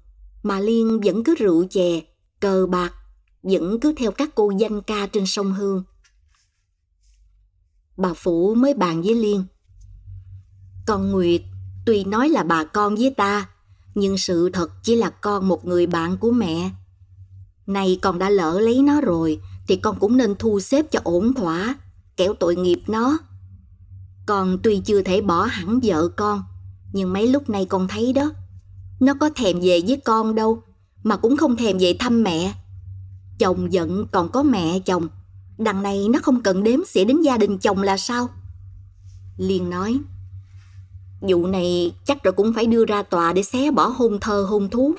mà 0.43 0.59
Liên 0.59 0.99
vẫn 0.99 1.23
cứ 1.23 1.35
rượu 1.35 1.65
chè, 1.69 2.01
cờ 2.39 2.67
bạc, 2.69 2.93
vẫn 3.43 3.79
cứ 3.79 3.93
theo 3.97 4.11
các 4.11 4.29
cô 4.35 4.51
danh 4.57 4.81
ca 4.81 5.07
trên 5.07 5.25
sông 5.25 5.53
Hương. 5.53 5.83
Bà 7.97 8.13
Phủ 8.13 8.55
mới 8.55 8.73
bàn 8.73 9.01
với 9.01 9.15
Liên. 9.15 9.43
Con 10.87 11.11
Nguyệt 11.11 11.41
tuy 11.85 12.03
nói 12.03 12.29
là 12.29 12.43
bà 12.43 12.63
con 12.63 12.95
với 12.95 13.13
ta, 13.17 13.49
nhưng 13.95 14.17
sự 14.17 14.49
thật 14.53 14.71
chỉ 14.83 14.95
là 14.95 15.09
con 15.09 15.47
một 15.47 15.65
người 15.65 15.87
bạn 15.87 16.17
của 16.17 16.31
mẹ. 16.31 16.71
nay 17.67 17.99
con 18.01 18.19
đã 18.19 18.29
lỡ 18.29 18.59
lấy 18.59 18.81
nó 18.81 19.01
rồi 19.01 19.41
thì 19.69 19.75
con 19.75 19.99
cũng 19.99 20.17
nên 20.17 20.35
thu 20.39 20.59
xếp 20.59 20.85
cho 20.91 20.99
ổn 21.03 21.33
thỏa, 21.33 21.75
kẻo 22.17 22.33
tội 22.33 22.55
nghiệp 22.55 22.81
nó. 22.87 23.17
Con 24.25 24.57
tuy 24.63 24.81
chưa 24.85 25.01
thể 25.01 25.21
bỏ 25.21 25.43
hẳn 25.43 25.79
vợ 25.83 26.07
con, 26.07 26.43
nhưng 26.93 27.13
mấy 27.13 27.27
lúc 27.27 27.49
này 27.49 27.65
con 27.65 27.87
thấy 27.87 28.13
đó, 28.13 28.31
nó 28.99 29.13
có 29.13 29.29
thèm 29.35 29.59
về 29.59 29.81
với 29.87 29.97
con 30.05 30.35
đâu, 30.35 30.63
mà 31.03 31.17
cũng 31.17 31.37
không 31.37 31.55
thèm 31.57 31.77
về 31.77 31.95
thăm 31.99 32.23
mẹ. 32.23 32.53
Chồng 33.39 33.73
giận 33.73 34.05
còn 34.11 34.29
có 34.31 34.43
mẹ 34.43 34.79
chồng, 34.79 35.07
đằng 35.57 35.83
này 35.83 36.07
nó 36.09 36.19
không 36.23 36.41
cần 36.41 36.63
đếm 36.63 36.79
xỉa 36.85 37.03
đến 37.03 37.21
gia 37.21 37.37
đình 37.37 37.57
chồng 37.57 37.83
là 37.83 37.97
sao? 37.97 38.29
Liên 39.37 39.69
nói, 39.69 39.99
vụ 41.21 41.47
này 41.47 41.93
chắc 42.05 42.23
rồi 42.23 42.31
cũng 42.31 42.53
phải 42.53 42.65
đưa 42.65 42.85
ra 42.85 43.03
tòa 43.03 43.33
để 43.33 43.43
xé 43.43 43.71
bỏ 43.71 43.87
hôn 43.87 44.19
thơ 44.19 44.45
hôn 44.49 44.69
thú. 44.69 44.95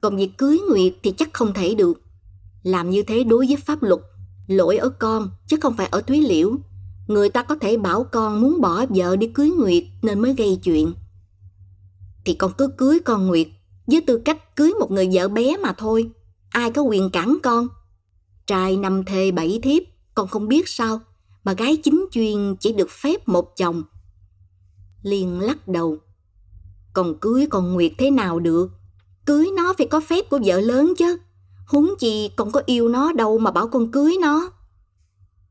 Còn 0.00 0.16
việc 0.16 0.38
cưới 0.38 0.60
Nguyệt 0.70 0.94
thì 1.02 1.14
chắc 1.18 1.32
không 1.32 1.54
thể 1.54 1.74
được. 1.74 2.00
Làm 2.62 2.90
như 2.90 3.02
thế 3.02 3.24
đối 3.24 3.46
với 3.46 3.56
pháp 3.56 3.82
luật, 3.82 4.00
lỗi 4.46 4.76
ở 4.76 4.88
con 4.88 5.30
chứ 5.46 5.56
không 5.60 5.76
phải 5.76 5.86
ở 5.86 6.00
Thúy 6.00 6.20
Liễu. 6.20 6.56
Người 7.06 7.28
ta 7.28 7.42
có 7.42 7.54
thể 7.54 7.76
bảo 7.76 8.04
con 8.04 8.40
muốn 8.40 8.60
bỏ 8.60 8.86
vợ 8.88 9.16
đi 9.16 9.26
cưới 9.26 9.50
Nguyệt 9.50 9.84
nên 10.02 10.20
mới 10.20 10.34
gây 10.34 10.58
chuyện. 10.62 10.92
Thì 12.24 12.34
con 12.34 12.52
cứ 12.58 12.68
cưới 12.68 13.00
con 13.00 13.26
Nguyệt 13.26 13.48
với 13.86 14.00
tư 14.00 14.22
cách 14.24 14.56
cưới 14.56 14.72
một 14.80 14.90
người 14.90 15.08
vợ 15.12 15.28
bé 15.28 15.56
mà 15.56 15.72
thôi. 15.78 16.10
Ai 16.50 16.70
có 16.70 16.82
quyền 16.82 17.10
cản 17.10 17.38
con? 17.42 17.68
Trai 18.46 18.76
năm 18.76 19.04
thê 19.04 19.30
bảy 19.30 19.60
thiếp, 19.62 19.82
con 20.14 20.28
không 20.28 20.48
biết 20.48 20.68
sao. 20.68 21.00
mà 21.44 21.52
gái 21.52 21.76
chính 21.76 22.06
chuyên 22.10 22.56
chỉ 22.60 22.72
được 22.72 22.90
phép 22.90 23.28
một 23.28 23.56
chồng. 23.56 23.82
Liên 25.02 25.40
lắc 25.40 25.68
đầu. 25.68 25.98
Còn 26.92 27.18
cưới 27.20 27.46
con 27.50 27.72
Nguyệt 27.72 27.92
thế 27.98 28.10
nào 28.10 28.40
được? 28.40 28.70
Cưới 29.26 29.48
nó 29.56 29.74
phải 29.78 29.86
có 29.86 30.00
phép 30.00 30.30
của 30.30 30.40
vợ 30.44 30.60
lớn 30.60 30.92
chứ. 30.98 31.18
Huống 31.68 31.94
chi 31.98 32.30
con 32.36 32.52
có 32.52 32.62
yêu 32.66 32.88
nó 32.88 33.12
đâu 33.12 33.38
mà 33.38 33.50
bảo 33.50 33.68
con 33.68 33.90
cưới 33.92 34.16
nó. 34.20 34.50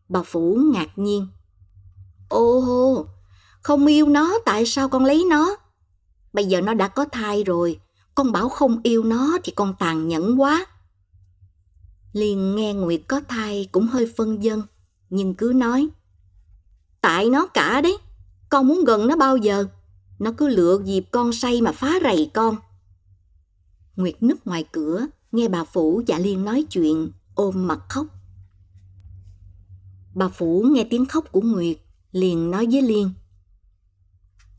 Bà 0.10 0.23
Phủ 0.23 0.60
ngạc 0.73 0.89
nhiên. 0.95 1.27
Ô 2.30 2.60
hô, 2.60 3.06
không 3.61 3.85
yêu 3.85 4.07
nó 4.07 4.34
tại 4.45 4.65
sao 4.65 4.89
con 4.89 5.06
lấy 5.06 5.26
nó? 5.30 5.56
Bây 6.34 6.45
giờ 6.45 6.61
nó 6.61 6.73
đã 6.73 6.88
có 6.88 7.06
thai 7.06 7.44
rồi, 7.44 7.80
con 8.15 8.31
bảo 8.31 8.49
không 8.49 8.80
yêu 8.84 9.03
nó 9.03 9.38
thì 9.44 9.52
con 9.56 9.73
tàn 9.80 10.07
nhẫn 10.07 10.41
quá. 10.41 10.65
Liền 12.14 12.56
nghe 12.56 12.73
Nguyệt 12.73 13.02
có 13.07 13.22
thai 13.27 13.69
cũng 13.72 13.88
hơi 13.88 14.14
phân 14.18 14.44
dân, 14.44 14.61
nhưng 15.10 15.35
cứ 15.35 15.52
nói. 15.56 15.88
Tại 17.02 17.30
nó 17.30 17.48
cả 17.48 17.81
đấy, 17.81 17.98
con 18.49 18.68
muốn 18.68 18.84
gần 18.85 19.07
nó 19.07 19.15
bao 19.15 19.38
giờ? 19.38 19.65
Nó 20.19 20.31
cứ 20.38 20.48
lựa 20.48 20.80
dịp 20.85 21.06
con 21.11 21.34
say 21.34 21.61
mà 21.61 21.72
phá 21.72 21.94
rầy 22.03 22.31
con. 22.34 22.56
Nguyệt 23.95 24.23
núp 24.23 24.45
ngoài 24.45 24.65
cửa, 24.72 25.06
nghe 25.38 25.47
bà 25.47 25.64
Phủ 25.64 26.01
dạ 26.07 26.19
Liên 26.19 26.45
nói 26.45 26.65
chuyện, 26.69 27.11
ôm 27.35 27.68
mặt 27.68 27.80
khóc. 27.89 28.07
Bà 30.15 30.27
Phủ 30.27 30.65
nghe 30.72 30.88
tiếng 30.89 31.05
khóc 31.05 31.31
của 31.31 31.41
Nguyệt, 31.41 31.77
liền 32.11 32.51
nói 32.51 32.68
với 32.72 32.81
Liên. 32.81 33.11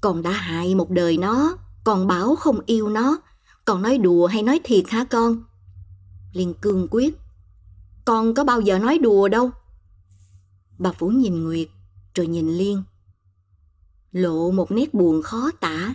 Con 0.01 0.23
đã 0.23 0.31
hại 0.31 0.75
một 0.75 0.91
đời 0.91 1.19
nó, 1.19 1.57
còn 1.85 2.07
bảo 2.07 2.37
không 2.37 2.61
yêu 2.67 2.89
nó, 2.89 3.19
còn 3.65 3.83
nói 3.83 3.99
đùa 3.99 4.27
hay 4.27 4.43
nói 4.43 4.61
thiệt 4.65 4.85
hả 4.89 5.05
con? 5.05 5.43
Liên 6.33 6.55
cương 6.55 6.89
quyết. 6.91 7.19
Con 8.05 8.35
có 8.35 8.45
bao 8.45 8.61
giờ 8.61 8.79
nói 8.79 8.99
đùa 8.99 9.29
đâu. 9.29 9.51
Bà 10.79 10.93
Phủ 10.93 11.09
nhìn 11.09 11.45
Nguyệt, 11.45 11.69
rồi 12.15 12.27
nhìn 12.27 12.49
Liên. 12.49 12.83
Lộ 14.13 14.51
một 14.51 14.71
nét 14.71 14.95
buồn 14.95 15.23
khó 15.23 15.51
tả. 15.61 15.95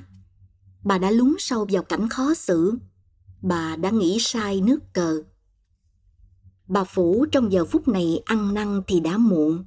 Bà 0.83 0.97
đã 0.97 1.11
lún 1.11 1.35
sâu 1.39 1.67
vào 1.71 1.83
cảnh 1.83 2.09
khó 2.09 2.33
xử. 2.33 2.77
Bà 3.43 3.75
đã 3.75 3.89
nghĩ 3.89 4.17
sai 4.19 4.61
nước 4.61 4.79
cờ. 4.93 5.23
Bà 6.67 6.83
Phủ 6.83 7.25
trong 7.31 7.51
giờ 7.51 7.65
phút 7.65 7.87
này 7.87 8.21
ăn 8.25 8.53
năn 8.53 8.81
thì 8.87 8.99
đã 8.99 9.17
muộn. 9.17 9.65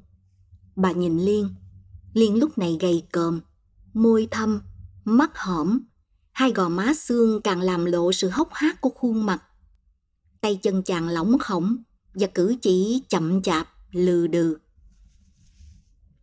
Bà 0.77 0.93
nhìn 0.93 1.19
Liên. 1.19 1.55
Liên 2.13 2.39
lúc 2.39 2.59
này 2.59 2.79
gầy 2.81 3.03
còm, 3.13 3.41
môi 3.95 4.29
thâm, 4.31 4.61
mắt 5.05 5.31
hõm, 5.35 5.81
hai 6.33 6.53
gò 6.53 6.69
má 6.69 6.95
xương 6.95 7.41
càng 7.43 7.61
làm 7.61 7.85
lộ 7.85 8.13
sự 8.13 8.29
hốc 8.29 8.49
hác 8.53 8.81
của 8.81 8.91
khuôn 8.91 9.27
mặt. 9.27 9.43
Tay 10.41 10.59
chân 10.63 10.83
chàng 10.83 11.09
lỏng 11.09 11.39
khổng 11.39 11.77
và 12.15 12.27
cử 12.27 12.57
chỉ 12.63 13.03
chậm 13.09 13.43
chạp, 13.43 13.69
lừ 13.91 14.27
đừ. 14.27 14.57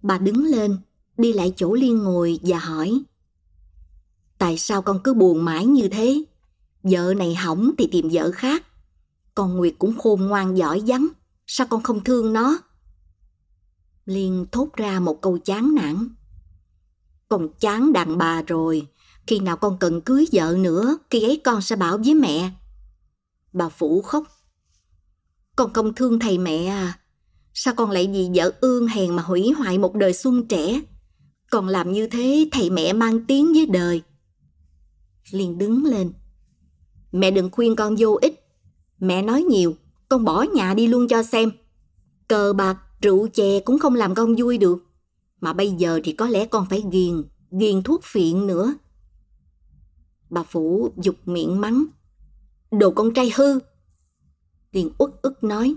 Bà 0.01 0.17
đứng 0.17 0.45
lên, 0.45 0.77
đi 1.17 1.33
lại 1.33 1.53
chỗ 1.55 1.73
Liên 1.73 1.97
ngồi 1.97 2.39
và 2.43 2.59
hỏi. 2.59 3.03
Tại 4.37 4.57
sao 4.57 4.81
con 4.81 4.99
cứ 5.03 5.13
buồn 5.13 5.45
mãi 5.45 5.65
như 5.65 5.89
thế? 5.89 6.23
Vợ 6.83 7.13
này 7.17 7.35
hỏng 7.35 7.71
thì 7.77 7.87
tìm 7.91 8.09
vợ 8.11 8.31
khác. 8.31 8.63
Còn 9.35 9.57
Nguyệt 9.57 9.73
cũng 9.79 9.97
khôn 9.97 10.21
ngoan 10.21 10.57
giỏi 10.57 10.83
vắng, 10.87 11.07
sao 11.47 11.67
con 11.69 11.83
không 11.83 12.03
thương 12.03 12.33
nó? 12.33 12.57
Liên 14.05 14.45
thốt 14.51 14.69
ra 14.73 14.99
một 14.99 15.21
câu 15.21 15.37
chán 15.37 15.75
nản. 15.75 16.09
Con 17.29 17.49
chán 17.59 17.93
đàn 17.93 18.17
bà 18.17 18.41
rồi, 18.41 18.87
khi 19.27 19.39
nào 19.39 19.57
con 19.57 19.77
cần 19.79 20.01
cưới 20.01 20.25
vợ 20.31 20.55
nữa, 20.59 20.97
khi 21.09 21.23
ấy 21.23 21.41
con 21.43 21.61
sẽ 21.61 21.75
bảo 21.75 21.97
với 21.97 22.13
mẹ. 22.13 22.51
Bà 23.53 23.69
Phủ 23.69 24.01
khóc. 24.01 24.23
Con 25.55 25.73
không 25.73 25.93
thương 25.93 26.19
thầy 26.19 26.37
mẹ 26.37 26.65
à, 26.65 26.99
sao 27.53 27.73
con 27.77 27.91
lại 27.91 28.09
vì 28.13 28.29
vợ 28.35 28.51
ương 28.61 28.87
hèn 28.87 29.15
mà 29.15 29.23
hủy 29.23 29.51
hoại 29.51 29.77
một 29.77 29.95
đời 29.95 30.13
xuân 30.13 30.47
trẻ? 30.47 30.81
Còn 31.49 31.67
làm 31.67 31.91
như 31.91 32.07
thế 32.07 32.49
thầy 32.51 32.69
mẹ 32.69 32.93
mang 32.93 33.25
tiếng 33.25 33.53
với 33.53 33.65
đời. 33.65 34.01
Liên 35.31 35.57
đứng 35.57 35.85
lên. 35.85 36.13
Mẹ 37.13 37.31
đừng 37.31 37.49
khuyên 37.51 37.75
con 37.75 37.95
vô 37.99 38.17
ích. 38.21 38.45
Mẹ 38.99 39.21
nói 39.21 39.43
nhiều, 39.43 39.75
con 40.09 40.23
bỏ 40.23 40.41
nhà 40.41 40.73
đi 40.73 40.87
luôn 40.87 41.07
cho 41.07 41.23
xem. 41.23 41.51
Cờ 42.27 42.53
bạc, 42.53 42.77
rượu 43.01 43.27
chè 43.27 43.59
cũng 43.59 43.79
không 43.79 43.95
làm 43.95 44.15
con 44.15 44.35
vui 44.35 44.57
được. 44.57 44.85
Mà 45.41 45.53
bây 45.53 45.71
giờ 45.71 45.99
thì 46.03 46.11
có 46.13 46.27
lẽ 46.27 46.45
con 46.45 46.65
phải 46.69 46.83
ghiền, 46.91 47.23
ghiền 47.51 47.83
thuốc 47.83 48.01
phiện 48.03 48.47
nữa. 48.47 48.73
Bà 50.29 50.43
Phủ 50.43 50.89
dục 50.97 51.15
miệng 51.25 51.61
mắng. 51.61 51.85
Đồ 52.71 52.91
con 52.91 53.13
trai 53.13 53.31
hư. 53.35 53.59
Liền 54.71 54.91
uất 54.97 55.11
ức 55.21 55.43
nói. 55.43 55.75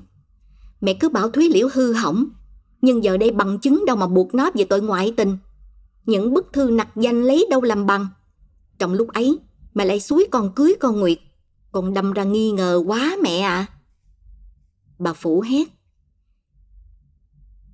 Mẹ 0.81 0.95
cứ 0.95 1.09
bảo 1.09 1.31
Thúy 1.31 1.49
Liễu 1.49 1.69
hư 1.73 1.93
hỏng. 1.93 2.27
Nhưng 2.83 3.05
giờ 3.05 3.17
đây 3.17 3.31
bằng 3.31 3.59
chứng 3.59 3.85
đâu 3.87 3.97
mà 3.97 4.07
buộc 4.07 4.35
nó 4.35 4.51
về 4.55 4.65
tội 4.65 4.81
ngoại 4.83 5.15
tình. 5.17 5.39
Những 6.07 6.35
bức 6.35 6.53
thư 6.53 6.71
nặc 6.71 6.97
danh 6.97 7.23
lấy 7.23 7.47
đâu 7.51 7.63
làm 7.63 7.87
bằng. 7.87 8.07
Trong 8.79 8.93
lúc 8.93 9.09
ấy, 9.09 9.39
mẹ 9.75 9.85
lại 9.85 10.01
suối 10.01 10.27
con 10.31 10.53
cưới 10.55 10.75
con 10.81 11.01
Nguyệt. 11.01 11.19
Con 11.73 11.95
đâm 11.95 12.13
ra 12.13 12.25
nghi 12.25 12.51
ngờ 12.51 12.83
quá 12.87 13.17
mẹ 13.23 13.39
ạ. 13.39 13.57
À. 13.57 13.67
Bà 14.99 15.13
Phủ 15.13 15.41
hét. 15.41 15.69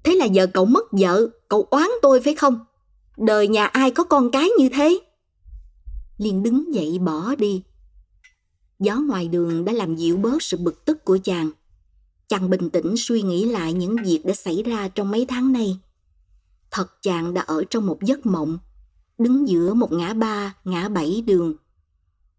Thế 0.05 0.15
là 0.15 0.25
giờ 0.25 0.47
cậu 0.47 0.65
mất 0.65 0.85
vợ, 0.93 1.29
cậu 1.49 1.67
oán 1.71 1.89
tôi 2.03 2.21
phải 2.21 2.35
không? 2.35 2.65
Đời 3.17 3.49
nhà 3.49 3.67
ai 3.67 3.91
có 3.91 4.05
con 4.05 4.31
cái 4.31 4.49
như 4.59 4.69
thế? 4.69 5.01
liền 6.23 6.43
đứng 6.43 6.75
dậy 6.75 6.99
bỏ 6.99 7.35
đi. 7.35 7.63
Gió 8.79 8.97
ngoài 8.97 9.29
đường 9.29 9.65
đã 9.65 9.73
làm 9.73 9.97
dịu 9.97 10.17
bớt 10.17 10.43
sự 10.43 10.57
bực 10.57 10.85
tức 10.85 11.05
của 11.05 11.19
chàng. 11.25 11.51
Chàng 12.29 12.51
bình 12.51 12.71
tĩnh 12.71 12.95
suy 12.97 13.23
nghĩ 13.23 13.45
lại 13.45 13.73
những 13.73 13.97
việc 14.05 14.21
đã 14.25 14.35
xảy 14.35 14.63
ra 14.63 14.89
trong 14.89 15.11
mấy 15.11 15.27
tháng 15.27 15.53
nay. 15.53 15.79
Thật 16.71 17.03
chàng 17.03 17.35
đã 17.35 17.43
ở 17.43 17.65
trong 17.71 17.87
một 17.87 17.99
giấc 18.03 18.27
mộng, 18.27 18.59
đứng 19.19 19.49
giữa 19.49 19.75
một 19.75 19.93
ngã 19.93 20.15
ba, 20.15 20.55
ngã 20.65 20.89
bảy 20.89 21.23
đường. 21.27 21.55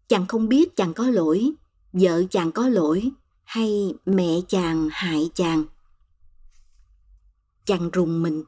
Chàng 0.08 0.26
không 0.26 0.48
biết 0.48 0.76
chàng 0.76 0.94
có 0.94 1.06
lỗi, 1.06 1.52
vợ 1.92 2.22
chàng 2.30 2.52
có 2.52 2.68
lỗi, 2.68 3.10
hay 3.44 3.94
mẹ 4.06 4.40
chàng 4.48 4.88
hại 4.92 5.30
chàng. 5.34 5.64
Chàng 7.64 7.90
rùng 7.90 8.22
mình. 8.22 8.44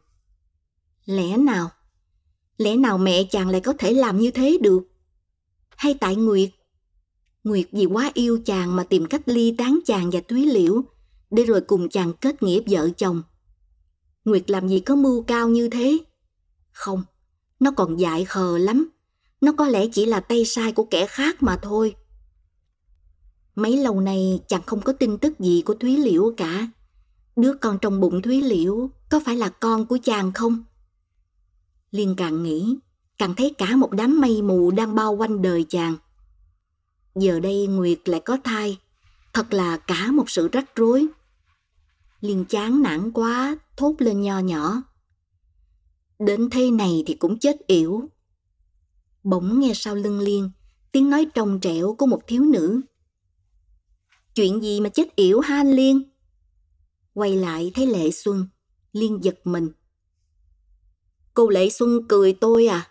Lẽ 1.04 1.36
nào? 1.36 1.70
Lẽ 2.58 2.76
nào 2.76 2.98
mẹ 2.98 3.24
chàng 3.30 3.48
lại 3.48 3.60
có 3.60 3.72
thể 3.78 3.92
làm 3.92 4.18
như 4.18 4.30
thế 4.30 4.58
được? 4.62 4.82
hay 5.76 5.94
tại 5.94 6.16
Nguyệt? 6.16 6.50
Nguyệt 7.44 7.66
vì 7.72 7.84
quá 7.84 8.10
yêu 8.14 8.40
chàng 8.44 8.76
mà 8.76 8.84
tìm 8.84 9.06
cách 9.06 9.28
ly 9.28 9.54
tán 9.58 9.78
chàng 9.84 10.10
và 10.10 10.20
Túy 10.20 10.46
Liễu 10.46 10.82
để 11.30 11.44
rồi 11.44 11.60
cùng 11.60 11.88
chàng 11.88 12.12
kết 12.12 12.42
nghĩa 12.42 12.60
vợ 12.66 12.90
chồng. 12.96 13.22
Nguyệt 14.24 14.50
làm 14.50 14.68
gì 14.68 14.80
có 14.80 14.94
mưu 14.94 15.22
cao 15.22 15.48
như 15.48 15.68
thế? 15.68 15.98
Không, 16.72 17.02
nó 17.60 17.70
còn 17.76 17.96
dại 17.96 18.24
khờ 18.24 18.58
lắm. 18.58 18.88
Nó 19.40 19.52
có 19.52 19.66
lẽ 19.68 19.86
chỉ 19.92 20.06
là 20.06 20.20
tay 20.20 20.44
sai 20.44 20.72
của 20.72 20.84
kẻ 20.84 21.06
khác 21.06 21.42
mà 21.42 21.56
thôi. 21.62 21.94
Mấy 23.54 23.76
lâu 23.76 24.00
nay 24.00 24.40
chàng 24.48 24.62
không 24.66 24.80
có 24.80 24.92
tin 24.92 25.18
tức 25.18 25.40
gì 25.40 25.62
của 25.66 25.74
Thúy 25.74 25.96
Liễu 25.96 26.34
cả. 26.36 26.68
Đứa 27.36 27.52
con 27.54 27.78
trong 27.82 28.00
bụng 28.00 28.22
Thúy 28.22 28.42
Liễu 28.42 28.90
có 29.10 29.20
phải 29.24 29.36
là 29.36 29.48
con 29.48 29.86
của 29.86 29.98
chàng 30.02 30.32
không? 30.32 30.64
Liên 31.90 32.14
càng 32.16 32.42
nghĩ, 32.42 32.76
càng 33.18 33.34
thấy 33.34 33.54
cả 33.58 33.76
một 33.76 33.92
đám 33.92 34.20
mây 34.20 34.42
mù 34.42 34.70
đang 34.70 34.94
bao 34.94 35.12
quanh 35.12 35.42
đời 35.42 35.64
chàng. 35.68 35.96
Giờ 37.14 37.40
đây 37.40 37.66
Nguyệt 37.66 38.08
lại 38.08 38.20
có 38.24 38.38
thai, 38.44 38.78
thật 39.32 39.52
là 39.52 39.76
cả 39.76 40.10
một 40.12 40.30
sự 40.30 40.48
rắc 40.52 40.76
rối. 40.76 41.06
Liên 42.20 42.44
chán 42.44 42.82
nản 42.82 43.12
quá, 43.12 43.56
thốt 43.76 43.94
lên 43.98 44.20
nho 44.20 44.38
nhỏ. 44.38 44.82
Đến 46.18 46.50
thế 46.50 46.70
này 46.70 47.04
thì 47.06 47.14
cũng 47.14 47.38
chết 47.38 47.66
yểu. 47.66 48.08
Bỗng 49.26 49.60
nghe 49.60 49.72
sau 49.74 49.94
lưng 49.94 50.18
Liên, 50.18 50.50
tiếng 50.92 51.10
nói 51.10 51.26
trong 51.34 51.60
trẻo 51.60 51.94
của 51.98 52.06
một 52.06 52.20
thiếu 52.26 52.42
nữ. 52.42 52.80
Chuyện 54.34 54.62
gì 54.62 54.80
mà 54.80 54.88
chết 54.88 55.16
yểu 55.16 55.40
ha 55.40 55.56
anh 55.56 55.70
Liên? 55.70 56.02
Quay 57.14 57.36
lại 57.36 57.72
thấy 57.74 57.86
Lệ 57.86 58.10
Xuân, 58.10 58.46
Liên 58.92 59.24
giật 59.24 59.38
mình. 59.44 59.68
Cô 61.34 61.48
Lệ 61.48 61.70
Xuân 61.70 62.08
cười 62.08 62.32
tôi 62.32 62.66
à? 62.66 62.90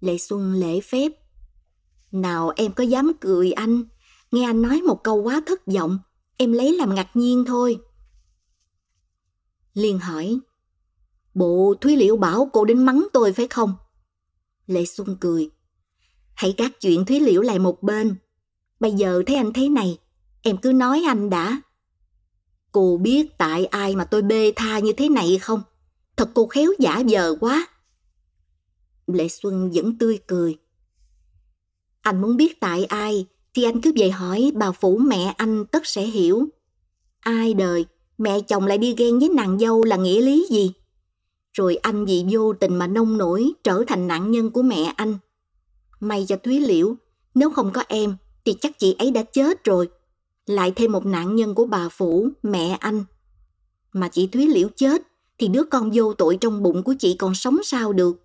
Lệ 0.00 0.18
Xuân 0.18 0.52
lễ 0.52 0.80
phép. 0.80 1.12
Nào 2.12 2.52
em 2.56 2.72
có 2.72 2.84
dám 2.84 3.12
cười 3.20 3.52
anh, 3.52 3.84
nghe 4.30 4.44
anh 4.44 4.62
nói 4.62 4.82
một 4.82 5.00
câu 5.04 5.22
quá 5.22 5.42
thất 5.46 5.66
vọng, 5.66 5.98
em 6.36 6.52
lấy 6.52 6.76
làm 6.76 6.94
ngạc 6.94 7.10
nhiên 7.14 7.44
thôi. 7.46 7.78
Liên 9.74 9.98
hỏi, 9.98 10.38
bộ 11.34 11.74
Thúy 11.80 11.96
Liễu 11.96 12.16
bảo 12.16 12.50
cô 12.52 12.64
đến 12.64 12.86
mắng 12.86 13.06
tôi 13.12 13.32
phải 13.32 13.48
không? 13.48 13.74
Lệ 14.68 14.84
Xuân 14.84 15.16
cười, 15.20 15.50
hãy 16.34 16.54
gác 16.58 16.80
chuyện 16.80 17.04
Thúy 17.04 17.20
Liễu 17.20 17.42
lại 17.42 17.58
một 17.58 17.82
bên. 17.82 18.16
Bây 18.80 18.92
giờ 18.92 19.22
thấy 19.26 19.36
anh 19.36 19.52
thế 19.52 19.68
này, 19.68 19.98
em 20.42 20.56
cứ 20.56 20.72
nói 20.72 21.02
anh 21.06 21.30
đã. 21.30 21.60
Cô 22.72 22.98
biết 23.02 23.38
tại 23.38 23.66
ai 23.66 23.96
mà 23.96 24.04
tôi 24.04 24.22
bê 24.22 24.52
tha 24.56 24.78
như 24.78 24.92
thế 24.92 25.08
này 25.08 25.38
không? 25.38 25.62
Thật 26.16 26.30
cô 26.34 26.46
khéo 26.46 26.72
giả 26.78 27.02
vờ 27.08 27.36
quá. 27.40 27.68
Lệ 29.06 29.28
Xuân 29.28 29.70
vẫn 29.74 29.98
tươi 29.98 30.18
cười. 30.26 30.56
Anh 32.00 32.20
muốn 32.20 32.36
biết 32.36 32.60
tại 32.60 32.84
ai 32.84 33.26
thì 33.54 33.64
anh 33.64 33.80
cứ 33.80 33.92
về 33.96 34.10
hỏi 34.10 34.52
bà 34.54 34.72
phủ 34.72 34.98
mẹ 34.98 35.34
anh 35.36 35.66
tất 35.66 35.86
sẽ 35.86 36.02
hiểu. 36.02 36.46
Ai 37.20 37.54
đời, 37.54 37.86
mẹ 38.18 38.40
chồng 38.40 38.66
lại 38.66 38.78
đi 38.78 38.94
ghen 38.98 39.18
với 39.18 39.28
nàng 39.28 39.58
dâu 39.58 39.84
là 39.84 39.96
nghĩa 39.96 40.20
lý 40.20 40.46
gì? 40.50 40.72
Rồi 41.58 41.76
anh 41.76 42.04
vì 42.04 42.24
vô 42.30 42.52
tình 42.52 42.76
mà 42.76 42.86
nông 42.86 43.18
nổi 43.18 43.52
trở 43.64 43.84
thành 43.86 44.08
nạn 44.08 44.30
nhân 44.30 44.50
của 44.50 44.62
mẹ 44.62 44.92
anh. 44.96 45.18
May 46.00 46.24
cho 46.28 46.36
Thúy 46.36 46.60
Liễu, 46.60 46.94
nếu 47.34 47.50
không 47.50 47.70
có 47.72 47.84
em 47.88 48.16
thì 48.44 48.54
chắc 48.60 48.78
chị 48.78 48.96
ấy 48.98 49.10
đã 49.10 49.22
chết 49.22 49.64
rồi. 49.64 49.88
Lại 50.46 50.72
thêm 50.76 50.92
một 50.92 51.06
nạn 51.06 51.34
nhân 51.34 51.54
của 51.54 51.66
bà 51.66 51.88
Phủ, 51.88 52.28
mẹ 52.42 52.76
anh. 52.80 53.04
Mà 53.92 54.08
chị 54.08 54.26
Thúy 54.26 54.46
Liễu 54.46 54.68
chết 54.76 55.02
thì 55.38 55.48
đứa 55.48 55.62
con 55.62 55.90
vô 55.94 56.14
tội 56.14 56.38
trong 56.40 56.62
bụng 56.62 56.82
của 56.82 56.94
chị 56.98 57.16
còn 57.18 57.34
sống 57.34 57.58
sao 57.64 57.92
được. 57.92 58.22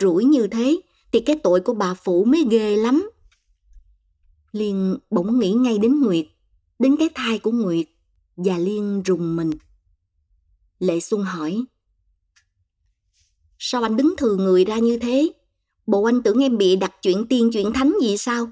Rủi 0.00 0.24
như 0.24 0.46
thế 0.46 0.80
thì 1.12 1.20
cái 1.20 1.38
tội 1.42 1.60
của 1.60 1.74
bà 1.74 1.94
Phủ 1.94 2.24
mới 2.24 2.44
ghê 2.50 2.76
lắm. 2.76 3.10
Liên 4.52 4.98
bỗng 5.10 5.38
nghĩ 5.38 5.52
ngay 5.52 5.78
đến 5.78 6.00
Nguyệt, 6.00 6.26
đến 6.78 6.96
cái 6.96 7.08
thai 7.14 7.38
của 7.38 7.50
Nguyệt, 7.50 7.86
và 8.36 8.58
Liên 8.58 9.02
rùng 9.06 9.36
mình. 9.36 9.50
Lệ 10.78 11.00
Xuân 11.00 11.22
hỏi, 11.22 11.64
Sao 13.62 13.82
anh 13.82 13.96
đứng 13.96 14.14
thừa 14.18 14.36
người 14.36 14.64
ra 14.64 14.78
như 14.78 14.98
thế? 14.98 15.32
Bộ 15.86 16.04
anh 16.04 16.22
tưởng 16.22 16.42
em 16.42 16.58
bị 16.58 16.76
đặt 16.76 16.92
chuyện 17.02 17.26
tiên 17.28 17.50
chuyện 17.52 17.72
thánh 17.72 17.94
gì 18.02 18.16
sao? 18.16 18.50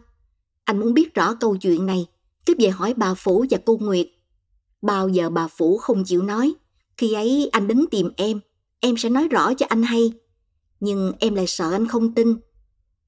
Anh 0.64 0.80
muốn 0.80 0.94
biết 0.94 1.14
rõ 1.14 1.34
câu 1.34 1.56
chuyện 1.56 1.86
này, 1.86 2.06
cứ 2.46 2.54
về 2.58 2.68
hỏi 2.68 2.94
bà 2.96 3.14
Phủ 3.14 3.44
và 3.50 3.58
cô 3.66 3.76
Nguyệt. 3.76 4.06
Bao 4.82 5.08
giờ 5.08 5.30
bà 5.30 5.48
Phủ 5.48 5.78
không 5.78 6.04
chịu 6.04 6.22
nói, 6.22 6.54
khi 6.96 7.12
ấy 7.12 7.48
anh 7.52 7.68
đến 7.68 7.84
tìm 7.90 8.10
em, 8.16 8.40
em 8.80 8.96
sẽ 8.96 9.08
nói 9.08 9.28
rõ 9.28 9.54
cho 9.54 9.66
anh 9.68 9.82
hay. 9.82 10.12
Nhưng 10.80 11.12
em 11.18 11.34
lại 11.34 11.46
sợ 11.46 11.72
anh 11.72 11.86
không 11.86 12.14
tin. 12.14 12.36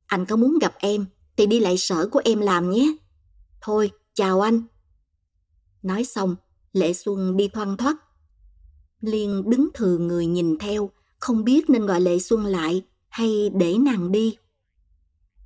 Anh 0.07 0.27
có 0.27 0.37
muốn 0.37 0.59
gặp 0.59 0.75
em 0.79 1.07
thì 1.37 1.47
đi 1.47 1.61
lại 1.61 1.79
sở 1.79 2.09
của 2.13 2.21
em 2.25 2.41
làm 2.41 2.71
nhé. 2.71 2.93
Thôi, 3.61 3.91
chào 4.15 4.41
anh. 4.41 4.63
Nói 5.83 6.05
xong, 6.05 6.37
Lệ 6.73 6.93
Xuân 6.93 7.37
đi 7.37 7.49
thoăn 7.49 7.77
thoắt. 7.77 7.97
Liên 9.01 9.51
đứng 9.51 9.69
thừa 9.75 9.99
người 9.99 10.27
nhìn 10.27 10.59
theo, 10.59 10.91
không 11.21 11.45
biết 11.45 11.71
nên 11.71 11.87
gọi 11.87 12.01
Lệ 12.01 12.19
Xuân 12.19 12.45
lại 12.45 12.83
hay 13.09 13.51
để 13.55 13.77
nàng 13.79 14.13
đi. 14.13 14.37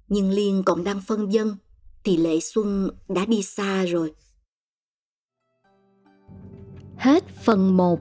Nhưng 0.09 0.31
Liên 0.31 0.63
còn 0.67 0.85
đang 0.85 1.01
phân 1.01 1.33
dân, 1.33 1.57
thì 2.05 2.17
Lệ 2.17 2.41
Xuân 2.41 2.91
đã 3.09 3.25
đi 3.25 3.43
xa 3.43 3.85
rồi. 3.85 4.15
Hết 6.97 7.25
phần 7.45 7.77
1 7.77 8.01